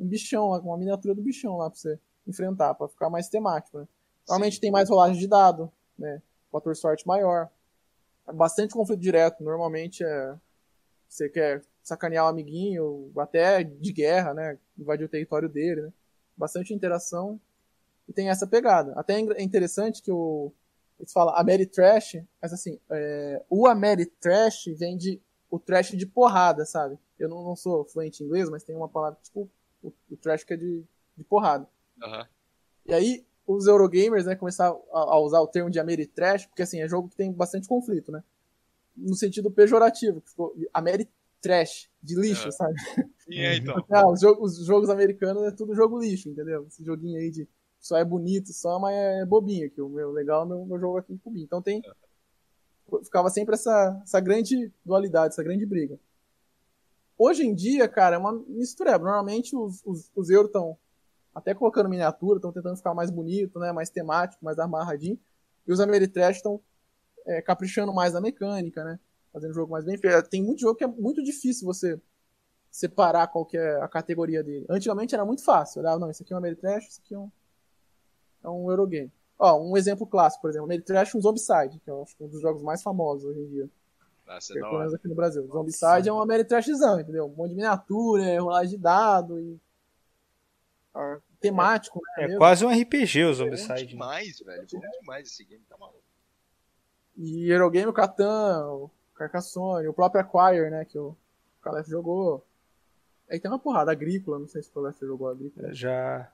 um 0.00 0.06
bichão 0.06 0.48
lá, 0.48 0.58
uma 0.60 0.78
miniatura 0.78 1.14
do 1.14 1.20
bichão 1.20 1.58
lá 1.58 1.68
pra 1.68 1.78
você 1.78 2.00
enfrentar, 2.26 2.72
pra 2.76 2.88
ficar 2.88 3.10
mais 3.10 3.28
temático, 3.28 3.78
né? 3.78 3.86
Normalmente 4.26 4.54
Sim. 4.54 4.60
tem 4.62 4.70
mais 4.70 4.88
rolagem 4.88 5.18
de 5.18 5.26
dado, 5.26 5.70
né? 5.98 6.22
Fator 6.50 6.74
sorte 6.74 7.06
maior. 7.06 7.50
Bastante 8.32 8.72
conflito 8.72 9.00
direto. 9.00 9.44
Normalmente 9.44 10.02
é. 10.02 10.34
Você 11.06 11.28
quer 11.28 11.62
sacanear 11.88 12.26
o 12.26 12.28
amiguinho, 12.28 13.10
até 13.18 13.64
de 13.64 13.92
guerra, 13.92 14.34
né? 14.34 14.58
Invadir 14.78 15.04
o 15.04 15.08
território 15.08 15.48
dele, 15.48 15.82
né? 15.82 15.92
Bastante 16.36 16.72
interação. 16.72 17.40
E 18.08 18.12
tem 18.12 18.30
essa 18.30 18.46
pegada. 18.46 18.92
Até 18.96 19.14
é 19.14 19.24
é 19.36 19.42
interessante 19.42 20.02
que 20.02 20.10
o. 20.10 20.52
Eles 20.98 21.12
falam 21.12 21.34
Ameritrash, 21.36 22.24
mas 22.42 22.52
assim, 22.52 22.78
é, 22.90 23.42
o 23.48 23.66
Ameritrash 23.66 24.66
vem 24.76 24.96
de. 24.96 25.20
O 25.50 25.58
trash 25.58 25.92
de 25.92 26.04
porrada, 26.06 26.66
sabe? 26.66 26.98
Eu 27.18 27.28
não, 27.28 27.42
não 27.42 27.56
sou 27.56 27.84
fluente 27.84 28.22
em 28.22 28.26
inglês, 28.26 28.50
mas 28.50 28.62
tem 28.62 28.76
uma 28.76 28.88
palavra 28.88 29.18
tipo. 29.22 29.48
O, 29.82 29.92
o 30.10 30.16
trash 30.16 30.44
que 30.44 30.54
é 30.54 30.56
de, 30.56 30.84
de 31.16 31.24
porrada. 31.24 31.68
Aham. 32.02 32.26
E 32.86 32.94
aí, 32.94 33.26
os 33.46 33.66
Eurogamers, 33.66 34.26
né, 34.26 34.34
começaram 34.34 34.82
a, 34.92 34.98
a 34.98 35.18
usar 35.20 35.40
o 35.40 35.46
termo 35.46 35.70
de 35.70 35.78
Ameritrash, 35.78 36.46
porque 36.46 36.62
assim, 36.62 36.80
é 36.80 36.88
jogo 36.88 37.08
que 37.08 37.16
tem 37.16 37.32
bastante 37.32 37.68
conflito, 37.68 38.12
né? 38.12 38.22
No 38.96 39.14
sentido 39.14 39.50
pejorativo, 39.50 40.20
que 40.20 40.30
ficou 40.30 40.54
Ameritrash, 41.42 41.88
de 42.02 42.14
lixo, 42.20 42.48
É. 42.48 42.50
sabe? 42.50 42.74
E 43.28 43.40
é, 43.40 43.56
então. 43.56 43.74
Ah, 43.90 44.08
os, 44.08 44.20
jo- 44.20 44.38
os 44.40 44.64
jogos 44.66 44.90
americanos 44.90 45.42
é 45.44 45.50
tudo 45.50 45.74
jogo 45.74 45.98
lixo, 45.98 46.28
entendeu? 46.28 46.66
Esse 46.66 46.84
joguinho 46.84 47.18
aí 47.18 47.30
de 47.30 47.48
só 47.80 47.96
é 47.96 48.04
bonito, 48.04 48.52
só, 48.52 48.78
mas 48.78 48.94
é 48.96 49.24
bobinho 49.24 49.66
aqui. 49.66 49.80
O 49.80 49.88
meu 49.88 50.10
legal 50.10 50.42
é 50.42 50.44
o 50.44 50.48
meu, 50.48 50.66
meu 50.66 50.78
jogo 50.80 50.98
aqui 50.98 51.12
em 51.12 51.18
cubinho. 51.18 51.44
Então 51.44 51.62
tem. 51.62 51.82
Ficava 53.04 53.28
sempre 53.30 53.54
essa, 53.54 54.00
essa 54.02 54.18
grande 54.18 54.72
dualidade, 54.84 55.34
essa 55.34 55.42
grande 55.42 55.64
briga. 55.66 55.98
Hoje 57.16 57.44
em 57.44 57.54
dia, 57.54 57.86
cara, 57.88 58.16
é 58.16 58.18
uma 58.18 58.32
mistureba. 58.32 59.04
Normalmente 59.04 59.54
os, 59.56 59.82
os, 59.84 60.10
os 60.14 60.30
euros 60.30 60.48
estão 60.48 60.76
até 61.34 61.54
colocando 61.54 61.88
miniatura, 61.88 62.38
estão 62.38 62.52
tentando 62.52 62.76
ficar 62.76 62.94
mais 62.94 63.10
bonito, 63.10 63.58
né? 63.58 63.70
Mais 63.72 63.90
temático, 63.90 64.44
mais 64.44 64.58
amarradinho. 64.58 65.18
E 65.66 65.72
os 65.72 65.80
Ameritrash 65.80 66.36
estão 66.36 66.60
é, 67.26 67.42
caprichando 67.42 67.92
mais 67.92 68.14
na 68.14 68.20
mecânica, 68.20 68.82
né? 68.82 68.98
Fazendo 69.38 69.54
jogo 69.54 69.72
mais 69.72 69.84
bem 69.84 69.96
feito. 69.96 70.28
Tem 70.28 70.42
muito 70.42 70.60
jogo 70.60 70.74
que 70.74 70.84
é 70.84 70.88
muito 70.88 71.22
difícil 71.22 71.64
você 71.64 72.00
separar 72.70 73.28
qual 73.28 73.46
que 73.46 73.56
é 73.56 73.80
a 73.80 73.88
categoria 73.88 74.42
dele. 74.42 74.66
Antigamente 74.68 75.14
era 75.14 75.24
muito 75.24 75.44
fácil. 75.44 75.80
Olhava, 75.80 75.98
não, 75.98 76.10
isso 76.10 76.22
aqui 76.22 76.32
é 76.32 76.36
um 76.36 76.38
Ameritrash, 76.38 76.88
isso 76.88 77.00
aqui 77.04 77.14
é 77.14 77.18
um, 77.18 77.30
é 78.44 78.48
um 78.48 78.70
Eurogame. 78.70 79.12
Ó, 79.38 79.60
um 79.60 79.76
exemplo 79.76 80.06
clássico, 80.06 80.42
por 80.42 80.50
exemplo, 80.50 80.66
Ameritrash 80.66 81.14
e 81.14 81.16
um 81.16 81.20
Zombicide, 81.20 81.78
que 81.78 81.88
eu 81.90 82.02
acho 82.02 82.16
que 82.16 82.22
é 82.22 82.26
um 82.26 82.28
dos 82.28 82.40
jogos 82.40 82.62
mais 82.62 82.82
famosos 82.82 83.24
hoje 83.24 83.40
em 83.40 83.48
dia. 83.48 83.70
Nossa, 84.26 84.52
que 84.52 84.58
é 84.58 84.62
é 84.62 84.64
pelo 84.64 84.78
menos 84.78 84.94
aqui 84.94 85.08
no 85.08 85.14
Brasil. 85.14 85.46
Zombicide 85.46 86.08
é 86.08 86.12
um 86.12 86.20
Ameritrashzão, 86.20 87.00
entendeu? 87.00 87.26
Um 87.26 87.34
monte 87.34 87.50
de 87.50 87.54
miniatura, 87.54 88.24
é 88.24 88.38
rolagem 88.38 88.76
de 88.76 88.82
dado 88.82 89.40
e... 89.40 89.58
ah, 90.94 91.18
temático, 91.40 92.00
né? 92.00 92.24
É 92.24 92.26
mesmo. 92.26 92.38
quase 92.38 92.66
um 92.66 92.70
RPG 92.70 93.24
o 93.24 93.34
Zombicide. 93.34 93.72
né? 93.72 93.84
demais, 93.84 94.40
velho. 94.40 94.66
Bom 94.72 94.80
demais 95.00 95.28
esse 95.28 95.44
game, 95.44 95.64
tá 95.68 95.76
maluco. 95.78 96.02
E 97.16 97.50
Eurogame, 97.50 97.86
o 97.86 97.92
Catan, 97.92 98.66
o 98.66 98.90
Carcassonne, 99.18 99.88
o 99.88 99.92
próprio 99.92 100.20
Acquire, 100.22 100.70
né, 100.70 100.84
que 100.84 100.98
o 100.98 101.16
Calef 101.62 101.88
jogou. 101.88 102.44
Aí 103.30 103.38
tem 103.38 103.50
uma 103.50 103.58
porrada, 103.58 103.92
Agrícola, 103.92 104.38
não 104.38 104.48
sei 104.48 104.62
se 104.62 104.70
o 104.70 104.72
Calef 104.72 104.98
jogou 105.00 105.28
Agrícola. 105.28 105.74
Já. 105.74 106.32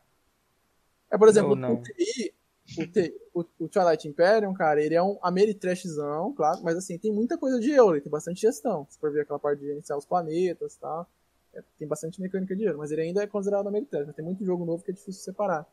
É, 1.10 1.18
por 1.18 1.28
exemplo, 1.28 1.56
Não, 1.56 1.74
não. 1.74 1.74
o 1.74 1.82
TI, 1.82 2.34
o, 2.78 2.86
T- 2.86 3.20
o, 3.34 3.44
o 3.60 3.68
Twilight 3.68 4.08
Imperium, 4.08 4.54
cara, 4.54 4.80
ele 4.82 4.94
é 4.94 5.02
um 5.02 5.18
Ameritrashzão, 5.22 6.32
claro, 6.34 6.60
mas 6.62 6.76
assim, 6.76 6.98
tem 6.98 7.12
muita 7.12 7.36
coisa 7.38 7.58
de 7.58 7.70
euro, 7.70 7.94
ele 7.94 8.02
tem 8.02 8.10
bastante 8.10 8.40
gestão. 8.40 8.86
Se 8.90 8.98
for 8.98 9.12
ver 9.12 9.22
aquela 9.22 9.38
parte 9.38 9.60
de 9.60 9.66
gerenciar 9.66 9.98
os 9.98 10.04
planetas 10.06 10.74
e 10.74 10.80
tal, 10.80 11.08
é, 11.52 11.62
tem 11.78 11.86
bastante 11.86 12.20
mecânica 12.20 12.54
de 12.56 12.64
euro, 12.64 12.78
mas 12.78 12.90
ele 12.90 13.02
ainda 13.02 13.22
é 13.22 13.26
considerado 13.26 13.66
Ameritrash, 13.68 14.06
mas 14.06 14.16
tem 14.16 14.24
muito 14.24 14.44
jogo 14.44 14.64
novo 14.64 14.82
que 14.84 14.90
é 14.90 14.94
difícil 14.94 15.22
separar 15.22 15.66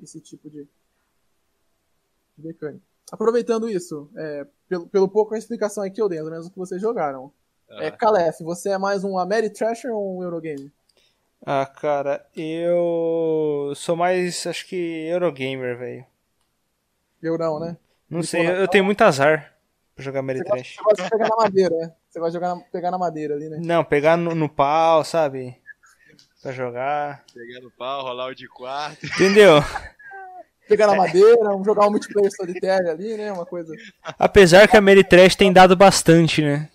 esse 0.00 0.20
tipo 0.20 0.48
de, 0.48 0.68
de 2.36 2.46
mecânica. 2.46 2.84
Aproveitando 3.10 3.68
isso, 3.68 4.10
é, 4.16 4.46
pelo, 4.68 4.86
pelo 4.86 5.08
pouco 5.08 5.34
a 5.34 5.38
explicação 5.38 5.82
aí 5.82 5.90
que 5.90 6.00
eu 6.00 6.08
dei, 6.08 6.20
ou 6.20 6.30
menos 6.30 6.46
o 6.46 6.50
que 6.50 6.58
vocês 6.58 6.80
jogaram. 6.80 7.32
É, 7.70 7.88
Aham. 7.88 7.96
Calef, 7.96 8.42
você 8.42 8.70
é 8.70 8.78
mais 8.78 9.04
um 9.04 9.18
Ameritrasher 9.18 9.90
ou 9.92 10.18
um 10.18 10.22
Eurogame? 10.22 10.72
Ah, 11.44 11.64
cara, 11.66 12.26
eu 12.36 13.72
sou 13.76 13.94
mais, 13.96 14.46
acho 14.46 14.66
que 14.66 15.06
Eurogamer, 15.08 15.78
velho. 15.78 16.06
Eu 17.22 17.38
não, 17.38 17.58
né? 17.60 17.76
Não 18.10 18.22
sei, 18.22 18.46
eu, 18.46 18.52
eu 18.54 18.68
tenho 18.68 18.84
muito 18.84 19.02
azar 19.02 19.54
pra 19.94 20.04
jogar 20.04 20.20
Ameritrash. 20.20 20.76
você 20.76 20.82
gosta 20.82 21.04
de 21.04 21.10
pegar 21.10 21.28
na 21.28 21.36
madeira, 21.36 21.76
né? 21.76 21.92
Você 22.08 22.20
vai 22.20 22.30
jogar 22.30 22.54
na- 22.54 22.60
pegar 22.62 22.90
na 22.90 22.98
madeira 22.98 23.34
ali, 23.34 23.48
né? 23.48 23.58
Não, 23.60 23.84
pegar 23.84 24.16
no, 24.16 24.34
no 24.34 24.48
pau, 24.48 25.04
sabe? 25.04 25.60
Pra 26.42 26.52
jogar. 26.52 27.24
Pegar 27.34 27.60
no 27.60 27.70
pau, 27.70 28.02
rolar 28.02 28.26
o 28.28 28.34
de 28.34 28.48
quarto. 28.48 29.04
Entendeu? 29.06 29.54
Pegar 30.68 30.86
na 30.86 30.94
madeira, 30.96 31.56
um- 31.56 31.64
jogar 31.64 31.86
um 31.86 31.90
multiplayer 31.90 32.30
solitário 32.34 32.90
ali, 32.90 33.16
né? 33.16 33.32
Uma 33.32 33.46
coisa. 33.46 33.74
Apesar 34.18 34.68
que 34.68 34.76
a 34.76 34.78
Ameritrash 34.78 35.34
tem 35.36 35.52
dado 35.52 35.74
bastante, 35.74 36.42
né? 36.42 36.70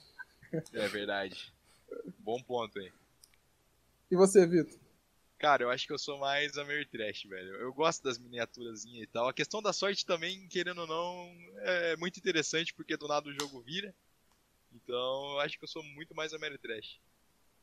É 0.74 0.88
verdade. 0.88 1.52
Bom 2.20 2.42
ponto, 2.42 2.80
hein? 2.80 2.92
E 4.12 4.16
você, 4.16 4.46
Vitor? 4.46 4.78
Cara, 5.38 5.64
eu 5.64 5.70
acho 5.70 5.86
que 5.86 5.92
eu 5.94 6.00
sou 6.00 6.18
mais 6.20 6.58
Ameritrash, 6.58 7.26
velho. 7.28 7.56
Eu 7.56 7.74
gosto 7.74 8.02
das 8.04 8.18
miniaturazinhas 8.18 9.04
e 9.04 9.08
tal. 9.08 9.28
A 9.28 9.34
questão 9.34 9.62
da 9.62 9.74
sorte 9.74 10.06
também, 10.06 10.48
querendo 10.48 10.82
ou 10.82 10.88
não, 10.88 11.30
é 11.64 11.98
muito 11.98 12.18
interessante 12.18 12.74
porque 12.74 12.96
do 12.96 13.08
nada 13.08 13.28
o 13.30 13.34
jogo 13.34 13.60
vira. 13.62 13.94
Então, 14.74 15.34
eu 15.34 15.40
acho 15.42 15.58
que 15.58 15.64
eu 15.64 15.68
sou 15.68 15.84
muito 15.84 16.16
mais 16.16 16.34
Ameritrash. 16.34 16.98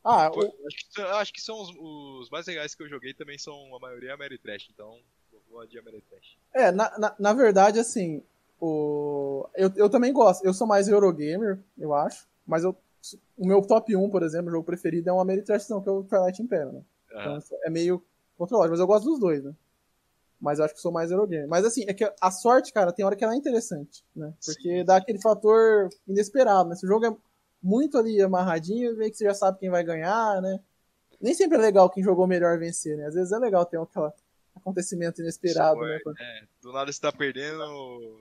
Ah, 0.05 0.31
Pô, 0.31 0.41
o- 0.41 0.43
eu 0.45 0.67
Acho 0.67 0.77
que, 0.77 1.01
eu 1.01 1.17
acho 1.17 1.33
que 1.33 1.41
são 1.41 1.61
os, 1.61 1.71
os 2.25 2.31
mais 2.31 2.47
legais 2.47 2.75
que 2.75 2.83
eu 2.83 2.89
joguei 2.89 3.15
também 3.15 3.39
são 3.39 3.75
a 3.75 3.79
maioria 3.79 4.15
Ameritrash, 4.15 4.69
então 4.71 4.99
Ameritrash. 5.59 6.37
é, 6.55 6.71
na, 6.73 6.99
na, 6.99 7.15
na 7.19 7.33
verdade, 7.33 7.79
assim, 7.79 8.23
o... 8.61 9.47
eu, 9.55 9.71
eu 9.77 9.89
também 9.91 10.13
gosto. 10.13 10.45
Eu 10.45 10.55
sou 10.55 10.67
mais 10.67 10.89
Eurogamer, 10.89 11.59
eu 11.79 11.95
acho. 11.95 12.29
Mas 12.47 12.65
eu, 12.65 12.77
o 13.37 13.47
meu 13.47 13.63
top 13.63 13.95
1, 13.95 14.11
por 14.11 14.23
exemplo, 14.23 14.49
o 14.49 14.53
jogo 14.53 14.65
preferido 14.65 15.09
é 15.09 15.13
um 15.13 15.21
Ameritrashzão, 15.21 15.81
que 15.81 15.89
é 15.89 15.93
o 15.93 16.03
Twilight 16.03 16.43
Imperium, 16.43 16.73
né? 16.73 16.83
Então, 17.11 17.33
Aham. 17.33 17.43
é 17.65 17.71
meio 17.71 18.03
controlado, 18.37 18.71
mas 18.71 18.81
eu 18.81 18.87
gosto 18.87 19.05
dos 19.05 19.21
dois, 19.21 19.43
né? 19.43 19.55
Mas 20.41 20.59
eu 20.59 20.65
acho 20.65 20.75
que 20.75 20.81
sou 20.81 20.91
mais 20.93 21.11
Eurogamer. 21.11 21.49
Mas 21.49 21.65
assim, 21.65 21.85
é 21.87 21.93
que 21.93 22.11
a 22.21 22.31
sorte, 22.31 22.73
cara, 22.73 22.93
tem 22.93 23.05
hora 23.05 23.15
que 23.15 23.23
ela 23.23 23.35
é 23.35 23.37
interessante, 23.37 24.03
né? 24.17 24.33
Porque 24.45 24.79
Sim. 24.79 24.85
dá 24.85 24.97
aquele 24.97 25.21
fator 25.21 25.91
inesperado, 26.09 26.69
né? 26.71 26.77
Se 26.77 26.87
o 26.87 26.89
jogo 26.89 27.07
é 27.07 27.17
muito 27.63 27.99
ali 27.99 28.23
amarradinho, 28.23 28.97
meio 28.97 29.11
que 29.11 29.19
você 29.19 29.25
já 29.25 29.35
sabe 29.35 29.59
quem 29.59 29.69
vai 29.69 29.85
ganhar, 29.85 30.41
né? 30.41 30.59
Nem 31.21 31.35
sempre 31.35 31.59
é 31.59 31.61
legal 31.61 31.91
quem 31.91 32.03
jogou 32.03 32.27
melhor 32.27 32.59
vencer, 32.59 32.97
né? 32.97 33.07
Às 33.07 33.15
vezes 33.15 33.33
é 33.33 33.39
legal 33.39 33.67
ter 33.67 33.79
aquele 33.79 34.13
acontecimento 34.61 35.21
inesperado, 35.21 35.81
né? 35.81 35.99
Foi, 36.03 36.13
é, 36.19 36.43
do 36.63 36.73
nada 36.73 36.93
você 36.93 37.01
tá 37.01 37.13
perdendo, 37.13 37.59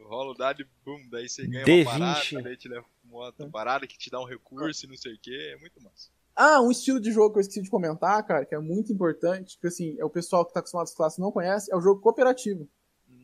rola 0.08 0.32
o 0.32 0.34
dado 0.34 0.62
e 0.62 0.68
bum, 0.86 1.08
daí 1.10 1.28
você 1.30 1.46
ganha 1.48 1.66
D20. 1.66 1.84
uma 1.86 1.92
parada, 1.92 2.42
daí 2.44 2.58
te 2.58 2.68
leva 2.68 2.86
uma 3.04 3.26
outra 3.26 3.50
parada 3.50 3.88
que 3.88 3.98
te 3.98 4.10
dá 4.10 4.20
um 4.20 4.26
recurso 4.26 4.86
e 4.86 4.90
não 4.90 4.98
sei 4.98 5.14
o 5.14 5.20
que, 5.20 5.36
é 5.54 5.58
muito 5.58 5.82
massa. 5.82 6.10
Ah, 6.36 6.62
um 6.62 6.72
estilo 6.72 7.00
de 7.02 7.12
jogo 7.12 7.32
que 7.34 7.40
eu 7.40 7.42
esqueci 7.42 7.62
de 7.62 7.70
comentar, 7.70 8.26
cara, 8.26 8.46
que 8.46 8.56
é 8.56 8.60
muito 8.60 8.94
importante, 8.94 9.58
que 9.60 9.68
assim, 9.68 9.96
é 10.00 10.06
o 10.06 10.10
pessoal 10.10 10.46
que 10.46 10.54
tá 10.54 10.60
acostumado 10.62 10.86
às 10.86 10.94
classes 10.96 11.20
não 11.20 11.32
conhece, 11.32 11.72
é 11.72 11.76
o 11.76 11.82
jogo 11.82 12.02
cooperativo. 12.02 12.68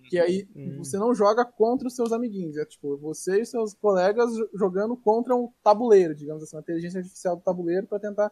Que 0.10 0.20
aí 0.20 0.48
Hum. 0.56 0.78
você 0.78 0.98
não 0.98 1.16
joga 1.16 1.44
contra 1.44 1.88
os 1.88 1.96
seus 1.96 2.12
amiguinhos. 2.12 2.58
É 2.58 2.66
tipo, 2.66 2.96
você 2.98 3.42
e 3.42 3.46
seus 3.46 3.74
colegas 3.74 4.32
jo- 4.36 4.50
jogando 4.54 4.96
contra 4.96 5.36
um 5.36 5.52
tabuleiro, 5.64 6.14
digamos 6.14 6.44
assim, 6.44 6.56
uma 6.56 6.62
inteligência 6.62 7.00
artificial 7.00 7.36
do 7.36 7.42
tabuleiro 7.42 7.88
para 7.88 8.00
tentar 8.00 8.32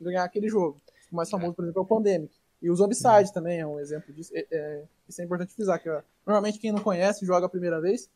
ganhar 0.00 0.24
aquele 0.24 0.48
jogo. 0.48 0.80
O 1.12 1.16
mais 1.16 1.28
famoso, 1.28 1.52
por 1.54 1.62
exemplo, 1.64 1.80
é 1.80 1.84
o 1.84 1.86
Pandemic. 1.86 2.34
E 2.64 2.70
o 2.70 2.74
Zombicide 2.74 3.30
também 3.30 3.60
é 3.60 3.66
um 3.66 3.78
exemplo 3.78 4.10
disso. 4.10 4.32
É, 4.34 4.46
é- 4.50 4.84
isso 5.06 5.20
é 5.20 5.24
importante 5.24 5.52
frisar, 5.52 5.78
que 5.78 5.90
ó, 5.90 6.00
normalmente 6.26 6.58
quem 6.58 6.72
não 6.72 6.82
conhece 6.82 7.26
joga 7.26 7.44
a 7.44 7.48
primeira 7.48 7.78
vez, 7.78 8.08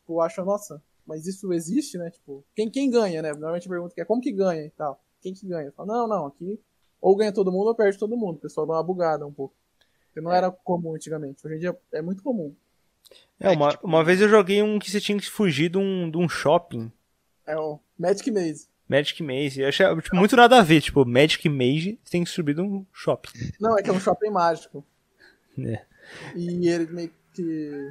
tipo, 0.00 0.18
acha, 0.22 0.42
nossa, 0.42 0.82
mas 1.06 1.26
isso 1.26 1.52
existe, 1.52 1.98
né? 1.98 2.10
Tipo, 2.10 2.42
quem, 2.54 2.70
quem 2.70 2.90
ganha, 2.90 3.20
né? 3.20 3.32
Normalmente 3.32 3.68
pergunta 3.68 3.94
que 3.94 4.00
é 4.00 4.04
como 4.06 4.22
que 4.22 4.32
ganha 4.32 4.64
e 4.64 4.70
tal. 4.70 4.98
Quem 5.20 5.34
que 5.34 5.46
ganha? 5.46 5.70
Fala, 5.72 5.92
não, 5.92 6.08
não, 6.08 6.26
aqui 6.26 6.58
ou 7.02 7.14
ganha 7.14 7.30
todo 7.30 7.52
mundo 7.52 7.68
ou 7.68 7.74
perde 7.74 7.98
todo 7.98 8.16
mundo. 8.16 8.36
O 8.36 8.40
pessoal 8.40 8.66
dá 8.66 8.72
uma 8.72 8.82
bugada 8.82 9.26
um 9.26 9.32
pouco. 9.32 9.54
Porque 10.06 10.22
não 10.22 10.32
era 10.32 10.50
comum 10.50 10.94
antigamente. 10.94 11.46
Hoje 11.46 11.56
em 11.56 11.58
dia 11.58 11.78
é 11.92 12.00
muito 12.00 12.22
comum. 12.22 12.54
É, 13.38 13.50
uma, 13.50 13.78
uma 13.82 14.02
vez 14.02 14.22
eu 14.22 14.28
joguei 14.28 14.62
um 14.62 14.78
que 14.78 14.90
você 14.90 15.02
tinha 15.02 15.18
que 15.18 15.30
fugir 15.30 15.68
de 15.68 15.76
um, 15.76 16.10
de 16.10 16.16
um 16.16 16.26
shopping. 16.26 16.90
É 17.46 17.58
o 17.58 17.78
Magic 17.98 18.30
Maze. 18.30 18.68
Magic 18.88 19.22
Maze. 19.22 19.60
Eu 19.60 19.68
achei 19.68 19.86
tipo, 20.00 20.16
muito 20.16 20.36
nada 20.36 20.58
a 20.58 20.62
ver. 20.62 20.80
Tipo, 20.80 21.04
Magic 21.04 21.48
Maze 21.48 21.98
tem 22.10 22.22
que 22.24 22.30
subir 22.30 22.54
de 22.54 22.60
um 22.60 22.84
shopping. 22.92 23.30
Não, 23.60 23.76
é 23.78 23.82
que 23.82 23.90
é 23.90 23.92
um 23.92 24.00
shopping 24.00 24.30
mágico. 24.30 24.84
É. 25.58 25.82
E 26.34 26.68
ele 26.68 26.86
meio 26.92 27.10
que. 27.34 27.90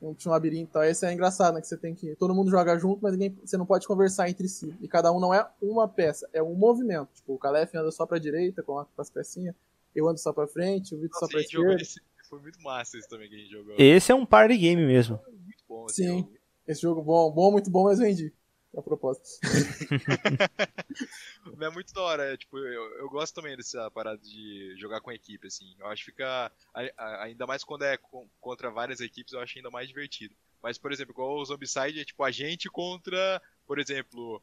um- 0.00 0.14
Tinha 0.14 0.30
um 0.30 0.34
labirinto 0.34 0.70
e 0.70 0.72
tal. 0.72 0.84
Esse 0.84 1.04
é 1.06 1.12
engraçado, 1.12 1.54
né? 1.54 1.60
Que 1.60 1.66
você 1.66 1.76
tem 1.76 1.94
que. 1.94 2.14
Todo 2.16 2.34
mundo 2.34 2.50
joga 2.50 2.78
junto, 2.78 3.00
mas 3.02 3.12
ninguém, 3.12 3.36
você 3.44 3.56
não 3.56 3.66
pode 3.66 3.86
conversar 3.86 4.28
entre 4.28 4.46
si. 4.48 4.74
E 4.80 4.86
cada 4.86 5.10
um 5.10 5.18
não 5.18 5.32
é 5.34 5.46
uma 5.60 5.88
peça, 5.88 6.28
é 6.32 6.42
um 6.42 6.54
movimento. 6.54 7.08
Tipo, 7.14 7.34
o 7.34 7.38
Calef 7.38 7.74
anda 7.74 7.90
só 7.90 8.06
pra 8.06 8.18
direita 8.18 8.62
com, 8.62 8.84
as 8.98 9.10
pecinhas. 9.10 9.54
Eu 9.94 10.08
ando 10.08 10.18
só 10.18 10.32
pra 10.32 10.46
frente, 10.46 10.94
o 10.94 11.00
Vitor 11.00 11.18
só 11.20 11.28
pra 11.28 11.40
esquerda. 11.40 11.80
esse, 11.80 12.00
foi 12.28 12.40
muito 12.40 12.60
massa 12.62 12.98
esse 12.98 13.08
também 13.08 13.28
que 13.28 13.34
a 13.34 13.38
gente 13.38 13.50
jogou. 13.50 13.74
Esse 13.78 14.10
é 14.12 14.14
um 14.14 14.26
party 14.26 14.56
game 14.58 14.84
mesmo. 14.84 15.18
Muito 15.28 15.64
bom 15.68 15.86
esse 15.86 15.96
Sim. 16.02 16.18
jogo. 16.18 16.32
Esse 16.66 16.82
jogo 16.82 17.02
bom, 17.02 17.30
bom, 17.30 17.52
muito 17.52 17.70
bom, 17.70 17.84
mas 17.84 17.98
vendi. 17.98 18.32
A 18.76 18.82
propósito. 18.82 19.28
É 21.60 21.70
muito 21.70 21.92
da 21.92 22.00
hora, 22.02 22.32
é, 22.32 22.36
tipo, 22.36 22.56
eu, 22.58 22.98
eu 22.98 23.08
gosto 23.10 23.34
também 23.34 23.56
dessa 23.56 23.90
parada 23.90 24.18
de 24.22 24.74
jogar 24.78 25.00
com 25.00 25.12
equipe, 25.12 25.46
assim. 25.46 25.74
Eu 25.78 25.86
acho 25.88 26.04
que 26.04 26.10
fica. 26.10 26.50
a- 26.74 26.90
a- 26.96 27.22
Ainda 27.24 27.46
mais 27.46 27.62
quando 27.64 27.84
é 27.84 27.96
com- 27.96 28.28
contra 28.40 28.70
várias 28.70 29.00
equipes, 29.00 29.32
eu 29.32 29.40
acho 29.40 29.58
ainda 29.58 29.70
mais 29.70 29.88
divertido. 29.88 30.34
Mas, 30.62 30.78
por 30.78 30.92
exemplo, 30.92 31.12
igual 31.12 31.36
o 31.36 31.44
Zombicide 31.44 32.00
é 32.00 32.04
tipo 32.04 32.22
a 32.24 32.30
gente 32.30 32.70
contra, 32.70 33.40
por 33.66 33.78
exemplo, 33.78 34.42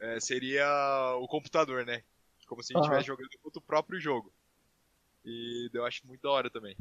é, 0.00 0.20
seria 0.20 0.66
o 1.20 1.26
computador, 1.26 1.84
né? 1.86 2.02
Como 2.46 2.62
se 2.62 2.72
a 2.72 2.76
gente 2.76 2.84
estivesse 2.84 3.06
jogando 3.06 3.28
contra 3.42 3.58
o 3.58 3.62
próprio 3.62 4.00
jogo. 4.00 4.32
E 5.24 5.70
eu 5.72 5.84
acho 5.86 6.06
muito 6.06 6.20
da 6.22 6.30
hora 6.30 6.50
também. 6.50 6.76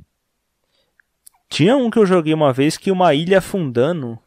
Tinha 1.48 1.76
um 1.78 1.90
que 1.90 2.00
eu 2.00 2.06
joguei 2.06 2.34
uma 2.34 2.52
vez 2.52 2.78
que 2.78 2.92
uma 2.92 3.14
ilha 3.14 3.38
afundando. 3.40 4.20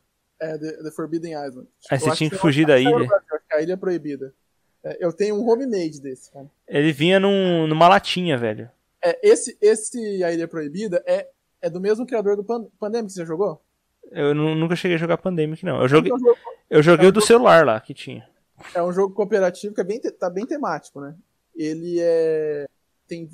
É 0.45 0.59
The, 0.59 0.72
The 0.84 0.90
Forbidden 0.90 1.32
Island. 1.32 1.68
Aí 1.90 1.99
você 1.99 2.11
tinha 2.12 2.30
que 2.30 2.36
fugir 2.36 2.68
acho 2.70 2.84
da 2.84 2.90
no 2.90 3.01
ilha. 3.03 3.11
A 3.53 3.62
ilha 3.62 3.72
é 3.72 3.76
proibida. 3.76 4.34
É, 4.82 4.99
eu 5.01 5.12
tenho 5.12 5.36
um 5.36 5.49
homemade 5.49 6.01
desse, 6.01 6.30
cara. 6.30 6.47
Ele 6.68 6.92
vinha 6.92 7.18
num, 7.18 7.66
numa 7.66 7.88
latinha, 7.88 8.36
velho. 8.36 8.70
É, 9.03 9.18
esse, 9.26 9.57
esse 9.61 10.22
A 10.24 10.32
Ilha 10.32 10.47
Proibida 10.49 11.03
é, 11.07 11.28
é 11.62 11.68
do 11.70 11.80
mesmo 11.80 12.07
criador 12.07 12.36
do 12.36 12.45
Pan 12.45 12.66
Pandemic, 12.78 13.12
você 13.12 13.20
já 13.20 13.24
jogou? 13.26 13.62
Eu 14.11 14.34
nu- 14.34 14.55
nunca 14.55 14.76
cheguei 14.76 14.97
a 14.97 14.99
jogar 14.99 15.16
Pandemic, 15.18 15.64
não. 15.64 15.80
Eu 15.80 15.88
joguei, 15.88 16.11
É 16.12 16.14
um 16.14 16.34
eu 16.70 16.82
joguei 16.82 17.09
o 17.09 17.12
do 17.12 17.20
celular 17.20 17.64
lá 17.64 17.80
que 17.80 17.95
tinha. 17.95 18.28
é 18.74 18.82
um 18.82 18.92
jogo 18.92 19.14
cooperativo 19.14 19.74
que 19.74 19.80
é 19.80 19.84
bem, 19.84 20.01
tá 20.01 20.28
bem 20.28 20.47
temático, 20.47 21.01
né? 21.01 21.14
Ele 21.57 21.99
é. 22.01 22.66
Tem 23.07 23.28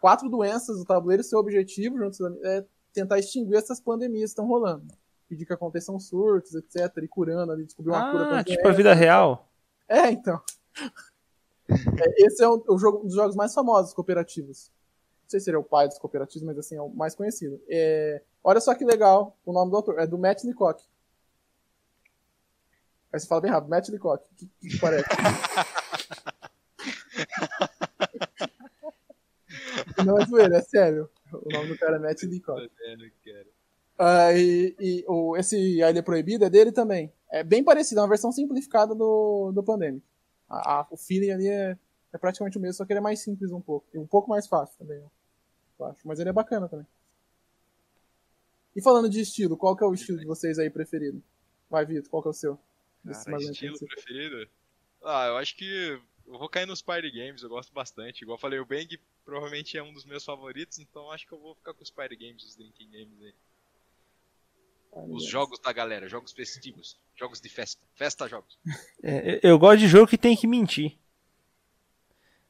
quatro 0.00 0.28
doenças 0.28 0.78
do 0.78 0.84
tabuleiro, 0.84 1.22
seu 1.22 1.38
objetivo 1.38 1.98
junto 1.98 2.16
é 2.44 2.64
tentar 2.92 3.18
extinguir 3.18 3.56
essas 3.56 3.80
pandemias 3.80 4.30
que 4.30 4.40
estão 4.40 4.46
rolando. 4.46 4.86
Pedir 5.28 5.44
que 5.44 5.52
aconteçam 5.52 6.00
surtos, 6.00 6.54
etc. 6.54 6.90
E 7.02 7.08
curando 7.08 7.52
ali, 7.52 7.64
descobrir 7.64 7.92
uma 7.92 8.10
cura 8.10 8.26
pra 8.26 8.38
Ah, 8.38 8.44
tipo 8.44 8.66
a 8.66 8.72
vida 8.72 8.94
real. 8.94 9.46
É, 9.88 10.10
então. 10.10 10.40
É, 11.70 12.24
esse 12.24 12.42
é 12.42 12.48
o, 12.48 12.64
o 12.66 12.78
jogo, 12.78 13.00
um 13.00 13.04
dos 13.04 13.14
jogos 13.14 13.36
mais 13.36 13.52
famosos 13.52 13.92
cooperativos. 13.92 14.70
Não 15.24 15.28
sei 15.28 15.38
se 15.38 15.50
ele 15.50 15.58
é 15.58 15.60
o 15.60 15.62
pai 15.62 15.86
dos 15.86 15.98
cooperativos, 15.98 16.42
mas 16.42 16.56
assim, 16.56 16.76
é 16.76 16.80
o 16.80 16.88
mais 16.88 17.14
conhecido. 17.14 17.60
É, 17.68 18.22
olha 18.42 18.58
só 18.58 18.74
que 18.74 18.86
legal 18.86 19.36
o 19.44 19.52
nome 19.52 19.70
do 19.70 19.76
autor. 19.76 19.98
É 19.98 20.06
do 20.06 20.16
Matt 20.16 20.44
Leacock. 20.44 20.82
Aí 23.12 23.20
você 23.20 23.26
fala 23.26 23.42
bem 23.42 23.50
rápido, 23.50 23.68
Matt 23.68 23.90
Leacock. 23.90 24.24
O 24.24 24.34
que, 24.34 24.46
que, 24.46 24.68
que 24.68 24.78
parece? 24.78 25.04
Não 30.04 30.18
é 30.18 30.26
zoeira, 30.26 30.56
é 30.56 30.62
sério. 30.62 31.10
O 31.32 31.52
nome 31.52 31.68
do 31.68 31.78
cara 31.78 31.96
é 31.96 31.98
Matt 31.98 32.22
Leacock. 32.22 32.70
Ah, 33.98 34.32
e 34.32 34.74
e 34.78 35.04
o, 35.08 35.36
esse 35.36 35.82
A 35.82 35.90
Ilha 35.90 36.02
Proibida 36.02 36.46
é 36.46 36.50
dele 36.50 36.70
também. 36.72 37.12
É 37.30 37.42
bem 37.42 37.62
parecido, 37.64 38.00
é 38.00 38.02
uma 38.02 38.08
versão 38.08 38.32
simplificada 38.32 38.94
do, 38.94 39.52
do 39.52 39.62
Pandemic. 39.62 40.02
A- 40.48 40.80
a- 40.80 40.86
o 40.90 40.96
feeling 40.96 41.30
ali 41.30 41.48
é, 41.48 41.76
é 42.12 42.18
praticamente 42.18 42.56
o 42.56 42.60
mesmo, 42.60 42.74
só 42.74 42.84
que 42.86 42.92
ele 42.92 42.98
é 43.00 43.02
mais 43.02 43.20
simples 43.20 43.50
um 43.52 43.60
pouco. 43.60 43.86
E 43.92 43.98
um 43.98 44.06
pouco 44.06 44.30
mais 44.30 44.46
fácil 44.46 44.78
também, 44.78 44.98
eu 45.78 45.86
acho. 45.86 46.06
Mas 46.06 46.18
ele 46.20 46.30
é 46.30 46.32
bacana 46.32 46.68
também. 46.68 46.86
E 48.74 48.80
falando 48.82 49.08
de 49.10 49.20
estilo, 49.20 49.56
qual 49.56 49.76
que 49.76 49.82
é 49.82 49.86
o 49.86 49.92
estilo 49.94 50.18
de 50.18 50.24
vocês 50.26 50.58
aí 50.58 50.70
preferido? 50.70 51.22
Vai, 51.68 51.84
Vitor, 51.84 52.08
qual 52.08 52.22
que 52.22 52.28
é 52.28 52.30
o 52.30 52.34
seu? 52.34 52.58
Cara, 53.04 53.14
estilo 53.38 53.50
antigos. 53.50 53.80
preferido? 53.80 54.48
Ah, 55.02 55.26
eu 55.26 55.36
acho 55.36 55.56
que 55.56 56.00
eu 56.26 56.38
vou 56.38 56.48
cair 56.48 56.66
nos 56.66 56.80
party 56.82 57.10
games, 57.10 57.42
eu 57.42 57.48
gosto 57.48 57.72
bastante. 57.72 58.22
Igual 58.22 58.36
eu 58.36 58.40
falei, 58.40 58.58
o 58.58 58.66
Bang 58.66 58.98
provavelmente 59.24 59.76
é 59.76 59.82
um 59.82 59.92
dos 59.92 60.04
meus 60.04 60.24
favoritos, 60.24 60.78
então 60.78 61.10
acho 61.10 61.26
que 61.26 61.32
eu 61.32 61.38
vou 61.38 61.54
ficar 61.54 61.74
com 61.74 61.82
os 61.82 61.90
party 61.90 62.16
games, 62.16 62.44
os 62.44 62.56
drinking 62.56 62.90
games 62.90 63.20
aí. 63.22 63.34
Os 64.92 65.24
jogos 65.28 65.58
da 65.60 65.72
galera, 65.72 66.08
jogos 66.08 66.32
festivos, 66.32 66.98
jogos 67.16 67.40
de 67.40 67.48
festa. 67.48 67.80
Festa 67.94 68.26
jogos. 68.28 68.58
É, 69.02 69.38
eu 69.42 69.58
gosto 69.58 69.78
de 69.80 69.88
jogo 69.88 70.06
que 70.06 70.18
tem 70.18 70.36
que 70.36 70.46
mentir. 70.46 70.96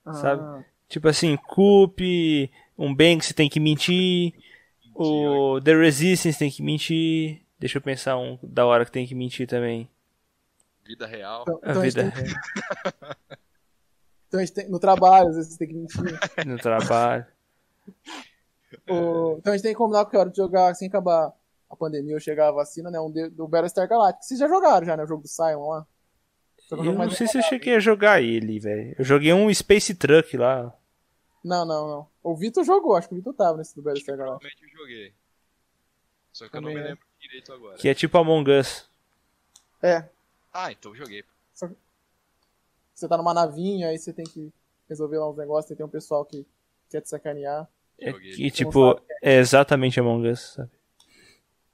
Ah, 0.05 0.13
sabe? 0.15 0.65
Tipo 0.89 1.09
assim, 1.09 1.37
Coop, 1.37 2.51
um 2.79 2.95
você 2.97 3.35
tem 3.35 3.49
que 3.51 3.61
mentir. 3.61 4.33
O 4.95 5.61
The 5.61 5.75
Resistance 5.77 6.39
tem 6.39 6.51
que 6.51 6.63
mentir. 6.63 7.43
Deixa 7.59 7.79
eu 7.79 7.83
pensar 7.83 8.17
um 8.17 8.39
da 8.43 8.65
hora 8.65 8.85
que 8.85 8.93
tem 8.93 9.07
que 9.07 9.15
mentir 9.15 9.47
também. 9.47 9.89
Vida 10.85 11.07
real. 11.07 11.43
Então, 11.43 11.61
A 11.63 11.71
então 11.71 11.83
a 11.83 11.85
gente 11.85 11.95
vida 11.95 12.11
tem- 12.13 12.25
real. 12.25 13.17
Então 14.29 14.41
a 14.41 14.45
gente 14.45 14.55
tem, 14.55 14.69
no 14.69 14.79
trabalho, 14.79 15.31
às 15.31 15.37
vezes 15.37 15.53
você 15.55 15.59
tem 15.59 15.69
que 15.69 15.75
mentir. 15.75 16.47
No 16.47 16.59
trabalho. 16.59 17.27
O- 18.87 19.37
então 19.39 19.53
a 19.53 19.57
gente 19.57 19.63
tem 19.63 19.73
que 19.73 19.79
combinar 19.79 20.05
que 20.05 20.15
a 20.17 20.21
hora 20.21 20.29
de 20.31 20.37
jogar, 20.37 20.75
sem 20.75 20.89
acabar 20.89 21.33
a 21.71 21.77
pandemia 21.77 22.15
ou 22.15 22.21
chegar 22.21 22.49
a 22.49 22.53
vacina, 22.53 22.91
né? 22.91 22.99
Um 23.01 23.11
de- 23.11 23.29
do 23.31 23.47
Battlestar 23.47 23.89
Galactica. 23.89 24.23
Vocês 24.25 24.41
já 24.41 24.49
jogaram 24.49 24.87
já, 24.87 24.97
né? 24.97 25.05
O 25.05 25.07
jogo 25.07 25.23
do 25.23 25.29
Simon 25.29 25.69
lá? 25.69 25.87
Só 26.61 26.77
que 26.77 26.83
é 26.83 26.87
Eu 26.87 26.93
não 26.95 27.11
sei 27.11 27.27
se 27.27 27.39
eu 27.39 27.43
cheguei 27.43 27.75
a 27.77 27.81
jogar 27.81 28.23
ele, 28.23 28.59
velho. 28.59 28.95
Eu 28.99 29.05
joguei 29.05 29.33
um 29.33 29.53
Space 29.53 29.95
Truck 29.95 30.37
lá. 30.37 30.73
Não, 31.45 31.65
não, 31.65 31.89
não. 31.89 32.09
O 32.23 32.35
Vitor 32.37 32.65
jogou, 32.65 32.97
acho 32.97 33.09
que 33.09 33.15
o 33.15 33.17
Vitor 33.19 33.33
tava 33.35 33.59
nesse 33.59 33.75
do 33.75 33.83
Battlestar 33.83 34.17
Galactica. 34.17 34.51
Provavelmente 34.51 34.75
eu 34.75 34.79
joguei. 34.81 35.13
Só 36.33 36.49
que 36.49 36.57
eu 36.57 36.61
Também 36.61 36.75
não 36.75 36.81
me 36.83 36.87
é. 36.87 36.91
lembro 36.91 37.05
direito 37.21 37.53
agora. 37.53 37.77
Que 37.79 37.89
é 37.89 37.95
tipo 37.95 38.19
Among 38.19 38.51
Us. 38.51 38.89
É, 39.83 40.05
Ah, 40.53 40.73
então 40.73 40.93
eu 40.93 40.97
joguei. 40.97 41.25
você 42.95 43.09
tá 43.09 43.17
numa 43.17 43.33
navinha, 43.35 43.89
aí 43.89 43.99
você 43.99 44.13
tem 44.13 44.25
que 44.25 44.53
resolver 44.89 45.19
lá 45.19 45.31
uns 45.31 45.37
negócios, 45.37 45.77
tem 45.77 45.87
um 45.87 45.89
pessoal 45.89 46.25
que 46.25 46.45
quer 46.91 47.01
te 47.01 47.09
sacanear. 47.09 47.69
É 48.01 48.11
Joguei. 48.13 48.33
que, 48.33 48.51
tipo, 48.51 49.01
é 49.23 49.37
exatamente 49.39 49.99
Among 50.01 50.29
Us, 50.31 50.55
sabe? 50.55 50.71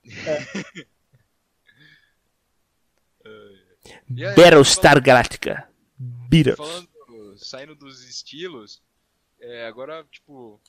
E 4.09 4.25
aí, 4.25 4.35
Battlestar 4.35 5.03
Galactica. 5.03 5.69
Beat 5.99 6.57
Falando, 6.57 6.89
saindo 7.37 7.75
dos 7.75 8.03
estilos, 8.03 8.83
é, 9.41 9.67
agora, 9.67 10.05
tipo, 10.11 10.61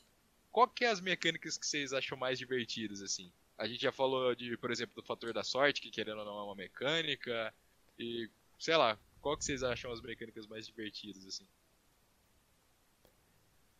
qual 0.51 0.67
que 0.67 0.85
é 0.85 0.89
as 0.89 1.01
mecânicas 1.01 1.57
que 1.57 1.65
vocês 1.65 1.93
acham 1.93 2.17
mais 2.17 2.37
divertidas, 2.37 3.01
assim? 3.01 3.31
A 3.57 3.67
gente 3.67 3.81
já 3.81 3.91
falou 3.91 4.35
de, 4.35 4.57
por 4.57 4.69
exemplo, 4.69 4.95
do 4.95 5.05
fator 5.05 5.33
da 5.33 5.43
sorte, 5.43 5.81
que 5.81 5.89
querendo 5.89 6.19
ou 6.19 6.25
não 6.25 6.39
é 6.39 6.43
uma 6.43 6.55
mecânica, 6.55 7.53
e, 7.97 8.29
sei 8.59 8.75
lá, 8.75 8.97
qual 9.21 9.37
que 9.37 9.45
vocês 9.45 9.63
acham 9.63 9.91
as 9.91 10.01
mecânicas 10.01 10.45
mais 10.45 10.65
divertidas, 10.65 11.25
assim? 11.25 11.45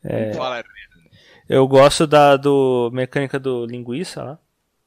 É. 0.03 0.33
Fala, 0.33 0.63
Eu 1.49 1.67
gosto 1.67 2.05
da 2.05 2.37
do 2.37 2.91
mecânica 2.91 3.39
do 3.39 3.65
linguiça 3.65 4.23
lá. 4.23 4.39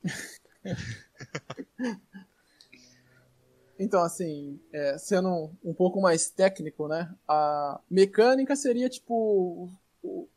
Então, 3.79 4.03
assim, 4.03 4.59
é, 4.73 4.99
sendo 4.99 5.53
um, 5.65 5.73
pouco 5.73 6.01
mais 6.01 6.29
técnico, 6.29 6.89
né? 6.89 7.15
A 7.29 7.81
mecânica 7.89 8.57
seria, 8.57 8.89
tipo, 8.89 9.69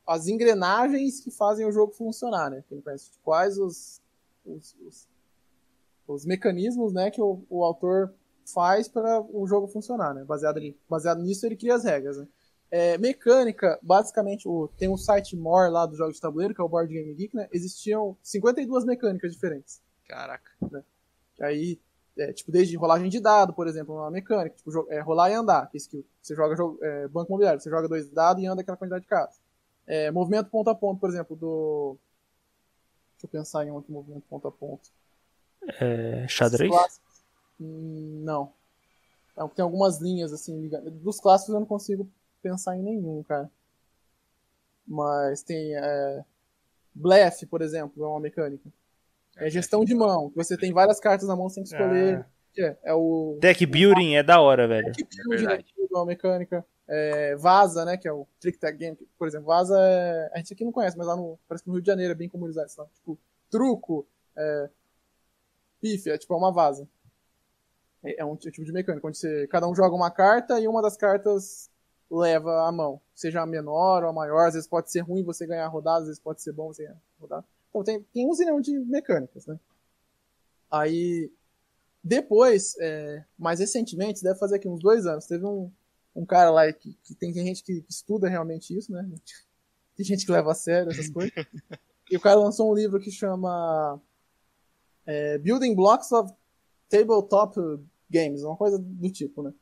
as 0.06 0.28
engrenagens 0.28 1.20
que 1.20 1.32
fazem 1.32 1.66
o 1.66 1.72
jogo 1.72 1.92
funcionar, 1.92 2.52
né? 2.52 2.62
Tipo, 2.62 2.84
quais 3.24 3.58
os, 3.58 4.00
os, 4.46 4.76
os, 4.86 5.08
os 6.08 6.26
mecanismos, 6.26 6.94
né, 6.94 7.10
que 7.10 7.22
o, 7.22 7.44
o 7.50 7.64
autor 7.64 8.14
faz 8.46 8.88
para 8.88 9.22
o 9.22 9.48
jogo 9.48 9.68
funcionar, 9.68 10.14
né? 10.14 10.24
Baseado, 10.24 10.58
ali, 10.58 10.78
baseado 10.88 11.24
nisso, 11.24 11.46
ele 11.46 11.58
cria 11.58 11.76
as 11.76 11.84
regras, 11.84 12.18
né? 12.18 12.28
É, 12.70 12.98
mecânica, 13.00 13.78
basicamente, 13.82 14.48
o, 14.48 14.70
tem 14.78 14.88
um 14.88 14.96
site 14.96 15.36
more 15.36 15.70
lá 15.72 15.86
dos 15.86 15.98
jogos 15.98 16.16
de 16.16 16.22
tabuleiro, 16.22 16.54
que 16.54 16.62
é 16.62 16.64
o 16.64 16.70
Board 16.70 16.94
Game 16.94 17.14
Geek, 17.16 17.36
né? 17.36 17.50
Existiam 17.52 18.16
52 18.22 18.86
mecânicas 18.86 19.34
diferentes. 19.34 19.82
Caraca. 20.12 20.52
Aí, 21.40 21.80
é, 22.18 22.34
tipo, 22.34 22.52
desde 22.52 22.76
rolagem 22.76 23.10
de 23.10 23.20
dado, 23.22 23.54
por 23.54 23.66
exemplo, 23.66 23.96
uma 23.96 24.12
mecânica, 24.12 24.58
tipo, 24.58 24.92
é, 24.92 25.00
rolar 25.00 25.32
e 25.32 25.34
andar, 25.34 25.70
que 25.70 25.78
é 25.78 25.80
skill. 25.80 26.06
Você 26.22 26.36
joga 26.36 26.56
jogo, 26.56 26.78
é, 26.84 27.08
banco 27.08 27.30
imobiliário, 27.30 27.62
você 27.62 27.70
joga 27.70 27.88
dois 27.88 28.10
dados 28.10 28.44
e 28.44 28.46
anda 28.46 28.62
aquela 28.62 28.78
quantidade 28.78 29.04
de 29.04 29.08
cartas. 29.08 29.40
É, 29.88 30.12
movimento 30.12 30.50
ponto 30.50 30.70
a 30.70 30.76
ponto, 30.76 31.00
por 31.00 31.10
exemplo, 31.10 31.36
do. 31.36 31.98
Deixa 33.14 33.26
eu 33.26 33.30
pensar 33.30 33.66
em 33.66 33.72
um 33.72 33.78
aqui, 33.78 33.92
movimento 33.92 34.24
ponto 34.30 34.48
a 34.48 34.52
ponto. 34.52 34.90
É, 35.80 36.28
xadrez? 36.28 36.72
Hum, 37.60 38.22
não. 38.24 38.52
Então, 39.32 39.48
tem 39.48 39.64
algumas 39.64 40.00
linhas, 40.00 40.34
assim, 40.34 40.60
ligadas. 40.60 40.92
Dos 40.94 41.20
clássicos 41.20 41.54
eu 41.54 41.60
não 41.60 41.68
consigo 41.68 42.10
pensar 42.42 42.76
em 42.76 42.84
nenhum, 42.84 43.24
cara. 43.24 43.50
Mas 44.86 45.42
tem. 45.42 45.76
É, 45.76 46.26
blefe, 46.94 47.46
por 47.46 47.62
exemplo, 47.62 48.04
é 48.04 48.08
uma 48.08 48.20
mecânica. 48.20 48.70
É 49.38 49.50
gestão 49.50 49.84
de 49.84 49.96
mão, 49.96 50.30
que 50.30 50.36
você 50.36 50.58
tem 50.58 50.74
várias 50.74 51.00
cartas 51.00 51.28
na 51.28 51.36
mão, 51.36 51.50
você 51.50 51.56
tem 51.56 51.64
que 51.64 51.70
escolher. 51.70 52.18
Ah. 52.18 52.22
o 52.22 52.54
que 52.54 52.62
é. 52.62 52.78
É 52.84 52.94
o. 52.94 53.38
Deck 53.40 53.66
building 53.66 54.16
é 54.16 54.24
da 54.24 54.40
hora, 54.40 54.68
velho. 54.68 54.92
Deck 54.92 55.04
É 55.04 55.24
building, 55.24 55.48
deck 55.48 55.74
building 55.76 55.94
é 55.94 55.98
uma 55.98 56.06
mecânica. 56.06 56.66
É, 56.88 57.36
Vaza, 57.38 57.86
né? 57.86 57.98
Que 57.98 58.08
é 58.08 58.12
o 58.12 58.28
Trick 58.40 58.60
Tag 58.60 58.78
Game. 58.78 58.96
que, 58.96 59.08
Por 59.18 59.28
exemplo, 59.28 59.48
Vaza 59.48 59.78
é. 59.80 60.32
A 60.34 60.38
gente 60.38 60.54
aqui 60.54 60.66
não 60.66 60.72
conhece, 60.72 60.98
mas 60.98 61.08
lá 61.08 61.16
no. 61.16 61.40
Parece 61.48 61.64
que 61.64 61.70
no 61.70 61.76
Rio 61.76 61.82
de 61.82 61.88
Janeiro 61.88 62.12
é 62.12 62.16
bem 62.16 62.30
comunizado. 62.30 62.70
Sabe? 62.70 62.90
Tipo, 62.94 63.18
truco, 63.50 64.06
é, 64.36 64.70
pífia, 65.80 66.18
tipo, 66.18 66.34
é 66.34 66.38
uma 66.38 66.52
vaza. 66.52 66.88
É, 68.04 68.22
é 68.22 68.26
um 68.26 68.36
tipo 68.36 68.64
de 68.64 68.72
mecânica, 68.72 69.08
onde 69.08 69.18
você, 69.18 69.48
cada 69.48 69.68
um 69.68 69.76
joga 69.76 69.96
uma 69.96 70.12
carta 70.12 70.60
e 70.60 70.68
uma 70.68 70.82
das 70.82 70.98
cartas 70.98 71.70
leva 72.10 72.68
a 72.68 72.72
mão. 72.72 73.02
Seja 73.14 73.42
a 73.42 73.46
menor 73.46 74.04
ou 74.04 74.10
a 74.10 74.14
maior, 74.14 74.48
às 74.48 74.54
vezes 74.54 74.68
pode 74.68 74.92
ser 74.92 75.02
ruim 75.02 75.24
você 75.24 75.46
ganhar 75.46 75.68
rodada, 75.68 76.02
às 76.02 76.08
vezes 76.08 76.20
pode 76.20 76.42
ser 76.42 76.52
bom 76.54 76.68
você 76.68 76.84
ganhar 76.84 76.98
rodada. 77.20 77.46
Tem, 77.86 78.02
tem 78.14 78.30
um 78.30 78.34
zilhão 78.34 78.60
de 78.60 78.78
mecânicas, 78.80 79.46
né? 79.46 79.60
Aí, 80.70 81.32
depois, 82.04 82.76
é, 82.80 83.24
mais 83.38 83.60
recentemente, 83.60 84.24
deve 84.24 84.40
fazer 84.40 84.56
aqui 84.56 84.68
uns 84.68 84.82
dois 84.82 85.06
anos, 85.06 85.26
teve 85.26 85.46
um, 85.46 85.72
um 86.16 86.26
cara 86.26 86.50
lá 86.50 86.72
que, 86.72 86.98
que 87.04 87.16
tem 87.16 87.34
gente 87.34 87.64
que 87.64 87.84
estuda 87.90 88.28
realmente 88.28 88.76
isso, 88.76 88.92
né? 88.92 89.08
Tem 89.94 90.06
gente 90.06 90.26
que 90.26 90.32
leva 90.32 90.52
a 90.52 90.56
sério 90.56 90.90
essas 90.90 91.10
coisas. 91.12 91.34
e 92.10 92.18
o 92.18 92.20
cara 92.20 92.40
lançou 92.40 92.72
um 92.72 92.74
livro 92.74 93.00
que 93.00 93.12
chama 93.12 94.02
é, 95.06 95.38
Building 95.38 95.76
Blocks 95.76 96.12
of 96.12 96.34
Tabletop 96.90 97.56
Games, 98.10 98.42
uma 98.42 98.56
coisa 98.56 98.80
do 98.80 99.12
tipo, 99.12 99.44
né? 99.44 99.54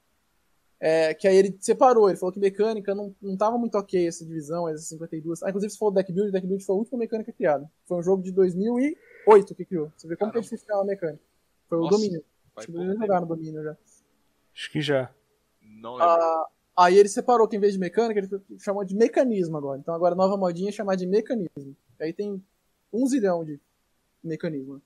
É, 0.82 1.14
que 1.14 1.28
aí 1.28 1.36
ele 1.36 1.58
separou, 1.60 2.10
ele 2.10 2.18
falou 2.18 2.32
que 2.32 2.40
mecânica 2.40 2.96
não, 2.96 3.14
não 3.22 3.36
tava 3.36 3.58
muito 3.58 3.76
ok 3.78 4.08
essa 4.08 4.26
divisão, 4.26 4.68
essas 4.70 4.88
52. 4.88 5.44
Ah, 5.44 5.50
inclusive, 5.50 5.72
se 5.74 5.78
for 5.78 5.88
o 5.88 5.92
Deck 5.92 6.12
Build, 6.12 6.32
Deck 6.32 6.48
Build 6.48 6.64
foi 6.64 6.74
a 6.76 6.80
última 6.80 6.98
mecânica 7.00 7.34
criada. 7.34 7.70
Foi 7.86 7.98
um 7.98 8.04
jogo 8.04 8.24
de 8.24 8.32
2008 8.32 9.56
que 9.56 9.66
criou. 9.66 9.92
Você 9.98 10.08
vê 10.08 10.16
como 10.16 10.32
que 10.32 10.38
é 10.38 10.42
Caramba. 10.42 10.44
difícil 10.44 10.66
criar 10.66 10.78
uma 10.78 10.86
mecânica. 10.86 11.24
Foi 11.68 11.78
o 11.78 11.82
Nossa, 11.82 11.98
Domínio. 11.98 12.24
Vai 12.56 12.64
Acho 12.64 12.72
que 12.72 12.78
eles 12.78 12.88
tempo. 12.88 13.02
jogaram 13.02 13.28
Domínio 13.28 13.64
já. 13.64 13.78
Acho 14.54 14.72
que 14.72 14.82
já. 14.82 15.14
Não 15.62 15.96
lembro. 15.96 16.08
Ah, 16.08 16.48
aí 16.78 16.98
ele 16.98 17.10
separou 17.10 17.48
que 17.48 17.58
em 17.58 17.60
vez 17.60 17.74
de 17.74 17.80
mecânica, 17.80 18.20
ele 18.20 18.30
chamou 18.60 18.86
de 18.86 18.96
mecanismo 18.96 19.58
agora. 19.58 19.80
Então 19.80 19.94
agora 19.94 20.14
a 20.14 20.18
nova 20.18 20.38
modinha 20.38 20.70
é 20.70 20.72
chamar 20.72 20.96
de 20.96 21.06
mecanismo. 21.06 21.76
Aí 22.00 22.14
tem 22.14 22.42
um 22.92 23.06
zilhão 23.06 23.44
de 23.44 23.60
mecanismo. 24.24 24.82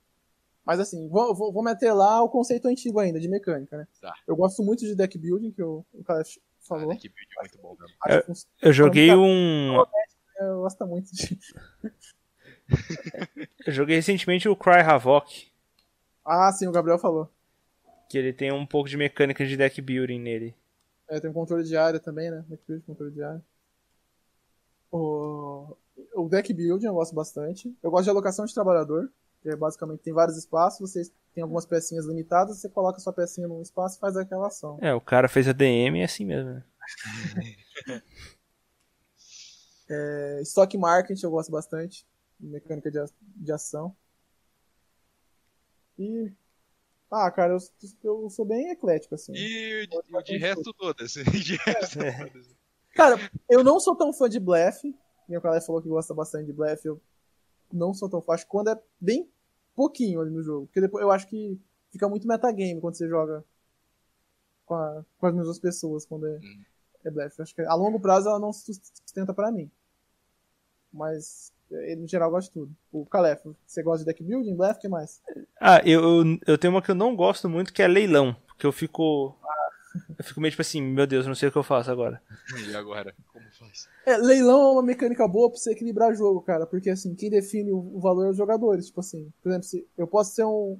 Mas 0.64 0.80
assim, 0.80 1.08
vou, 1.08 1.34
vou, 1.34 1.52
vou 1.52 1.62
meter 1.62 1.92
lá 1.92 2.22
o 2.22 2.28
conceito 2.28 2.66
antigo 2.68 2.98
ainda, 2.98 3.20
de 3.20 3.28
mecânica, 3.28 3.76
né? 3.76 3.86
Tá. 4.00 4.14
Eu 4.26 4.34
gosto 4.34 4.62
muito 4.62 4.80
de 4.80 4.94
deck 4.94 5.18
building, 5.18 5.50
que 5.52 5.62
o, 5.62 5.84
o 5.92 6.02
cara 6.04 6.22
Ah, 6.22 6.40
falou. 6.66 6.88
deck 6.88 7.08
build 7.08 7.28
é 7.36 7.40
muito 7.42 7.58
bom 7.58 7.76
mesmo. 7.78 8.24
Funciona, 8.26 8.52
Eu 8.62 8.72
joguei 8.72 9.14
um. 9.14 9.74
eu 10.40 10.60
gosto 10.62 10.86
muito 10.86 11.14
de. 11.14 11.38
Eu 13.66 13.72
joguei 13.72 13.96
recentemente 13.96 14.48
o 14.48 14.56
Cry 14.56 14.80
Havoc. 14.80 15.52
Ah, 16.24 16.50
sim, 16.52 16.66
o 16.66 16.72
Gabriel 16.72 16.98
falou. 16.98 17.30
Que 18.08 18.16
ele 18.16 18.32
tem 18.32 18.50
um 18.52 18.64
pouco 18.66 18.88
de 18.88 18.96
mecânica 18.96 19.44
de 19.44 19.56
deck 19.56 19.80
building 19.82 20.18
nele. 20.18 20.54
É, 21.08 21.20
tem 21.20 21.28
um 21.28 21.34
controle 21.34 21.62
de 21.64 21.76
área 21.76 22.00
também, 22.00 22.30
né? 22.30 22.42
Deck 22.48 22.62
building, 22.66 22.84
controle 22.86 23.12
de 23.12 23.22
área. 23.22 23.42
O, 24.90 25.76
o 26.14 26.28
deck 26.28 26.52
building 26.54 26.86
eu 26.86 26.94
gosto 26.94 27.14
bastante. 27.14 27.74
Eu 27.82 27.90
gosto 27.90 28.04
de 28.04 28.10
alocação 28.10 28.44
de 28.46 28.54
trabalhador, 28.54 29.10
que 29.44 29.50
é 29.50 29.56
basicamente 29.56 30.00
tem 30.00 30.12
vários 30.14 30.38
espaços, 30.38 30.80
você 30.80 31.02
tem 31.34 31.42
algumas 31.42 31.66
pecinhas 31.66 32.06
limitadas, 32.06 32.56
você 32.56 32.68
coloca 32.68 32.98
sua 32.98 33.12
pecinha 33.12 33.46
num 33.46 33.60
espaço 33.60 33.98
e 33.98 34.00
faz 34.00 34.16
aquela 34.16 34.46
ação. 34.46 34.78
É, 34.80 34.94
o 34.94 35.02
cara 35.02 35.28
fez 35.28 35.46
a 35.46 35.52
DM 35.52 35.98
e 35.98 36.00
é 36.00 36.04
assim 36.06 36.24
mesmo. 36.24 36.50
né? 36.50 36.64
É, 39.86 40.40
stock 40.40 40.78
market 40.78 41.22
eu 41.22 41.30
gosto 41.30 41.52
bastante, 41.52 42.06
mecânica 42.40 42.90
de, 42.90 42.98
de 43.20 43.52
ação. 43.52 43.94
E. 45.98 46.32
Ah, 47.10 47.30
cara, 47.30 47.52
eu, 47.52 47.58
eu 48.02 48.30
sou 48.30 48.46
bem 48.46 48.70
eclético, 48.70 49.14
assim. 49.14 49.34
E 49.34 49.86
de, 49.86 50.22
de 50.24 50.38
resto 50.38 50.72
todas. 50.72 51.12
De 51.44 51.56
resto 51.56 51.98
todas. 51.98 52.46
Cara, 52.94 53.16
eu 53.46 53.62
não 53.62 53.78
sou 53.78 53.94
tão 53.94 54.10
fã 54.10 54.26
de 54.26 54.40
blefe. 54.40 54.96
Meu 55.28 55.42
colega 55.42 55.60
falou 55.60 55.82
que 55.82 55.88
gosta 55.88 56.14
bastante 56.14 56.46
de 56.46 56.52
blefe. 56.54 56.88
Eu 56.88 56.98
não 57.70 57.92
sou 57.92 58.08
tão 58.08 58.22
fã. 58.22 58.32
Acho 58.32 58.44
que 58.44 58.50
quando 58.50 58.70
é 58.70 58.82
bem 58.98 59.30
pouquinho 59.74 60.20
ali 60.20 60.30
no 60.30 60.42
jogo. 60.42 60.66
Porque 60.66 60.80
depois 60.80 61.02
eu 61.02 61.10
acho 61.10 61.26
que 61.28 61.58
fica 61.90 62.08
muito 62.08 62.26
metagame 62.28 62.80
quando 62.80 62.96
você 62.96 63.08
joga 63.08 63.44
com, 64.66 64.74
a- 64.74 65.04
com 65.18 65.26
as 65.26 65.34
mesmas 65.34 65.58
pessoas 65.58 66.06
quando 66.06 66.26
é, 66.26 66.38
Hum. 66.42 66.64
é 67.04 67.10
blefe. 67.10 67.42
Acho 67.42 67.54
que 67.54 67.62
a 67.62 67.74
longo 67.74 68.00
prazo 68.00 68.28
ela 68.28 68.38
não 68.38 68.52
se 68.52 68.72
sustenta 68.74 69.32
pra 69.34 69.50
mim. 69.52 69.70
Mas 70.92 71.52
eh, 71.72 71.96
no 71.96 72.06
geral 72.06 72.28
eu 72.28 72.32
gosto 72.32 72.48
de 72.48 72.54
tudo. 72.54 72.76
O 72.92 73.04
Calef, 73.06 73.42
você 73.66 73.82
gosta 73.82 74.00
de 74.00 74.04
deck 74.06 74.22
building, 74.22 74.54
blefe, 74.56 74.78
o 74.78 74.80
que 74.82 74.88
mais? 74.88 75.20
Ah, 75.60 75.80
eu, 75.84 76.00
eu, 76.02 76.38
eu 76.46 76.58
tenho 76.58 76.72
uma 76.72 76.82
que 76.82 76.90
eu 76.90 76.94
não 76.94 77.16
gosto 77.16 77.48
muito, 77.48 77.72
que 77.72 77.82
é 77.82 77.88
leilão. 77.88 78.34
Porque 78.46 78.66
eu 78.66 78.72
fico. 78.72 79.36
Eu 80.18 80.24
fico 80.24 80.40
meio 80.40 80.50
tipo 80.50 80.62
assim, 80.62 80.80
meu 80.80 81.06
Deus, 81.06 81.26
não 81.26 81.34
sei 81.34 81.48
o 81.48 81.52
que 81.52 81.58
eu 81.58 81.62
faço 81.62 81.90
agora. 81.90 82.20
E 82.68 82.74
agora? 82.74 83.14
Como 83.32 83.44
faz? 83.58 83.88
É, 84.06 84.16
leilão 84.16 84.62
é 84.62 84.72
uma 84.72 84.82
mecânica 84.82 85.26
boa 85.26 85.50
pra 85.50 85.58
você 85.58 85.72
equilibrar 85.72 86.14
jogo, 86.14 86.40
cara. 86.42 86.66
Porque 86.66 86.90
assim, 86.90 87.14
quem 87.14 87.30
define 87.30 87.72
o, 87.72 87.78
o 87.96 88.00
valor 88.00 88.26
é 88.26 88.30
os 88.30 88.36
jogadores. 88.36 88.86
Tipo 88.86 89.00
assim, 89.00 89.32
por 89.42 89.48
exemplo, 89.48 89.66
se 89.66 89.86
eu 89.96 90.06
posso 90.06 90.34
ser 90.34 90.44
um, 90.44 90.78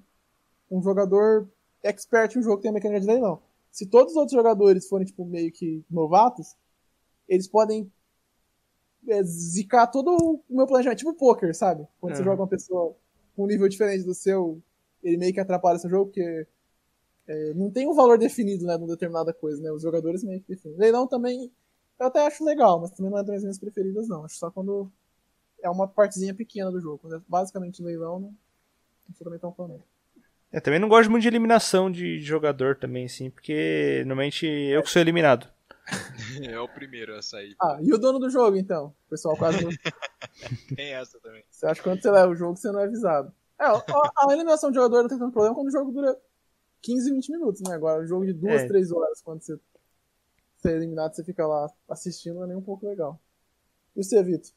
um 0.70 0.82
jogador 0.82 1.48
expert 1.82 2.34
em 2.34 2.38
um 2.38 2.42
jogo 2.42 2.56
que 2.56 2.62
tem 2.62 2.70
a 2.70 2.74
mecânica 2.74 3.00
de 3.00 3.06
leilão. 3.06 3.42
Se 3.70 3.86
todos 3.86 4.12
os 4.12 4.16
outros 4.16 4.36
jogadores 4.36 4.86
forem, 4.88 5.06
tipo, 5.06 5.24
meio 5.24 5.50
que 5.50 5.84
novatos, 5.90 6.54
eles 7.28 7.48
podem 7.48 7.90
é, 9.08 9.22
zicar 9.22 9.86
todo 9.88 10.16
o 10.48 10.56
meu 10.56 10.66
planejamento, 10.66 10.98
tipo 10.98 11.14
poker, 11.14 11.54
sabe? 11.54 11.86
Quando 12.00 12.14
você 12.14 12.22
Uhum. 12.22 12.28
joga 12.30 12.42
uma 12.42 12.48
pessoa 12.48 12.96
com 13.34 13.44
um 13.44 13.46
nível 13.46 13.68
diferente 13.68 14.04
do 14.04 14.14
seu, 14.14 14.62
ele 15.02 15.16
meio 15.16 15.32
que 15.34 15.40
atrapalha 15.40 15.78
seu 15.78 15.90
jogo, 15.90 16.06
porque 16.06 16.46
é, 17.26 17.54
não 17.54 17.70
tem 17.70 17.88
um 17.88 17.94
valor 17.94 18.18
definido, 18.18 18.64
né, 18.66 18.76
de 18.76 18.82
uma 18.82 18.92
determinada 18.92 19.32
coisa, 19.32 19.62
né? 19.62 19.72
Os 19.72 19.82
jogadores 19.82 20.22
meio 20.22 20.40
que 20.40 20.48
definem. 20.48 20.76
Leilão 20.76 21.06
também, 21.06 21.50
eu 21.98 22.06
até 22.06 22.26
acho 22.26 22.44
legal, 22.44 22.80
mas 22.80 22.90
também 22.90 23.10
não 23.10 23.18
é 23.18 23.24
das 23.24 23.42
minhas 23.42 23.58
preferidas, 23.58 24.08
não. 24.08 24.24
Acho 24.24 24.36
só 24.36 24.50
quando 24.50 24.90
é 25.62 25.70
uma 25.70 25.88
partezinha 25.88 26.34
pequena 26.34 26.70
do 26.70 26.80
jogo. 26.80 26.98
Quando 26.98 27.16
é 27.16 27.20
basicamente 27.26 27.82
leilão, 27.82 28.20
não, 28.20 28.28
não 29.08 29.14
sou 29.16 29.24
também 29.24 29.38
tão 29.38 29.52
fã, 29.52 29.66
não. 29.66 29.82
Eu 30.52 30.60
também 30.60 30.78
não 30.78 30.88
gosto 30.88 31.10
muito 31.10 31.22
de 31.22 31.28
eliminação 31.28 31.90
de 31.90 32.20
jogador 32.20 32.76
também, 32.76 33.06
assim, 33.06 33.28
porque 33.28 34.04
normalmente 34.06 34.46
eu 34.46 34.82
que 34.82 34.90
sou 34.90 35.02
eliminado. 35.02 35.48
É 36.42 36.58
o 36.58 36.68
primeiro 36.68 37.14
a 37.14 37.22
sair. 37.22 37.54
Ah, 37.60 37.78
e 37.80 37.92
o 37.92 37.98
dono 37.98 38.18
do 38.18 38.28
jogo, 38.28 38.56
então? 38.56 38.86
O 39.06 39.10
pessoal 39.10 39.36
quase 39.36 39.62
não... 39.62 39.70
Tem 40.74 40.94
essa 40.94 41.20
também. 41.20 41.44
Você 41.48 41.66
acha 41.66 41.80
que 41.80 41.88
quando 41.88 42.02
você 42.02 42.10
leva 42.10 42.32
o 42.32 42.34
jogo, 42.34 42.56
você 42.56 42.72
não 42.72 42.80
é 42.80 42.84
avisado. 42.84 43.32
É, 43.60 43.66
a, 43.66 43.74
a 43.76 44.32
eliminação 44.32 44.70
de 44.70 44.76
jogador 44.76 45.02
não 45.02 45.08
tem 45.08 45.18
tanto 45.18 45.32
problema 45.32 45.54
quando 45.54 45.68
o 45.68 45.70
jogo 45.70 45.92
dura 45.92 46.16
15, 46.84 47.10
20 47.12 47.30
minutos, 47.32 47.60
né? 47.62 47.74
Agora, 47.74 48.02
o 48.02 48.06
jogo 48.06 48.26
de 48.26 48.32
duas, 48.32 48.62
É. 48.62 48.68
três 48.68 48.92
horas, 48.92 49.20
quando 49.22 49.40
você, 49.42 49.58
você 50.56 50.68
é 50.70 50.76
eliminado, 50.76 51.14
você 51.14 51.24
fica 51.24 51.46
lá 51.46 51.66
assistindo, 51.88 52.34
não 52.36 52.44
é 52.44 52.46
nem 52.48 52.56
um 52.56 52.62
pouco 52.62 52.86
legal. 52.86 53.20
E 53.96 54.04
você, 54.04 54.22
Vitor? 54.22 54.52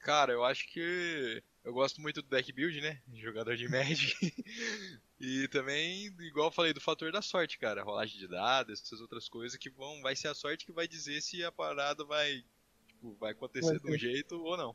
Cara, 0.00 0.32
eu 0.32 0.42
acho 0.44 0.66
que 0.68 1.42
eu 1.64 1.72
gosto 1.72 2.00
muito 2.00 2.22
do 2.22 2.28
deck 2.28 2.52
build, 2.52 2.80
né? 2.80 3.00
Jogador 3.14 3.56
de 3.56 3.68
Magic. 3.68 4.14
e 5.20 5.46
também, 5.48 6.06
igual 6.20 6.48
eu 6.48 6.52
falei, 6.52 6.72
do 6.72 6.80
fator 6.80 7.12
da 7.12 7.20
sorte, 7.22 7.58
cara. 7.58 7.82
Rolagem 7.82 8.18
de 8.18 8.26
dados, 8.26 8.80
essas 8.82 9.00
outras 9.00 9.28
coisas 9.28 9.58
que 9.58 9.68
vão. 9.70 10.00
Vai 10.02 10.16
ser 10.16 10.28
a 10.28 10.34
sorte 10.34 10.64
que 10.66 10.72
vai 10.72 10.88
dizer 10.88 11.20
se 11.20 11.44
a 11.44 11.52
parada 11.52 12.04
vai. 12.04 12.42
Tipo, 12.88 13.14
vai 13.20 13.32
acontecer 13.32 13.78
Vai 13.78 13.90
de 13.90 13.94
um 13.94 13.98
jeito 13.98 14.40
ou 14.42 14.56
não. 14.56 14.74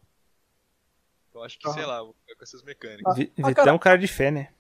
Então 1.30 1.44
acho 1.44 1.58
que, 1.60 1.68
Aham. 1.68 1.74
sei 1.76 1.86
lá, 1.86 2.02
vou 2.04 2.14
ficar 2.14 2.36
com 2.36 2.44
essas 2.44 2.64
mecânicas. 2.64 3.12
Ah, 3.12 3.16
Vi- 3.16 3.32
ah, 3.32 3.48
Vitão 3.48 3.54
cara- 3.54 3.70
é 3.72 3.74
um 3.74 3.80
cara 3.80 3.98
de 3.98 4.08
fé, 4.08 4.30
né? 4.32 4.54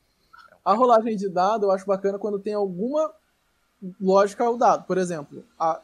A 0.66 0.74
rolagem 0.74 1.16
de 1.16 1.30
dado 1.30 1.68
eu 1.68 1.72
acho 1.72 1.86
bacana 1.86 2.18
quando 2.18 2.40
tem 2.40 2.56
alguma 2.56 3.14
lógica 4.02 4.44
ao 4.44 4.58
dado. 4.58 4.86
Por 4.86 4.98
exemplo, 4.98 5.46
a, 5.60 5.80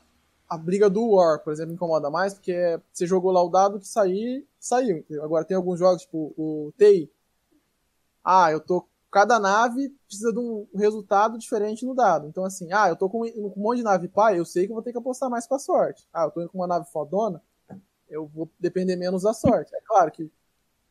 a 0.49 0.57
briga 0.57 0.89
do 0.89 1.11
War, 1.11 1.39
por 1.39 1.53
exemplo, 1.53 1.73
incomoda 1.73 2.09
mais, 2.09 2.33
porque 2.33 2.79
você 2.91 3.05
jogou 3.05 3.31
lá 3.31 3.43
o 3.43 3.49
dado 3.49 3.79
que 3.79 3.87
sair, 3.87 4.45
saiu. 4.59 5.05
Agora 5.21 5.45
tem 5.45 5.55
alguns 5.55 5.77
jogos, 5.77 6.01
tipo 6.01 6.33
o 6.35 6.73
TI. 6.77 7.09
Ah, 8.23 8.51
eu 8.51 8.59
tô. 8.59 8.87
Cada 9.11 9.39
nave 9.39 9.89
precisa 10.07 10.31
de 10.31 10.39
um 10.39 10.65
resultado 10.73 11.37
diferente 11.37 11.85
no 11.85 11.93
dado. 11.93 12.27
Então, 12.27 12.45
assim, 12.45 12.71
ah, 12.71 12.87
eu 12.87 12.95
tô 12.95 13.09
com, 13.09 13.19
com 13.29 13.59
um 13.59 13.63
monte 13.63 13.77
de 13.77 13.83
nave 13.83 14.07
pai, 14.07 14.39
eu 14.39 14.45
sei 14.45 14.65
que 14.65 14.71
eu 14.71 14.75
vou 14.75 14.83
ter 14.83 14.93
que 14.93 14.97
apostar 14.97 15.29
mais 15.29 15.45
com 15.45 15.55
a 15.55 15.59
sorte. 15.59 16.07
Ah, 16.13 16.23
eu 16.23 16.31
tô 16.31 16.41
indo 16.41 16.49
com 16.49 16.57
uma 16.57 16.67
nave 16.67 16.89
fodona, 16.89 17.41
eu 18.09 18.25
vou 18.25 18.49
depender 18.59 18.95
menos 18.95 19.23
da 19.23 19.33
sorte. 19.33 19.75
É 19.75 19.81
claro 19.81 20.11
que 20.11 20.31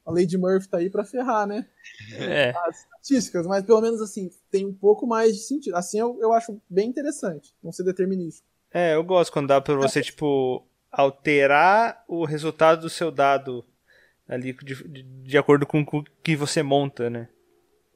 a 0.04 0.10
Lady 0.10 0.36
Murphy 0.36 0.68
tá 0.68 0.78
aí 0.78 0.90
pra 0.90 1.04
ferrar, 1.04 1.46
né? 1.46 1.66
É. 2.14 2.50
as 2.66 2.80
estatísticas, 2.80 3.46
mas 3.46 3.64
pelo 3.64 3.80
menos 3.80 4.00
assim, 4.00 4.30
tem 4.50 4.66
um 4.66 4.74
pouco 4.74 5.06
mais 5.06 5.34
de 5.36 5.42
sentido. 5.42 5.74
Assim 5.76 5.98
eu, 5.98 6.18
eu 6.20 6.32
acho 6.32 6.60
bem 6.68 6.88
interessante, 6.88 7.54
não 7.62 7.72
ser 7.72 7.84
determinístico. 7.84 8.48
É, 8.72 8.94
eu 8.94 9.02
gosto 9.02 9.32
quando 9.32 9.48
dá 9.48 9.60
pra 9.60 9.74
você, 9.74 10.00
tipo, 10.00 10.64
alterar 10.90 12.04
o 12.06 12.24
resultado 12.24 12.82
do 12.82 12.90
seu 12.90 13.10
dado 13.10 13.64
ali 14.28 14.52
de, 14.52 14.88
de, 14.88 15.02
de 15.02 15.38
acordo 15.38 15.66
com 15.66 15.80
o 15.80 16.04
que 16.22 16.36
você 16.36 16.62
monta, 16.62 17.10
né? 17.10 17.28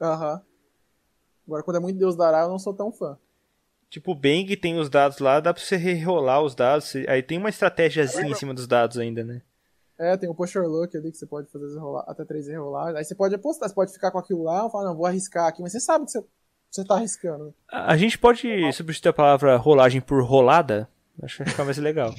Aham. 0.00 0.42
Agora, 1.46 1.62
quando 1.62 1.76
é 1.76 1.80
muito 1.80 1.98
Deus 1.98 2.16
dará, 2.16 2.40
eu 2.40 2.48
não 2.48 2.58
sou 2.58 2.74
tão 2.74 2.90
fã. 2.90 3.16
Tipo, 3.88 4.12
o 4.12 4.14
Bang 4.14 4.56
tem 4.56 4.76
os 4.78 4.88
dados 4.90 5.18
lá, 5.18 5.38
dá 5.38 5.54
pra 5.54 5.62
você 5.62 5.76
rerolar 5.76 6.42
os 6.42 6.54
dados. 6.54 6.92
Aí 7.06 7.22
tem 7.22 7.38
uma 7.38 7.50
estratégiazinha 7.50 8.28
em 8.28 8.34
cima 8.34 8.52
dos 8.52 8.66
dados 8.66 8.98
ainda, 8.98 9.22
né? 9.22 9.42
É, 9.98 10.16
tem 10.16 10.28
o 10.28 10.34
pusher 10.34 10.64
luck 10.68 10.96
ali 10.96 11.10
que 11.12 11.16
você 11.18 11.26
pode 11.26 11.48
fazer 11.50 11.78
rolar, 11.78 12.04
até 12.08 12.24
três 12.24 12.48
rerolagens. 12.48 12.96
Aí 12.96 13.04
você 13.04 13.14
pode 13.14 13.34
apostar, 13.34 13.68
você 13.68 13.74
pode 13.74 13.92
ficar 13.92 14.10
com 14.10 14.18
aquilo 14.18 14.42
lá, 14.42 14.68
falar, 14.68 14.86
não, 14.86 14.96
vou 14.96 15.06
arriscar 15.06 15.46
aqui, 15.46 15.62
mas 15.62 15.70
você 15.72 15.78
sabe 15.80 16.04
que 16.06 16.10
você, 16.10 16.24
você 16.70 16.84
tá 16.84 16.94
arriscando. 16.96 17.54
A 17.70 17.96
gente 17.96 18.18
pode 18.18 18.48
substituir 18.72 19.10
a 19.10 19.12
palavra 19.12 19.56
rolagem 19.56 20.00
por 20.00 20.22
rolada? 20.24 20.88
Acho 21.22 21.36
que 21.36 21.42
vai 21.44 21.50
ficar 21.52 21.64
mais 21.64 21.78
legal. 21.78 22.12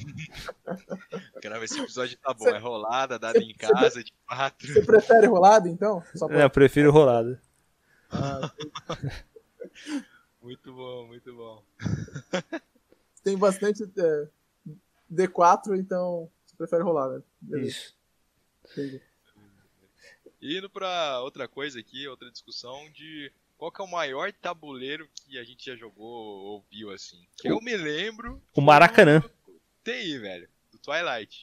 Caramba, 1.42 1.64
esse 1.66 1.78
episódio 1.78 2.16
tá 2.18 2.32
bom. 2.32 2.44
Cê- 2.44 2.50
É 2.52 2.58
rolada, 2.58 3.18
dada 3.18 3.38
em 3.38 3.52
casa, 3.54 4.02
de 4.02 4.10
quatro. 4.26 4.66
Você 4.72 4.82
prefere 4.82 5.26
rolada, 5.26 5.68
então? 5.68 6.02
Só 6.14 6.26
pra... 6.26 6.40
É, 6.40 6.44
eu 6.44 6.50
prefiro 6.50 6.90
rolada. 6.90 7.38
Ah, 8.10 8.50
Muito 10.42 10.72
bom, 10.72 11.06
muito 11.08 11.34
bom. 11.34 11.60
tem 13.24 13.36
bastante 13.36 13.82
é, 13.98 14.26
D4, 15.12 15.76
então 15.76 16.30
prefere 16.56 16.82
rolada. 16.82 17.24
Beleza, 17.40 17.68
Isso. 17.68 17.96
entendi. 18.72 19.02
Indo 20.40 20.68
pra 20.68 21.20
outra 21.22 21.48
coisa 21.48 21.80
aqui, 21.80 22.06
outra 22.06 22.30
discussão 22.30 22.90
de 22.90 23.32
qual 23.56 23.72
que 23.72 23.80
é 23.80 23.84
o 23.84 23.90
maior 23.90 24.32
tabuleiro 24.32 25.08
que 25.14 25.38
a 25.38 25.44
gente 25.44 25.64
já 25.64 25.74
jogou 25.74 26.06
ou 26.06 26.64
viu 26.70 26.90
assim. 26.90 27.26
Que 27.38 27.48
eu 27.48 27.60
me 27.60 27.76
lembro. 27.76 28.40
O 28.54 28.60
Maracanã. 28.60 29.22
TI, 29.82 30.18
velho. 30.18 30.48
Do 30.70 30.78
Twilight. 30.78 31.42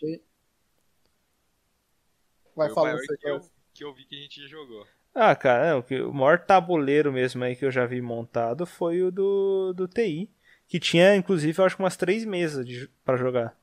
Vai 2.56 2.68
Foi 2.68 2.72
o 2.72 2.76
falando 2.76 2.94
maior 2.94 3.06
você, 3.06 3.18
que 3.18 3.30
eu, 3.30 3.42
que 3.74 3.84
eu 3.84 3.94
vi 3.94 4.06
que 4.06 4.16
a 4.16 4.20
gente 4.20 4.42
já 4.42 4.48
jogou. 4.48 4.88
Ah, 5.16 5.36
cara, 5.36 5.74
não, 5.74 5.82
que 5.82 6.00
o 6.02 6.14
maior 6.14 6.40
tabuleiro 6.40 7.12
mesmo 7.12 7.44
aí 7.44 7.56
que 7.56 7.66
eu 7.66 7.72
já 7.72 7.86
vi 7.86 8.02
montado 8.02 8.66
foi 8.66 9.02
o 9.02 9.12
do, 9.12 9.74
do 9.74 9.88
TI. 9.88 10.30
Que 10.68 10.80
tinha, 10.80 11.16
inclusive, 11.16 11.60
eu 11.60 11.66
acho 11.66 11.76
que 11.76 11.84
umas 11.84 11.98
três 11.98 12.26
mesas 12.26 12.66
pra 13.04 13.18
jogar. 13.18 13.56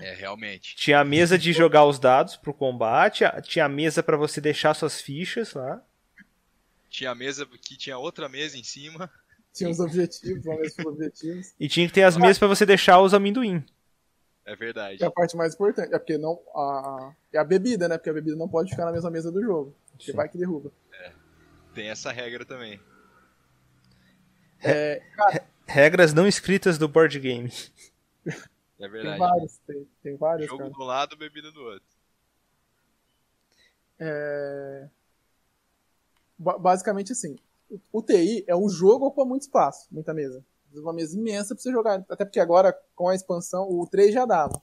É, 0.00 0.14
realmente. 0.14 0.76
Tinha 0.76 1.00
a 1.00 1.04
mesa 1.04 1.38
de 1.38 1.52
jogar 1.52 1.84
os 1.84 1.98
dados 1.98 2.36
pro 2.36 2.54
combate, 2.54 3.24
tinha 3.42 3.64
a 3.64 3.68
mesa 3.68 4.02
pra 4.02 4.16
você 4.16 4.40
deixar 4.40 4.74
suas 4.74 5.00
fichas 5.00 5.54
lá. 5.54 5.82
Tinha 6.88 7.10
a 7.10 7.14
mesa 7.14 7.46
que 7.46 7.76
tinha 7.76 7.98
outra 7.98 8.28
mesa 8.28 8.56
em 8.56 8.64
cima. 8.64 9.10
Tinha 9.52 9.70
os 9.70 9.80
objetivos, 9.80 10.44
uma 10.44 10.60
os 10.60 10.78
objetivos. 10.78 11.52
E 11.58 11.68
tinha 11.68 11.86
que 11.86 11.92
ter 11.92 12.02
as 12.02 12.16
mesas 12.16 12.38
pra 12.38 12.48
você 12.48 12.64
deixar 12.64 13.00
os 13.00 13.12
amendoim. 13.12 13.64
É 14.44 14.56
verdade. 14.56 14.98
Que 14.98 15.04
é 15.04 15.06
a 15.06 15.10
parte 15.10 15.36
mais 15.36 15.54
importante. 15.54 15.94
É 15.94 15.98
porque 15.98 16.16
não. 16.16 16.40
A, 16.54 17.12
é 17.32 17.38
a 17.38 17.44
bebida, 17.44 17.88
né? 17.88 17.98
Porque 17.98 18.08
a 18.08 18.14
bebida 18.14 18.36
não 18.36 18.48
pode 18.48 18.70
ficar 18.70 18.86
na 18.86 18.92
mesma 18.92 19.10
mesa 19.10 19.30
do 19.30 19.42
jogo. 19.42 19.76
Porque 19.90 20.12
Sim. 20.12 20.16
vai 20.16 20.28
que 20.28 20.38
derruba. 20.38 20.72
Tem 21.74 21.90
essa 21.90 22.10
regra 22.10 22.44
também. 22.44 22.80
É, 24.60 25.00
Regras 25.66 26.14
não 26.14 26.26
escritas 26.26 26.78
do 26.78 26.88
board 26.88 27.20
game. 27.20 27.52
É 28.78 28.82
tem 28.82 28.90
verdade. 28.90 29.18
vários, 29.18 29.58
tem, 29.66 29.88
tem 30.02 30.16
vários, 30.16 30.46
Jogo 30.46 30.58
cara. 30.58 30.70
de 30.70 30.78
um 30.80 30.84
lado, 30.84 31.16
bebida 31.16 31.50
do 31.50 31.60
outro. 31.62 31.88
É... 33.98 34.88
ba- 36.38 36.58
Basicamente 36.58 37.12
assim. 37.12 37.36
o- 37.92 38.02
TI 38.02 38.44
é 38.46 38.54
um 38.56 38.68
jogo 38.68 39.06
ocupa 39.06 39.24
muito 39.24 39.42
espaço, 39.42 39.88
muita 39.90 40.14
mesa. 40.14 40.44
Uma 40.74 40.92
mesa 40.92 41.16
imensa 41.18 41.54
pra 41.54 41.62
você 41.62 41.72
jogar. 41.72 42.04
Até 42.08 42.24
porque 42.24 42.38
agora, 42.40 42.72
com 42.94 43.08
a 43.08 43.14
expansão, 43.14 43.68
o 43.68 43.86
3 43.86 44.12
já 44.12 44.24
dava. 44.26 44.60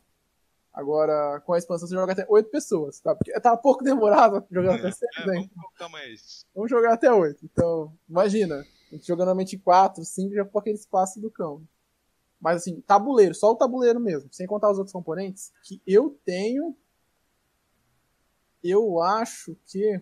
Agora, 0.74 1.42
com 1.42 1.54
a 1.54 1.58
expansão, 1.58 1.88
você 1.88 1.96
joga 1.96 2.12
até 2.14 2.26
8 2.30 2.50
pessoas. 2.50 3.00
Tá? 3.00 3.16
Porque 3.16 3.32
tava 3.40 3.58
pouco 3.58 3.84
demorado 3.84 4.46
jogando 4.52 4.76
até 4.80 4.92
6, 4.92 5.12
É, 5.18 5.26
né? 5.26 5.50
vamos 5.56 5.92
mais. 5.92 6.46
Vamos 6.54 6.70
jogar 6.70 6.94
até 6.94 7.12
8. 7.12 7.44
Então, 7.46 7.92
imagina. 8.10 8.60
A 8.92 8.96
gente 8.96 9.08
jogando 9.08 9.28
normalmente 9.28 9.58
4, 9.58 10.06
5, 10.06 10.34
já 10.36 10.46
por 10.46 10.60
aquele 10.60 10.76
espaço 10.78 11.20
do 11.20 11.30
cão. 11.32 11.62
Mas 12.46 12.58
assim, 12.58 12.80
tabuleiro, 12.82 13.34
só 13.34 13.54
o 13.54 13.56
tabuleiro 13.56 14.00
mesmo, 14.00 14.32
sem 14.32 14.46
contar 14.46 14.70
os 14.70 14.78
outros 14.78 14.94
componentes, 14.94 15.52
que 15.64 15.82
eu 15.88 16.12
tenho. 16.24 16.78
Eu 18.64 19.02
acho 19.02 19.58
que. 19.66 20.00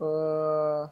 o- 0.00 0.88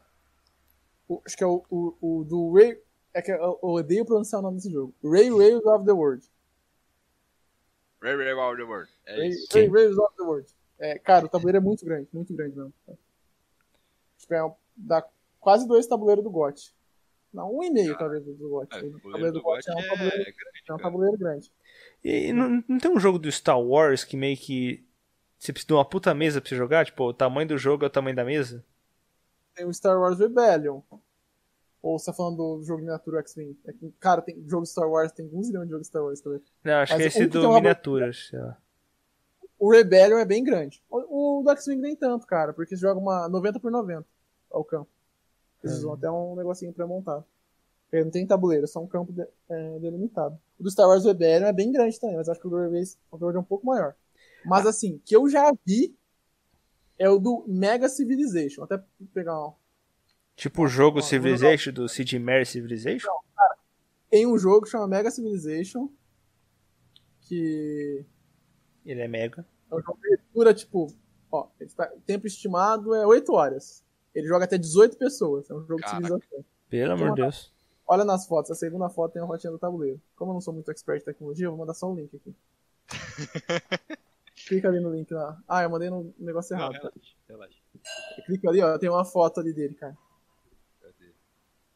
acho 1.27 1.37
que 1.37 1.43
é 1.43 1.47
o, 1.49 1.65
o, 1.69 1.97
o 2.01 2.25
do 2.25 2.53
Ray. 2.53 2.81
É 3.13 3.21
que 3.21 3.33
eu, 3.33 3.59
odeio 3.61 4.07
pronunciar 4.07 4.39
o 4.39 4.43
nome 4.45 4.59
desse 4.59 4.71
jogo. 4.71 4.95
Ray 5.03 5.29
Rails 5.29 5.67
of 5.67 5.85
the 5.85 5.93
World. 5.93 6.25
Ray 8.01 8.15
Ray 8.15 8.33
Wild 8.33 8.63
the 8.63 8.69
World. 8.69 8.91
É 9.07 9.17
Ray, 9.17 9.29
isso. 9.31 9.49
Ray 9.53 9.69
Rails 9.69 9.99
of 9.99 10.17
the 10.17 10.23
World. 10.23 10.55
É, 10.79 10.99
cara, 11.01 11.27
o 11.27 11.29
tabuleiro 11.29 11.59
é 11.59 11.61
muito 11.61 11.85
grande, 11.85 12.09
muito 12.13 12.33
grande 12.33 12.57
mesmo. 12.57 12.73
Tipo, 14.19 14.35
é 14.35 14.57
dá 14.77 15.05
quase 15.41 15.67
dois 15.67 15.89
tabuleiros 15.89 16.23
do 16.23 16.31
GOT. 16.31 16.73
Não, 17.33 17.57
um 17.57 17.63
e 17.63 17.71
meio 17.71 17.97
talvez 17.97 18.25
do 18.25 18.35
GOT. 18.49 18.75
É, 18.75 18.79
o 18.79 18.81
tabuleiro 18.81 19.01
tabuleiro 19.01 19.33
do 19.33 19.43
GOT 19.43 19.69
é 19.69 19.75
um 19.75 19.79
é 19.79 19.89
tabuleiro, 19.89 20.17
grande, 20.17 20.63
é 20.69 20.75
um 20.75 20.79
tabuleiro 20.79 21.19
grande. 21.19 21.53
E 22.05 22.33
não, 22.33 22.65
não 22.69 22.79
tem 22.79 22.91
um 22.91 22.99
jogo 22.99 23.19
do 23.19 23.31
Star 23.31 23.61
Wars 23.61 24.05
que 24.05 24.17
meio 24.17 24.37
que. 24.37 24.85
Você 25.39 25.53
precisa 25.53 25.69
de 25.69 25.75
uma 25.75 25.85
puta 25.85 26.13
mesa 26.13 26.41
pra 26.41 26.49
você 26.49 26.57
jogar? 26.57 26.85
Tipo, 26.85 27.05
o 27.05 27.15
tamanho 27.15 27.49
do 27.49 27.57
jogo 27.57 27.85
é 27.85 27.87
o 27.87 27.91
tamanho 27.91 28.17
da 28.17 28.25
mesa? 28.25 28.65
Tem 29.55 29.65
o 29.65 29.73
Star 29.73 29.99
Wars 29.99 30.19
Rebellion. 30.19 30.83
Ou 31.83 31.99
você 31.99 32.07
tá 32.07 32.13
falando 32.13 32.37
do 32.37 32.63
jogo 32.63 32.81
miniatura 32.81 33.21
X-Wing? 33.21 33.57
É 33.67 33.73
cara, 33.99 34.21
tem 34.21 34.45
jogo 34.47 34.67
Star 34.67 34.89
Wars, 34.89 35.13
tem 35.13 35.31
um 35.33 35.43
zilhão 35.43 35.65
de 35.65 35.71
jogos 35.71 35.87
Star 35.87 36.03
Wars 36.03 36.21
também. 36.21 36.43
Não, 36.63 36.75
acho 36.75 36.93
Mas 36.93 36.99
que 36.99 37.05
é 37.05 37.07
esse 37.07 37.25
um 37.25 37.29
do 37.29 37.55
miniaturas, 37.55 38.29
sei 38.29 38.39
lá. 38.39 38.59
O 39.59 39.71
Rebellion 39.71 40.19
é 40.19 40.25
bem 40.25 40.45
grande. 40.45 40.83
O, 40.91 41.39
o 41.41 41.43
do 41.43 41.51
X-Wing 41.51 41.81
nem 41.81 41.97
tanto, 41.97 42.27
cara, 42.27 42.53
porque 42.53 42.77
você 42.77 42.81
joga 42.81 43.01
uma 43.01 43.29
90 43.29 43.61
por 43.61 43.71
90 43.71 44.07
ao 44.51 44.65
campo. 44.65 44.91
Eles 45.63 45.77
É. 45.77 45.79
usam 45.79 45.93
até 45.95 46.11
um 46.11 46.35
negocinho 46.37 46.73
pré-montado. 46.73 47.25
Ele 47.93 48.05
não 48.05 48.11
tem 48.11 48.27
tabuleiro, 48.27 48.65
é 48.65 48.67
só 48.69 48.81
um 48.81 48.87
campo 48.87 49.13
de- 49.13 49.27
é, 49.49 49.79
delimitado. 49.81 50.39
O 50.59 50.63
do 50.63 50.71
Star 50.71 50.87
Wars 50.89 51.05
Rebellion 51.05 51.47
é 51.49 51.53
bem 51.53 51.73
grande 51.73 51.99
também, 51.99 52.17
mas 52.17 52.29
acho 52.29 52.41
que 52.41 52.47
o 52.47 52.51
do 52.51 52.57
Overwatch 52.57 52.97
é 53.37 53.39
um 53.41 53.45
pouco 53.45 53.67
maior. 53.67 53.95
Mas 54.45 54.65
assim, 54.67 55.01
que 55.05 55.15
eu 55.17 55.29
já 55.29 55.53
vi 55.67 55.95
é 56.99 57.09
o 57.11 57.19
do 57.19 57.45
Mega 57.49 57.89
Civilization. 57.89 58.63
Até 58.63 58.83
pegar 59.13 59.45
um. 59.49 59.53
Tipo 60.37 60.63
o 60.63 60.69
jogo 60.69 61.03
Civilization 61.03 61.73
do 61.73 61.89
Sid 61.89 62.19
Meier 62.19 62.47
Civilization? 62.47 63.11
Tem 64.09 64.27
um 64.27 64.39
jogo 64.39 64.63
que 64.65 64.71
chama 64.71 64.87
Mega 64.89 65.11
Civilization. 65.11 65.91
Que 67.23 68.05
Ele 68.85 69.01
é 69.01 69.09
mega. 69.09 69.45
é 69.71 69.75
um 69.75 69.81
jogo 69.81 70.55
tipo, 70.55 70.93
ó, 71.31 71.49
tá- 71.77 71.93
o 71.95 72.01
tempo 72.01 72.27
estimado 72.27 72.95
é 72.95 73.07
8 73.07 73.33
horas. 73.33 73.85
Ele 74.15 74.27
joga 74.27 74.45
até 74.45 74.59
18 74.59 74.97
pessoas. 74.97 75.49
É 75.51 75.55
um 75.55 75.61
jogo 75.61 75.77
de 75.77 75.83
Caraca. 75.83 76.03
civilização. 76.03 76.45
Pelo 76.69 76.93
amor 76.93 77.11
de 77.11 77.23
Deus. 77.23 77.53
Olha 77.87 78.05
nas 78.05 78.27
fotos, 78.27 78.53
a 78.53 78.55
segunda 78.55 78.89
foto 78.89 79.13
tem 79.13 79.21
uma 79.21 79.27
fotinha 79.27 79.51
do 79.51 79.59
tabuleiro. 79.59 80.01
Como 80.15 80.31
eu 80.31 80.35
não 80.35 80.41
sou 80.41 80.55
muito 80.55 80.71
expert 80.71 81.03
em 81.03 81.05
tecnologia, 81.05 81.47
eu 81.47 81.51
vou 81.51 81.59
mandar 81.59 81.75
só 81.75 81.91
um 81.91 81.97
link 81.97 82.15
aqui. 82.15 82.35
Clica 84.47 84.69
ali 84.69 84.81
no 84.81 84.95
link 84.95 85.13
lá. 85.13 85.41
Ah, 85.47 85.63
eu 85.63 85.71
mandei 85.71 85.91
no 85.91 86.15
negócio 86.19 86.57
Não, 86.57 86.63
errado. 86.63 86.75
relaxa, 86.75 87.15
relaxa. 87.29 87.59
Clica 88.27 88.49
ali, 88.49 88.63
ó, 88.63 88.79
tem 88.79 88.89
uma 88.89 89.05
foto 89.05 89.41
ali 89.41 89.53
dele, 89.53 89.75
cara. 89.75 89.97
Cadê? 90.81 91.13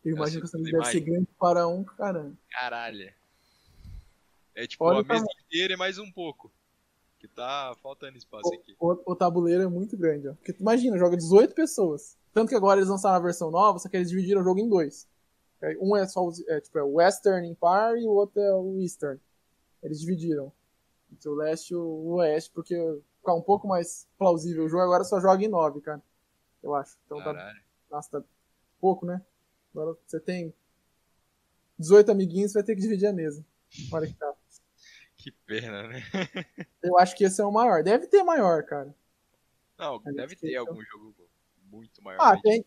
Eu 0.04 0.14
imagino 0.16 0.40
que 0.40 0.46
essa 0.46 0.58
deve 0.58 0.84
ser 0.84 1.00
grande 1.00 1.28
para 1.38 1.66
um, 1.66 1.82
caramba. 1.82 2.36
Caralho. 2.50 3.12
É 4.54 4.66
tipo 4.66 4.84
Olha 4.84 4.98
a 4.98 5.02
o 5.02 5.06
mesa 5.06 5.26
inteira 5.44 5.74
e 5.74 5.76
mais 5.76 5.98
um 5.98 6.10
pouco. 6.10 6.50
Que 7.18 7.26
tá 7.26 7.74
faltando 7.82 8.16
espaço 8.16 8.54
aqui. 8.54 8.76
O, 8.78 9.12
o 9.12 9.16
tabuleiro 9.16 9.64
é 9.64 9.66
muito 9.66 9.96
grande, 9.96 10.28
ó. 10.28 10.34
Porque 10.34 10.54
imagina, 10.60 10.96
joga 10.96 11.16
18 11.16 11.54
pessoas. 11.54 12.16
Tanto 12.34 12.48
que 12.48 12.56
agora 12.56 12.80
eles 12.80 12.90
lançaram 12.90 13.14
a 13.14 13.20
versão 13.20 13.48
nova, 13.48 13.78
só 13.78 13.88
que 13.88 13.96
eles 13.96 14.10
dividiram 14.10 14.40
o 14.40 14.44
jogo 14.44 14.58
em 14.58 14.68
dois. 14.68 15.08
É, 15.62 15.76
Um 15.80 15.96
é 15.96 16.04
só 16.06 16.28
é, 16.48 16.60
tipo, 16.60 16.76
é 16.76 16.82
o 16.82 16.94
Western 16.94 17.48
Empire 17.48 18.02
e 18.02 18.06
o 18.06 18.10
outro 18.10 18.40
é 18.40 18.52
o 18.54 18.76
Eastern. 18.80 19.20
Eles 19.80 20.00
dividiram. 20.00 20.52
Entre 21.12 21.28
o 21.28 21.34
leste 21.34 21.70
e 21.70 21.76
o 21.76 22.16
oeste, 22.16 22.50
porque 22.50 22.74
ficar 23.18 23.34
um 23.34 23.40
pouco 23.40 23.68
mais 23.68 24.08
plausível 24.18 24.64
o 24.64 24.68
jogo, 24.68 24.82
agora 24.82 25.04
só 25.04 25.20
joga 25.20 25.44
em 25.44 25.48
9, 25.48 25.80
cara. 25.80 26.02
Eu 26.60 26.74
acho. 26.74 26.98
Então 27.06 27.22
tá, 27.22 27.54
nossa, 27.88 28.10
tá 28.10 28.24
pouco, 28.80 29.06
né? 29.06 29.22
Agora 29.72 29.96
você 30.04 30.18
tem 30.18 30.52
18 31.78 32.10
amiguinhos, 32.10 32.50
você 32.50 32.58
vai 32.58 32.64
ter 32.64 32.74
que 32.74 32.80
dividir 32.80 33.06
a 33.06 33.12
mesa. 33.12 33.44
Olha 33.92 34.08
que 34.08 34.14
tá. 34.14 34.34
Que 35.16 35.30
pena, 35.30 35.86
né? 35.86 36.02
Eu 36.82 36.98
acho 36.98 37.16
que 37.16 37.24
esse 37.24 37.40
é 37.40 37.44
o 37.44 37.52
maior. 37.52 37.84
Deve 37.84 38.08
ter 38.08 38.24
maior, 38.24 38.64
cara. 38.64 38.94
Não, 39.78 40.00
deve 40.02 40.34
ter 40.34 40.48
tem, 40.48 40.56
algum 40.56 40.82
jogo 40.82 41.14
muito 41.74 42.02
maior. 42.02 42.20
Ah, 42.20 42.30
mas- 42.32 42.42
tem. 42.42 42.64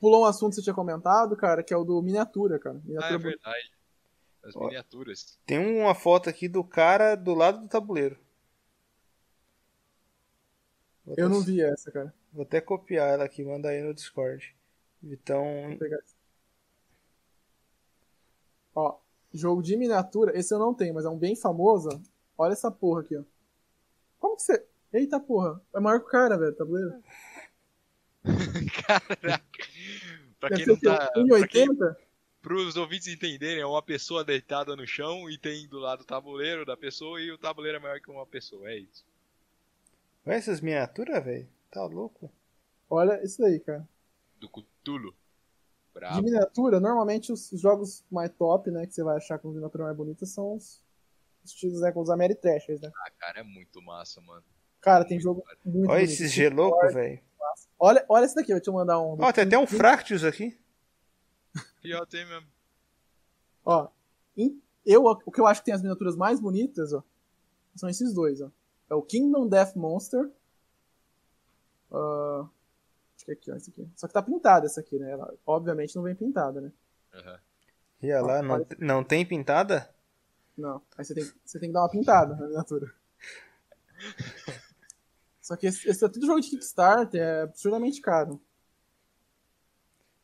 Pulou 0.00 0.22
um 0.22 0.26
assunto 0.26 0.50
que 0.50 0.56
você 0.56 0.62
tinha 0.62 0.74
comentado, 0.74 1.34
cara, 1.36 1.62
que 1.62 1.72
é 1.72 1.76
o 1.76 1.84
do 1.84 2.00
miniatura, 2.02 2.58
cara. 2.58 2.76
Ah, 2.76 2.80
é 2.84 2.86
Miniatura 2.88 3.18
verdade. 3.18 3.72
As 4.44 4.54
Ó. 4.56 4.64
miniaturas. 4.66 5.38
Tem 5.46 5.58
uma 5.80 5.94
foto 5.94 6.28
aqui 6.28 6.48
do 6.48 6.62
cara 6.62 7.14
do 7.16 7.34
lado 7.34 7.60
do 7.62 7.68
tabuleiro. 7.68 8.18
Vou 11.04 11.14
Eu 11.16 11.26
até- 11.26 11.34
não 11.34 11.40
vi 11.42 11.62
essa, 11.62 11.90
cara. 11.90 12.12
Vou 12.32 12.42
até 12.42 12.60
copiar 12.60 13.08
ela 13.08 13.24
aqui, 13.24 13.42
mandar 13.44 13.70
aí 13.70 13.80
no 13.82 13.94
Discord. 13.94 14.54
Então, 15.02 15.42
Vou 15.68 15.78
pegar 15.78 15.96
essa. 15.96 16.14
Ó, 18.74 18.98
jogo 19.32 19.62
de 19.62 19.76
miniatura, 19.76 20.36
esse 20.38 20.52
eu 20.52 20.58
não 20.58 20.74
tenho, 20.74 20.94
mas 20.94 21.04
é 21.04 21.08
um 21.08 21.18
bem 21.18 21.34
famoso. 21.34 21.88
Olha 22.36 22.52
essa 22.52 22.70
porra 22.70 23.00
aqui, 23.00 23.16
ó. 23.16 23.22
Como 24.18 24.36
que 24.36 24.42
você. 24.42 24.64
Eita 24.92 25.18
porra, 25.18 25.60
é 25.74 25.80
maior 25.80 26.00
que 26.00 26.06
o 26.06 26.10
cara, 26.10 26.36
velho, 26.36 26.54
tabuleiro. 26.54 27.02
Caraca. 28.86 29.44
pra 30.40 30.50
quem 30.56 30.66
não 30.66 30.78
tá. 30.78 31.12
1,80? 31.16 31.96
pros 32.46 32.76
ouvintes 32.76 33.08
entenderem, 33.08 33.60
é 33.60 33.66
uma 33.66 33.82
pessoa 33.82 34.24
deitada 34.24 34.76
no 34.76 34.86
chão 34.86 35.28
e 35.28 35.36
tem 35.36 35.66
do 35.66 35.80
lado 35.80 36.02
o 36.02 36.04
tabuleiro 36.04 36.64
da 36.64 36.76
pessoa 36.76 37.20
e 37.20 37.32
o 37.32 37.36
tabuleiro 37.38 37.78
é 37.78 37.80
maior 37.80 38.00
que 38.00 38.08
uma 38.08 38.24
pessoa. 38.24 38.70
É 38.70 38.76
isso. 38.76 39.04
olha 40.24 40.36
essas 40.36 40.60
miniaturas, 40.60 41.24
velho. 41.24 41.48
Tá 41.72 41.84
louco? 41.84 42.30
Olha 42.88 43.20
isso 43.24 43.44
aí, 43.44 43.58
cara. 43.58 43.88
Do 44.38 44.48
Cthulhu. 44.48 45.12
De 46.14 46.22
miniatura, 46.22 46.78
normalmente 46.78 47.32
os 47.32 47.50
jogos 47.54 48.04
mais 48.08 48.30
top, 48.30 48.70
né, 48.70 48.86
que 48.86 48.92
você 48.92 49.02
vai 49.02 49.16
achar 49.16 49.40
com 49.40 49.48
miniatura 49.48 49.84
mais 49.84 49.96
bonita 49.96 50.24
são 50.24 50.54
os 50.54 50.80
os 51.46 51.52
estilos, 51.52 51.80
né, 51.80 51.92
com 51.92 52.00
os 52.00 52.10
Ameritrashers, 52.10 52.80
né? 52.80 52.90
Ah, 52.96 53.10
cara, 53.18 53.40
é 53.40 53.42
muito 53.42 53.80
massa, 53.80 54.20
mano. 54.20 54.44
Cara, 54.80 55.04
tem 55.04 55.18
jogo 55.18 55.44
muito 55.64 55.88
Olha 55.88 56.00
bonito. 56.00 56.12
esses 56.12 56.32
G 56.32 56.48
louco, 56.48 56.92
velho. 56.92 57.20
Olha, 57.78 58.04
olha 58.08 58.24
esse 58.24 58.34
daqui, 58.34 58.52
vou 58.52 58.60
te 58.60 58.70
mandar 58.70 58.98
um. 59.00 59.16
Ó, 59.20 59.32
tem 59.32 59.44
até 59.44 59.58
um 59.58 59.66
Fractus 59.66 60.24
aqui. 60.24 60.58
Pior 61.82 62.06
tem 62.06 62.26
mesmo. 62.26 62.46
Ó, 63.64 63.88
em- 64.36 64.60
eu, 64.84 65.04
o 65.04 65.30
que 65.32 65.40
eu 65.40 65.46
acho 65.46 65.60
que 65.60 65.66
tem 65.66 65.74
as 65.74 65.82
miniaturas 65.82 66.16
mais 66.16 66.40
bonitas, 66.40 66.92
ó, 66.92 67.02
são 67.74 67.88
esses 67.88 68.14
dois, 68.14 68.40
ó. 68.40 68.50
É 68.88 68.94
o 68.94 69.02
Kingdom 69.02 69.48
Death 69.48 69.74
Monster. 69.76 70.30
Ah, 71.92 72.46
acho 73.16 73.24
que 73.24 73.30
é 73.30 73.34
aqui, 73.34 73.50
ó, 73.52 73.56
esse 73.56 73.70
aqui. 73.70 73.88
Só 73.96 74.06
que 74.06 74.14
tá 74.14 74.22
pintada 74.22 74.66
essa 74.66 74.80
aqui, 74.80 74.98
né? 74.98 75.10
Ela, 75.10 75.32
obviamente 75.46 75.94
não 75.96 76.02
vem 76.02 76.14
pintada, 76.14 76.60
né? 76.60 76.72
Aham. 77.14 77.38
E 78.02 78.12
olha 78.12 78.22
lá, 78.22 78.42
não, 78.42 78.66
não 78.78 79.04
tem 79.04 79.24
pintada? 79.26 79.88
Não. 80.56 80.80
Aí 80.96 81.04
você 81.04 81.14
tem, 81.14 81.24
você 81.44 81.58
tem 81.58 81.68
que 81.70 81.72
dar 81.74 81.80
uma 81.82 81.90
pintada 81.90 82.34
na 82.36 82.46
miniatura. 82.46 82.92
Só 85.46 85.56
que 85.56 85.68
esse, 85.68 85.88
esse 85.88 86.04
é 86.04 86.08
tudo 86.08 86.26
jogo 86.26 86.40
de 86.40 86.50
Kickstarter, 86.50 87.20
é 87.22 87.42
absurdamente 87.42 88.00
caro. 88.00 88.42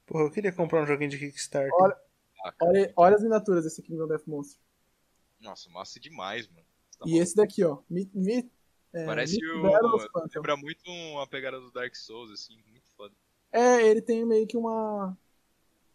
Porra, 0.04 0.24
eu 0.24 0.30
queria 0.32 0.52
comprar 0.52 0.82
um 0.82 0.86
joguinho 0.86 1.10
de 1.10 1.16
Kickstarter. 1.18 1.70
Olha- 1.74 1.96
Ah. 2.44 2.52
Olha, 2.60 2.92
olha 2.96 3.14
as 3.14 3.22
miniaturas 3.22 3.62
desse 3.62 3.80
Kingdom 3.82 4.08
Death 4.08 4.26
Monster. 4.26 4.60
Nossa, 5.38 5.70
massa 5.70 6.00
demais, 6.00 6.48
mano. 6.48 6.66
Tá 6.98 7.04
E 7.06 7.16
esse 7.18 7.36
daqui, 7.36 7.62
ó. 7.62 7.78
Mi, 7.88 8.10
mi, 8.12 8.50
é, 8.92 9.06
Parece 9.06 9.34
Myth 9.40 9.62
o. 9.62 10.28
Lembra 10.34 10.56
muito 10.56 10.82
uma 10.90 11.24
pegada 11.28 11.60
do 11.60 11.70
Dark 11.70 11.94
Souls, 11.94 12.32
assim, 12.32 12.60
muito 12.68 12.90
foda. 12.96 13.14
É, 13.52 13.86
ele 13.86 14.02
tem 14.02 14.24
meio 14.26 14.44
que 14.44 14.56
uma 14.56 15.16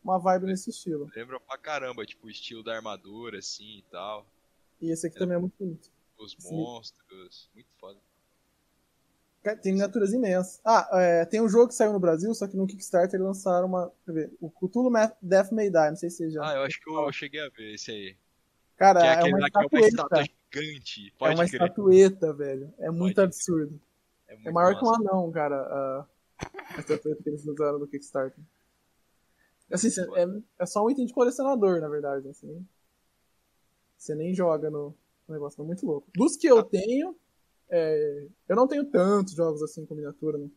uma 0.01 0.17
vibe 0.17 0.45
nesse 0.45 0.69
estilo. 0.69 1.11
Lembra 1.13 1.37
pra 1.37 1.57
caramba, 1.57 2.05
tipo, 2.05 2.27
o 2.27 2.29
estilo 2.29 2.63
da 2.63 2.73
armadura, 2.77 3.39
assim 3.39 3.79
e 3.79 3.81
tal. 3.91 4.25
E 4.79 4.89
esse 4.89 5.05
aqui 5.07 5.19
também 5.19 5.35
é 5.35 5.39
muito 5.39 5.55
bonito. 5.59 5.91
Os 6.17 6.33
monstros. 6.49 7.49
Muito 7.53 7.67
foda. 7.77 7.99
Tem 9.55 9.71
miniaturas 9.73 10.11
imensas. 10.13 10.59
Ah, 10.65 10.87
é, 10.93 11.25
tem 11.25 11.41
um 11.41 11.47
jogo 11.49 11.67
que 11.69 11.75
saiu 11.75 11.93
no 11.93 11.99
Brasil, 11.99 12.33
só 12.35 12.47
que 12.47 12.57
no 12.57 12.67
Kickstarter 12.67 13.15
eles 13.15 13.25
lançaram 13.27 13.67
uma. 13.67 13.91
Ver? 14.05 14.31
O 14.41 14.49
Cthulhu 14.49 14.91
Death 15.21 15.51
May 15.51 15.69
Die, 15.69 15.89
não 15.89 15.95
sei 15.95 16.09
se 16.09 16.29
já. 16.31 16.47
Ah, 16.49 16.55
eu 16.55 16.63
acho 16.63 16.79
que 16.81 16.89
eu 16.89 17.11
cheguei 17.11 17.39
a 17.41 17.49
ver 17.49 17.73
esse 17.75 17.91
aí. 17.91 18.15
Cara, 18.75 19.01
é 19.01 19.07
é, 19.07 19.17
uma 19.23 19.27
é 19.27 19.31
uma 19.33 19.47
estátua 19.47 19.79
estatueta. 19.79 20.31
gigante. 20.51 21.07
É 21.07 21.17
Pode 21.17 21.35
uma 21.35 21.47
crer. 21.47 21.61
estatueta, 21.61 22.33
velho. 22.33 22.73
É 22.77 22.91
muito 22.91 23.15
crer. 23.15 23.25
absurdo. 23.25 23.81
É, 24.27 24.33
É 24.33 24.35
muito 24.35 24.53
maior 24.53 24.77
que 24.77 24.83
um 24.85 24.89
massa. 24.89 25.01
anão, 25.01 25.31
cara. 25.31 25.55
A, 25.55 26.05
a 26.75 26.79
estatueta 26.79 27.23
que 27.23 27.29
eles 27.29 27.45
usaram 27.45 27.79
no 27.79 27.87
Kickstarter. 27.87 28.43
Assim, 29.71 29.89
cê- 29.89 30.07
é, 30.15 30.25
é 30.59 30.65
só 30.65 30.85
um 30.85 30.89
item 30.89 31.05
de 31.05 31.13
colecionador, 31.13 31.81
na 31.81 31.89
verdade. 31.89 32.27
Assim. 32.29 32.65
Você 33.97 34.13
nem 34.15 34.33
joga 34.33 34.69
no, 34.69 34.93
no 35.27 35.33
negócio, 35.33 35.61
é 35.61 35.65
muito 35.65 35.85
louco. 35.85 36.07
Dos 36.15 36.37
que 36.37 36.47
eu 36.47 36.63
tenho, 36.63 37.15
é, 37.69 38.27
eu 38.47 38.55
não 38.55 38.67
tenho 38.67 38.85
tantos 38.85 39.33
jogos 39.33 39.61
assim 39.63 39.85
com 39.85 39.95
miniatura, 39.95 40.37
né? 40.37 40.49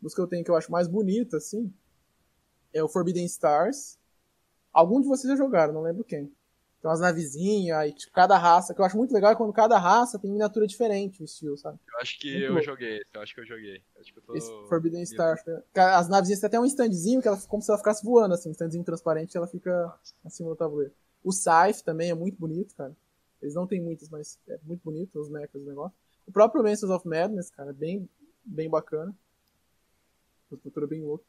Dos 0.00 0.14
que 0.14 0.20
eu 0.20 0.26
tenho 0.26 0.44
que 0.44 0.50
eu 0.50 0.56
acho 0.56 0.70
mais 0.72 0.88
bonito, 0.88 1.36
assim, 1.36 1.72
é 2.72 2.82
o 2.82 2.88
Forbidden 2.88 3.24
Stars. 3.26 3.98
Algum 4.72 5.00
de 5.00 5.08
vocês 5.08 5.28
já 5.30 5.36
jogaram, 5.36 5.72
não 5.74 5.82
lembro 5.82 6.04
quem. 6.04 6.26
Tem 6.80 6.88
umas 6.88 7.00
navezinhas, 7.00 7.76
aí 7.76 7.92
tipo, 7.92 8.10
cada 8.14 8.38
raça, 8.38 8.72
que 8.72 8.80
eu 8.80 8.84
acho 8.84 8.96
muito 8.96 9.12
legal 9.12 9.32
é 9.32 9.36
quando 9.36 9.52
cada 9.52 9.78
raça 9.78 10.18
tem 10.18 10.30
miniatura 10.30 10.66
diferente, 10.66 11.20
o 11.20 11.24
estilo, 11.24 11.58
sabe? 11.58 11.78
Eu 11.92 11.98
acho 11.98 12.18
que 12.18 12.30
Muito 12.30 12.44
eu 12.44 12.52
louco. 12.52 12.64
joguei 12.64 12.96
esse, 12.96 13.06
eu 13.12 13.20
acho 13.20 13.34
que 13.34 13.40
eu 13.40 13.46
joguei. 13.46 13.76
Eu 13.94 14.00
acho 14.00 14.12
que 14.12 14.18
eu 14.18 14.22
tô... 14.22 14.34
Esse 14.34 14.48
Forbidden 14.68 15.02
Stars. 15.02 15.44
né? 15.44 15.62
As 15.74 16.08
navezinhas 16.08 16.40
tem 16.40 16.46
até 16.48 16.58
um 16.58 16.64
standzinho 16.64 17.20
que 17.20 17.28
ela 17.28 17.36
como 17.36 17.62
se 17.62 17.70
ela 17.70 17.76
ficasse 17.76 18.02
voando, 18.02 18.32
assim, 18.32 18.48
um 18.48 18.52
standzinho 18.52 18.82
transparente 18.84 19.34
e 19.34 19.36
ela 19.36 19.46
fica 19.46 19.94
acima 20.24 20.48
do 20.48 20.56
tabuleiro. 20.56 20.94
O 21.22 21.30
Scythe 21.32 21.84
também 21.84 22.08
é 22.10 22.14
muito 22.14 22.38
bonito, 22.38 22.74
cara. 22.74 22.96
Eles 23.42 23.54
não 23.54 23.66
tem 23.66 23.78
muitos, 23.82 24.08
mas 24.08 24.38
é 24.48 24.58
muito 24.64 24.80
bonito 24.82 25.20
os 25.20 25.28
mechas 25.28 25.60
do 25.60 25.68
negócio. 25.68 25.94
O 26.30 26.32
próprio 26.32 26.62
Masters 26.62 26.92
of 26.92 27.08
Madness, 27.08 27.50
cara, 27.50 27.70
é 27.70 27.72
bem, 27.72 28.08
bem 28.44 28.70
bacana. 28.70 29.12
Uma 30.48 30.56
estrutura 30.56 30.86
bem 30.86 31.02
louca. 31.02 31.24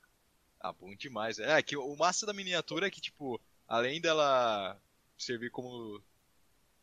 Ah, 0.60 0.72
bom 0.72 0.94
demais. 0.96 1.40
É, 1.40 1.60
que 1.64 1.76
o 1.76 1.96
massa 1.96 2.24
da 2.24 2.34
miniatura 2.34 2.86
é 2.86 2.92
que, 2.92 3.02
tipo, 3.02 3.42
além 3.68 4.00
dela 4.00 4.80
servir 5.18 5.50
como. 5.50 6.00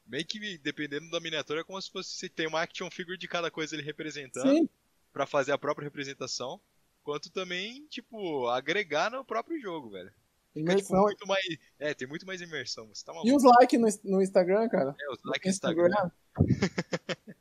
Meio 0.05 0.27
que 0.27 0.59
dependendo 0.59 1.09
da 1.11 1.20
miniatura, 1.20 1.61
é 1.61 1.65
como 1.65 1.81
se 1.81 1.93
fosse 1.93 2.11
se 2.11 2.28
tem 2.28 2.49
uma 2.49 2.61
action 2.61 2.90
figure 2.90 3.16
de 3.16 3.28
cada 3.28 3.53
coisa 3.53 3.77
ele 3.77 3.85
representando 3.85 4.69
pra 5.12 5.24
fazer 5.24 5.53
a 5.53 5.59
própria 5.59 5.85
representação, 5.85 6.61
quanto 7.05 7.31
também, 7.31 7.86
tipo, 7.86 8.49
agregar 8.49 9.12
no 9.12 9.24
próprio 9.24 9.61
jogo, 9.61 9.90
velho. 9.90 10.12
Fica, 10.53 10.74
tipo, 10.74 10.89
imersão. 10.89 11.03
muito 11.03 11.24
mais. 11.24 11.45
É, 11.78 11.95
tem 11.95 12.09
muito 12.09 12.27
mais 12.27 12.40
imersão. 12.40 12.90
Tá. 13.07 13.12
E 13.24 13.32
os 13.32 13.45
likes 13.45 13.81
no, 13.81 14.16
no 14.16 14.23
Instagram, 14.23 14.69
cara? 14.69 14.97
É, 15.01 15.12
os 15.12 15.23
likes 15.23 15.45
no 15.47 15.51
Instagram. 15.51 16.11
Instagram. 16.36 17.35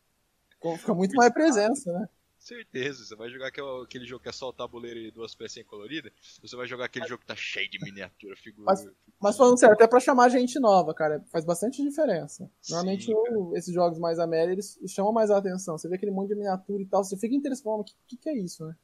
Fica 0.79 0.93
muito 0.93 1.15
mais 1.15 1.34
presença, 1.34 1.91
né? 1.91 2.09
Certeza, 2.39 3.03
você 3.03 3.15
vai 3.15 3.29
jogar 3.29 3.47
aquele, 3.47 4.05
jogo 4.05 4.23
que 4.23 4.29
é 4.29 4.31
só 4.31 4.49
o 4.49 4.53
tabuleiro 4.53 4.99
e 4.99 5.11
duas 5.11 5.35
pecinhas 5.35 5.67
coloridas, 5.67 6.13
você 6.41 6.55
vai 6.55 6.67
jogar 6.67 6.85
aquele 6.85 7.07
jogo 7.07 7.21
que 7.21 7.25
tá 7.27 7.35
cheio 7.35 7.69
de 7.69 7.79
miniatura, 7.84 8.35
figura. 8.35 8.65
Mas- 8.65 8.88
Mas 9.19 9.35
falando 9.35 9.59
sério, 9.59 9.73
até 9.73 9.88
pra 9.88 9.99
chamar 9.99 10.29
gente 10.29 10.59
nova, 10.59 10.93
cara, 10.93 11.23
faz 11.31 11.43
bastante 11.43 11.81
diferença. 11.84 12.49
Normalmente 12.69 13.05
Sim, 13.05 13.55
esses 13.55 13.73
jogos 13.73 13.97
mais 13.97 14.19
a 14.19 14.27
média, 14.27 14.51
eles 14.51 14.77
chamam 14.88 15.11
mais 15.11 15.31
a 15.31 15.38
atenção. 15.38 15.77
Você 15.77 15.89
vê 15.89 15.95
aquele 15.95 16.11
monte 16.11 16.29
de 16.29 16.35
miniatura 16.35 16.81
e 16.81 16.85
tal, 16.85 17.03
você 17.03 17.17
fica 17.17 17.35
interessado, 17.35 17.67
o 17.67 17.84
que, 17.84 17.93
que, 18.07 18.17
que 18.17 18.29
é 18.29 18.38
isso, 18.38 18.65
né? 18.65 18.75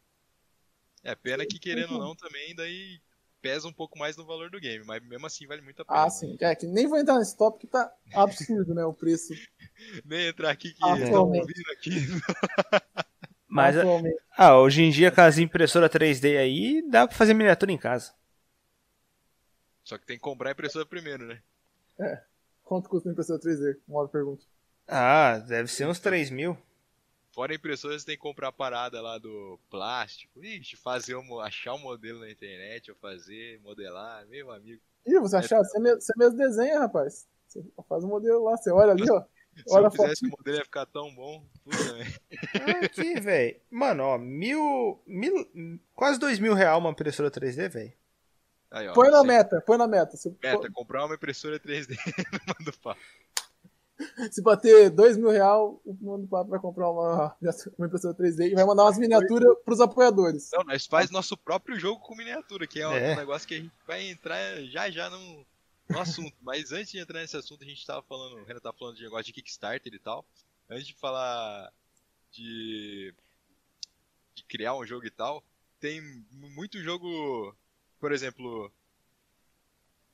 É, 1.04 1.14
pena 1.16 1.46
que 1.46 1.60
querendo 1.60 1.94
ou 1.94 2.00
não 2.00 2.16
também, 2.16 2.56
daí 2.56 3.00
pesa 3.44 3.68
um 3.68 3.74
pouco 3.74 4.00
mais 4.00 4.16
no 4.16 4.26
valor 4.26 4.50
do 4.50 4.60
game, 4.60 4.86
mas 4.86 5.06
mesmo 5.06 5.28
assim 5.28 5.46
vale 5.46 5.62
muito 5.62 5.82
a 5.82 5.86
pena. 5.86 6.06
Ah, 6.06 6.10
sim. 6.10 6.38
É, 6.40 6.56
que 6.56 6.66
nem 6.66 6.88
vou 6.88 6.98
entrar 6.98 7.20
nesse 7.20 7.38
tópico 7.38 7.60
que 7.60 7.68
tá 7.68 7.94
absurdo, 8.16 8.74
né? 8.74 8.86
O 8.86 8.94
preço. 8.94 9.34
Nem 10.06 10.28
entrar 10.28 10.50
aqui 10.50 10.70
que 10.70 10.82
estão 10.82 10.94
atualmente. 10.94 11.42
ouvindo 11.42 11.72
aqui. 11.74 11.92
Mas, 13.46 13.76
ah, 14.36 14.58
hoje 14.58 14.82
em 14.82 14.90
dia 14.90 15.12
com 15.12 15.22
as 15.22 15.38
impressoras 15.38 15.92
3D 15.92 16.38
aí, 16.40 16.82
dá 16.90 17.06
pra 17.06 17.16
fazer 17.16 17.34
miniatura 17.34 17.72
em 17.72 17.78
casa. 17.78 18.14
Só 19.84 19.98
que 19.98 20.06
tem 20.08 20.16
que 20.16 20.24
comprar 20.24 20.50
a 20.50 20.54
impressora 20.54 20.86
primeiro, 20.86 21.26
né? 21.28 21.42
Quanto 22.64 22.90
custa 22.90 23.10
uma 23.10 23.12
impressora 23.12 23.40
3D? 23.40 23.78
Uma 23.88 24.00
hora 24.00 24.08
pergunta. 24.08 24.44
Ah, 24.88 25.38
deve 25.38 25.68
ser 25.68 25.86
uns 25.86 26.00
3 26.00 26.32
mil. 26.32 26.58
Fora 27.34 27.52
a 27.52 27.56
impressora, 27.56 27.98
você 27.98 28.06
tem 28.06 28.16
que 28.16 28.22
comprar 28.22 28.50
a 28.50 28.52
parada 28.52 29.02
lá 29.02 29.18
do 29.18 29.60
plástico. 29.70 30.40
Ixi, 30.44 30.78
fazer 30.78 31.16
um, 31.16 31.40
achar 31.40 31.74
um 31.74 31.80
modelo 31.80 32.20
na 32.20 32.30
internet, 32.30 32.92
ou 32.92 32.98
fazer, 32.98 33.60
modelar, 33.62 34.24
meu 34.28 34.52
amigo. 34.52 34.80
Ih, 35.06 35.20
você 35.20 35.38
achar, 35.38 35.58
você, 35.58 35.80
mesmo, 35.80 36.00
você 36.00 36.14
mesmo 36.16 36.38
desenha, 36.38 36.80
rapaz. 36.80 37.28
Você 37.48 37.64
faz 37.90 38.04
um 38.04 38.08
modelo 38.08 38.44
lá, 38.44 38.56
você 38.56 38.72
olha 38.72 38.92
ali, 38.92 39.10
ó. 39.10 39.22
Se 39.56 39.64
Olha 39.72 39.86
eu 39.86 39.92
fizesse 39.92 40.14
fotinho. 40.22 40.34
o 40.34 40.38
modelo 40.40 40.58
ia 40.58 40.64
ficar 40.64 40.86
tão 40.88 41.14
bom, 41.14 41.46
puta, 41.64 41.94
né? 41.94 42.06
Ah, 42.56 42.86
aqui, 42.86 43.20
velho. 43.20 43.56
Mano, 43.70 44.04
ó, 44.04 44.18
mil, 44.18 45.00
mil. 45.06 45.48
Quase 45.94 46.18
dois 46.20 46.40
mil 46.40 46.56
real 46.56 46.80
uma 46.80 46.90
impressora 46.90 47.30
3D, 47.30 47.70
velho. 47.70 47.94
Aí, 48.72 48.88
ó, 48.88 48.94
Põe 48.94 49.12
na 49.12 49.20
você- 49.20 49.28
meta, 49.28 49.62
põe 49.62 49.78
na 49.78 49.88
meta. 49.88 50.18
Se, 50.18 50.36
Meta, 50.42 50.72
comprar 50.72 51.06
uma 51.06 51.14
impressora 51.14 51.60
3D 51.60 51.96
no 52.32 52.40
Manda 52.48 52.72
Papo. 52.82 53.00
Se 54.32 54.42
bater 54.42 54.90
dois 54.90 55.18
mil 55.18 55.30
real, 55.30 55.82
o 55.86 55.94
Mundo 56.02 56.28
Papo 56.28 56.50
vai 56.50 56.60
comprar 56.60 56.90
uma, 56.90 57.36
uma 57.78 57.88
impressora 57.88 58.14
3D 58.16 58.52
e 58.52 58.56
vai 58.56 58.66
mandar 58.66 58.84
umas 58.84 58.98
miniaturas 58.98 59.56
pros 59.64 59.80
apoiadores. 59.80 60.50
Não, 60.54 60.64
nós 60.64 60.86
faz 60.86 61.10
nosso 61.12 61.38
próprio 61.38 61.80
jogo 61.80 62.00
com 62.02 62.16
miniatura, 62.16 62.66
que 62.68 62.80
é, 62.82 62.88
um 62.88 62.92
É. 62.94 63.16
negócio 63.16 63.48
que 63.48 63.56
a 63.56 63.60
gente 63.60 63.72
vai 63.88 64.08
entrar 64.10 64.62
já 64.66 64.90
já 64.90 65.10
no, 65.10 65.46
no 65.90 66.00
assunto. 66.00 66.34
Mas 66.42 66.72
antes 66.72 66.92
de 66.92 67.00
entrar 67.00 67.20
nesse 67.20 67.38
assunto, 67.38 67.64
a 67.64 67.68
gente 67.68 67.86
tava 67.86 68.02
falando, 68.04 68.38
o 68.38 68.44
Renan 68.44 68.60
tava 68.60 68.76
falando 68.78 68.96
de 68.96 69.04
negócio 69.04 69.26
de 69.26 69.34
Kickstarter 69.34 69.94
e 69.94 70.00
tal. 70.00 70.26
Antes 70.70 70.88
de 70.88 70.94
falar 70.96 71.72
de, 72.32 73.14
de 74.34 74.44
criar 74.46 74.76
um 74.76 74.86
jogo 74.86 75.06
e 75.06 75.12
tal, 75.12 75.44
tem 75.80 76.02
muito 76.32 76.82
jogo, 76.82 77.56
por 78.00 78.12
exemplo, 78.12 78.72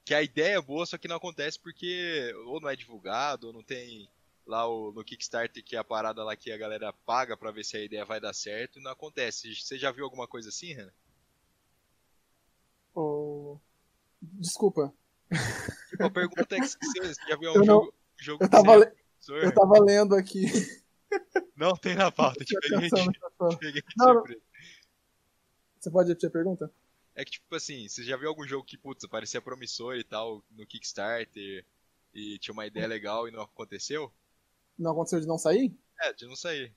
que 0.10 0.14
a 0.16 0.24
ideia 0.24 0.56
é 0.58 0.62
boa, 0.62 0.88
só 0.88 0.98
que 0.98 1.08
não 1.08 1.18
acontece 1.18 1.60
porque 1.60 2.34
ou 2.48 2.60
não 2.60 2.68
é 2.68 2.76
divulgado, 2.76 3.46
ou 3.46 3.54
não 3.54 3.62
tem 3.62 4.10
lá 4.44 4.68
o, 4.68 4.92
no 4.92 5.04
Kickstarter 5.04 5.64
que 5.64 5.76
é 5.76 5.80
a 5.80 5.84
parada 5.84 6.24
lá 6.24 6.36
que 6.36 6.52
a 6.52 6.58
galera 6.58 6.92
paga 7.06 7.38
pra 7.38 7.52
ver 7.52 7.64
se 7.64 7.78
a 7.78 7.84
ideia 7.84 8.04
vai 8.04 8.20
dar 8.20 8.34
certo 8.34 8.80
e 8.80 8.82
não 8.82 8.90
acontece. 8.90 9.54
Você 9.54 9.78
já 9.78 9.92
viu 9.92 10.04
alguma 10.06 10.28
coisa 10.28 10.50
assim, 10.50 10.74
Renan? 10.74 10.92
Ô, 12.96 13.60
Desculpa, 14.20 14.92
Tipo, 15.92 16.04
a 16.06 16.10
pergunta 16.10 16.56
é 16.56 16.60
que 16.60 16.66
você 16.68 17.14
já 17.30 17.36
viu 17.38 17.54
Eu 17.54 17.62
um 17.62 17.66
não- 17.66 17.66
jogo, 17.66 17.94
jogo 18.18 18.44
eu 18.46 18.50
tava, 18.50 18.76
le- 18.78 18.92
eu 19.28 19.54
tava 19.54 19.80
lendo 19.80 20.16
aqui. 20.16 20.46
Não 21.56 21.76
tem 21.76 21.94
na 21.96 22.12
pauta, 22.12 22.44
te 22.44 22.60
peguei 22.60 22.90
pensando. 22.90 23.12
te 23.12 23.58
peguei 23.60 23.84
Não. 23.96 24.24
Você 25.80 25.92
pode 25.92 26.10
repetir 26.10 26.30
a 26.30 26.32
pergunta? 26.32 26.74
É 27.20 27.26
que, 27.26 27.32
tipo 27.32 27.54
assim, 27.54 27.86
você 27.86 28.02
já 28.02 28.16
viu 28.16 28.30
algum 28.30 28.48
jogo 28.48 28.64
que, 28.64 28.78
putz, 28.78 29.06
parecia 29.08 29.42
promissor 29.42 29.98
e 29.98 30.06
tal, 30.06 30.42
no 30.52 30.66
Kickstarter, 30.66 31.66
e 32.14 32.40
tinha 32.40 32.54
uma 32.54 32.66
ideia 32.66 32.88
legal 32.88 33.28
e 33.28 33.32
não 33.32 33.42
aconteceu? 33.42 34.10
Não 34.78 34.92
aconteceu 34.92 35.20
de 35.20 35.28
não 35.28 35.38
sair? 35.38 35.76
É, 36.02 36.14
de 36.14 36.26
não 36.26 36.36
sair. 36.38 36.72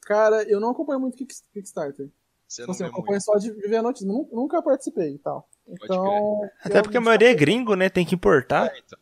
Cara, 0.00 0.42
eu 0.50 0.58
não 0.58 0.70
acompanho 0.70 0.98
muito 0.98 1.16
Kick- 1.16 1.32
Kickstarter. 1.52 2.10
Você 2.48 2.62
Tipo 2.62 2.66
não 2.66 2.74
assim, 2.74 2.82
eu 2.82 2.88
acompanho 2.88 3.12
muito. 3.12 3.22
só 3.24 3.36
de 3.36 3.52
ver 3.52 3.76
a 3.76 3.82
notícia. 3.82 4.08
Nu- 4.08 4.28
Nunca 4.32 4.60
participei 4.60 5.14
e 5.14 5.18
tal. 5.18 5.48
Então. 5.68 6.50
Até 6.60 6.82
porque 6.82 6.96
a 6.96 7.00
maioria 7.00 7.30
é 7.30 7.34
gringo, 7.34 7.76
né? 7.76 7.88
Tem 7.88 8.04
que 8.04 8.16
importar. 8.16 8.74
É, 8.74 8.78
então. 8.80 8.98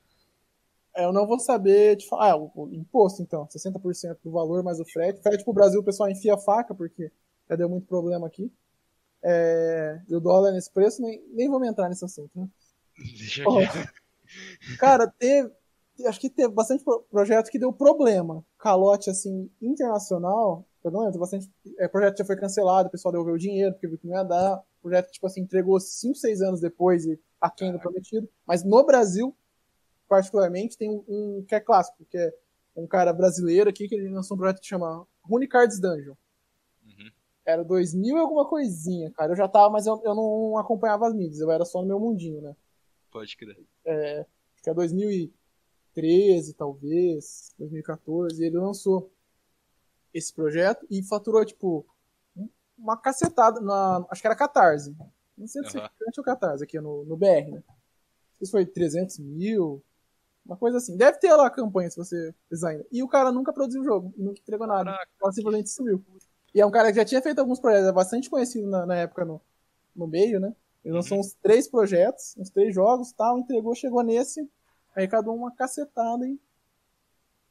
Eu 0.96 1.10
não 1.12 1.26
vou 1.26 1.38
saber 1.38 1.96
falar. 2.06 2.32
Ah, 2.32 2.36
o, 2.36 2.50
o 2.54 2.74
imposto, 2.74 3.22
então. 3.22 3.46
60% 3.46 4.18
do 4.22 4.30
valor 4.30 4.62
mais 4.62 4.78
o 4.78 4.84
frete. 4.84 5.22
Frete 5.22 5.42
pro 5.42 5.54
Brasil, 5.54 5.80
o 5.80 5.84
pessoal 5.84 6.10
enfia 6.10 6.34
a 6.34 6.38
faca, 6.38 6.74
porque 6.74 7.10
já 7.48 7.56
deu 7.56 7.68
muito 7.68 7.86
problema 7.86 8.26
aqui. 8.26 8.52
É, 9.28 10.00
e 10.08 10.14
o 10.14 10.20
dólar 10.20 10.52
nesse 10.52 10.70
preço, 10.70 11.02
nem, 11.02 11.20
nem 11.32 11.48
vamos 11.50 11.66
entrar 11.66 11.88
nesse 11.88 12.04
assunto, 12.04 12.30
né? 12.38 12.48
Deixa 12.96 13.42
aqui. 13.42 14.76
Cara, 14.78 15.08
teve. 15.18 15.50
Acho 16.06 16.20
que 16.20 16.28
teve 16.30 16.52
bastante 16.52 16.84
pro- 16.84 17.04
projeto 17.10 17.50
que 17.50 17.58
deu 17.58 17.72
problema. 17.72 18.44
Calote, 18.58 19.10
assim, 19.10 19.50
internacional. 19.60 20.64
Eu 20.84 20.90
não 20.92 21.00
lembro, 21.00 21.18
bastante. 21.18 21.50
É, 21.78 21.88
projeto 21.88 22.18
já 22.18 22.24
foi 22.24 22.36
cancelado, 22.36 22.88
o 22.88 22.92
pessoal 22.92 23.10
devolveu 23.10 23.34
o 23.34 23.38
dinheiro, 23.38 23.72
porque 23.72 23.88
viu 23.88 23.98
que 23.98 24.06
não 24.06 24.14
ia 24.16 24.22
dar. 24.22 24.62
Projeto 24.80 25.06
que, 25.06 25.12
tipo 25.12 25.26
assim, 25.26 25.40
entregou 25.40 25.80
5, 25.80 26.14
6 26.14 26.40
anos 26.42 26.60
depois 26.60 27.04
e 27.06 27.18
aquém 27.40 27.72
do 27.72 27.80
prometido. 27.80 28.28
Mas 28.46 28.62
no 28.62 28.84
Brasil, 28.86 29.34
particularmente, 30.08 30.78
tem 30.78 30.88
um, 30.90 31.02
um 31.08 31.44
que 31.48 31.54
é 31.54 31.60
clássico, 31.60 32.04
que 32.08 32.16
é 32.16 32.32
um 32.76 32.86
cara 32.86 33.12
brasileiro 33.12 33.68
aqui, 33.68 33.88
que 33.88 33.94
ele 33.96 34.08
lançou 34.08 34.36
um 34.36 34.38
projeto 34.38 34.60
que 34.60 34.66
chama 34.68 35.04
Rune 35.22 35.48
Cards 35.48 35.80
Dungeon. 35.80 36.14
Uhum. 37.46 37.52
Era 37.52 37.64
2000 37.64 38.16
e 38.16 38.20
alguma 38.20 38.46
coisinha, 38.46 39.10
cara. 39.12 39.32
Eu 39.32 39.36
já 39.36 39.46
tava, 39.48 39.70
mas 39.70 39.86
eu, 39.86 40.00
eu 40.04 40.14
não 40.14 40.58
acompanhava 40.58 41.06
as 41.06 41.14
mídias, 41.14 41.40
eu 41.40 41.50
era 41.50 41.64
só 41.64 41.80
no 41.80 41.88
meu 41.88 42.00
mundinho, 42.00 42.40
né? 42.42 42.56
Pode 43.10 43.36
crer. 43.36 43.56
acho 43.86 44.62
que 44.62 44.70
é 44.70 44.74
2013, 44.74 46.54
talvez, 46.54 47.54
2014, 47.58 48.42
e 48.42 48.46
ele 48.46 48.58
lançou 48.58 49.10
esse 50.12 50.32
projeto 50.32 50.86
e 50.90 51.02
faturou, 51.02 51.44
tipo, 51.44 51.86
um- 52.36 52.48
uma 52.76 52.96
cacetada, 52.96 53.60
na, 53.60 54.04
acho 54.10 54.20
que 54.20 54.26
era 54.26 54.36
Catarse. 54.36 54.96
Não 55.36 55.46
sei 55.46 55.62
se 55.64 55.76
Aham. 55.78 55.86
é 55.86 56.20
o 56.20 56.24
Catarse 56.24 56.64
aqui 56.64 56.80
no, 56.80 57.04
no 57.04 57.16
BR, 57.16 57.50
né? 57.52 57.62
Isso 58.40 58.50
foi 58.50 58.66
300 58.66 59.18
mil, 59.18 59.82
uma 60.44 60.56
coisa 60.56 60.78
assim. 60.78 60.96
Deve 60.96 61.18
ter 61.18 61.34
lá 61.34 61.46
a 61.46 61.50
campanha 61.50 61.90
se 61.90 61.96
você 61.96 62.34
ainda. 62.64 62.86
E 62.90 63.02
o 63.02 63.08
cara 63.08 63.32
nunca 63.32 63.52
produziu 63.52 63.82
o 63.82 63.84
jogo, 63.84 64.14
nunca 64.16 64.40
entregou 64.40 64.66
nada. 64.66 64.84
Caraca. 64.84 65.10
Cara 65.18 65.32
simplesmente 65.32 65.70
sumiu. 65.70 66.04
E 66.56 66.60
é 66.62 66.64
um 66.64 66.70
cara 66.70 66.88
que 66.88 66.96
já 66.96 67.04
tinha 67.04 67.20
feito 67.20 67.38
alguns 67.38 67.60
projetos, 67.60 67.86
é 67.86 67.92
bastante 67.92 68.30
conhecido 68.30 68.66
na, 68.66 68.86
na 68.86 68.96
época 68.96 69.26
no, 69.26 69.38
no 69.94 70.06
meio, 70.06 70.40
né? 70.40 70.56
Ele 70.82 70.94
lançou 70.94 71.20
uns 71.20 71.34
três 71.34 71.68
projetos, 71.68 72.34
uns 72.38 72.48
três 72.48 72.74
jogos 72.74 73.12
tal, 73.12 73.38
entregou, 73.38 73.74
chegou 73.74 74.02
nesse, 74.02 74.48
arrecadou 74.94 75.36
uma 75.36 75.54
cacetada 75.54 76.26
e, 76.26 76.40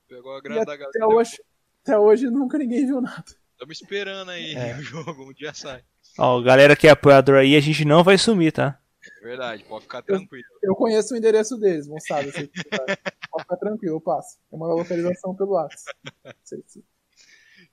Pegou 0.08 0.36
a 0.36 0.42
grana 0.42 0.66
da 0.66 0.74
até 0.74 0.86
galera. 0.98 1.08
hoje, 1.08 1.40
até 1.84 2.00
hoje 2.00 2.32
nunca 2.32 2.58
ninguém 2.58 2.84
viu 2.88 3.00
nada. 3.00 3.24
Estamos 3.52 3.80
esperando 3.80 4.32
aí 4.32 4.56
É. 4.56 4.74
o 4.80 4.82
jogo, 4.82 5.30
um 5.30 5.34
dia 5.34 5.54
sai. 5.54 5.84
Ó, 6.18 6.42
galera 6.42 6.76
que 6.76 6.88
é 6.88 6.90
apoiador 6.90 7.36
aí, 7.36 7.56
a 7.56 7.60
gente 7.60 7.86
não 7.86 8.04
vai 8.04 8.18
sumir, 8.18 8.54
tá? 8.54 8.80
Verdade, 9.22 9.64
pode 9.66 9.84
ficar 9.84 10.02
tranquilo. 10.02 10.46
Eu 10.64 10.74
conheço 10.76 11.14
o 11.14 11.18
endereço 11.18 11.60
deles, 11.60 11.88
moçada. 11.88 12.24
Você, 12.32 12.50
pode 13.30 13.44
ficar 13.44 13.58
tranquilo, 13.58 13.98
eu 13.98 14.02
passo. 14.02 14.40
Eu 14.52 14.58
mando 14.58 14.74
a 14.74 14.78
localização 14.78 15.36
pelo 15.36 15.52
WhatsApp. 15.52 15.96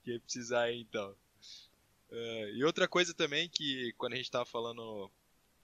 Quem 0.05 0.19
precisar 0.21 0.63
aí, 0.63 0.81
então. 0.81 1.15
É, 2.11 2.51
e 2.55 2.65
outra 2.65 2.87
coisa 2.89 3.15
também 3.15 3.49
que 3.49 3.93
quando 3.97 4.13
a 4.15 4.17
gente 4.17 4.31
tava 4.31 4.45
falando 4.45 5.11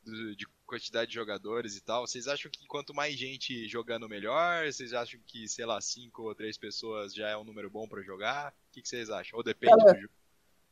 do- 0.04 0.36
de 0.36 0.46
quantidade 0.66 1.10
de 1.10 1.14
jogadores 1.14 1.76
e 1.76 1.80
tal, 1.82 2.06
vocês 2.06 2.26
acham 2.28 2.50
que 2.50 2.66
quanto 2.66 2.94
mais 2.94 3.14
gente 3.16 3.68
jogando 3.68 4.08
melhor? 4.08 4.64
Vocês 4.66 4.92
acham 4.92 5.20
que, 5.26 5.48
sei 5.48 5.66
lá, 5.66 5.80
cinco 5.80 6.22
ou 6.22 6.34
três 6.34 6.56
pessoas 6.56 7.14
já 7.14 7.28
é 7.28 7.36
um 7.36 7.44
número 7.44 7.68
bom 7.68 7.86
pra 7.86 8.02
jogar? 8.02 8.50
O 8.50 8.72
que, 8.72 8.82
que 8.82 8.88
vocês 8.88 9.10
acham? 9.10 9.36
Ou 9.36 9.42
depende 9.44 9.76
Cara, 9.76 9.92
do 9.92 10.00
jogo? 10.00 10.12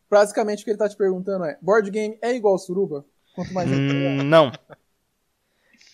Basicamente 0.08 0.60
o 0.60 0.64
que 0.64 0.70
ele 0.70 0.78
tá 0.78 0.88
te 0.88 0.96
perguntando 0.96 1.44
é: 1.44 1.58
board 1.60 1.90
game 1.90 2.18
é 2.22 2.34
igual 2.34 2.56
suruba? 2.58 3.04
Quanto 3.34 3.52
mais 3.52 3.68
gente 3.68 3.92
Hum, 3.92 4.22
não. 4.22 4.50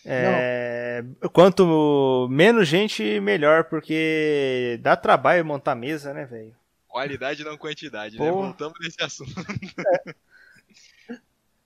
É, 0.05 1.05
Quanto 1.33 2.27
menos 2.29 2.67
gente, 2.67 3.21
melhor, 3.21 3.65
porque 3.65 4.79
dá 4.83 4.97
trabalho 4.97 5.45
montar 5.45 5.75
mesa, 5.77 6.13
né, 6.13 6.25
velho? 6.25 6.57
Qualidade 6.93 7.43
não 7.43 7.57
quantidade, 7.57 8.19
né? 8.19 8.29
Porra. 8.31 8.49
Voltamos 8.49 8.79
nesse 8.83 9.03
assunto. 9.03 9.33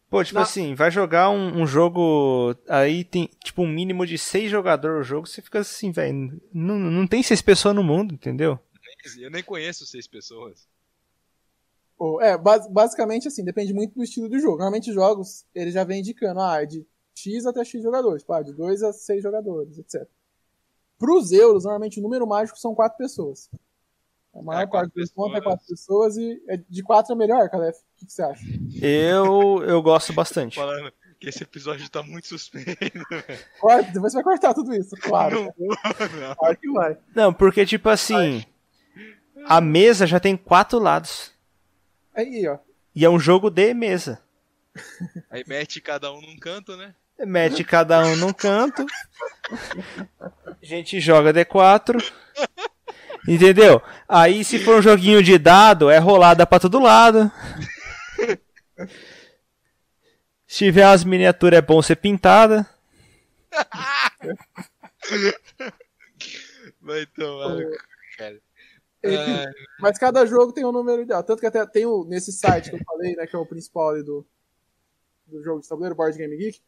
Pô, 0.09 0.23
tipo 0.23 0.37
Não. 0.37 0.43
assim, 0.45 0.73
vai 0.73 0.89
jogar 0.89 1.31
um, 1.31 1.63
um 1.63 1.67
jogo. 1.67 2.55
Aí 2.69 3.03
tem, 3.03 3.29
tipo, 3.43 3.63
um 3.63 3.67
mínimo 3.69 4.07
de 4.07 4.17
seis 4.17 4.49
jogadores 4.49 4.99
no 4.99 5.03
jogo, 5.03 5.27
você 5.27 5.43
fica 5.43 5.59
assim, 5.59 5.91
velho. 5.91 6.41
Não, 6.55 6.79
não 6.79 7.09
tem 7.09 7.25
seis 7.25 7.43
pessoas 7.43 7.75
no 7.75 7.83
mundo, 7.83 8.15
entendeu? 8.15 8.57
Eu 9.19 9.31
nem 9.33 9.43
conheço 9.43 9.85
seis 9.85 10.07
pessoas. 10.07 10.69
Ou- 11.99 12.23
É, 12.23 12.39
bas- 12.39 12.71
basicamente 12.71 13.27
assim, 13.27 13.45
depende 13.45 13.75
muito 13.75 13.97
do 13.97 14.05
estilo 14.05 14.29
do 14.29 14.39
jogo. 14.39 14.59
Normalmente 14.59 14.93
jogos, 14.93 15.45
ele 15.53 15.73
já 15.73 15.83
vem 15.83 15.99
indicando, 15.99 16.39
ah, 16.39 16.63
é 16.63 16.67
de 16.67 16.87
X 17.17 17.47
até 17.47 17.65
X 17.65 17.83
jogadores, 17.83 18.23
pá, 18.23 18.43
de 18.43 18.53
2 18.53 18.81
a 18.85 18.93
6 18.93 19.25
jogadores, 19.25 19.77
etc. 19.77 20.09
Pros 21.01 21.33
euros, 21.33 21.65
normalmente 21.65 21.99
o 21.99 22.03
número 22.03 22.29
mágico 22.29 22.57
são 22.61 22.77
quatro 22.77 22.97
pessoas. 22.97 23.51
A 24.39 24.43
maior 24.43 24.63
É, 24.63 24.67
parte 24.67 24.91
pontos 25.15 25.33
é 25.37 25.41
pessoas. 25.41 25.43
quatro 25.45 25.67
pessoas 25.67 26.17
e 26.17 26.43
é 26.49 26.57
de 26.69 26.83
quatro 26.83 27.13
é 27.13 27.17
melhor, 27.17 27.49
Calef. 27.49 27.77
O 27.79 27.83
que, 27.99 28.07
que 28.07 28.13
você 28.13 28.23
acha? 28.23 28.45
Eu, 28.83 29.63
eu 29.67 29.81
gosto 29.83 30.13
bastante. 30.13 30.57
Falando 30.57 30.93
que 31.19 31.29
esse 31.29 31.43
episódio 31.43 31.89
tá 31.89 32.03
muito 32.03 32.27
suspeito. 32.29 32.77
Corta, 33.59 33.91
depois 33.91 34.13
você 34.13 34.19
vai 34.19 34.25
cortar 34.25 34.53
tudo 34.53 34.75
isso, 34.75 34.95
claro. 35.01 35.53
Não 35.59 36.21
não. 36.21 36.35
Claro 36.37 36.57
que 36.59 36.71
vai. 36.71 36.99
Não, 37.15 37.33
porque, 37.33 37.65
tipo 37.65 37.89
assim, 37.89 38.45
a 39.47 39.61
mesa 39.61 40.07
já 40.07 40.21
tem 40.21 40.37
quatro 40.37 40.79
lados. 40.79 41.33
Aí, 42.15 42.47
ó. 42.47 42.59
E 42.95 43.05
é 43.05 43.09
um 43.11 43.19
jogo 43.19 43.49
de 43.51 43.73
mesa. 43.73 44.21
Aí 45.31 45.43
mete 45.47 45.81
cada 45.81 46.13
um 46.13 46.21
num 46.21 46.39
canto, 46.39 46.77
né? 46.77 46.95
Mete 47.21 47.65
cada 47.65 48.05
um 48.05 48.15
num 48.17 48.33
canto. 48.33 48.85
A 49.51 50.55
gente 50.63 51.01
joga 51.01 51.33
D4. 51.33 51.97
Entendeu? 53.27 53.83
Aí 54.09 54.45
se 54.45 54.59
for 54.59 54.79
um 54.79 54.83
joguinho 54.83 55.23
de 55.23 55.39
dado, 55.39 55.91
é 55.91 55.99
rolada 55.99 56.47
pra 56.47 56.61
todo 56.61 56.79
lado. 56.79 57.31
Se 60.47 60.59
tiver 60.67 60.87
umas 60.87 61.03
miniaturas, 61.03 61.59
é 61.59 61.63
bom 61.63 61.83
ser 61.83 61.97
pintada. 61.97 62.65
Vai 66.81 67.07
tomar. 67.07 67.57
cara. 68.17 68.41
Ah, 69.05 69.45
Mas 69.81 69.99
cada 69.99 70.25
jogo 70.25 70.53
tem 70.53 70.65
um 70.65 70.73
número 70.73 71.03
ideal. 71.03 71.23
Tanto 71.23 71.41
que 71.41 71.47
até 71.47 71.65
tem 71.67 71.87
o, 71.87 72.05
nesse 72.05 72.33
site 72.33 72.71
que 72.71 72.77
eu 72.77 72.85
falei, 72.85 73.15
né, 73.17 73.27
que 73.27 73.35
é 73.35 73.39
o 73.39 73.47
principal 73.47 73.91
ali 73.91 74.03
do, 74.03 74.25
do 75.27 75.43
jogo 75.43 75.61
de 75.61 75.69
tabuleiro, 75.69 75.95
Board 75.95 76.17
Game 76.17 76.37
Geek, 76.37 76.61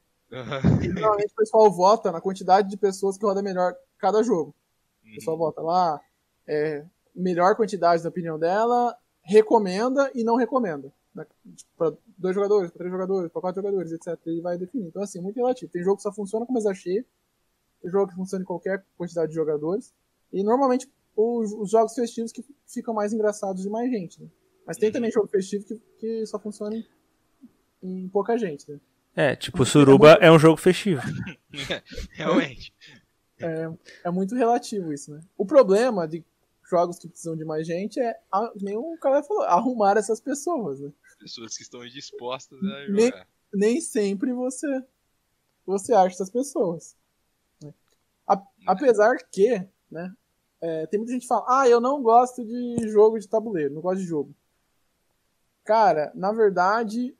e 0.83 0.89
normalmente 0.89 1.33
o 1.33 1.37
pessoal 1.37 1.71
vota 1.73 2.13
na 2.13 2.21
quantidade 2.21 2.69
de 2.69 2.77
pessoas 2.77 3.17
que 3.17 3.25
roda 3.25 3.43
melhor 3.43 3.75
cada 3.99 4.23
jogo. 4.23 4.55
O 5.05 5.15
pessoal 5.15 5.39
vota 5.39 5.61
lá, 5.63 6.01
é, 6.49 6.85
melhor 7.15 7.55
quantidade 7.55 8.03
na 8.03 8.09
opinião 8.09 8.39
dela, 8.39 8.97
recomenda 9.23 10.11
e 10.15 10.25
não 10.25 10.37
recomenda. 10.37 10.91
Para 11.77 11.93
dois 12.17 12.35
jogadores, 12.35 12.71
para 12.71 12.79
três 12.79 12.93
jogadores, 12.93 13.31
para 13.31 13.41
quatro 13.41 13.61
jogadores, 13.63 13.93
etc. 13.93 14.19
Ele 14.27 14.41
vai 14.41 14.57
definir. 14.57 14.87
Então, 14.87 15.03
assim, 15.03 15.21
muito 15.21 15.37
relativo. 15.37 15.71
Tem 15.71 15.83
jogo 15.83 15.97
que 15.97 16.03
só 16.03 16.13
funciona 16.13 16.47
com 16.47 16.53
mesa 16.53 16.73
cheia, 16.73 17.05
tem 17.83 17.91
jogo 17.91 18.09
que 18.09 18.15
funciona 18.15 18.43
em 18.43 18.47
qualquer 18.47 18.85
quantidade 18.97 19.29
de 19.29 19.35
jogadores, 19.35 19.93
e 20.33 20.43
normalmente 20.43 20.89
os, 21.17 21.53
os 21.53 21.71
jogos 21.71 21.95
festivos 21.95 22.33
que 22.33 22.45
ficam 22.67 22.95
mais 22.95 23.13
engraçados 23.13 23.63
de 23.63 23.69
mais 23.69 23.91
gente. 23.91 24.23
Né? 24.23 24.29
Mas 24.67 24.77
tem 24.77 24.93
também 24.93 25.11
jogo 25.11 25.27
festivo 25.27 25.65
que, 25.65 25.81
que 25.99 26.27
só 26.27 26.39
funciona 26.39 26.77
em, 26.77 26.87
em 27.83 28.09
pouca 28.09 28.39
gente. 28.39 28.71
Né? 28.71 28.81
É, 29.17 29.37
tipo, 29.37 29.65
Suruba 29.67 30.13
é 30.21 30.31
um 30.31 30.39
jogo 30.39 30.57
festivo. 30.57 31.03
Realmente. 32.13 32.73
É 34.05 34.11
muito 34.11 34.35
relativo 34.35 34.93
isso, 34.93 35.13
né? 35.13 35.21
O 35.37 35.47
problema 35.47 36.07
de 36.07 36.25
jogos 36.69 36.99
que 36.99 37.09
precisam 37.09 37.37
de 37.37 37.45
mais 37.45 37.67
gente 37.67 37.99
é, 38.01 38.19
nem 38.61 38.77
o 38.77 38.97
cara 38.99 39.23
falou, 39.23 39.43
arrumar 39.45 39.97
essas 39.97 40.21
pessoas, 40.21 40.81
né? 40.81 40.93
Pessoas 41.19 41.57
que 41.57 41.63
estão 41.63 41.81
dispostas 41.87 42.59
a 42.63 42.89
Nem- 42.89 43.07
jogar. 43.11 43.29
Nem 43.53 43.81
sempre 43.81 44.33
você 44.33 44.85
você 45.67 45.93
acha 45.93 46.15
essas 46.15 46.31
pessoas. 46.31 46.97
né? 47.63 47.73
A- 48.27 48.43
apesar 48.67 49.17
que, 49.31 49.67
né? 49.91 50.15
é, 50.61 50.87
tem 50.87 50.99
muita 50.99 51.13
gente 51.13 51.23
que 51.23 51.29
fala, 51.29 51.45
ah, 51.63 51.69
eu 51.69 51.81
não 51.81 52.03
gosto 52.03 52.45
de 52.45 52.89
jogo 52.89 53.19
de 53.19 53.29
tabuleiro, 53.29 53.75
não 53.75 53.81
gosto 53.83 54.01
de 54.01 54.07
jogo. 54.07 54.35
Cara, 55.65 56.11
na 56.15 56.33
verdade, 56.33 57.15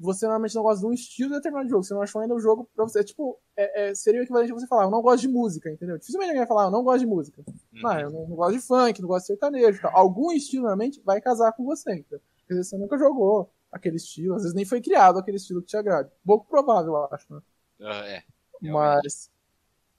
você 0.00 0.24
normalmente 0.26 0.54
não 0.54 0.62
gosta 0.62 0.80
de 0.80 0.86
um 0.86 0.92
estilo 0.92 1.34
determinado 1.34 1.66
de 1.66 1.70
jogo, 1.70 1.84
você 1.84 1.92
não 1.94 2.02
achou 2.02 2.20
ainda 2.20 2.34
o 2.34 2.40
jogo 2.40 2.68
pra 2.74 2.84
você. 2.84 3.00
É 3.00 3.04
tipo, 3.04 3.38
é- 3.56 3.90
é, 3.90 3.94
seria 3.94 4.20
o 4.20 4.24
equivalente 4.24 4.50
a 4.50 4.54
você 4.54 4.66
falar, 4.66 4.84
eu 4.84 4.90
não 4.90 5.02
gosto 5.02 5.20
de 5.20 5.28
música, 5.28 5.70
entendeu? 5.70 5.98
Dificilmente 5.98 6.30
alguém 6.30 6.40
vai 6.40 6.48
falar, 6.48 6.64
eu 6.64 6.70
não 6.70 6.82
gosto 6.82 7.00
de 7.00 7.06
música. 7.06 7.42
Uhum. 7.46 7.80
Não, 7.82 8.00
eu 8.00 8.10
não, 8.10 8.28
não 8.28 8.36
gosto 8.36 8.56
de 8.58 8.66
funk, 8.66 9.00
não 9.02 9.08
gosto 9.08 9.22
de 9.22 9.26
sertanejo. 9.28 9.80
Tal. 9.82 9.94
Algum 9.96 10.32
estilo, 10.32 10.62
normalmente, 10.62 11.00
vai 11.04 11.20
casar 11.20 11.52
com 11.52 11.64
você. 11.64 11.92
Então. 11.94 12.18
Às 12.48 12.56
vezes 12.56 12.68
você 12.70 12.78
nunca 12.78 12.98
jogou 12.98 13.50
aquele 13.70 13.96
estilo, 13.96 14.34
às 14.34 14.42
vezes 14.42 14.54
nem 14.56 14.64
foi 14.64 14.80
criado 14.80 15.18
aquele 15.18 15.36
estilo 15.36 15.60
que 15.60 15.68
te 15.68 15.76
agrade. 15.76 16.10
Pouco 16.24 16.46
provável, 16.46 16.94
eu 16.94 17.04
acho, 17.14 17.32
né? 17.34 17.40
Ah, 17.82 18.06
é. 18.08 18.22
Mas. 18.60 19.30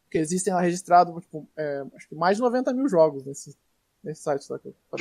Porque 0.04 0.18
existem 0.18 0.54
lá 0.54 0.60
registrados, 0.60 1.22
tipo, 1.24 1.48
é, 1.56 1.86
acho 1.96 2.10
que 2.10 2.16
mais 2.16 2.36
de 2.36 2.44
90 2.44 2.74
mil 2.74 2.90
jogos 2.90 3.24
nesse, 3.24 3.56
nesse 4.04 4.22
site. 4.24 4.46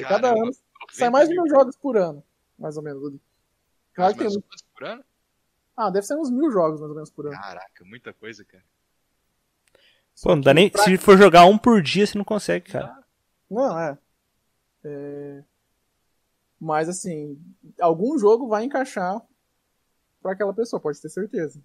Cada 0.08 0.30
ano 0.30 0.52
sai 0.92 1.10
mais 1.10 1.28
de 1.28 1.34
mil 1.34 1.48
jogos 1.48 1.76
por 1.76 1.96
ano, 1.96 2.22
mais 2.56 2.76
ou 2.76 2.82
menos. 2.84 3.14
Claro 3.92 4.12
que 4.14 4.20
tem. 4.20 4.28
muito- 4.28 4.46
por 4.80 4.86
ano? 4.86 5.04
Ah, 5.76 5.90
deve 5.90 6.06
ser 6.06 6.16
uns 6.16 6.30
mil 6.30 6.50
jogos 6.50 6.80
mais 6.80 6.88
ou 6.90 6.94
menos 6.94 7.10
por 7.10 7.26
ano. 7.26 7.36
Caraca, 7.36 7.84
muita 7.84 8.12
coisa, 8.14 8.44
cara. 8.44 8.64
Pô, 10.22 10.34
não 10.34 10.40
dá 10.42 10.52
nem. 10.54 10.70
Se 10.74 10.96
for 10.98 11.16
jogar 11.16 11.44
um 11.46 11.56
por 11.56 11.82
dia, 11.82 12.06
você 12.06 12.16
não 12.18 12.24
consegue, 12.24 12.70
cara. 12.70 13.02
Não, 13.50 13.78
é. 13.78 13.98
É, 14.84 15.42
Mas 16.58 16.88
assim, 16.88 17.38
algum 17.80 18.18
jogo 18.18 18.48
vai 18.48 18.64
encaixar 18.64 19.20
pra 20.22 20.32
aquela 20.32 20.52
pessoa, 20.54 20.80
pode 20.80 21.00
ter 21.00 21.08
certeza. 21.08 21.60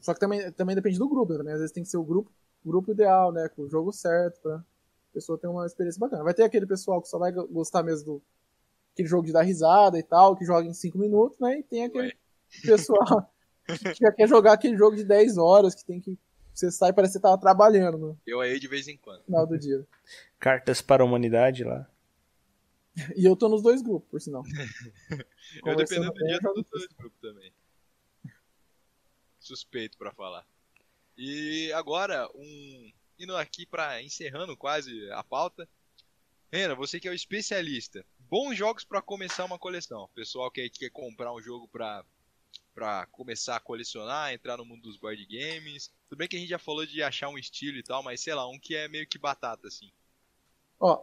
Só 0.00 0.14
que 0.14 0.20
também, 0.20 0.50
também 0.52 0.76
depende 0.76 0.98
do 0.98 1.08
grupo, 1.08 1.32
né? 1.32 1.38
também. 1.38 1.52
Às 1.54 1.60
vezes 1.60 1.72
tem 1.74 1.82
que 1.82 1.88
ser 1.88 1.96
o 1.96 2.04
grupo, 2.04 2.30
o 2.64 2.68
grupo 2.68 2.92
ideal, 2.92 3.32
né? 3.32 3.48
Com 3.48 3.62
o 3.62 3.68
jogo 3.68 3.92
certo, 3.92 4.40
pra 4.40 4.62
pessoa 5.12 5.36
ter 5.38 5.48
uma 5.48 5.66
experiência 5.66 5.98
bacana. 5.98 6.22
Vai 6.22 6.34
ter 6.34 6.44
aquele 6.44 6.66
pessoal 6.66 7.02
que 7.02 7.08
só 7.08 7.18
vai 7.18 7.32
go- 7.32 7.48
gostar 7.48 7.82
mesmo 7.82 8.04
do 8.06 8.22
aquele 8.92 9.08
jogo 9.08 9.26
de 9.26 9.32
dar 9.32 9.42
risada 9.42 9.98
e 9.98 10.02
tal, 10.04 10.36
que 10.36 10.44
joga 10.44 10.64
em 10.68 10.72
5 10.74 10.96
minutos, 10.98 11.38
né? 11.40 11.58
E 11.58 11.62
tem 11.64 11.84
aquele 11.84 12.08
Ué. 12.08 12.12
Pessoal 12.62 13.32
que 13.66 13.94
já 14.00 14.12
quer 14.12 14.28
jogar 14.28 14.52
aquele 14.52 14.76
jogo 14.76 14.96
de 14.96 15.04
10 15.04 15.38
horas, 15.38 15.74
que 15.74 15.84
tem 15.84 16.00
que. 16.00 16.18
Você 16.52 16.70
sai 16.70 16.90
e 16.90 16.92
parece 16.92 17.12
que 17.12 17.18
você 17.18 17.22
tava 17.22 17.40
trabalhando 17.40 17.98
no 17.98 18.18
Eu 18.24 18.40
aí 18.40 18.60
de 18.60 18.68
vez 18.68 18.86
em 18.86 18.96
quando. 18.96 19.24
final 19.24 19.46
do 19.46 19.58
dia. 19.58 19.84
Cartas 20.38 20.80
para 20.80 21.02
a 21.02 21.06
humanidade 21.06 21.64
lá. 21.64 21.88
E 23.16 23.24
eu 23.24 23.34
tô 23.34 23.48
nos 23.48 23.60
dois 23.62 23.82
grupos, 23.82 24.08
por 24.08 24.20
sinal. 24.20 24.44
Eu 25.64 25.76
dependendo 25.76 26.12
do 26.12 26.24
dia 26.24 26.34
eu 26.34 26.40
tô 26.40 26.54
nos 26.54 26.68
dois 26.68 26.86
grupos 26.96 27.20
também. 27.20 27.52
Suspeito 29.38 29.98
pra 29.98 30.12
falar. 30.12 30.46
E 31.16 31.72
agora, 31.72 32.28
um. 32.34 32.92
Indo 33.18 33.36
aqui 33.36 33.66
pra. 33.66 34.02
encerrando 34.02 34.56
quase 34.56 35.10
a 35.12 35.22
pauta. 35.22 35.68
Renan, 36.50 36.74
você 36.74 36.98
que 36.98 37.06
é 37.06 37.10
o 37.10 37.14
especialista. 37.14 38.04
Bons 38.18 38.56
jogos 38.56 38.84
pra 38.84 39.02
começar 39.02 39.44
uma 39.44 39.58
coleção. 39.58 40.08
Pessoal 40.14 40.50
que 40.50 40.68
quer 40.70 40.90
comprar 40.90 41.32
um 41.32 41.40
jogo 41.40 41.68
pra, 41.68 42.04
pra 42.74 43.06
começar 43.06 43.56
a 43.56 43.60
colecionar, 43.60 44.32
entrar 44.32 44.56
no 44.56 44.64
mundo 44.64 44.82
dos 44.82 44.96
board 44.96 45.24
games. 45.26 45.92
Tudo 46.08 46.18
bem 46.18 46.28
que 46.28 46.36
a 46.36 46.38
gente 46.38 46.48
já 46.48 46.58
falou 46.58 46.84
de 46.84 47.02
achar 47.02 47.28
um 47.28 47.38
estilo 47.38 47.78
e 47.78 47.82
tal, 47.82 48.02
mas 48.02 48.20
sei 48.20 48.34
lá, 48.34 48.48
um 48.48 48.58
que 48.58 48.74
é 48.74 48.88
meio 48.88 49.06
que 49.06 49.18
batata, 49.18 49.68
assim. 49.68 49.90
Ó, 50.80 51.02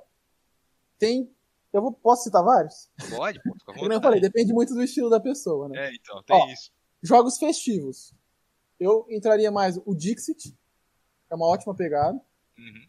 tem. 1.00 1.34
Eu 1.74 1.82
vou, 1.82 1.94
posso 1.94 2.24
citar 2.24 2.44
vários? 2.44 2.90
Pode, 3.16 3.42
pô, 3.42 3.54
fica 3.58 3.74
Como 3.80 3.94
eu 3.94 4.02
falei, 4.02 4.20
depende 4.20 4.52
muito 4.54 4.74
do 4.74 4.84
estilo 4.84 5.10
da 5.10 5.20
pessoa, 5.20 5.70
né? 5.70 5.88
É, 5.88 5.96
então, 5.96 6.22
tem 6.24 6.36
Ó. 6.36 6.48
isso. 6.52 6.72
Jogos 7.02 7.38
festivos. 7.38 8.14
Eu 8.80 9.06
entraria 9.10 9.50
mais 9.52 9.78
o 9.86 9.96
Dixit, 9.96 10.56
é 11.30 11.36
uma 11.36 11.48
ótima 11.48 11.74
pegada. 11.74 12.20
Uhum. 12.58 12.88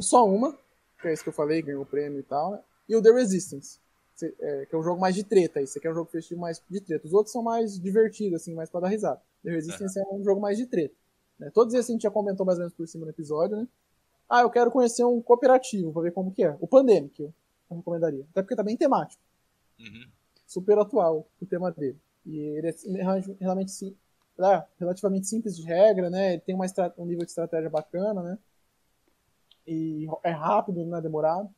Só 0.00 0.26
Uma, 0.26 0.58
que 1.00 1.08
é 1.08 1.12
esse 1.12 1.22
que 1.22 1.28
eu 1.28 1.32
falei, 1.32 1.62
ganhou 1.62 1.82
o 1.82 1.86
prêmio 1.86 2.18
e 2.18 2.22
tal. 2.22 2.52
né? 2.52 2.62
E 2.88 2.96
o 2.96 3.02
The 3.02 3.12
Resistance, 3.12 3.80
é, 4.22 4.66
que 4.66 4.74
é 4.74 4.78
um 4.78 4.82
jogo 4.82 5.00
mais 5.00 5.14
de 5.14 5.24
treta. 5.24 5.60
Esse 5.60 5.78
aqui 5.78 5.86
é 5.86 5.90
um 5.90 5.94
jogo 5.94 6.10
festivo 6.10 6.40
mais 6.40 6.62
de 6.68 6.80
treta. 6.80 7.06
Os 7.06 7.12
outros 7.12 7.32
são 7.32 7.42
mais 7.42 7.78
divertidos, 7.78 8.40
assim, 8.40 8.54
mais 8.54 8.70
pra 8.70 8.80
dar 8.80 8.88
risada. 8.88 9.20
The 9.42 9.50
Resistance 9.50 9.98
é 9.98 10.02
um 10.12 10.22
jogo 10.22 10.40
mais 10.40 10.56
de 10.56 10.66
treta. 10.66 10.94
né? 11.38 11.50
Todos 11.52 11.74
esses 11.74 11.90
a 11.90 11.92
gente 11.92 12.02
já 12.02 12.10
comentou 12.10 12.46
mais 12.46 12.58
ou 12.58 12.62
menos 12.62 12.74
por 12.74 12.86
cima 12.86 13.04
no 13.04 13.10
episódio, 13.10 13.56
né? 13.56 13.68
Ah, 14.28 14.42
eu 14.42 14.50
quero 14.50 14.70
conhecer 14.70 15.04
um 15.04 15.20
cooperativo 15.20 15.92
pra 15.92 16.02
ver 16.02 16.12
como 16.12 16.32
que 16.32 16.44
é. 16.44 16.56
O 16.60 16.66
Pandemic, 16.66 17.20
eu 17.22 17.34
eu 17.70 17.76
recomendaria. 17.78 18.24
Até 18.30 18.42
porque 18.42 18.56
tá 18.56 18.62
bem 18.62 18.76
temático. 18.76 19.22
Uhum. 19.78 20.06
super 20.46 20.78
atual 20.78 21.26
o 21.40 21.46
tema 21.46 21.72
dele. 21.72 21.98
E 22.24 22.38
ele 22.38 22.68
é 22.68 22.74
realmente 23.40 23.72
sim, 23.72 23.96
é, 24.38 24.64
relativamente 24.78 25.26
simples 25.26 25.56
de 25.56 25.64
regra, 25.64 26.08
né? 26.08 26.34
Ele 26.34 26.42
tem 26.42 26.54
uma 26.54 26.66
um 26.96 27.06
nível 27.06 27.24
de 27.24 27.30
estratégia 27.30 27.68
bacana, 27.68 28.22
né? 28.22 28.38
E 29.66 30.06
é 30.22 30.30
rápido, 30.30 30.84
não 30.84 30.98
é 30.98 31.00
demorado. 31.00 31.52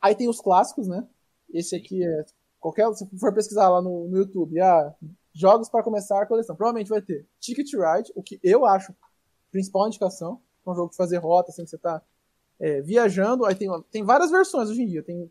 Aí 0.00 0.14
tem 0.14 0.28
os 0.28 0.40
clássicos, 0.40 0.86
né? 0.86 1.06
Esse 1.52 1.76
aqui 1.76 2.04
é. 2.04 2.24
Qualquer. 2.60 2.92
Se 2.94 3.06
for 3.18 3.32
pesquisar 3.34 3.68
lá 3.68 3.82
no, 3.82 4.08
no 4.08 4.18
YouTube, 4.18 4.60
ah, 4.60 4.94
jogos 5.32 5.68
para 5.68 5.82
começar 5.82 6.22
a 6.22 6.26
coleção, 6.26 6.56
provavelmente 6.56 6.88
vai 6.88 7.02
ter 7.02 7.26
Ticket 7.40 7.72
Ride, 7.72 8.12
o 8.14 8.22
que 8.22 8.38
eu 8.42 8.64
acho 8.64 8.94
principal 9.50 9.86
indicação. 9.86 10.40
É 10.66 10.70
um 10.70 10.74
jogo 10.74 10.90
de 10.90 10.96
fazer 10.96 11.18
rota, 11.18 11.50
assim, 11.50 11.64
que 11.64 11.70
você 11.70 11.78
tá 11.78 12.00
é, 12.60 12.80
viajando. 12.80 13.44
Aí 13.44 13.54
tem, 13.54 13.68
tem 13.90 14.04
várias 14.04 14.30
versões 14.30 14.70
hoje 14.70 14.82
em 14.82 14.86
dia. 14.86 15.02
Tem 15.02 15.30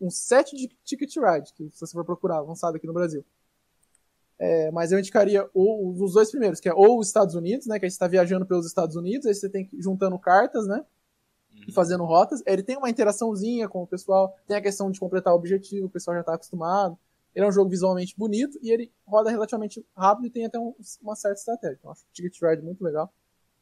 um 0.00 0.10
set 0.10 0.56
de 0.56 0.68
Ticket 0.84 1.14
Ride, 1.16 1.52
que 1.54 1.70
se 1.70 1.80
você 1.80 1.92
for 1.92 2.04
procurar, 2.04 2.40
lançado 2.40 2.76
aqui 2.76 2.86
no 2.86 2.92
Brasil. 2.92 3.24
É, 4.38 4.72
mas 4.72 4.90
eu 4.90 4.98
indicaria 4.98 5.48
o- 5.54 6.02
os 6.02 6.14
dois 6.14 6.30
primeiros, 6.30 6.58
que 6.58 6.68
é 6.68 6.74
ou 6.74 6.98
os 6.98 7.06
Estados 7.06 7.36
Unidos, 7.36 7.66
né? 7.66 7.78
Que 7.78 7.84
aí 7.86 7.90
você 7.90 7.94
está 7.94 8.08
viajando 8.08 8.44
pelos 8.44 8.66
Estados 8.66 8.96
Unidos, 8.96 9.26
aí 9.26 9.34
você 9.34 9.48
tem 9.48 9.64
que 9.64 9.76
ir 9.76 9.82
juntando 9.82 10.18
cartas, 10.18 10.66
né? 10.66 10.84
E 11.66 11.72
fazendo 11.72 12.04
rotas. 12.04 12.42
Ele 12.46 12.62
tem 12.62 12.76
uma 12.76 12.90
interaçãozinha 12.90 13.68
com 13.68 13.82
o 13.82 13.86
pessoal, 13.86 14.36
tem 14.46 14.56
a 14.56 14.60
questão 14.60 14.90
de 14.90 14.98
completar 14.98 15.32
o 15.32 15.36
objetivo, 15.36 15.86
o 15.86 15.90
pessoal 15.90 16.16
já 16.16 16.20
está 16.20 16.34
acostumado. 16.34 16.98
Ele 17.34 17.44
é 17.46 17.48
um 17.48 17.52
jogo 17.52 17.70
visualmente 17.70 18.14
bonito 18.16 18.58
e 18.62 18.70
ele 18.70 18.92
roda 19.06 19.30
relativamente 19.30 19.84
rápido 19.96 20.26
e 20.26 20.30
tem 20.30 20.44
até 20.44 20.58
um- 20.58 20.74
uma 21.00 21.16
certa 21.16 21.38
estratégia. 21.38 21.76
Então, 21.78 21.90
acho 21.90 22.02
o 22.02 22.12
Ticket 22.12 22.36
Ride 22.42 22.62
muito 22.62 22.82
legal. 22.84 23.12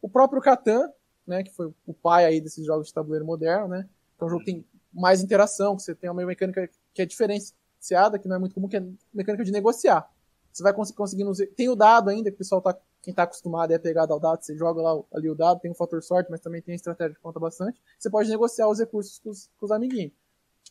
O 0.02 0.08
próprio 0.08 0.40
Catan, 0.42 0.90
né? 1.26 1.42
Que 1.42 1.52
foi 1.52 1.72
o 1.86 1.94
pai 1.94 2.24
aí 2.24 2.40
desses 2.40 2.64
jogos 2.66 2.88
de 2.88 2.94
tabuleiro 2.94 3.24
moderno, 3.24 3.68
né? 3.68 3.88
Então, 4.16 4.26
o 4.26 4.30
jogo 4.30 4.44
tem 4.44 4.64
mais 4.92 5.22
interação, 5.22 5.76
que 5.76 5.82
você 5.82 5.94
tem 5.94 6.10
uma 6.10 6.24
mecânica 6.26 6.68
que 6.92 7.02
é 7.02 7.06
diferenciada, 7.06 8.18
que 8.18 8.26
não 8.26 8.36
é 8.36 8.38
muito 8.38 8.54
comum, 8.54 8.66
que 8.68 8.76
é 8.76 8.84
mecânica 9.14 9.44
de 9.44 9.52
negociar. 9.52 10.10
Você 10.52 10.62
vai 10.64 10.72
cons 10.72 10.90
conseguindo. 10.90 11.30
Tem 11.54 11.68
o 11.68 11.76
dado 11.76 12.10
ainda, 12.10 12.30
que 12.30 12.34
o 12.34 12.38
pessoal 12.38 12.60
tá. 12.60 12.76
Quem 13.02 13.14
tá 13.14 13.22
acostumado 13.22 13.72
é 13.72 13.78
pegado 13.78 14.12
ao 14.12 14.20
dado, 14.20 14.42
você 14.42 14.54
joga 14.56 14.82
lá 14.82 15.02
ali 15.14 15.30
o 15.30 15.34
dado, 15.34 15.60
tem 15.60 15.70
um 15.70 15.74
fator 15.74 16.02
sorte, 16.02 16.30
mas 16.30 16.40
também 16.40 16.60
tem 16.60 16.72
a 16.72 16.76
estratégia 16.76 17.14
que 17.14 17.22
conta 17.22 17.40
bastante. 17.40 17.80
Você 17.98 18.10
pode 18.10 18.28
negociar 18.28 18.68
os 18.68 18.78
recursos 18.78 19.18
com 19.18 19.30
os, 19.30 19.48
com 19.58 19.66
os 19.66 19.72
amiguinhos. 19.72 20.12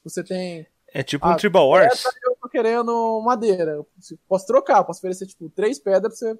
Você 0.03 0.23
tem. 0.23 0.67
É 0.93 1.03
tipo 1.03 1.27
um 1.27 1.35
Tribal 1.35 1.67
Wars. 1.67 2.03
Eu 2.23 2.35
tô 2.39 2.47
querendo 2.47 3.21
madeira. 3.21 3.71
Eu 3.71 3.87
posso 4.27 4.45
trocar, 4.45 4.83
posso 4.83 4.99
oferecer, 4.99 5.25
tipo, 5.25 5.49
três 5.49 5.79
pedras 5.79 6.19
pra 6.19 6.33
você 6.33 6.39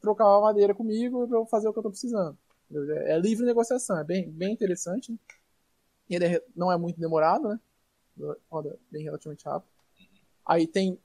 trocar 0.00 0.26
uma 0.26 0.40
madeira 0.40 0.74
comigo 0.74 1.26
pra 1.28 1.38
eu 1.38 1.46
fazer 1.46 1.68
o 1.68 1.72
que 1.72 1.78
eu 1.78 1.82
tô 1.82 1.90
precisando. 1.90 2.36
É 3.06 3.18
livre 3.18 3.44
negociação, 3.44 3.98
é 3.98 4.04
bem, 4.04 4.30
bem 4.30 4.52
interessante. 4.52 5.12
Né? 5.12 5.18
Ele 6.08 6.24
é, 6.24 6.44
não 6.56 6.70
é 6.70 6.76
muito 6.76 7.00
demorado, 7.00 7.48
né? 7.48 7.60
Roda 8.50 8.78
bem 8.90 9.04
relativamente 9.04 9.44
rápido. 9.44 9.70
Aí 10.44 10.66
tem 10.66 10.98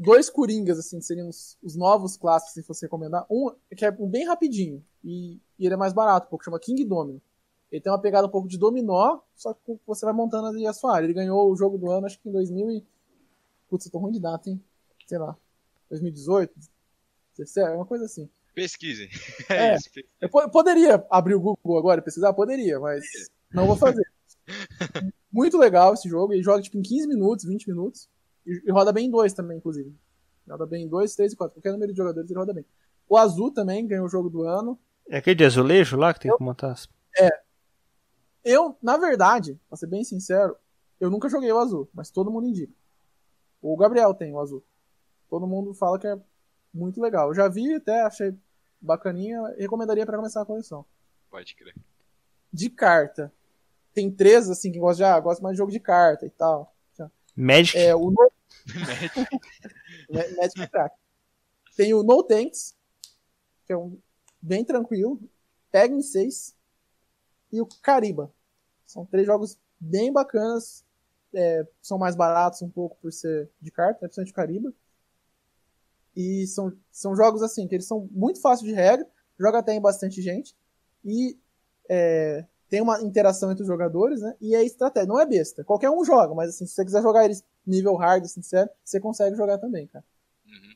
dois 0.00 0.30
Coringas, 0.30 0.78
assim, 0.78 0.98
que 0.98 1.04
seriam 1.04 1.28
os, 1.28 1.58
os, 1.62 1.76
novos 1.76 2.16
clássicos, 2.16 2.54
se 2.54 2.62
fosse 2.62 2.86
recomendar. 2.86 3.26
Um 3.30 3.54
que 3.76 3.84
é 3.84 3.94
um 4.00 4.08
bem 4.08 4.26
rapidinho, 4.26 4.82
e, 5.04 5.34
e, 5.58 5.66
ele 5.66 5.74
é 5.74 5.76
mais 5.76 5.92
barato, 5.92 6.26
um 6.26 6.30
pouco, 6.30 6.44
chama 6.44 6.58
King 6.58 6.82
Domino. 6.84 7.20
Ele 7.70 7.80
tem 7.80 7.92
uma 7.92 8.00
pegada 8.00 8.26
um 8.26 8.30
pouco 8.30 8.48
de 8.48 8.58
dominó, 8.58 9.20
só 9.36 9.54
que 9.54 9.78
você 9.86 10.04
vai 10.04 10.14
montando 10.14 10.48
ali 10.48 10.66
a 10.66 10.72
sua 10.72 10.96
área. 10.96 11.06
Ele 11.06 11.12
ganhou 11.12 11.52
o 11.52 11.56
jogo 11.56 11.78
do 11.78 11.88
ano, 11.90 12.06
acho 12.06 12.18
que 12.18 12.28
em 12.28 12.32
2000 12.32 12.70
e... 12.70 12.86
Putz, 13.68 13.86
eu 13.86 13.92
tô 13.92 13.98
ruim 13.98 14.10
de 14.10 14.18
data, 14.18 14.50
hein? 14.50 14.60
Sei 15.06 15.18
lá. 15.18 15.36
2018? 15.88 16.52
17, 17.38 17.72
é 17.72 17.76
uma 17.76 17.86
coisa 17.86 18.06
assim. 18.06 18.28
Pesquisem. 18.54 19.08
É, 19.48 19.74
é 19.74 19.78
eu 20.20 20.28
poderia 20.50 21.04
abrir 21.08 21.34
o 21.34 21.40
Google 21.40 21.78
agora 21.78 22.00
e 22.00 22.04
pesquisar? 22.04 22.32
Poderia, 22.32 22.80
mas 22.80 23.04
não 23.52 23.66
vou 23.66 23.76
fazer. 23.76 24.04
Muito 25.30 25.56
legal 25.56 25.94
esse 25.94 26.08
jogo. 26.08 26.32
Ele 26.32 26.42
joga 26.42 26.62
tipo 26.62 26.76
em 26.76 26.82
15 26.82 27.06
minutos, 27.06 27.44
20 27.44 27.68
minutos. 27.68 28.08
E, 28.46 28.62
e 28.66 28.70
roda 28.70 28.92
bem 28.92 29.06
em 29.06 29.10
dois 29.10 29.32
também, 29.32 29.58
inclusive. 29.58 29.94
Roda 30.48 30.66
bem 30.66 30.84
em 30.84 30.88
dois, 30.88 31.14
três 31.14 31.32
e 31.32 31.36
quatro. 31.36 31.54
Qualquer 31.54 31.72
número 31.72 31.92
de 31.92 31.98
jogadores 31.98 32.30
ele 32.30 32.38
roda 32.38 32.52
bem. 32.52 32.64
O 33.08 33.16
Azul 33.16 33.52
também 33.52 33.86
ganhou 33.86 34.06
o 34.06 34.08
jogo 34.08 34.30
do 34.30 34.42
ano. 34.42 34.78
É 35.08 35.18
aquele 35.18 35.36
de 35.36 35.44
azulejo 35.44 35.96
lá 35.96 36.14
que 36.14 36.20
tem 36.20 36.30
eu, 36.30 36.36
que 36.36 36.42
montar 36.42 36.72
as... 36.72 36.88
É. 37.18 37.28
Eu, 38.44 38.76
na 38.82 38.96
verdade, 38.96 39.58
pra 39.68 39.76
ser 39.76 39.86
bem 39.86 40.04
sincero, 40.04 40.56
eu 41.00 41.10
nunca 41.10 41.28
joguei 41.28 41.50
o 41.52 41.58
Azul, 41.58 41.88
mas 41.92 42.10
todo 42.10 42.30
mundo 42.30 42.46
indica. 42.46 42.72
O 43.60 43.76
Gabriel 43.76 44.14
tem 44.14 44.32
o 44.32 44.40
Azul. 44.40 44.62
Todo 45.28 45.46
mundo 45.46 45.74
fala 45.74 45.98
que 45.98 46.06
é 46.06 46.18
muito 46.72 47.00
legal. 47.00 47.28
Eu 47.28 47.34
já 47.34 47.48
vi 47.48 47.74
até, 47.74 48.02
achei 48.02 48.34
bacaninha, 48.80 49.54
recomendaria 49.58 50.06
para 50.06 50.16
começar 50.16 50.40
a 50.40 50.46
coleção. 50.46 50.84
Pode 51.30 51.54
crer. 51.54 51.74
De 52.52 52.70
carta. 52.70 53.32
Tem 53.92 54.10
três, 54.10 54.48
assim, 54.48 54.72
que 54.72 54.78
gostam 54.78 55.06
de, 55.06 55.12
ah, 55.12 55.20
gosta 55.20 55.42
mais 55.42 55.54
de 55.54 55.58
jogo 55.58 55.72
de 55.72 55.80
carta 55.80 56.24
e 56.24 56.30
tal. 56.30 56.74
Magic? 57.40 57.78
É, 57.78 57.94
o 57.94 58.10
no... 58.10 58.32
Magic 60.36 60.60
é 60.62 60.66
crack. 60.66 60.94
Tem 61.76 61.94
o 61.94 62.02
No 62.02 62.22
Tanks, 62.22 62.76
que 63.64 63.72
é 63.72 63.76
um 63.76 63.98
bem 64.40 64.64
tranquilo. 64.64 65.20
Pega 65.70 66.00
6. 66.00 66.54
E 67.52 67.60
o 67.60 67.66
Cariba. 67.82 68.32
São 68.86 69.06
três 69.06 69.26
jogos 69.26 69.58
bem 69.78 70.12
bacanas. 70.12 70.84
É, 71.32 71.66
são 71.80 71.96
mais 71.96 72.16
baratos 72.16 72.60
um 72.60 72.68
pouco 72.68 72.96
por 73.00 73.12
ser 73.12 73.48
de 73.60 73.70
carta, 73.70 74.00
né, 74.02 74.08
principalmente 74.08 74.32
o 74.32 74.34
Cariba. 74.34 74.74
E 76.16 76.46
são, 76.48 76.76
são 76.90 77.14
jogos 77.14 77.42
assim, 77.42 77.68
que 77.68 77.74
eles 77.76 77.86
são 77.86 78.08
muito 78.10 78.40
fáceis 78.40 78.68
de 78.68 78.74
regra, 78.74 79.08
joga 79.38 79.60
até 79.60 79.72
em 79.72 79.80
bastante 79.80 80.20
gente. 80.20 80.56
E 81.04 81.38
é, 81.88 82.44
tem 82.70 82.80
uma 82.80 83.02
interação 83.02 83.50
entre 83.50 83.62
os 83.62 83.66
jogadores, 83.66 84.20
né? 84.20 84.36
E 84.40 84.54
é 84.54 84.64
estratégia, 84.64 85.08
não 85.08 85.18
é 85.18 85.26
besta. 85.26 85.64
Qualquer 85.64 85.90
um 85.90 86.04
joga, 86.04 86.32
mas 86.34 86.50
assim, 86.50 86.64
se 86.64 86.72
você 86.72 86.84
quiser 86.84 87.02
jogar 87.02 87.24
eles 87.24 87.44
nível 87.66 87.96
hard, 87.96 88.24
sincero, 88.26 88.70
você 88.84 89.00
consegue 89.00 89.36
jogar 89.36 89.58
também, 89.58 89.88
cara. 89.88 90.04
Uhum. 90.46 90.74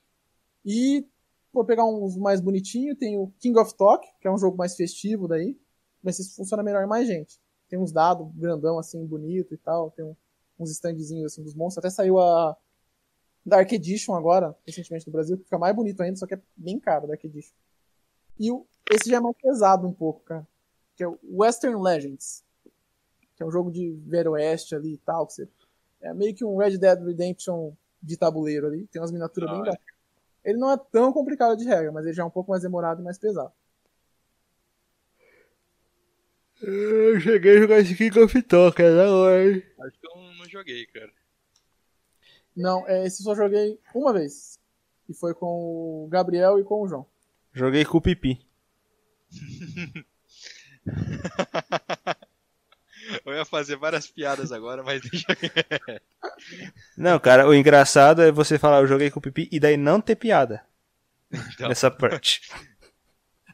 E 0.65 1.07
vou 1.53 1.65
pegar 1.65 1.85
uns 1.85 2.17
mais 2.17 2.41
bonitinhos, 2.41 2.99
tem 2.99 3.17
o 3.17 3.33
King 3.39 3.57
of 3.61 3.73
Talk, 3.77 4.05
que 4.21 4.27
é 4.27 4.31
um 4.31 4.37
jogo 4.37 4.59
mais 4.59 4.75
festivo 4.75 5.29
daí, 5.29 5.57
mas 6.03 6.19
isso 6.19 6.35
funciona 6.35 6.65
melhor 6.65 6.83
em 6.83 6.89
mais 6.89 7.07
gente. 7.07 7.41
Tem 7.69 7.79
uns 7.79 7.93
dados 7.93 8.29
grandão 8.35 8.77
assim, 8.77 9.07
bonito 9.07 9.55
e 9.55 9.57
tal, 9.57 9.93
tem 9.93 10.05
um, 10.05 10.17
uns 10.59 10.73
standzinhos 10.73 11.33
assim 11.33 11.45
dos 11.45 11.55
monstros, 11.55 11.79
até 11.79 11.95
saiu 11.95 12.19
a 12.19 12.57
Dark 13.47 13.71
Edition 13.71 14.15
agora, 14.15 14.53
recentemente 14.67 15.07
no 15.07 15.13
Brasil, 15.13 15.39
que 15.39 15.45
fica 15.45 15.59
mais 15.59 15.77
bonito 15.77 16.01
ainda, 16.03 16.17
só 16.17 16.27
que 16.27 16.35
é 16.35 16.43
bem 16.57 16.81
caro 16.81 17.07
Dark 17.07 17.23
Edition. 17.23 17.55
E 18.37 18.51
o, 18.51 18.67
esse 18.91 19.09
já 19.09 19.19
é 19.19 19.21
mais 19.21 19.37
pesado 19.37 19.87
um 19.87 19.93
pouco, 19.93 20.25
cara 20.25 20.45
que 20.97 21.03
é 21.03 21.09
o 21.09 21.19
Western 21.23 21.81
Legends, 21.83 22.45
que 23.37 23.43
é 23.43 23.47
um 23.47 23.51
jogo 23.51 23.71
de 23.71 23.93
Velho 24.07 24.33
Oeste 24.33 24.75
ali 24.75 24.95
e 24.95 24.99
tal, 24.99 25.27
que 25.27 25.35
você, 25.35 25.49
é 26.01 26.13
meio 26.15 26.35
que 26.35 26.45
um 26.45 26.57
Red 26.57 26.79
Dead 26.79 27.03
Redemption 27.03 27.73
de 28.03 28.17
tabuleiro 28.17 28.67
ali, 28.67 28.87
tem 28.87 29.01
umas 29.01 29.11
miniaturas 29.11 29.51
ah, 29.51 29.53
bem 29.53 29.61
bacanas. 29.61 29.95
Ele 30.45 30.59
não 30.59 30.71
é 30.71 30.77
tão 30.77 31.13
complicado 31.13 31.57
de 31.57 31.65
regra, 31.65 31.91
mas 31.91 32.05
ele 32.05 32.15
já 32.15 32.23
é 32.23 32.27
um 32.27 32.31
pouco 32.31 32.51
mais 32.51 32.63
demorado 32.63 33.01
e 33.01 33.05
mais 33.05 33.19
pesado. 33.19 33.53
Eu 36.61 37.19
cheguei 37.21 37.57
a 37.57 37.61
jogar 37.61 37.79
esse 37.81 37.97
King 37.97 38.19
of 38.21 38.43
Talk, 38.43 38.81
é 38.81 38.95
da 38.95 39.11
hora. 39.11 39.63
Acho 39.81 39.99
que 39.99 40.07
eu 40.07 40.17
não 40.39 40.49
joguei, 40.49 40.87
cara. 40.87 41.13
Não, 42.55 42.87
é, 42.87 43.07
esse 43.07 43.23
só 43.23 43.35
joguei 43.35 43.81
uma 43.95 44.13
vez. 44.13 44.61
E 45.09 45.15
foi 45.15 45.35
com 45.35 46.05
o 46.05 46.09
Gabriel 46.09 46.59
e 46.59 46.65
com 46.65 46.83
o 46.83 46.89
João. 46.89 47.07
Joguei 47.53 47.85
com 47.85 47.99
o 47.99 48.01
Pipi. 48.01 48.47
Eu 53.25 53.35
ia 53.35 53.45
fazer 53.45 53.77
várias 53.77 54.07
piadas 54.07 54.51
agora, 54.51 54.83
mas 54.83 55.03
deixa. 55.03 55.27
não, 56.97 57.19
cara, 57.19 57.47
o 57.47 57.55
engraçado 57.55 58.23
é 58.23 58.33
você 58.33 58.59
falar 58.59 58.81
eu 58.81 58.87
joguei 58.87 59.11
com 59.11 59.19
o 59.19 59.23
Pipi 59.23 59.47
e 59.53 59.61
daí 59.61 59.77
não 59.77 60.01
ter 60.01 60.17
piada. 60.17 60.65
Então. 61.31 61.69
Nessa 61.69 61.91
parte. 61.91 62.41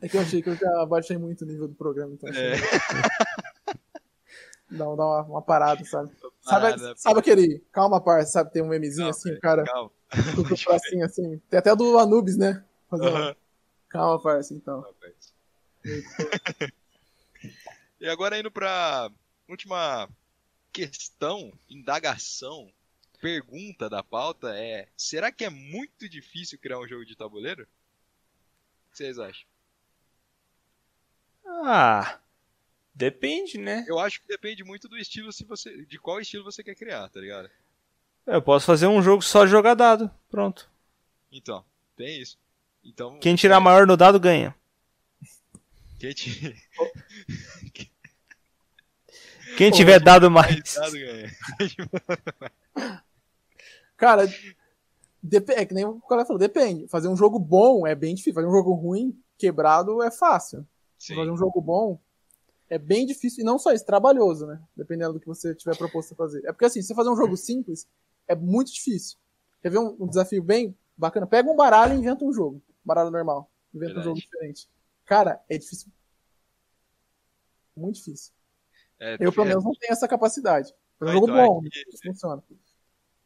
É 0.00 0.08
que 0.08 0.16
eu 0.16 0.20
achei 0.20 0.40
que 0.40 0.50
eu 0.50 0.56
já 0.56 0.86
baixei 0.86 1.18
muito 1.18 1.44
o 1.44 1.46
nível 1.46 1.68
do 1.68 1.74
programa, 1.74 2.14
então 2.14 2.28
é. 2.30 2.54
Dá, 4.70 4.84
dá 4.84 5.04
uma, 5.04 5.22
uma, 5.22 5.42
parada, 5.42 5.84
sabe? 5.84 6.12
Parada, 6.44 6.78
sabe, 6.78 7.00
sabe 7.00 7.18
aquele. 7.18 7.58
Calma, 7.72 8.00
parça, 8.00 8.30
sabe? 8.30 8.52
Tem 8.52 8.62
um 8.62 8.68
memezinho 8.68 9.10
calma, 9.10 9.10
assim, 9.10 9.40
cara. 9.40 9.64
Calma. 9.64 9.90
Tudo 10.36 10.54
assim, 10.54 11.02
assim. 11.02 11.42
Tem 11.50 11.58
até 11.58 11.74
do 11.74 11.98
Anubis, 11.98 12.36
né? 12.36 12.62
Uhum. 12.92 13.34
Calma, 13.88 14.22
parça, 14.22 14.54
então. 14.54 14.80
Calma, 14.80 14.96
e 18.00 18.08
agora 18.08 18.38
indo 18.38 18.50
pra 18.50 19.10
última 19.48 20.08
questão, 20.72 21.52
indagação, 21.68 22.72
pergunta 23.20 23.88
da 23.88 24.02
pauta 24.02 24.54
é: 24.56 24.88
será 24.96 25.30
que 25.30 25.44
é 25.44 25.50
muito 25.50 26.08
difícil 26.08 26.58
criar 26.58 26.78
um 26.78 26.88
jogo 26.88 27.04
de 27.04 27.16
tabuleiro? 27.16 27.62
O 27.62 28.90
que 28.90 28.96
vocês 28.96 29.18
acham? 29.18 29.46
Ah, 31.46 32.18
depende, 32.94 33.58
né? 33.58 33.84
Eu 33.88 33.98
acho 33.98 34.20
que 34.20 34.28
depende 34.28 34.64
muito 34.64 34.88
do 34.88 34.96
estilo, 34.96 35.32
se 35.32 35.44
você, 35.44 35.84
de 35.84 35.98
qual 35.98 36.20
estilo 36.20 36.44
você 36.44 36.62
quer 36.62 36.74
criar, 36.74 37.08
tá 37.08 37.20
ligado? 37.20 37.50
Eu 38.26 38.40
posso 38.40 38.66
fazer 38.66 38.86
um 38.86 39.02
jogo 39.02 39.22
só 39.22 39.44
de 39.44 39.50
jogar 39.50 39.74
dado, 39.74 40.10
pronto. 40.30 40.70
Então, 41.32 41.64
tem 41.96 42.20
isso. 42.20 42.38
Então, 42.84 43.18
Quem 43.18 43.34
tirar 43.34 43.60
maior 43.60 43.86
no 43.86 43.96
dado 43.96 44.18
ganha. 44.18 44.54
Quem, 46.00 46.14
te... 46.14 46.56
Quem 49.58 49.70
tiver 49.70 50.00
dado 50.00 50.30
mais. 50.30 50.78
Cara, 53.98 54.24
é 55.54 55.66
que 55.66 55.74
nem 55.74 55.84
o 55.84 56.00
colega 56.00 56.26
falou, 56.26 56.38
depende. 56.38 56.88
Fazer 56.88 57.08
um 57.08 57.16
jogo 57.16 57.38
bom 57.38 57.86
é 57.86 57.94
bem 57.94 58.14
difícil. 58.14 58.32
Fazer 58.32 58.46
um 58.46 58.52
jogo 58.52 58.72
ruim, 58.72 59.14
quebrado, 59.36 60.02
é 60.02 60.10
fácil. 60.10 60.66
Sim. 60.98 61.16
Fazer 61.16 61.30
um 61.30 61.36
jogo 61.36 61.60
bom 61.60 62.00
é 62.70 62.78
bem 62.78 63.04
difícil. 63.04 63.42
E 63.42 63.44
não 63.44 63.58
só 63.58 63.70
isso, 63.70 63.84
trabalhoso, 63.84 64.46
né? 64.46 64.58
Dependendo 64.74 65.12
do 65.12 65.20
que 65.20 65.26
você 65.26 65.54
tiver 65.54 65.76
proposto 65.76 66.12
a 66.12 66.16
fazer. 66.16 66.42
É 66.46 66.52
porque 66.52 66.64
assim, 66.64 66.80
se 66.80 66.88
você 66.88 66.94
fazer 66.94 67.10
um 67.10 67.16
jogo 67.16 67.36
simples, 67.36 67.86
é 68.26 68.34
muito 68.34 68.72
difícil. 68.72 69.18
Quer 69.60 69.68
ver 69.68 69.80
um, 69.80 69.94
um 70.00 70.06
desafio 70.06 70.42
bem 70.42 70.74
bacana? 70.96 71.26
Pega 71.26 71.50
um 71.50 71.56
baralho 71.56 71.92
e 71.92 71.98
inventa 71.98 72.24
um 72.24 72.32
jogo. 72.32 72.62
Baralho 72.82 73.10
normal. 73.10 73.50
Inventa 73.74 73.92
Verdade. 73.92 74.08
um 74.08 74.10
jogo 74.12 74.20
diferente. 74.20 74.66
Cara, 75.10 75.44
é 75.50 75.58
difícil. 75.58 75.90
Muito 77.76 77.96
difícil. 77.96 78.32
É, 78.96 79.16
eu, 79.18 79.32
pelo 79.32 79.44
menos, 79.44 79.64
não 79.64 79.72
tenho 79.72 79.92
essa 79.92 80.06
capacidade. 80.06 80.72
É 81.00 81.04
um 81.04 81.08
ah, 81.08 81.12
jogo 81.14 81.26
então 81.30 81.46
bom, 81.46 81.62
é 81.66 82.06
funciona. 82.06 82.44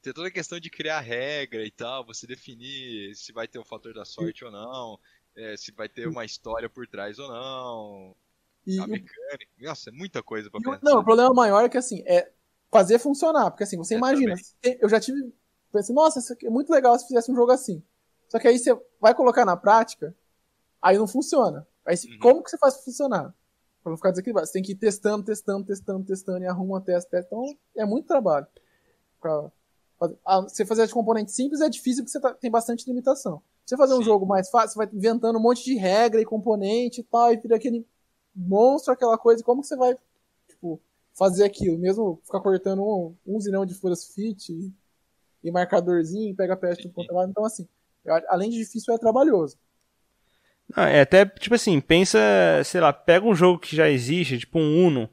Tem 0.01 0.15
toda 0.15 0.29
a 0.29 0.31
questão 0.31 0.59
de 0.59 0.71
criar 0.71 1.01
regra 1.01 1.63
e 1.63 1.71
tal, 1.71 2.07
você 2.07 2.27
definir 2.27 3.15
se 3.15 3.35
vai 3.35 3.47
ter 3.47 3.59
o 3.59 3.65
fator 3.67 3.93
da 3.93 4.07
sorte 4.07 4.39
Sim. 4.39 4.45
ou 4.47 4.51
não, 4.51 4.99
é, 5.37 5.59
se 5.59 5.73
vai 5.73 5.87
ter 5.87 6.09
uma 6.09 6.25
história 6.25 6.71
por 6.71 6.87
trás 6.87 7.19
ou 7.19 7.29
não. 7.29 8.17
E 8.67 8.81
a 8.81 8.87
mecânica. 8.87 9.53
Nossa, 9.59 9.91
é 9.91 9.93
muita 9.93 10.23
coisa 10.23 10.51
pra 10.51 10.61
pensar. 10.61 10.81
Não, 10.83 11.01
o 11.01 11.05
problema 11.05 11.35
maior 11.35 11.67
é 11.67 11.69
que 11.69 11.77
assim, 11.77 12.03
é 12.07 12.33
fazer 12.73 12.99
funcionar. 12.99 13.51
Porque 13.51 13.65
assim, 13.65 13.77
você 13.77 13.93
é, 13.93 13.99
imagina, 13.99 14.37
também. 14.63 14.79
eu 14.81 14.89
já 14.89 14.99
tive. 14.99 15.35
Pensei, 15.71 15.95
nossa, 15.95 16.19
isso 16.19 16.33
aqui 16.33 16.47
é 16.47 16.51
muito 16.51 16.73
legal 16.73 16.99
se 16.99 17.07
fizesse 17.07 17.31
um 17.31 17.37
jogo 17.37 17.53
assim. 17.53 17.83
Só 18.31 18.39
que 18.39 18.49
aí 18.49 18.59
você 18.59 18.75
vai 18.99 19.15
colocar 19.15 19.45
na 19.45 19.55
prática, 19.55 20.17
aí 20.81 20.97
não 20.97 21.07
funciona. 21.07 21.69
Aí, 21.87 21.97
uhum. 21.97 22.19
como 22.21 22.43
que 22.43 22.51
você 22.51 22.59
faz 22.59 22.83
funcionar? 22.85 23.35
Pra 23.83 23.91
não 23.91 23.97
ficar 23.97 24.11
desequilibrado. 24.11 24.47
Você 24.47 24.55
tem 24.55 24.63
que 24.63 24.73
ir 24.73 24.77
testando, 24.77 25.25
testando, 25.25 25.67
testando, 25.67 26.05
testando 26.05 26.43
e 26.43 26.47
arruma 26.47 26.79
até 26.79 26.95
as 26.95 27.05
peças. 27.05 27.27
Então 27.27 27.45
é 27.77 27.85
muito 27.85 28.07
trabalho. 28.07 28.47
Pra 29.21 29.51
fazer. 29.99 30.19
Ah, 30.25 30.41
você 30.41 30.65
fazer 30.65 30.87
de 30.87 30.93
componente 30.93 31.33
simples 31.33 31.61
é 31.61 31.69
difícil 31.69 32.03
porque 32.03 32.13
você 32.13 32.21
tá- 32.21 32.35
tem 32.35 32.51
bastante 32.51 32.87
limitação. 32.87 33.43
Você 33.65 33.77
fazer 33.77 33.95
um 33.95 33.99
Sim. 33.99 34.05
jogo 34.05 34.27
mais 34.27 34.51
fácil, 34.51 34.71
você 34.71 34.79
vai 34.79 34.89
inventando 34.93 35.39
um 35.39 35.43
monte 35.43 35.65
de 35.65 35.75
regra 35.75 36.21
e 36.21 36.25
componente 36.25 37.01
e 37.01 37.05
tal, 37.05 37.33
e 37.33 37.37
vira 37.37 37.57
aquele 37.57 37.87
monstro, 38.35 38.93
aquela 38.93 39.17
coisa. 39.17 39.41
e 39.41 39.45
Como 39.45 39.63
que 39.63 39.69
você 39.69 39.77
vai, 39.77 39.97
tipo, 40.49 40.81
fazer 41.15 41.45
aquilo? 41.45 41.79
Mesmo 41.79 42.21
ficar 42.25 42.41
cortando 42.41 42.83
um, 42.83 43.15
um 43.27 43.41
zilhão 43.41 43.65
de 43.65 43.75
folhas 43.75 44.07
fit 44.07 44.53
e, 44.53 44.73
e 45.43 45.51
marcadorzinho, 45.51 46.35
pega 46.35 46.57
quanto 46.57 47.11
é 47.11 47.15
lado. 47.15 47.31
Então, 47.31 47.45
assim, 47.45 47.67
além 48.29 48.51
de 48.51 48.59
difícil, 48.59 48.93
é 48.95 48.99
trabalhoso. 48.99 49.57
Ah, 50.73 50.89
é 50.89 51.01
até, 51.03 51.25
tipo 51.27 51.55
assim, 51.55 51.81
pensa, 51.81 52.19
sei 52.65 52.81
lá, 52.81 52.93
pega 52.93 53.27
um 53.27 53.35
jogo 53.35 53.59
que 53.59 53.77
já 53.77 53.89
existe, 53.91 54.39
tipo 54.39 54.59
um 54.59 54.87
Uno, 54.87 55.09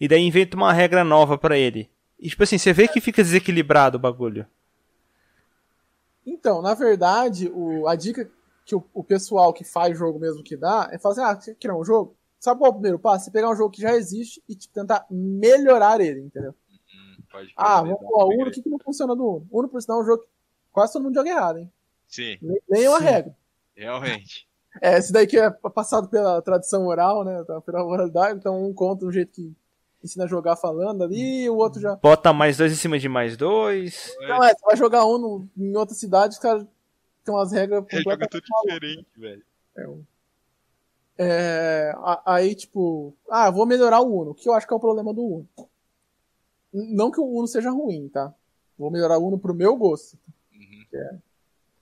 e 0.00 0.08
daí 0.08 0.22
inventa 0.22 0.56
uma 0.56 0.72
regra 0.72 1.04
nova 1.04 1.38
pra 1.38 1.56
ele. 1.56 1.90
E 2.18 2.28
tipo 2.28 2.42
assim, 2.42 2.58
você 2.58 2.72
vê 2.72 2.88
que 2.88 3.00
fica 3.00 3.22
desequilibrado 3.22 3.96
o 3.96 4.00
bagulho. 4.00 4.46
Então, 6.24 6.60
na 6.60 6.74
verdade, 6.74 7.48
o, 7.52 7.86
a 7.86 7.94
dica 7.94 8.30
que 8.64 8.74
o, 8.74 8.84
o 8.92 9.04
pessoal 9.04 9.52
que 9.52 9.64
faz 9.64 9.96
jogo 9.96 10.18
mesmo 10.18 10.42
que 10.42 10.56
dá 10.56 10.88
é 10.92 10.98
falar 10.98 11.12
assim: 11.12 11.22
ah, 11.22 11.40
você 11.40 11.54
quer 11.54 11.60
criar 11.60 11.76
um 11.76 11.84
jogo? 11.84 12.16
Sabe 12.38 12.58
qual 12.60 12.68
é 12.68 12.70
o 12.70 12.74
primeiro 12.74 12.98
passo? 12.98 13.24
Você 13.24 13.30
pegar 13.30 13.50
um 13.50 13.56
jogo 13.56 13.70
que 13.70 13.80
já 13.80 13.94
existe 13.94 14.42
e 14.48 14.54
tipo, 14.54 14.74
tentar 14.74 15.06
melhorar 15.10 16.00
ele, 16.00 16.20
entendeu? 16.20 16.54
Hum, 16.92 17.16
pode 17.30 17.54
Ah, 17.56 17.80
crer, 17.80 17.82
vamos 17.82 18.00
pôr 18.00 18.24
o 18.24 18.28
Uno, 18.42 18.48
o 18.48 18.52
que, 18.52 18.62
que 18.62 18.68
não 18.68 18.78
funciona 18.78 19.14
do 19.16 19.24
Uno? 19.26 19.48
Uno, 19.50 19.68
por 19.68 19.80
sinal, 19.80 20.00
é 20.00 20.02
um 20.02 20.06
jogo 20.06 20.22
que 20.22 20.28
quase 20.72 20.92
todo 20.92 21.02
mundo 21.04 21.14
joga 21.14 21.30
errado, 21.30 21.58
hein? 21.58 21.72
Sim, 22.08 22.38
Le- 22.42 22.62
Leiam 22.68 22.94
a 22.94 22.98
Sim. 22.98 23.04
regra. 23.04 23.36
realmente. 23.76 24.46
É, 24.80 24.98
esse 24.98 25.12
daí 25.12 25.26
que 25.26 25.38
é 25.38 25.50
passado 25.50 26.08
pela 26.08 26.40
tradição 26.42 26.86
oral, 26.86 27.24
né? 27.24 27.42
tá, 27.44 27.60
Pela 27.60 27.84
oralidade, 27.84 28.38
então 28.38 28.64
um 28.66 28.72
conta 28.74 29.04
um 29.04 29.12
jeito 29.12 29.32
que 29.32 29.52
ensina 30.04 30.24
a 30.24 30.28
jogar 30.28 30.56
falando 30.56 31.02
ali, 31.02 31.44
e 31.44 31.50
o 31.50 31.56
outro 31.56 31.80
já. 31.80 31.96
Bota 31.96 32.32
mais 32.32 32.56
dois 32.56 32.72
em 32.72 32.76
cima 32.76 32.98
de 32.98 33.08
mais 33.08 33.36
dois. 33.36 34.14
Não, 34.20 34.44
é, 34.44 34.54
você 34.54 34.64
vai 34.64 34.76
jogar 34.76 35.04
Uno 35.04 35.48
em 35.56 35.76
outra 35.76 35.94
cidade, 35.94 36.34
os 36.34 36.38
caras 36.38 36.64
tem 37.24 37.34
umas 37.34 37.50
regras 37.52 37.84
É 37.88 37.96
completamente 37.96 38.30
tudo 38.30 38.44
diferente, 38.64 39.06
velho. 39.16 39.44
É, 41.18 41.92
a- 41.96 42.22
aí, 42.34 42.54
tipo, 42.54 43.14
ah, 43.30 43.50
vou 43.50 43.64
melhorar 43.66 44.00
o 44.00 44.20
Uno. 44.20 44.30
O 44.32 44.34
que 44.34 44.48
eu 44.48 44.52
acho 44.52 44.66
que 44.66 44.72
é 44.72 44.76
o 44.76 44.80
problema 44.80 45.14
do 45.14 45.24
Uno? 45.24 45.48
Não 46.72 47.10
que 47.10 47.18
o 47.20 47.24
Uno 47.24 47.46
seja 47.46 47.70
ruim, 47.70 48.08
tá? 48.08 48.34
Vou 48.78 48.90
melhorar 48.90 49.18
o 49.18 49.26
Uno 49.26 49.38
pro 49.38 49.54
meu 49.54 49.74
gosto. 49.76 50.18
Uhum. 50.52 51.18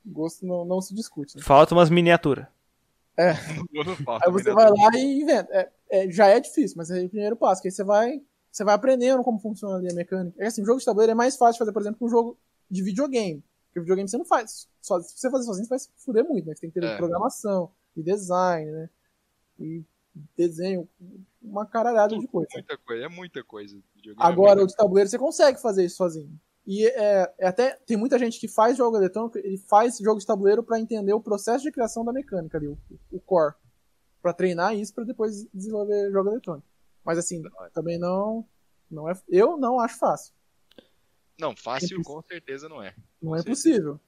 Gosto 0.06 0.46
não, 0.46 0.64
não 0.64 0.80
se 0.80 0.94
discute. 0.94 1.36
né? 1.36 1.42
Falta 1.42 1.74
umas 1.74 1.90
miniaturas. 1.90 2.46
Falta, 4.04 4.26
Aí 4.26 4.32
você 4.32 4.52
vai 4.52 4.68
lá 4.70 4.90
e 4.96 5.22
inventa. 5.22 5.52
É, 5.52 5.72
é, 5.90 6.10
já 6.10 6.26
é 6.26 6.40
difícil, 6.40 6.76
mas 6.76 6.90
é 6.90 7.04
o 7.04 7.08
primeiro 7.08 7.36
passo. 7.36 7.62
Que 7.62 7.68
aí 7.68 7.72
você 7.72 7.84
vai, 7.84 8.20
você 8.50 8.64
vai 8.64 8.74
aprendendo 8.74 9.22
como 9.22 9.38
funciona 9.38 9.76
ali 9.76 9.90
a 9.90 9.94
mecânica. 9.94 10.36
É 10.42 10.46
assim, 10.46 10.62
o 10.62 10.66
jogo 10.66 10.78
de 10.78 10.84
tabuleiro 10.84 11.12
é 11.12 11.14
mais 11.14 11.36
fácil 11.36 11.54
de 11.54 11.58
fazer, 11.58 11.72
por 11.72 11.82
exemplo, 11.82 11.98
que 11.98 12.04
um 12.04 12.08
jogo 12.08 12.38
de 12.70 12.82
videogame. 12.82 13.42
Porque 13.66 13.80
videogame 13.80 14.08
você 14.08 14.18
não 14.18 14.24
faz. 14.24 14.68
Só, 14.80 15.00
se 15.00 15.18
você 15.18 15.30
fazer 15.30 15.44
sozinho, 15.44 15.64
você 15.64 15.70
vai 15.70 15.78
se 15.78 15.88
fuder 15.96 16.24
muito, 16.24 16.46
né? 16.46 16.54
Você 16.54 16.62
tem 16.62 16.70
que 16.70 16.80
ter 16.80 16.86
É. 16.86 16.96
programação, 16.96 17.70
e 17.96 18.02
design, 18.02 18.70
né? 18.70 18.90
E 19.58 19.82
desenho, 20.36 20.88
uma 21.42 21.66
caralhada 21.66 22.18
de 22.18 22.26
coisa. 22.26 22.48
Muita 22.52 22.78
coisa, 22.78 23.04
é 23.04 23.08
muita 23.08 23.44
coisa. 23.44 23.76
É 23.76 24.10
Agora, 24.16 24.54
o 24.54 24.56
muita 24.58 24.66
de 24.66 24.76
tabuleiro 24.76 25.10
você 25.10 25.18
consegue 25.18 25.60
fazer 25.60 25.84
isso 25.84 25.96
sozinho. 25.96 26.38
E 26.66 26.86
é, 26.86 27.34
é 27.38 27.46
até 27.46 27.74
tem 27.86 27.96
muita 27.96 28.18
gente 28.18 28.40
que 28.40 28.48
faz 28.48 28.76
jogo 28.76 28.96
eletrônico, 28.96 29.36
ele 29.38 29.58
faz 29.58 29.98
jogo 29.98 30.18
de 30.18 30.26
tabuleiro 30.26 30.62
pra 30.62 30.80
entender 30.80 31.12
o 31.12 31.20
processo 31.20 31.62
de 31.62 31.70
criação 31.70 32.04
da 32.04 32.12
mecânica 32.12 32.56
ali, 32.56 32.68
o, 32.68 32.78
o 33.12 33.20
core, 33.20 33.54
Pra 34.22 34.32
treinar 34.32 34.74
isso 34.74 34.94
pra 34.94 35.04
depois 35.04 35.44
desenvolver 35.52 36.10
jogo 36.10 36.30
eletrônico. 36.30 36.66
Mas 37.04 37.18
assim, 37.18 37.42
também 37.74 37.98
não 37.98 38.46
não 38.90 39.10
é, 39.10 39.14
eu 39.28 39.56
não 39.58 39.78
acho 39.78 39.98
fácil. 39.98 40.32
Não, 41.38 41.54
fácil 41.54 41.88
Simples. 41.88 42.06
com 42.06 42.22
certeza 42.22 42.68
não 42.68 42.82
é. 42.82 42.94
Não 43.20 43.30
Com 43.30 43.36
é 43.36 43.38
certeza. 43.42 43.68
impossível. 43.68 44.00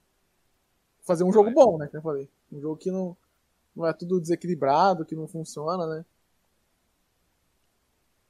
Fazer 1.03 1.25
um 1.25 1.27
Não 1.27 1.33
jogo 1.35 1.51
é. 1.51 1.53
bom, 1.53 1.77
né, 1.77 1.89
que 1.89 1.97
eu 1.97 2.03
falei. 2.03 2.29
Um 2.51 2.61
jogo 2.61 2.77
que 2.77 2.91
não 2.91 3.17
não 3.75 3.87
é 3.87 3.93
tudo 3.93 4.19
desequilibrado, 4.19 5.05
que 5.05 5.15
não 5.15 5.29
funciona, 5.29 5.87
né? 5.87 6.05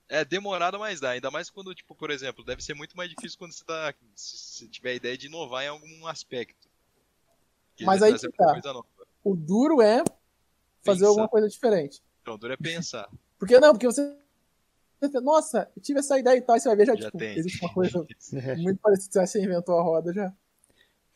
É 0.09 0.25
demorado, 0.25 0.79
mas 0.79 1.01
dá. 1.01 1.11
Ainda 1.11 1.31
mais 1.31 1.51
quando, 1.51 1.75
tipo, 1.75 1.95
por 1.95 2.11
exemplo, 2.11 2.45
deve 2.45 2.63
ser 2.63 2.75
muito 2.75 2.97
mais 2.97 3.11
difícil 3.11 3.39
quando 3.39 3.53
você 3.53 3.65
tá. 3.65 3.93
Se 4.15 4.37
se 4.39 4.69
tiver 4.69 4.91
a 4.91 4.95
ideia 4.95 5.19
de 5.19 5.27
inovar 5.27 5.65
em 5.65 5.69
algum 5.69 6.07
aspecto. 6.07 6.69
Que 7.75 7.85
Mas 7.85 8.03
aí 8.03 8.15
que 8.15 8.21
tá. 8.21 8.27
alguma 8.45 8.53
coisa 8.53 8.73
nova. 8.73 8.87
O 9.25 9.35
duro 9.35 9.83
é 9.83 10.05
fazer 10.85 11.01
Pensar. 11.01 11.07
alguma 11.09 11.29
coisa 11.29 11.49
diferente. 11.49 12.03
Então, 12.23 12.39
duro 12.39 12.53
é 12.53 12.57
pensar. 12.57 13.09
Porque 13.39 13.59
não, 13.59 13.73
porque 13.73 13.87
você. 13.87 14.17
Nossa, 15.23 15.71
eu 15.77 15.83
tive 15.83 15.99
essa 15.99 16.19
ideia 16.19 16.39
e 16.39 16.41
tal, 16.41 16.57
e 16.57 16.61
você 16.61 16.69
vai 16.69 16.77
ver 16.77 16.87
já, 16.87 16.95
Já 16.95 17.07
tipo, 17.07 17.19
tem. 17.19 17.37
existe 17.37 17.63
uma 17.63 17.73
coisa 17.75 18.07
muito 18.57 18.81
parecida 18.81 19.21
que 19.21 19.27
você 19.27 19.43
inventou 19.45 19.79
a 19.79 19.83
roda 19.83 20.13
já. 20.13 20.33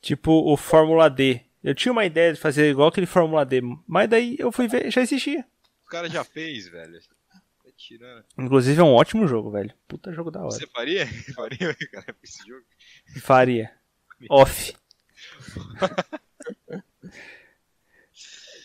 Tipo 0.02 0.32
o 0.32 0.56
Fórmula 0.56 1.08
D. 1.08 1.40
Eu 1.62 1.74
tinha 1.74 1.92
uma 1.92 2.04
ideia 2.04 2.32
de 2.32 2.40
fazer 2.40 2.70
igual 2.70 2.88
aquele 2.88 3.06
Fórmula 3.06 3.44
D, 3.44 3.60
mas 3.86 4.08
daí 4.08 4.36
eu 4.38 4.50
fui 4.50 4.66
ver, 4.66 4.90
já 4.90 5.00
existia. 5.02 5.46
O 5.84 5.88
cara 5.88 6.08
já 6.08 6.24
fez, 6.24 6.68
velho. 6.68 7.00
Tá 7.80 7.86
tirando. 7.86 8.24
Inclusive 8.38 8.78
é 8.80 8.84
um 8.84 8.92
ótimo 8.92 9.26
jogo, 9.26 9.50
velho. 9.50 9.72
Puta 9.88 10.12
jogo 10.12 10.30
da 10.30 10.40
hora. 10.40 10.50
Você 10.50 10.66
faria? 10.66 11.06
Faria, 11.34 11.74
cara, 11.90 12.14
esse 12.22 12.46
jogo? 12.46 12.64
Faria. 13.20 13.72
Off. 14.28 14.76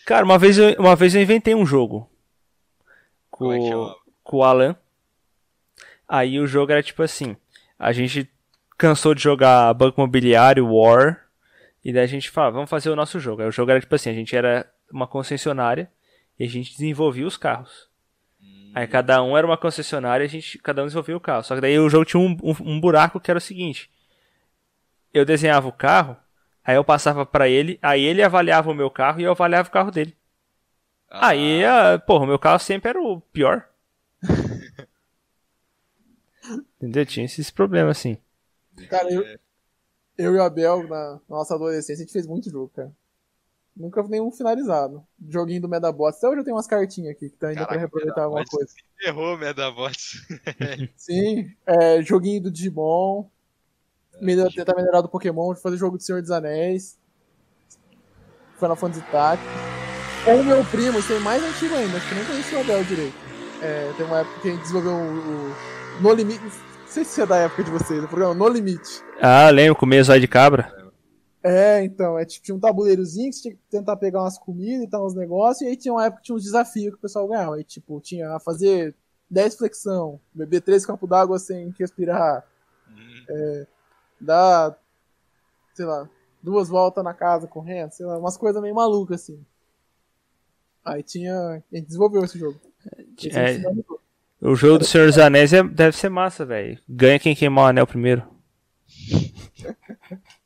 Cara, 0.04 0.24
uma 0.24 0.38
vez, 0.38 0.58
eu, 0.58 0.74
uma 0.78 0.94
vez 0.94 1.14
eu 1.14 1.22
inventei 1.22 1.54
um 1.54 1.64
jogo. 1.64 2.10
Como 3.30 3.52
é 3.52 3.58
Com, 3.58 3.94
com 4.22 4.36
o 4.36 4.44
Alan. 4.44 4.76
Aí 6.06 6.38
o 6.38 6.46
jogo 6.46 6.72
era 6.72 6.82
tipo 6.82 7.02
assim. 7.02 7.36
A 7.78 7.92
gente 7.92 8.30
cansou 8.76 9.14
de 9.14 9.22
jogar 9.22 9.72
Banco 9.74 10.00
Imobiliário, 10.00 10.68
War. 10.68 11.26
E 11.82 11.92
daí 11.92 12.04
a 12.04 12.08
gente 12.08 12.30
falava, 12.30 12.56
vamos 12.56 12.70
fazer 12.70 12.90
o 12.90 12.96
nosso 12.96 13.18
jogo. 13.18 13.42
Aí 13.42 13.48
o 13.48 13.52
jogo 13.52 13.70
era 13.70 13.80
tipo 13.80 13.94
assim, 13.94 14.10
a 14.10 14.14
gente 14.14 14.36
era 14.36 14.70
uma 14.92 15.06
concessionária 15.06 15.90
e 16.38 16.44
a 16.44 16.48
gente 16.48 16.72
desenvolvia 16.72 17.26
os 17.26 17.36
carros. 17.36 17.88
Aí 18.76 18.86
cada 18.86 19.22
um 19.22 19.38
era 19.38 19.46
uma 19.46 19.56
concessionária 19.56 20.22
e 20.22 20.26
a 20.26 20.28
gente, 20.28 20.58
cada 20.58 20.82
um 20.82 20.84
desenvolvia 20.84 21.16
o 21.16 21.20
carro. 21.20 21.42
Só 21.42 21.54
que 21.54 21.62
daí 21.62 21.78
o 21.78 21.88
jogo 21.88 22.04
tinha 22.04 22.20
um, 22.20 22.36
um, 22.42 22.72
um 22.72 22.78
buraco 22.78 23.18
que 23.18 23.30
era 23.30 23.38
o 23.38 23.40
seguinte. 23.40 23.90
Eu 25.14 25.24
desenhava 25.24 25.66
o 25.66 25.72
carro, 25.72 26.14
aí 26.62 26.76
eu 26.76 26.84
passava 26.84 27.24
pra 27.24 27.48
ele, 27.48 27.78
aí 27.80 28.04
ele 28.04 28.22
avaliava 28.22 28.70
o 28.70 28.74
meu 28.74 28.90
carro 28.90 29.18
e 29.18 29.24
eu 29.24 29.30
avaliava 29.30 29.66
o 29.66 29.72
carro 29.72 29.90
dele. 29.90 30.14
ah, 31.08 31.28
Aí, 31.28 31.64
ah, 31.64 31.98
porra, 31.98 32.24
o 32.24 32.26
meu 32.26 32.38
carro 32.38 32.58
sempre 32.58 32.90
era 32.90 33.00
o 33.00 33.18
pior. 33.18 33.66
Entendeu? 36.76 37.06
Tinha 37.06 37.24
esses 37.24 37.50
problemas 37.50 37.96
assim. 37.96 38.18
Cara, 38.90 39.10
eu, 39.10 39.22
é, 39.22 39.38
eu 40.18 40.34
e 40.34 40.36
o 40.36 40.42
Abel, 40.42 40.86
na 40.86 41.18
nossa 41.26 41.54
adolescência, 41.54 42.02
a 42.02 42.04
gente 42.04 42.12
fez 42.12 42.26
muito 42.26 42.50
jogo, 42.50 42.70
cara. 42.76 42.92
Nunca 43.76 44.02
nenhum 44.04 44.32
finalizado. 44.32 45.04
Joguinho 45.28 45.60
do 45.60 45.68
Medabots. 45.68 46.18
Até 46.18 46.28
hoje 46.28 46.40
eu 46.40 46.44
tenho 46.44 46.56
umas 46.56 46.66
cartinhas 46.66 47.14
aqui 47.14 47.28
que 47.28 47.36
tá 47.36 47.48
ainda 47.48 47.60
pra 47.60 47.66
Caraca, 47.66 47.80
reaproveitar 47.80 48.22
alguma 48.22 48.44
coisa. 48.44 48.72
Errou, 49.04 49.36
Medabots. 49.36 50.26
Sim, 50.96 51.50
é, 51.66 52.02
joguinho 52.02 52.44
do 52.44 52.50
Digimon. 52.50 53.26
Melhor, 54.20 54.50
tentar 54.50 54.74
melhorar 54.74 55.02
do 55.02 55.10
Pokémon, 55.10 55.54
fazer 55.56 55.76
jogo 55.76 55.98
do 55.98 56.02
Senhor 56.02 56.22
dos 56.22 56.30
Anéis. 56.30 56.98
Final 58.58 58.76
Fantasy 58.76 59.04
Tactics. 59.12 59.52
Com 60.24 60.40
o 60.40 60.44
meu 60.44 60.64
primo, 60.64 60.98
isso 60.98 61.12
é 61.12 61.18
mais 61.18 61.42
antigo 61.42 61.74
ainda, 61.74 61.98
acho 61.98 62.08
que 62.08 62.14
nem 62.14 62.24
conheci 62.24 62.54
o 62.54 62.60
Abel 62.60 62.82
direito. 62.84 63.14
É, 63.62 63.92
tem 63.96 64.06
uma 64.06 64.20
época 64.20 64.40
que 64.40 64.48
a 64.48 64.50
gente 64.52 64.62
desenvolveu 64.62 64.92
o, 64.92 64.96
o 64.96 66.02
No 66.02 66.14
Limite. 66.14 66.42
Não 66.42 66.50
sei 66.86 67.04
se 67.04 67.20
é 67.20 67.26
da 67.26 67.36
época 67.36 67.62
de 67.62 67.70
vocês, 67.70 68.02
o 68.02 68.08
programa 68.08 68.34
No 68.34 68.48
Limite. 68.48 69.02
Ah, 69.20 69.50
lembro, 69.50 69.76
comer 69.76 70.02
zóio 70.02 70.20
de 70.20 70.26
cabra. 70.26 70.74
É, 71.48 71.84
então, 71.84 72.18
é 72.18 72.24
tipo, 72.24 72.44
tinha 72.44 72.54
um 72.56 72.60
tabuleirozinho 72.60 73.30
que 73.30 73.36
você 73.36 73.42
tinha 73.42 73.54
que 73.54 73.60
tentar 73.70 73.96
pegar 73.96 74.22
umas 74.22 74.36
comidas 74.38 74.84
e 74.84 74.90
tal, 74.90 75.06
uns 75.06 75.14
negócios, 75.14 75.60
e 75.62 75.66
aí 75.70 75.76
tinha 75.76 75.92
uma 75.94 76.04
época 76.04 76.20
que 76.20 76.26
tinha 76.26 76.36
uns 76.36 76.42
desafios 76.42 76.90
que 76.92 76.98
o 76.98 77.02
pessoal 77.02 77.28
ganhava. 77.28 77.54
Aí, 77.56 77.62
tipo, 77.64 78.00
tinha 78.00 78.34
a 78.34 78.40
fazer 78.40 78.94
10 79.30 79.56
flexão, 79.56 80.18
beber 80.34 80.60
3 80.60 80.84
copos 80.84 81.08
d'água 81.08 81.38
sem 81.38 81.72
respirar, 81.78 82.44
Hum, 82.88 83.64
dar, 84.20 84.76
sei 85.74 85.84
lá, 85.84 86.08
duas 86.42 86.68
voltas 86.68 87.02
na 87.04 87.12
casa 87.14 87.46
correndo, 87.46 87.90
sei 87.92 88.06
lá, 88.06 88.18
umas 88.18 88.36
coisas 88.36 88.60
meio 88.62 88.74
malucas 88.74 89.22
assim. 89.22 89.44
Aí 90.84 91.02
tinha. 91.02 91.34
A 91.72 91.76
gente 91.76 91.86
desenvolveu 91.86 92.24
esse 92.24 92.38
jogo. 92.38 92.60
Esse 93.18 93.36
É. 93.38 93.54
finalizou. 93.54 94.00
O 94.40 94.54
jogo 94.54 94.78
do 94.78 94.84
Senhor 94.84 95.06
dos 95.08 95.18
Anéis 95.18 95.52
é- 95.52 95.62
deve 95.62 95.96
ser 95.96 96.08
massa, 96.08 96.44
velho. 96.44 96.78
Ganha 96.88 97.18
quem 97.18 97.34
queimar 97.34 97.64
o 97.64 97.68
anel 97.68 97.86
primeiro. 97.86 98.22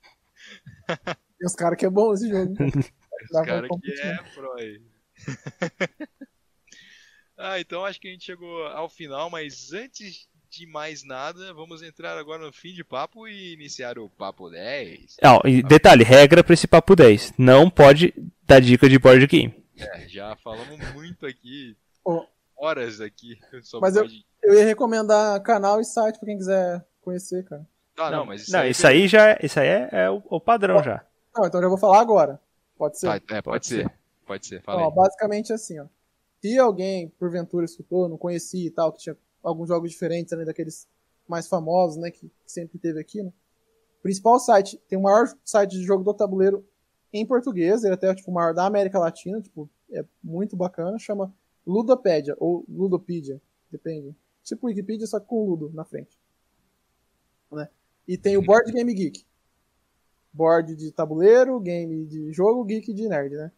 Tem 0.96 1.46
uns 1.46 1.54
caras 1.54 1.78
que 1.78 1.86
é 1.86 1.90
bom 1.90 2.12
esse 2.14 2.28
jogo. 2.28 2.54
Os 3.22 3.40
caras 3.46 3.68
que 3.82 4.00
é 4.00 4.16
pro 4.34 4.52
aí. 4.58 4.80
ah, 7.36 7.60
então 7.60 7.84
acho 7.84 8.00
que 8.00 8.08
a 8.08 8.10
gente 8.12 8.24
chegou 8.24 8.66
ao 8.68 8.88
final, 8.88 9.28
mas 9.30 9.72
antes 9.72 10.28
de 10.50 10.66
mais 10.66 11.04
nada, 11.04 11.54
vamos 11.54 11.82
entrar 11.82 12.18
agora 12.18 12.44
no 12.44 12.52
fim 12.52 12.72
de 12.74 12.82
papo 12.82 13.28
e 13.28 13.52
iniciar 13.54 13.98
o 13.98 14.08
Papo 14.08 14.50
10. 14.50 15.16
Ah, 15.22 15.38
e 15.48 15.62
detalhe, 15.62 16.02
regra 16.02 16.42
pra 16.42 16.54
esse 16.54 16.66
papo 16.66 16.96
10. 16.96 17.34
Não 17.38 17.70
pode 17.70 18.12
dar 18.42 18.60
dica 18.60 18.88
de 18.88 18.98
board 18.98 19.26
game. 19.26 19.54
É, 19.78 20.08
já 20.08 20.34
falamos 20.36 20.78
muito 20.92 21.24
aqui. 21.24 21.76
Horas 22.56 23.00
aqui. 23.00 23.38
sobre 23.62 23.86
Mas 23.88 23.96
eu- 23.96 24.06
Eu 24.42 24.54
ia 24.54 24.64
recomendar 24.64 25.40
canal 25.42 25.80
e 25.80 25.84
site 25.84 26.18
pra 26.18 26.26
quem 26.26 26.36
quiser 26.38 26.84
conhecer, 27.00 27.44
cara. 27.44 27.66
Ah, 28.00 28.10
não, 28.10 28.24
mas 28.24 28.42
isso 28.42 28.52
Não, 28.52 28.60
aí 28.60 28.70
isso 28.70 28.86
aí 28.86 29.08
já 29.08 29.30
é, 29.30 29.38
isso 29.42 29.60
aí 29.60 29.68
é, 29.68 29.88
é 29.92 30.10
o, 30.10 30.22
o 30.28 30.40
padrão 30.40 30.82
já. 30.82 31.04
Não, 31.36 31.46
então 31.46 31.60
eu 31.60 31.64
já 31.64 31.68
vou 31.68 31.78
falar 31.78 32.00
agora. 32.00 32.40
Pode 32.76 32.98
ser? 32.98 33.06
Tá, 33.06 33.36
é, 33.36 33.42
pode, 33.42 33.42
Pode 33.42 33.66
ser. 33.66 33.92
Pode 34.26 34.46
ser, 34.46 34.62
fala 34.62 34.86
aí. 34.86 34.94
basicamente 34.94 35.52
assim, 35.52 35.78
ó. 35.78 35.86
Se 36.40 36.58
alguém, 36.58 37.08
porventura, 37.18 37.64
escutou, 37.64 38.08
não 38.08 38.16
conhecia 38.16 38.66
e 38.66 38.70
tal, 38.70 38.92
que 38.92 39.00
tinha 39.00 39.16
alguns 39.42 39.68
jogos 39.68 39.90
diferentes, 39.90 40.32
além 40.32 40.46
daqueles 40.46 40.88
mais 41.28 41.46
famosos, 41.46 41.96
né, 41.96 42.10
que, 42.10 42.28
que 42.28 42.52
sempre 42.52 42.78
teve 42.78 42.98
aqui, 42.98 43.22
né? 43.22 43.32
O 43.98 44.02
principal 44.02 44.38
site, 44.40 44.80
tem 44.88 44.98
o 44.98 45.02
maior 45.02 45.26
site 45.44 45.72
de 45.72 45.82
jogo 45.82 46.02
do 46.02 46.14
tabuleiro 46.14 46.64
em 47.12 47.26
português, 47.26 47.84
ele 47.84 47.92
é 47.92 47.94
até 47.94 48.14
tipo, 48.14 48.30
o 48.30 48.34
maior 48.34 48.54
da 48.54 48.64
América 48.64 48.98
Latina, 48.98 49.40
tipo, 49.40 49.68
é 49.92 50.04
muito 50.22 50.56
bacana, 50.56 50.98
chama 50.98 51.32
Ludopedia, 51.66 52.34
ou 52.38 52.64
Ludopedia, 52.68 53.40
depende. 53.70 54.14
Tipo 54.42 54.68
Wikipedia, 54.68 55.06
só 55.06 55.20
com 55.20 55.44
Ludo 55.44 55.70
na 55.74 55.84
frente. 55.84 56.18
Né? 57.52 57.68
E 58.10 58.18
tem 58.18 58.36
o 58.36 58.42
Board 58.42 58.72
Game 58.72 58.92
Geek. 58.92 59.24
Board 60.32 60.74
de 60.74 60.90
tabuleiro, 60.90 61.60
game 61.60 62.04
de 62.06 62.32
jogo, 62.32 62.64
geek 62.64 62.92
de 62.92 63.08
nerd, 63.08 63.36
né? 63.36 63.52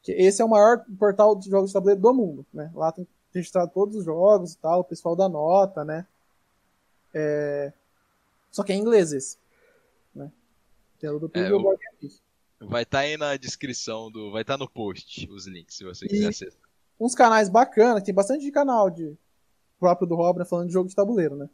Que 0.00 0.12
esse 0.12 0.40
é 0.40 0.44
o 0.46 0.48
maior 0.48 0.82
portal 0.98 1.36
de 1.36 1.50
jogos 1.50 1.68
de 1.68 1.74
tabuleiro 1.74 2.00
do 2.00 2.14
mundo, 2.14 2.46
né? 2.50 2.72
Lá 2.74 2.90
tem 2.90 3.06
registrado 3.34 3.70
todos 3.70 3.96
os 3.96 4.06
jogos 4.06 4.54
e 4.54 4.56
tal, 4.56 4.80
o 4.80 4.84
pessoal 4.84 5.14
dá 5.14 5.28
nota, 5.28 5.84
né? 5.84 6.06
É... 7.12 7.70
Só 8.50 8.62
que 8.62 8.72
é 8.72 8.76
em 8.76 8.80
inglês 8.80 9.12
esse, 9.12 9.36
né? 10.14 10.32
Tem 10.98 11.10
o 11.10 11.18
do 11.18 11.30
É, 11.34 11.52
o 11.52 11.60
Board 11.60 11.78
Game 11.78 11.98
Geek. 12.00 12.18
Vai 12.60 12.84
estar 12.84 13.00
aí 13.00 13.18
na 13.18 13.36
descrição 13.36 14.10
do. 14.10 14.32
Vai 14.32 14.40
estar 14.40 14.56
no 14.56 14.70
post 14.70 15.28
os 15.30 15.46
links, 15.46 15.76
se 15.76 15.84
você 15.84 16.06
E- 16.06 16.08
quiser 16.08 16.28
acessar. 16.28 16.62
Uns 16.98 17.14
canais 17.14 17.50
bacanas, 17.50 18.02
tem 18.02 18.14
bastante 18.14 18.50
canal 18.50 18.88
de 18.88 19.14
próprio 19.78 20.08
do 20.08 20.14
Rob, 20.16 20.38
né, 20.38 20.46
falando 20.46 20.68
de 20.68 20.72
jogo 20.72 20.88
de 20.88 20.96
tabuleiro, 20.96 21.36
né? 21.36 21.50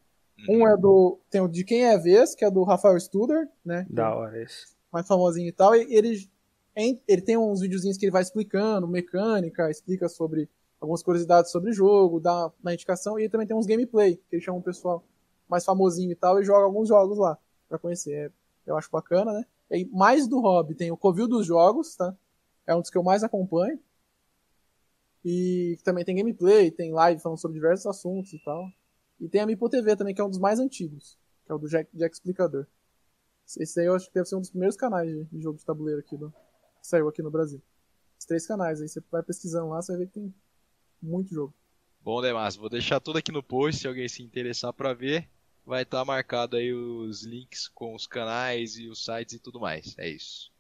Uhum. 0.49 0.63
Um 0.63 0.69
é 0.69 0.77
do. 0.77 1.19
Tem 1.31 1.41
o 1.41 1.49
de 1.49 1.65
Quem 1.65 1.85
é 1.85 1.95
a 1.95 1.99
Vez, 1.99 2.35
que 2.35 2.45
é 2.45 2.51
do 2.51 2.63
Rafael 2.65 2.99
Studer, 2.99 3.49
né? 3.65 3.87
Da 3.89 4.15
hora 4.15 4.43
esse. 4.43 4.75
mais 4.93 5.07
famosinho 5.07 5.49
e 5.49 5.53
tal, 5.53 5.75
e 5.75 5.95
ele, 5.95 6.29
ele 6.77 7.23
tem 7.23 7.37
uns 7.37 7.61
videozinhos 7.61 7.97
que 7.97 8.05
ele 8.05 8.13
vai 8.13 8.23
explicando 8.23 8.87
mecânica, 8.87 9.71
explica 9.71 10.09
sobre 10.09 10.49
algumas 10.81 11.03
curiosidades 11.03 11.51
sobre 11.51 11.71
o 11.71 11.73
jogo, 11.73 12.21
dá 12.21 12.53
na 12.63 12.75
indicação, 12.75 13.19
e 13.19 13.23
ele 13.23 13.31
também 13.31 13.47
tem 13.47 13.57
uns 13.57 13.67
gameplay, 13.67 14.17
que 14.17 14.37
ele 14.37 14.43
chama 14.43 14.59
um 14.59 14.63
pessoal 14.63 15.03
mais 15.49 15.65
famosinho 15.65 16.13
e 16.13 16.15
tal, 16.15 16.41
e 16.41 16.45
joga 16.45 16.65
alguns 16.65 16.89
jogos 16.89 17.19
lá, 17.19 17.39
pra 17.69 17.79
conhecer. 17.79 18.13
É, 18.13 18.31
eu 18.67 18.77
acho 18.77 18.91
bacana, 18.91 19.33
né? 19.33 19.45
E 19.71 19.85
mais 19.87 20.29
do 20.29 20.41
hobby, 20.41 20.75
tem 20.75 20.91
o 20.91 20.97
Covil 20.97 21.27
dos 21.27 21.47
Jogos, 21.47 21.97
tá? 21.97 22.15
É 22.67 22.75
um 22.75 22.81
dos 22.81 22.91
que 22.91 22.99
eu 22.99 23.03
mais 23.03 23.25
acompanho. 23.25 23.79
E 25.25 25.79
também 25.83 26.05
tem 26.05 26.17
gameplay, 26.17 26.71
tem 26.71 26.93
live 26.93 27.21
falando 27.21 27.39
sobre 27.39 27.55
diversos 27.55 27.87
assuntos 27.87 28.33
e 28.33 28.39
tal. 28.45 28.67
E 29.21 29.29
tem 29.29 29.41
a 29.41 29.47
Mipo 29.47 29.69
TV 29.69 29.97
também, 29.97 30.15
que 30.15 30.21
é 30.21 30.25
um 30.25 30.31
dos 30.31 30.39
mais 30.39 30.59
antigos, 30.59 31.19
que 31.45 31.53
é 31.53 31.55
o 31.55 31.59
do 31.59 31.69
Jack, 31.69 31.89
Jack 31.97 32.15
Explicador. 32.15 32.67
Esse 33.59 33.81
aí 33.81 33.87
eu 33.87 33.95
acho 33.95 34.09
que 34.09 34.15
deve 34.15 34.27
ser 34.27 34.37
um 34.37 34.41
dos 34.41 34.51
primeiros 34.51 34.77
canais 34.77 35.11
de, 35.31 35.41
jogo 35.41 35.59
de 35.59 35.65
tabuleiro 35.65 36.01
aqui 36.01 36.17
do, 36.17 36.31
que 36.31 36.87
saiu 36.87 37.09
aqui 37.09 37.23
no 37.23 37.31
Brasil. 37.31 37.63
Os 38.19 38.25
três 38.25 38.47
canais 38.47 38.81
aí, 38.81 38.89
você 38.89 39.03
vai 39.11 39.23
pesquisando 39.23 39.69
lá, 39.69 39.83
você 39.83 39.93
vai 39.93 40.01
ver 40.01 40.07
que 40.07 40.15
tem 40.15 40.35
muito 41.03 41.35
jogo. 41.35 41.55
Bom, 42.03 42.21
Demas, 42.21 42.57
vou 42.57 42.69
deixar 42.69 43.01
tudo 43.01 43.19
aqui 43.19 43.33
no 43.33 43.43
post, 43.43 43.81
se 43.81 43.89
alguém 43.89 44.09
se 44.09 44.23
interessar 44.23 44.73
pra 44.73 44.93
ver, 44.93 45.29
vai 45.65 45.83
estar 45.83 46.05
marcado 46.05 46.57
aí 46.57 46.73
os 46.73 47.23
links 47.23 47.69
com 47.69 47.95
os 47.95 48.07
canais 48.07 48.77
e 48.77 48.89
os 48.89 49.05
sites 49.05 49.35
e 49.35 49.39
tudo 49.39 49.61
mais. 49.61 49.95
É 49.99 50.09
isso. 50.09 50.53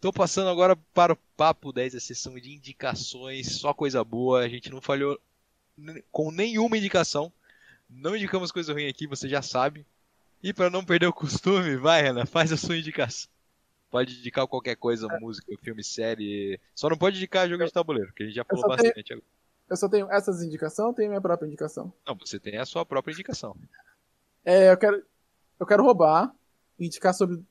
Tô 0.00 0.12
passando 0.12 0.48
agora 0.48 0.76
para 0.92 1.14
o 1.14 1.18
Papo 1.36 1.72
10, 1.72 1.94
a 1.94 2.00
sessão 2.00 2.34
de 2.34 2.52
indicações, 2.52 3.56
só 3.56 3.72
coisa 3.72 4.04
boa, 4.04 4.40
a 4.40 4.48
gente 4.48 4.70
não 4.70 4.80
falhou 4.80 5.18
com 6.12 6.30
nenhuma 6.30 6.76
indicação. 6.76 7.32
Não 7.94 8.16
indicamos 8.16 8.50
coisa 8.52 8.72
ruim 8.72 8.88
aqui, 8.88 9.06
você 9.06 9.28
já 9.28 9.40
sabe. 9.42 9.86
E 10.42 10.52
para 10.52 10.68
não 10.70 10.84
perder 10.84 11.06
o 11.06 11.12
costume, 11.12 11.76
vai, 11.76 12.06
Ana, 12.06 12.26
faz 12.26 12.52
a 12.52 12.56
sua 12.56 12.76
indicação. 12.76 13.30
Pode 13.90 14.18
indicar 14.18 14.46
qualquer 14.46 14.74
coisa, 14.76 15.06
música, 15.20 15.52
filme, 15.62 15.82
série. 15.84 16.60
Só 16.74 16.88
não 16.90 16.96
pode 16.98 17.16
indicar 17.16 17.48
jogo 17.48 17.64
de 17.64 17.72
tabuleiro, 17.72 18.12
que 18.12 18.24
a 18.24 18.26
gente 18.26 18.34
já 18.34 18.44
falou 18.44 18.62
só 18.62 18.68
tenho- 18.76 18.88
bastante 18.88 19.12
agora. 19.12 19.26
Eu 19.70 19.76
só 19.76 19.88
tenho 19.88 20.10
essas 20.12 20.42
indicações, 20.42 20.88
eu 20.88 20.94
tenho 20.94 21.08
minha 21.08 21.20
própria 21.20 21.46
indicação. 21.46 21.92
Não, 22.06 22.14
você 22.16 22.38
tem 22.38 22.58
a 22.58 22.66
sua 22.66 22.84
própria 22.84 23.12
indicação. 23.12 23.56
É, 24.44 24.70
eu 24.70 24.76
quero, 24.76 25.02
eu 25.58 25.64
quero 25.66 25.82
roubar 25.82 26.34
e 26.78 26.86
indicar 26.86 27.14
sobre 27.14 27.42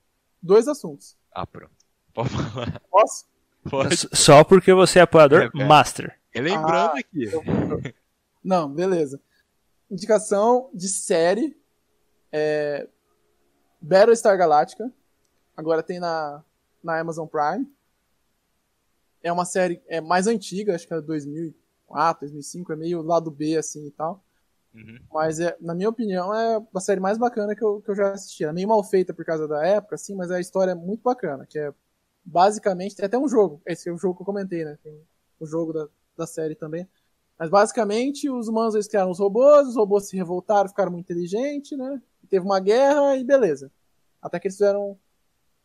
dois 0.41 0.67
assuntos. 0.67 1.15
Ah, 1.31 1.47
pronto. 1.47 1.71
Pode 2.13 2.29
falar. 2.29 2.79
Posso? 2.91 3.25
Pode. 3.67 3.95
Só 4.13 4.43
porque 4.43 4.71
você 4.73 4.99
é 4.99 5.01
apoiador 5.03 5.49
É, 5.55 5.61
é. 5.61 5.65
master. 5.65 6.19
E 6.35 6.39
lembrando 6.41 6.67
Ah, 6.95 6.99
aqui. 6.99 7.23
Eu- 7.23 7.41
eu- 7.43 7.93
Não, 8.43 8.69
beleza. 8.69 9.19
Indicação 9.93 10.69
de 10.73 10.87
série. 10.87 11.55
É... 12.31 12.87
Battlestar 13.79 14.37
Galactica. 14.37 14.91
Agora 15.55 15.83
tem 15.83 15.99
na, 15.99 16.43
na 16.83 16.99
Amazon 16.99 17.27
Prime. 17.27 17.71
É 19.21 19.31
uma 19.31 19.45
série 19.45 19.81
é 19.87 20.01
mais 20.01 20.27
antiga, 20.27 20.75
acho 20.75 20.87
que 20.87 20.93
é 20.93 20.99
2004, 20.99 22.21
2005, 22.21 22.73
é 22.73 22.75
meio 22.75 23.01
lado 23.01 23.29
B 23.29 23.55
assim 23.55 23.87
e 23.87 23.91
tal. 23.91 24.23
Uhum. 24.73 24.99
Mas 25.13 25.39
é, 25.39 25.55
na 25.61 25.75
minha 25.75 25.89
opinião 25.89 26.33
é 26.33 26.61
a 26.73 26.79
série 26.79 26.99
mais 26.99 27.17
bacana 27.17 27.55
que 27.55 27.63
eu, 27.63 27.81
que 27.81 27.91
eu 27.91 27.95
já 27.95 28.11
assisti. 28.11 28.43
É 28.43 28.51
meio 28.51 28.67
mal 28.67 28.83
feita 28.83 29.13
por 29.13 29.23
causa 29.23 29.47
da 29.47 29.65
época, 29.65 29.95
assim, 29.95 30.15
mas 30.15 30.31
a 30.31 30.39
história 30.39 30.71
é 30.71 30.75
muito 30.75 31.03
bacana, 31.03 31.45
que 31.45 31.59
é 31.59 31.71
basicamente 32.25 32.95
tem 32.95 33.05
até 33.05 33.17
um 33.17 33.27
jogo. 33.27 33.61
Esse 33.65 33.89
é 33.89 33.93
o 33.93 33.97
jogo 33.97 34.15
que 34.15 34.21
eu 34.23 34.25
comentei, 34.25 34.65
né? 34.65 34.77
Tem 34.83 34.99
o 35.39 35.45
jogo 35.45 35.71
da, 35.71 35.87
da 36.17 36.25
série 36.25 36.55
também. 36.55 36.87
Mas 37.37 37.49
basicamente 37.49 38.29
os 38.29 38.47
humanos 38.47 38.73
eles 38.75 38.87
criaram 38.87 39.11
os 39.11 39.19
robôs, 39.19 39.67
os 39.67 39.75
robôs 39.75 40.07
se 40.07 40.15
revoltaram, 40.15 40.69
ficaram 40.69 40.91
muito 40.91 41.05
inteligentes, 41.05 41.77
né? 41.77 42.01
Teve 42.29 42.45
uma 42.45 42.59
guerra 42.59 43.15
e 43.17 43.23
beleza. 43.23 43.71
Até 44.21 44.39
que 44.39 44.47
eles 44.47 44.55
fizeram. 44.55 44.97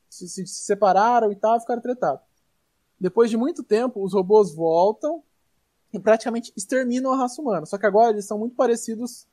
Se, 0.08 0.28
se- 0.28 0.46
se 0.46 0.62
separaram 0.64 1.30
e 1.30 1.36
tal, 1.36 1.60
ficaram 1.60 1.80
tretados. 1.82 2.22
Depois 2.98 3.30
de 3.30 3.36
muito 3.36 3.62
tempo, 3.62 4.02
os 4.02 4.12
robôs 4.14 4.54
voltam 4.54 5.22
e 5.92 5.98
praticamente 6.00 6.52
exterminam 6.56 7.12
a 7.12 7.16
raça 7.16 7.40
humana. 7.40 7.64
Só 7.66 7.78
que 7.78 7.86
agora 7.86 8.10
eles 8.10 8.24
são 8.26 8.38
muito 8.38 8.56
parecidos 8.56 9.26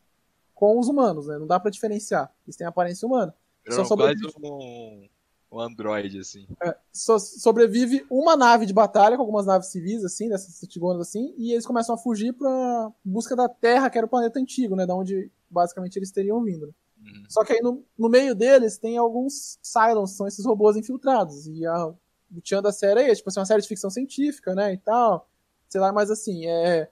com 0.54 0.78
os 0.80 0.88
humanos, 0.88 1.28
né? 1.28 1.38
Não 1.38 1.48
dá 1.48 1.60
pra 1.60 1.72
diferenciar. 1.72 2.34
Eles 2.46 2.56
têm 2.56 2.68
aparência 2.68 3.06
humana. 3.08 3.34
Só 3.68 3.84
Virou 3.84 3.98
quase 3.98 4.20
sobrevive, 4.20 4.28
um, 4.54 5.10
um 5.52 5.60
android, 5.60 6.20
assim. 6.20 6.46
só 6.92 7.18
sobrevive 7.18 8.06
uma 8.10 8.36
nave 8.36 8.66
de 8.66 8.74
batalha, 8.74 9.16
com 9.16 9.22
algumas 9.22 9.46
naves 9.46 9.68
civis, 9.70 10.04
assim, 10.04 10.28
dessas 10.30 10.56
cetigonas 10.56 11.08
assim, 11.08 11.34
e 11.38 11.52
eles 11.54 11.66
começam 11.66 11.96
a 11.96 11.98
fugir 11.98 12.34
pra 12.34 12.92
busca 13.04 13.36
da 13.36 13.48
Terra, 13.48 13.90
que 13.90 13.98
era 13.98 14.06
o 14.06 14.10
planeta 14.10 14.40
antigo, 14.40 14.76
né? 14.76 14.86
Da 14.86 14.96
onde 14.96 15.32
basicamente 15.50 15.96
eles 15.98 16.12
teriam 16.12 16.44
vindo. 16.44 16.68
né? 16.68 16.74
Uhum. 17.00 17.24
Só 17.30 17.44
que 17.46 17.54
aí 17.54 17.62
no, 17.62 17.84
no 17.98 18.10
meio 18.10 18.36
deles 18.36 18.78
tem 18.78 18.98
alguns 18.98 19.58
Cylons, 19.62 20.12
são 20.12 20.28
esses 20.28 20.46
robôs 20.46 20.76
infiltrados. 20.76 21.48
E 21.48 21.66
a, 21.66 21.88
o 21.88 22.42
tchan 22.42 22.62
da 22.62 22.72
série 22.72 23.02
é 23.02 23.06
esse, 23.08 23.18
tipo 23.18 23.30
assim, 23.30 23.40
uma 23.40 23.46
série 23.46 23.62
de 23.62 23.68
ficção 23.68 23.90
científica, 23.90 24.54
né, 24.56 24.74
e 24.74 24.78
tal. 24.78 25.30
Sei 25.70 25.80
lá, 25.80 25.94
mas 25.94 26.12
assim, 26.12 26.46
é... 26.48 26.90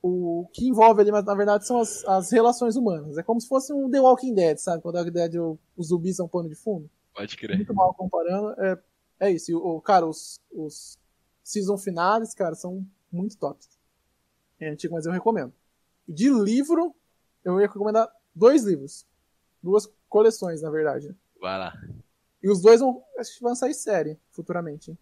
O 0.00 0.46
que 0.52 0.68
envolve 0.68 1.00
ali, 1.00 1.10
mas, 1.10 1.24
na 1.24 1.34
verdade, 1.34 1.66
são 1.66 1.80
as, 1.80 2.04
as 2.04 2.30
relações 2.30 2.76
humanas. 2.76 3.18
É 3.18 3.22
como 3.22 3.40
se 3.40 3.48
fosse 3.48 3.72
um 3.72 3.90
The 3.90 4.00
Walking 4.00 4.32
Dead, 4.32 4.56
sabe? 4.58 4.80
Quando 4.80 4.94
The 4.94 5.00
Walking 5.00 5.12
Dead 5.12 5.34
o- 5.36 5.58
os 5.76 5.88
zumbis 5.88 6.16
são 6.16 6.28
pano 6.28 6.48
de 6.48 6.54
fundo. 6.54 6.88
Pode 7.18 7.36
crer. 7.36 7.56
Muito 7.56 7.74
mal 7.74 7.92
comparando. 7.94 8.54
É, 8.62 8.78
é 9.18 9.30
isso. 9.32 9.58
O, 9.58 9.80
cara, 9.80 10.06
os, 10.06 10.40
os 10.52 10.96
season 11.42 11.76
finales, 11.76 12.32
cara, 12.32 12.54
são 12.54 12.86
muito 13.10 13.36
tops. 13.36 13.76
É 14.60 14.68
antigo, 14.68 14.94
mas 14.94 15.04
eu 15.04 15.10
recomendo. 15.10 15.52
De 16.08 16.30
livro, 16.30 16.94
eu 17.44 17.60
ia 17.60 17.66
recomendar 17.66 18.08
dois 18.32 18.62
livros. 18.62 19.04
Duas 19.60 19.92
coleções, 20.08 20.62
na 20.62 20.70
verdade. 20.70 21.12
Vai 21.40 21.58
lá. 21.58 21.72
E 22.40 22.48
os 22.48 22.62
dois 22.62 22.78
vão, 22.78 23.02
acho 23.18 23.36
que 23.36 23.42
vão 23.42 23.56
sair 23.56 23.74
série 23.74 24.16
futuramente. 24.30 24.96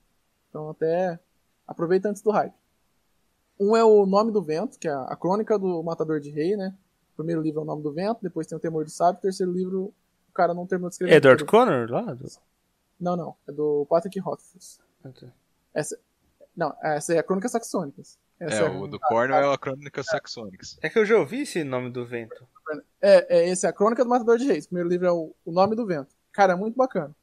Então 0.48 0.70
até 0.70 1.20
aproveita 1.66 2.08
antes 2.08 2.22
do 2.22 2.30
hype. 2.30 2.54
Um 3.60 3.76
é 3.76 3.84
o 3.84 4.06
Nome 4.06 4.32
do 4.32 4.42
Vento, 4.42 4.78
que 4.78 4.88
é 4.88 4.92
a 4.92 5.16
crônica 5.16 5.58
do 5.58 5.82
Matador 5.82 6.18
de 6.18 6.30
Rei, 6.30 6.56
né? 6.56 6.74
O 7.12 7.16
primeiro 7.16 7.42
livro 7.42 7.60
é 7.60 7.62
o 7.62 7.66
Nome 7.66 7.82
do 7.82 7.92
Vento, 7.92 8.22
depois 8.22 8.46
tem 8.46 8.56
o 8.56 8.60
Temor 8.60 8.84
do 8.84 8.90
Sábio, 8.90 9.18
o 9.18 9.22
terceiro 9.22 9.52
livro 9.52 9.94
cara 10.36 10.54
não 10.54 10.66
terminou 10.66 10.90
de 10.90 10.94
escrever. 10.94 11.14
Edward 11.14 11.42
tudo. 11.42 11.50
Connor 11.50 11.90
lá? 11.90 12.14
Do... 12.14 12.26
Não, 13.00 13.16
não. 13.16 13.36
É 13.48 13.52
do 13.52 13.86
Patrick 13.88 14.18
Rothfuss. 14.20 14.78
Essa, 15.74 15.98
não, 16.56 16.74
essa 16.82 17.14
é 17.14 17.18
a 17.18 17.22
Crônica 17.22 17.48
Saxônicas. 17.48 18.18
Essa 18.38 18.64
É, 18.64 18.70
o 18.70 18.86
do 18.86 19.00
Cornwell 19.00 19.50
é 19.50 19.54
a 19.54 19.58
Crônica 19.58 20.02
Saxônicas. 20.02 20.78
É 20.82 20.90
que 20.90 20.98
eu 20.98 21.06
já 21.06 21.16
ouvi 21.16 21.42
esse 21.42 21.64
nome 21.64 21.90
do 21.90 22.04
vento. 22.04 22.46
É, 23.00 23.38
é, 23.38 23.48
esse 23.48 23.66
é 23.66 23.68
a 23.68 23.72
Crônica 23.72 24.04
do 24.04 24.10
Matador 24.10 24.36
de 24.36 24.46
Reis. 24.46 24.66
O 24.66 24.68
primeiro 24.68 24.88
livro 24.88 25.06
é 25.06 25.12
o, 25.12 25.34
o 25.44 25.52
Nome 25.52 25.74
do 25.74 25.86
Vento. 25.86 26.14
Cara, 26.32 26.52
é 26.52 26.56
muito 26.56 26.76
bacana. 26.76 27.14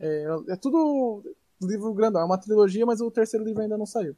É, 0.00 0.26
é 0.48 0.56
tudo 0.56 1.22
livro 1.60 1.92
grandão. 1.92 2.22
É 2.22 2.24
uma 2.24 2.38
trilogia, 2.38 2.86
mas 2.86 3.00
o 3.00 3.10
terceiro 3.10 3.44
livro 3.44 3.62
ainda 3.62 3.76
não 3.76 3.86
saiu. 3.86 4.16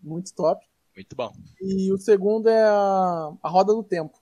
Muito 0.00 0.32
top. 0.34 0.64
Muito 0.94 1.16
bom. 1.16 1.32
E 1.60 1.92
o 1.92 1.98
segundo 1.98 2.48
é 2.48 2.62
a, 2.62 3.32
a 3.42 3.48
Roda 3.48 3.72
do 3.72 3.82
Tempo. 3.82 4.16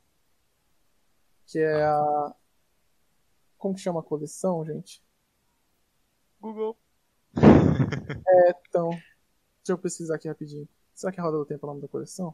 Que 1.52 1.58
é 1.58 1.84
a. 1.84 2.34
Como 3.58 3.74
que 3.74 3.80
chama 3.82 4.00
a 4.00 4.02
coleção, 4.02 4.64
gente? 4.64 5.04
Google. 6.40 6.76
Então. 8.68 8.88
Deixa 8.88 9.68
eu 9.68 9.78
pesquisar 9.78 10.14
aqui 10.14 10.28
rapidinho. 10.28 10.66
Será 10.94 11.12
que 11.12 11.20
a 11.20 11.22
Roda 11.22 11.36
do 11.36 11.44
Tempo 11.44 11.66
é 11.66 11.68
o 11.68 11.72
nome 11.72 11.82
da 11.82 11.88
coleção? 11.88 12.32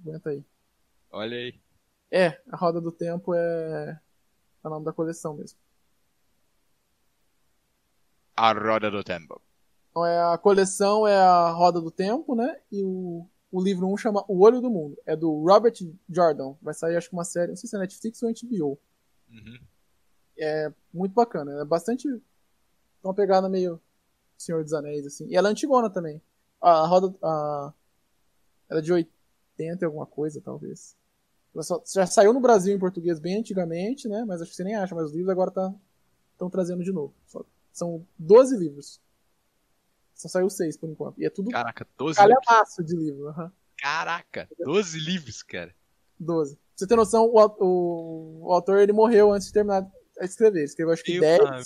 Aguenta 0.00 0.30
aí. 0.30 0.42
Olha 1.10 1.36
aí. 1.36 1.60
É, 2.10 2.42
a 2.50 2.56
Roda 2.56 2.80
do 2.80 2.90
Tempo 2.90 3.34
é, 3.34 4.00
é 4.64 4.66
o 4.66 4.70
nome 4.70 4.86
da 4.86 4.92
coleção 4.92 5.34
mesmo. 5.34 5.58
A 8.34 8.52
Roda 8.54 8.90
do 8.90 9.04
Tempo. 9.04 9.42
Então 9.90 10.06
é 10.06 10.32
a 10.32 10.38
coleção 10.38 11.06
é 11.06 11.16
a 11.18 11.50
Roda 11.50 11.82
do 11.82 11.90
Tempo, 11.90 12.34
né? 12.34 12.60
E 12.72 12.82
o, 12.82 13.28
o 13.54 13.62
livro 13.62 13.86
1 13.86 13.96
chama 13.96 14.24
O 14.26 14.40
Olho 14.40 14.60
do 14.60 14.68
Mundo. 14.68 14.98
É 15.06 15.14
do 15.14 15.30
Robert 15.44 15.74
Jordan. 16.08 16.54
Vai 16.60 16.74
sair 16.74 16.96
acho 16.96 17.08
que 17.08 17.14
uma 17.14 17.24
série, 17.24 17.50
não 17.50 17.56
sei 17.56 17.68
se 17.68 17.76
é 17.76 17.78
Netflix 17.78 18.20
ou 18.22 18.28
HBO. 18.30 18.78
Uhum. 19.30 19.58
É 20.36 20.72
muito 20.92 21.12
bacana. 21.12 21.60
É 21.60 21.64
bastante 21.64 22.08
uma 23.02 23.14
pegada 23.14 23.48
meio 23.48 23.80
Senhor 24.36 24.64
dos 24.64 24.72
Anéis 24.72 25.06
assim. 25.06 25.28
E 25.28 25.36
ela 25.36 25.48
é 25.48 25.52
antigona 25.52 25.88
também. 25.88 26.20
A, 26.60 26.84
roda 26.86 27.14
a 27.22 27.72
ela 28.68 28.80
é 28.80 28.82
de 28.82 28.92
80 28.92 29.14
e 29.60 29.84
alguma 29.84 30.06
coisa, 30.06 30.40
talvez. 30.40 30.96
Ela 31.54 31.62
só, 31.62 31.80
já 31.94 32.06
saiu 32.06 32.32
no 32.32 32.40
Brasil 32.40 32.74
em 32.74 32.78
português 32.78 33.20
bem 33.20 33.38
antigamente, 33.38 34.08
né? 34.08 34.24
Mas 34.26 34.42
acho 34.42 34.50
que 34.50 34.56
você 34.56 34.64
nem 34.64 34.74
acha, 34.74 34.94
mas 34.96 35.06
os 35.06 35.12
livros 35.12 35.30
agora 35.30 35.52
tá 35.52 35.72
estão 36.32 36.50
trazendo 36.50 36.82
de 36.82 36.90
novo. 36.90 37.14
Só- 37.26 37.44
são 37.72 38.04
12 38.18 38.56
livros. 38.56 39.00
Só 40.14 40.28
saiu 40.28 40.48
6 40.48 40.76
por 40.76 40.88
enquanto. 40.88 41.20
E 41.20 41.26
é 41.26 41.30
tudo 41.30 41.50
Caraca, 41.50 41.86
12 41.98 42.20
livros. 42.20 42.44
calhamaço 42.46 42.84
de 42.84 42.96
livro. 42.96 43.28
aham. 43.28 43.52
Caraca, 43.76 44.48
12 44.64 44.98
livros, 44.98 45.42
cara. 45.42 45.74
12. 46.18 46.54
Pra 46.56 46.62
você 46.76 46.86
ter 46.86 46.96
noção, 46.96 47.24
o, 47.26 47.38
o, 47.58 48.46
o 48.46 48.52
autor 48.52 48.78
ele 48.78 48.92
morreu 48.92 49.32
antes 49.32 49.48
de 49.48 49.52
terminar 49.52 49.82
de 49.82 49.88
escrever. 50.24 50.58
Ele 50.60 50.64
escreveu 50.66 50.92
acho 50.92 51.02
que 51.04 51.12
Meu 51.12 51.20
10. 51.20 51.38
pai. 51.42 51.62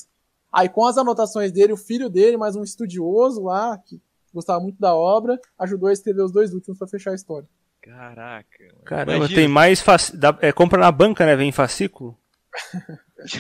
Aí 0.53 0.69
com 0.69 0.85
as 0.87 0.97
anotações 0.97 1.53
dele, 1.53 1.73
o 1.73 1.77
filho 1.77 2.09
dele, 2.09 2.37
mais 2.39 2.57
um 2.57 2.63
estudioso 2.65 3.43
lá, 3.45 3.77
que 3.79 4.01
gostava 4.33 4.61
muito 4.61 4.79
da 4.81 4.95
obra, 4.95 5.39
ajudou 5.59 5.89
a 5.89 5.93
escrever 5.93 6.23
os 6.23 6.33
dois 6.33 6.53
últimos 6.55 6.79
pra 6.79 6.89
fechar 6.89 7.11
a 7.11 7.15
história. 7.15 7.47
Caraca. 7.83 8.47
mano. 8.61 8.83
Caramba, 8.85 9.17
Imagina. 9.19 9.41
tem 9.41 9.49
mais. 9.49 9.81
Faci... 9.81 10.17
dá- 10.17 10.39
É, 10.41 10.51
compra 10.53 10.79
na 10.81 10.91
banca, 10.91 11.25
né? 11.27 11.37
Vem 11.37 11.51
em 11.51 11.53
fascículo. 11.53 12.19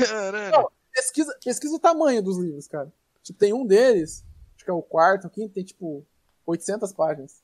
Caralho. 0.09 0.69
Pesquisa, 0.95 1.37
pesquisa 1.45 1.77
o 1.77 1.79
tamanho 1.81 2.23
dos 2.23 2.39
livros, 2.39 2.67
cara. 2.67 2.93
Tipo, 3.23 3.39
tem 3.39 3.53
um 3.53 3.67
deles, 3.67 4.25
que 4.69 4.71
é 4.71 4.75
o 4.75 4.83
quarto, 4.83 5.29
o 5.29 5.31
quinto, 5.31 5.55
tem 5.55 5.65
tipo 5.65 6.05
800 6.45 6.93
páginas. 6.93 7.43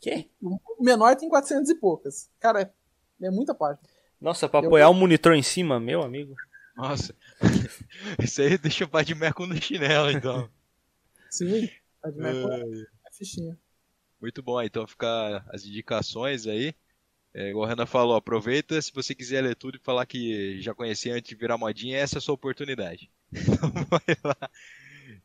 Que? 0.00 0.28
O 0.42 0.58
menor 0.82 1.14
tem 1.14 1.28
400 1.28 1.70
e 1.70 1.76
poucas. 1.76 2.28
Cara, 2.40 2.62
é, 2.62 3.26
é 3.26 3.30
muita 3.30 3.54
página. 3.54 3.78
Nossa, 4.20 4.48
pra 4.48 4.58
Eu- 4.60 4.66
apoiar 4.66 4.88
o 4.88 4.94
monitor 4.94 5.34
em 5.34 5.42
cima, 5.44 5.78
meu 5.78 6.02
amigo. 6.02 6.34
Nossa. 6.76 7.14
Isso 8.20 8.42
aí 8.42 8.58
deixa 8.58 8.84
o 8.84 8.88
pai 8.88 9.04
de 9.04 9.14
meco 9.14 9.46
no 9.46 9.54
chinelo, 9.62 10.10
então. 10.10 10.50
Sim, 11.30 11.46
de 11.68 12.18
Mac 12.20 12.34
Ai. 12.34 12.84
é 13.06 13.12
fichinha. 13.12 13.56
Muito 14.20 14.42
bom, 14.42 14.60
então 14.60 14.86
fica 14.88 15.44
as 15.50 15.64
indicações 15.64 16.48
aí. 16.48 16.74
É, 17.32 17.50
igual 17.50 17.66
a 17.66 17.68
Renan 17.68 17.86
falou, 17.86 18.16
aproveita 18.16 18.80
se 18.82 18.92
você 18.92 19.14
quiser 19.14 19.42
ler 19.42 19.54
tudo 19.54 19.76
e 19.76 19.84
falar 19.84 20.04
que 20.06 20.60
já 20.60 20.74
conhecia 20.74 21.14
antes 21.14 21.28
de 21.28 21.34
virar 21.36 21.56
modinha, 21.58 21.96
essa 21.96 22.16
é 22.16 22.18
a 22.18 22.20
sua 22.22 22.34
oportunidade. 22.34 23.08
Então 23.36 23.70
vai 23.88 24.16
lá 24.24 24.50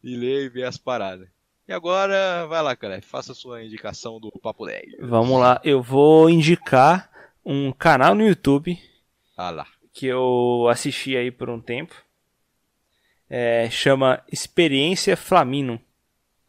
e 0.04 0.16
lê 0.16 0.46
e 0.46 0.50
vê 0.50 0.64
as 0.64 0.78
paradas. 0.78 1.28
E 1.68 1.74
agora, 1.74 2.46
vai 2.48 2.62
lá, 2.62 2.76
cara, 2.76 3.02
faça 3.02 3.32
a 3.32 3.36
sua 3.36 3.64
indicação 3.64 4.20
do 4.20 4.32
Papo 4.42 4.66
10. 4.66 4.84
Vamos 5.00 5.40
lá, 5.40 5.62
eu 5.64 5.82
vou 5.82 6.30
indicar 6.30 7.10
um 7.46 7.72
canal 7.72 8.14
no 8.16 8.28
YouTube 8.28 8.78
Ah 9.38 9.50
lá. 9.52 9.66
que 9.94 10.06
eu 10.06 10.68
assisti 10.70 11.16
aí 11.16 11.32
por 11.32 11.50
um 11.50 11.60
tempo. 11.62 11.96
É, 13.30 13.70
chama 13.70 14.22
Experiência 14.32 15.16
Flamino. 15.16 15.80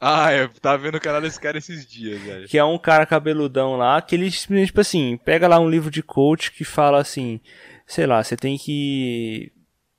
Ah, 0.00 0.32
eu 0.32 0.48
tava 0.48 0.78
vendo 0.82 0.96
o 0.96 1.00
canal 1.00 1.20
desse 1.20 1.40
cara 1.40 1.56
esses 1.56 1.86
dias, 1.86 2.20
velho. 2.20 2.48
Que 2.48 2.58
é 2.58 2.64
um 2.64 2.76
cara 2.76 3.06
cabeludão 3.06 3.76
lá, 3.76 4.02
que 4.02 4.16
ele 4.16 4.28
simplesmente, 4.32 4.66
tipo 4.68 4.80
assim, 4.80 5.16
pega 5.16 5.46
lá 5.46 5.60
um 5.60 5.70
livro 5.70 5.92
de 5.92 6.02
coach 6.02 6.50
que 6.50 6.64
fala 6.64 6.98
assim, 7.00 7.38
sei 7.86 8.04
lá, 8.04 8.22
você 8.24 8.36
tem 8.36 8.58
que. 8.58 9.52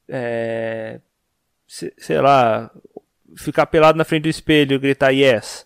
É, 0.10 1.00
se- 1.66 1.94
sei 1.98 2.20
lá, 2.20 2.70
ficar 3.38 3.66
pelado 3.66 3.98
na 3.98 4.04
frente 4.04 4.24
do 4.24 4.30
espelho 4.30 4.76
e 4.76 4.80
gritar 4.80 5.12
yes 5.12 5.66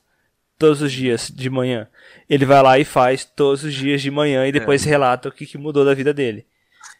todos 0.57 0.81
os 0.81 0.91
dias 0.91 1.31
de 1.33 1.49
manhã. 1.49 1.87
Ele 2.29 2.45
vai 2.45 2.61
lá 2.61 2.79
e 2.79 2.83
faz 2.83 3.23
todos 3.23 3.63
os 3.63 3.73
dias 3.73 4.01
de 4.01 4.11
manhã 4.11 4.47
e 4.47 4.51
depois 4.51 4.83
relata 4.83 5.29
o 5.29 5.31
que, 5.31 5.45
que 5.45 5.57
mudou 5.57 5.85
da 5.85 5.93
vida 5.93 6.13
dele. 6.13 6.45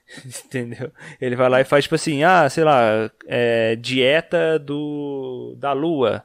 Entendeu? 0.25 0.91
Ele 1.19 1.35
vai 1.35 1.49
lá 1.49 1.61
e 1.61 1.65
faz 1.65 1.85
tipo 1.85 1.95
assim, 1.95 2.23
ah, 2.23 2.49
sei 2.49 2.63
lá, 2.63 3.11
é, 3.25 3.75
dieta 3.75 4.57
do 4.57 5.55
da 5.57 5.73
lua. 5.73 6.23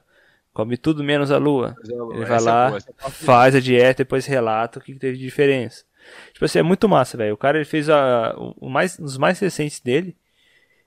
Come 0.53 0.77
tudo 0.77 1.03
menos 1.03 1.31
a 1.31 1.39
lua. 1.39 1.75
Ele 1.83 2.25
vai 2.27 2.37
Essa 2.37 2.51
é 2.51 2.53
lá, 2.53 2.79
é 2.79 3.11
faz 3.11 3.55
a 3.55 3.61
dieta, 3.61 4.05
depois 4.05 4.27
relata 4.27 4.79
o 4.79 4.83
que 4.83 4.93
que 4.93 4.99
teve 4.99 5.17
de 5.17 5.25
diferença. 5.25 5.83
Tipo 6.33 6.45
assim, 6.45 6.59
é 6.59 6.63
muito 6.63 6.89
massa, 6.89 7.17
velho. 7.17 7.33
O 7.33 7.39
cara 7.39 7.57
ele 7.57 7.65
fez 7.65 7.89
a, 7.89 8.35
o 8.37 8.69
mais, 8.69 8.99
dos 8.99 9.17
mais 9.17 9.39
recentes 9.39 9.81
dele 9.81 10.15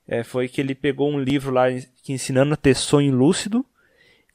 é, 0.07 0.23
foi 0.23 0.48
que 0.48 0.61
ele 0.61 0.76
pegou 0.76 1.11
um 1.11 1.19
livro 1.19 1.52
lá 1.52 1.65
que 2.03 2.14
ensinando 2.14 2.53
a 2.53 2.57
ter 2.57 2.76
sonho 2.76 3.14
lúcido 3.14 3.65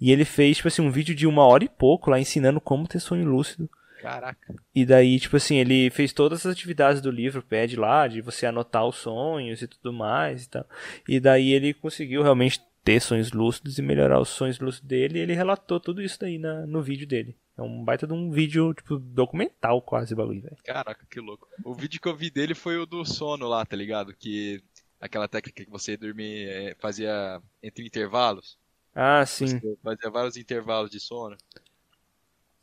e 0.01 0.11
ele 0.11 0.25
fez 0.25 0.57
tipo 0.57 0.69
assim 0.69 0.83
um 0.83 0.91
vídeo 0.91 1.15
de 1.15 1.27
uma 1.27 1.45
hora 1.45 1.65
e 1.65 1.69
pouco 1.69 2.11
lá 2.11 2.19
ensinando 2.19 2.61
como 2.61 2.89
ter 2.89 3.01
sonho 3.01 3.27
lúcido. 3.27 3.69
Caraca. 4.01 4.55
E 4.75 4.87
daí, 4.87 5.21
tipo 5.21 5.37
assim, 5.37 5.57
ele 5.57 5.91
fez 5.91 6.11
todas 6.13 6.47
as 6.47 6.53
atividades 6.53 7.03
do 7.03 7.11
livro, 7.11 7.43
pede 7.43 7.77
lá, 7.77 8.09
de 8.09 8.23
você 8.23 8.47
anotar 8.47 8.87
os 8.87 8.97
sonhos 8.97 9.61
e 9.61 9.69
tudo 9.69 9.93
mais 9.93 10.45
e 10.45 10.49
tal. 10.49 10.67
E 11.07 11.21
daí 11.21 11.53
ele 11.53 11.75
conseguiu 11.75 12.23
realmente 12.23 12.63
ter 12.83 12.99
sonhos 13.01 13.31
lúcidos 13.33 13.79
e 13.79 13.83
melhorar 13.83 14.19
os 14.19 14.31
sonhos 14.31 14.59
lúcidos 14.59 14.89
dele 14.89 15.19
e 15.19 15.23
ele 15.23 15.35
relatou 15.35 15.79
tudo 15.79 16.01
isso 16.01 16.19
daí 16.19 16.39
na, 16.39 16.67
no 16.67 16.83
vídeo 16.83 17.07
dele. 17.07 17.37
É 17.59 17.63
um 17.63 17.85
baita 17.85 18.07
de 18.07 18.15
um 18.15 18.31
vídeo, 18.31 18.73
tipo, 18.73 18.99
documental 18.99 19.83
quase, 19.83 20.15
bagulho, 20.15 20.41
velho. 20.41 20.57
Caraca, 20.65 21.07
que 21.11 21.21
louco. 21.21 21.47
O 21.63 21.75
vídeo 21.75 22.01
que 22.01 22.09
eu 22.09 22.17
vi 22.17 22.31
dele 22.31 22.55
foi 22.55 22.79
o 22.79 22.87
do 22.87 23.05
sono 23.05 23.47
lá, 23.47 23.67
tá 23.67 23.77
ligado? 23.77 24.15
Que 24.15 24.63
aquela 25.01 25.29
técnica 25.29 25.65
que 25.65 25.71
você 25.71 25.97
dormir 25.97 26.49
é, 26.49 26.75
fazia 26.79 27.41
entre 27.63 27.85
intervalos. 27.87 28.59
Ah, 28.95 29.25
sim. 29.25 29.47
Você 29.47 29.77
fazia 29.83 30.11
vários 30.11 30.37
intervalos 30.37 30.91
de 30.91 31.01
sono. 31.01 31.37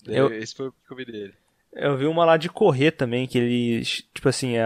Eu- 0.06 0.32
Esse 0.34 0.56
foi 0.56 0.68
o 0.68 0.72
que 0.72 0.92
eu 0.92 0.98
vi 0.98 1.06
dele. 1.06 1.34
Eu 1.74 1.98
vi 1.98 2.06
uma 2.06 2.26
lá 2.26 2.38
de 2.38 2.50
correr 2.50 2.92
também, 2.92 3.28
que 3.28 3.38
ele, 3.38 3.84
tipo 3.84 4.28
assim, 4.30 4.56
é, 4.58 4.66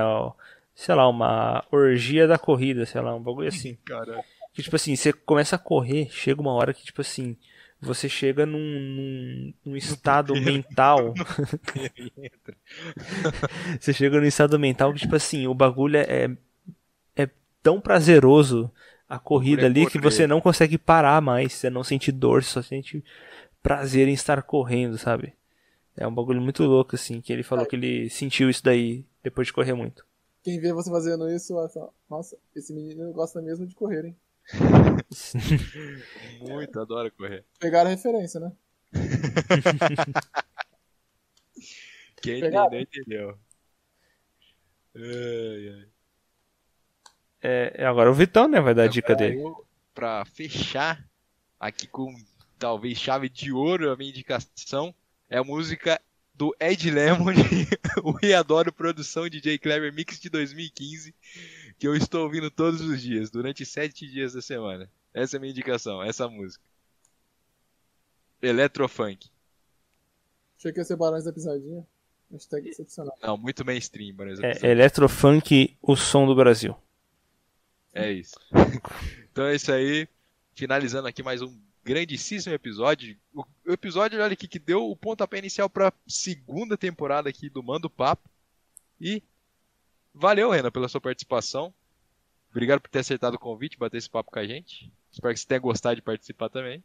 sei 0.76 0.96
lá, 0.96 1.08
uma 1.08 1.66
orgia 1.72 2.28
da 2.28 2.38
corrida, 2.38 2.86
sei 2.86 3.02
lá, 3.02 3.16
um 3.16 3.22
bagulho 3.22 3.48
assim. 3.48 3.78
Caralho. 3.86 4.24
Que, 4.54 4.62
tipo 4.62 4.76
assim, 4.76 4.96
você 4.96 5.14
começa 5.14 5.56
a 5.56 5.60
correr, 5.60 6.10
chega 6.12 6.42
uma 6.42 6.54
hora 6.54 6.74
que, 6.74 6.84
tipo 6.84 7.02
assim, 7.02 7.38
você 7.82 8.08
chega 8.10 8.46
num, 8.46 8.60
num, 8.60 9.54
num 9.66 9.76
estado 9.76 10.36
mental. 10.36 11.14
você 13.80 13.94
chega 13.94 14.20
num 14.20 14.26
estado 14.26 14.60
mental 14.60 14.94
que, 14.94 15.00
tipo 15.00 15.16
assim, 15.16 15.48
o 15.48 15.54
bagulho 15.54 15.98
é, 15.98 16.26
é 16.26 16.38
tão 17.62 17.80
prazeroso 17.80 18.72
a 19.12 19.20
corrida 19.20 19.64
é 19.64 19.66
ali 19.66 19.90
que 19.90 20.00
você 20.00 20.26
não 20.26 20.40
consegue 20.40 20.78
parar 20.78 21.22
mais. 21.22 21.52
Você 21.52 21.70
não 21.70 21.84
sente 21.84 22.14
dor, 22.14 22.44
você 22.44 22.50
só 22.50 22.62
sente 22.62 23.04
prazer 23.62 24.08
em 24.08 24.14
estar 24.14 24.42
correndo, 24.42 24.98
sabe? 24.98 25.34
É 25.98 26.08
um 26.08 26.14
bagulho 26.14 26.42
muito 26.42 26.64
louco, 26.64 26.96
assim, 26.96 27.20
que 27.20 27.34
ele 27.34 27.44
falou 27.44 27.66
que 27.66 27.76
ele 27.76 28.10
sentiu 28.10 28.50
isso 28.50 28.64
daí 28.64 29.06
depois 29.22 29.48
de 29.48 29.54
correr 29.54 29.74
muito. 29.74 30.06
Quem 30.42 30.62
vê 30.62 30.72
você 30.72 30.90
fazendo 30.90 31.30
isso, 31.30 31.54
nossa, 32.10 32.38
esse 32.56 32.74
menino 32.74 33.12
gosta 33.12 33.42
mesmo 33.42 33.68
de 33.68 33.76
correr, 33.76 34.06
hein? 34.06 34.16
Muito, 36.40 36.80
adoro 36.80 37.12
correr. 37.12 37.44
Pegaram 37.60 37.92
a 37.92 37.94
referência, 37.94 38.40
né? 38.40 38.54
Quem 42.22 42.40
entendeu, 42.40 42.80
entendeu. 42.80 43.38
Ai, 44.96 45.70
ai. 45.70 45.88
É, 47.42 47.86
agora 47.86 48.10
o 48.12 48.14
Vitão, 48.14 48.48
né, 48.48 48.60
vai 48.62 48.74
dar 48.74 48.84
a 48.84 48.88
dica 48.88 49.14
Agora 49.14 49.30
dele. 49.30 49.42
eu, 49.42 49.66
Pra 49.94 50.24
fechar 50.26 51.04
aqui 51.60 51.88
com 51.88 52.14
talvez 52.58 52.98
chave 52.98 53.28
de 53.28 53.52
ouro 53.52 53.92
a 53.92 53.98
minha 53.98 54.10
indicação 54.10 54.94
é 55.30 55.38
a 55.38 55.44
música 55.44 56.00
do 56.34 56.56
Ed 56.60 56.90
Lemon, 56.90 57.26
o 58.04 58.26
E 58.26 58.34
Adoro 58.34 58.72
Produção 58.72 59.28
DJ 59.28 59.58
Clever 59.58 59.94
Mix 59.94 60.20
de 60.20 60.30
2015, 60.30 61.14
que 61.78 61.88
eu 61.88 61.96
estou 61.96 62.24
ouvindo 62.24 62.50
todos 62.50 62.82
os 62.82 63.02
dias, 63.02 63.30
durante 63.30 63.66
sete 63.66 64.08
dias 64.08 64.34
da 64.34 64.42
semana. 64.42 64.90
Essa 65.14 65.36
é 65.36 65.38
a 65.38 65.42
minha 65.42 65.52
indicação, 65.52 66.02
essa 66.02 66.28
música. 66.28 66.64
Electrofunk. 68.42 69.30
Achei 70.58 70.72
que 70.72 70.80
ia 70.80 70.84
ser 70.84 70.96
Barões 70.96 71.26
da 71.26 71.34
Pisadinha. 71.34 71.86
Hashtag 72.32 72.70
excepcional. 72.70 73.16
Não, 73.22 73.38
muito 73.38 73.66
mainstream, 73.66 74.16
por 74.16 74.28
exemplo. 74.28 74.66
É 74.66 74.72
Electrofunk, 74.72 75.76
o 75.82 75.96
som 75.96 76.26
do 76.26 76.34
Brasil. 76.36 76.76
É 77.94 78.12
isso. 78.12 78.36
Então 79.32 79.46
é 79.46 79.56
isso 79.56 79.72
aí. 79.72 80.08
Finalizando 80.54 81.08
aqui 81.08 81.24
mais 81.24 81.42
um 81.42 81.58
grandíssimo 81.84 82.54
episódio. 82.54 83.18
O 83.34 83.46
episódio, 83.72 84.22
olha 84.22 84.34
aqui, 84.34 84.48
que 84.48 84.60
deu 84.60 84.90
o 84.90 84.96
pontapé 84.96 85.40
inicial 85.40 85.70
pra 85.70 85.94
segunda 86.08 86.78
temporada 86.78 87.30
aqui 87.30 87.50
do 87.50 87.64
Mando 87.64 87.90
Papo. 87.90 88.30
E 89.00 89.24
valeu, 90.14 90.52
Renan, 90.52 90.72
pela 90.72 90.88
sua 90.88 91.02
participação. 91.02 91.74
Obrigado 92.52 92.82
por 92.82 92.90
ter 92.90 93.00
acertado 93.00 93.38
o 93.38 93.40
convite, 93.40 93.78
bater 93.78 93.98
esse 93.98 94.10
papo 94.10 94.32
com 94.32 94.40
a 94.40 94.46
gente. 94.46 94.92
Espero 95.12 95.34
que 95.34 95.40
você 95.40 95.48
tenha 95.48 95.60
gostado 95.60 95.96
de 95.96 96.02
participar 96.02 96.50
também. 96.50 96.84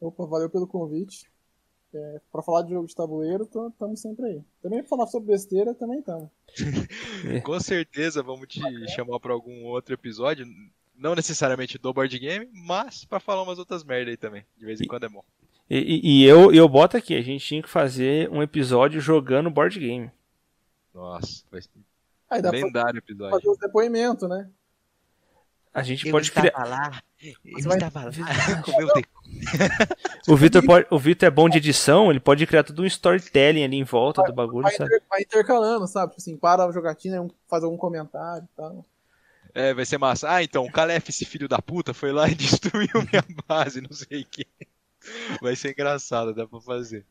Opa, 0.00 0.26
valeu 0.26 0.50
pelo 0.50 0.66
convite. 0.66 1.30
É, 1.94 2.20
pra 2.30 2.42
falar 2.42 2.62
de 2.62 2.70
jogo 2.70 2.86
de 2.86 2.94
tabuleiro, 2.94 3.44
estamos 3.44 4.00
sempre 4.00 4.26
aí. 4.26 4.42
Também 4.62 4.80
pra 4.80 4.88
falar 4.88 5.06
sobre 5.06 5.32
besteira, 5.32 5.74
também 5.74 6.00
estamos. 6.00 6.28
Com 7.44 7.58
certeza 7.60 8.22
vamos 8.22 8.46
te 8.46 8.60
chamar 8.94 9.18
pra 9.20 9.32
algum 9.32 9.64
outro 9.64 9.94
episódio. 9.94 10.46
Não 10.94 11.14
necessariamente 11.14 11.78
do 11.78 11.92
board 11.92 12.18
game, 12.18 12.48
mas 12.52 13.04
pra 13.04 13.20
falar 13.20 13.42
umas 13.42 13.58
outras 13.58 13.84
merda 13.84 14.10
aí 14.10 14.16
também. 14.16 14.44
De 14.56 14.66
vez 14.66 14.80
em 14.80 14.86
quando 14.86 15.04
é 15.04 15.08
bom. 15.08 15.24
E, 15.70 15.78
e, 15.78 16.00
e 16.22 16.24
eu, 16.24 16.52
eu 16.52 16.68
boto 16.68 16.96
aqui, 16.96 17.14
a 17.14 17.22
gente 17.22 17.44
tinha 17.44 17.62
que 17.62 17.68
fazer 17.68 18.28
um 18.30 18.42
episódio 18.42 19.00
jogando 19.00 19.50
board 19.50 19.78
game. 19.78 20.10
Nossa, 20.94 21.44
vai 21.50 21.62
ser 21.62 21.68
Aí 22.28 22.42
dá 22.42 22.50
pra 22.50 22.58
lendário 22.58 22.98
episódio. 22.98 23.30
fazer 23.30 23.48
os 23.48 23.58
depoimentos, 23.58 24.28
né? 24.28 24.50
A 25.72 25.82
gente 25.82 26.06
Eu 26.06 26.12
pode 26.12 26.32
criar. 26.32 26.66
lá. 26.66 27.02
Eu 27.22 27.62
vai- 27.64 27.76
estava 27.78 28.04
lá 28.04 28.10
com 28.62 28.78
meu 28.78 28.86
deco. 28.94 29.08
O 30.28 30.36
Vitor 30.36 30.64
pode... 30.64 30.86
o 30.90 30.98
Vitor 30.98 31.26
é 31.26 31.30
bom 31.30 31.48
de 31.48 31.58
edição, 31.58 32.10
ele 32.10 32.20
pode 32.20 32.46
criar 32.46 32.62
todo 32.62 32.82
um 32.82 32.86
storytelling 32.86 33.64
ali 33.64 33.76
em 33.76 33.84
volta 33.84 34.22
do 34.22 34.32
bagulho, 34.32 34.62
Vai, 34.62 34.76
sabe? 34.76 35.02
vai 35.10 35.22
intercalando, 35.22 35.86
sabe? 35.88 36.12
Tipo 36.12 36.20
assim, 36.20 36.36
para 36.36 36.64
a 36.64 36.72
jogatina, 36.72 37.26
faz 37.48 37.64
algum 37.64 37.76
comentário 37.76 38.44
e 38.44 38.56
tal. 38.56 38.84
É, 39.54 39.74
vai 39.74 39.84
ser 39.84 39.98
massa. 39.98 40.30
Ah, 40.32 40.42
então, 40.42 40.64
o 40.64 40.70
Calef, 40.70 41.08
esse 41.08 41.24
filho 41.24 41.48
da 41.48 41.60
puta, 41.60 41.92
foi 41.92 42.12
lá 42.12 42.28
e 42.28 42.34
destruiu 42.36 42.88
minha 43.10 43.24
base, 43.48 43.80
não 43.80 43.92
sei 43.92 44.22
o 44.22 44.26
que. 44.26 44.46
Vai 45.40 45.56
ser 45.56 45.70
engraçado, 45.72 46.32
dá 46.34 46.46
pra 46.46 46.60
fazer. 46.60 47.04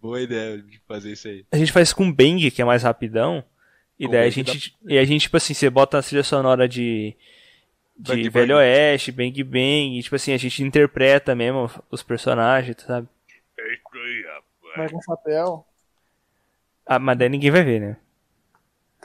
Boa 0.00 0.20
ideia 0.20 0.58
de 0.58 0.80
fazer 0.88 1.12
isso 1.12 1.28
aí. 1.28 1.44
A 1.52 1.56
gente 1.56 1.72
faz 1.72 1.92
com 1.92 2.10
Bang, 2.10 2.50
que 2.50 2.62
é 2.62 2.64
mais 2.64 2.82
rapidão. 2.82 3.44
E 3.98 4.06
Com 4.06 4.12
daí 4.12 4.26
a 4.26 4.30
gente. 4.30 4.74
E 4.88 4.96
a 4.98 5.04
gente, 5.04 5.22
tipo 5.22 5.36
assim, 5.36 5.52
você 5.52 5.68
bota 5.68 5.98
a 5.98 6.02
trilha 6.02 6.24
sonora 6.24 6.66
de. 6.66 7.14
De 8.02 8.12
Bang 8.12 8.28
Velho 8.30 8.54
Bang. 8.54 8.60
Oeste, 8.60 9.12
Bang 9.12 9.44
Bang, 9.44 9.98
e 9.98 10.02
tipo 10.02 10.16
assim, 10.16 10.32
a 10.32 10.36
gente 10.36 10.62
interpreta 10.62 11.34
mesmo 11.34 11.70
os 11.90 12.02
personagens, 12.02 12.76
sabe? 12.86 13.08
Vai 14.76 14.88
com 14.88 15.00
chapéu. 15.02 15.66
Ah, 16.86 16.98
mas 16.98 17.18
daí 17.18 17.28
ninguém 17.28 17.50
vai 17.50 17.62
ver, 17.62 17.80
né? 17.80 17.96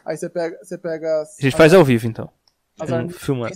Aí 0.06 0.16
você 0.16 0.30
pega, 0.30 0.58
você 0.64 0.78
pega 0.78 1.22
as, 1.22 1.40
A 1.40 1.42
gente 1.42 1.56
faz 1.58 1.74
ao 1.74 1.84
vivo, 1.84 2.08
então. 2.08 2.30
as 2.80 2.90
Hum, 2.90 2.96
arminhas. 2.96 3.22
Filmando. 3.22 3.56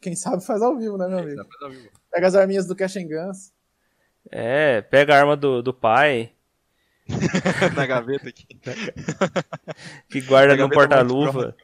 Quem 0.00 0.14
sabe 0.14 0.44
faz 0.44 0.62
ao 0.62 0.76
vivo, 0.76 0.96
né, 0.96 1.08
meu 1.08 1.18
amigo? 1.18 1.42
Pega 2.12 2.26
as 2.26 2.34
arminhas 2.34 2.66
do 2.66 2.76
Cash 2.76 2.96
and 2.96 3.08
Guns. 3.08 3.52
É, 4.30 4.82
pega 4.82 5.14
a 5.14 5.18
arma 5.18 5.36
do, 5.36 5.62
do 5.62 5.72
pai, 5.72 6.32
Na 7.76 7.86
gaveta 7.86 8.28
aqui. 8.28 8.46
que 10.10 10.20
guarda 10.22 10.56
no 10.56 10.68
gaveta 10.68 10.74
porta-luva. 10.74 11.56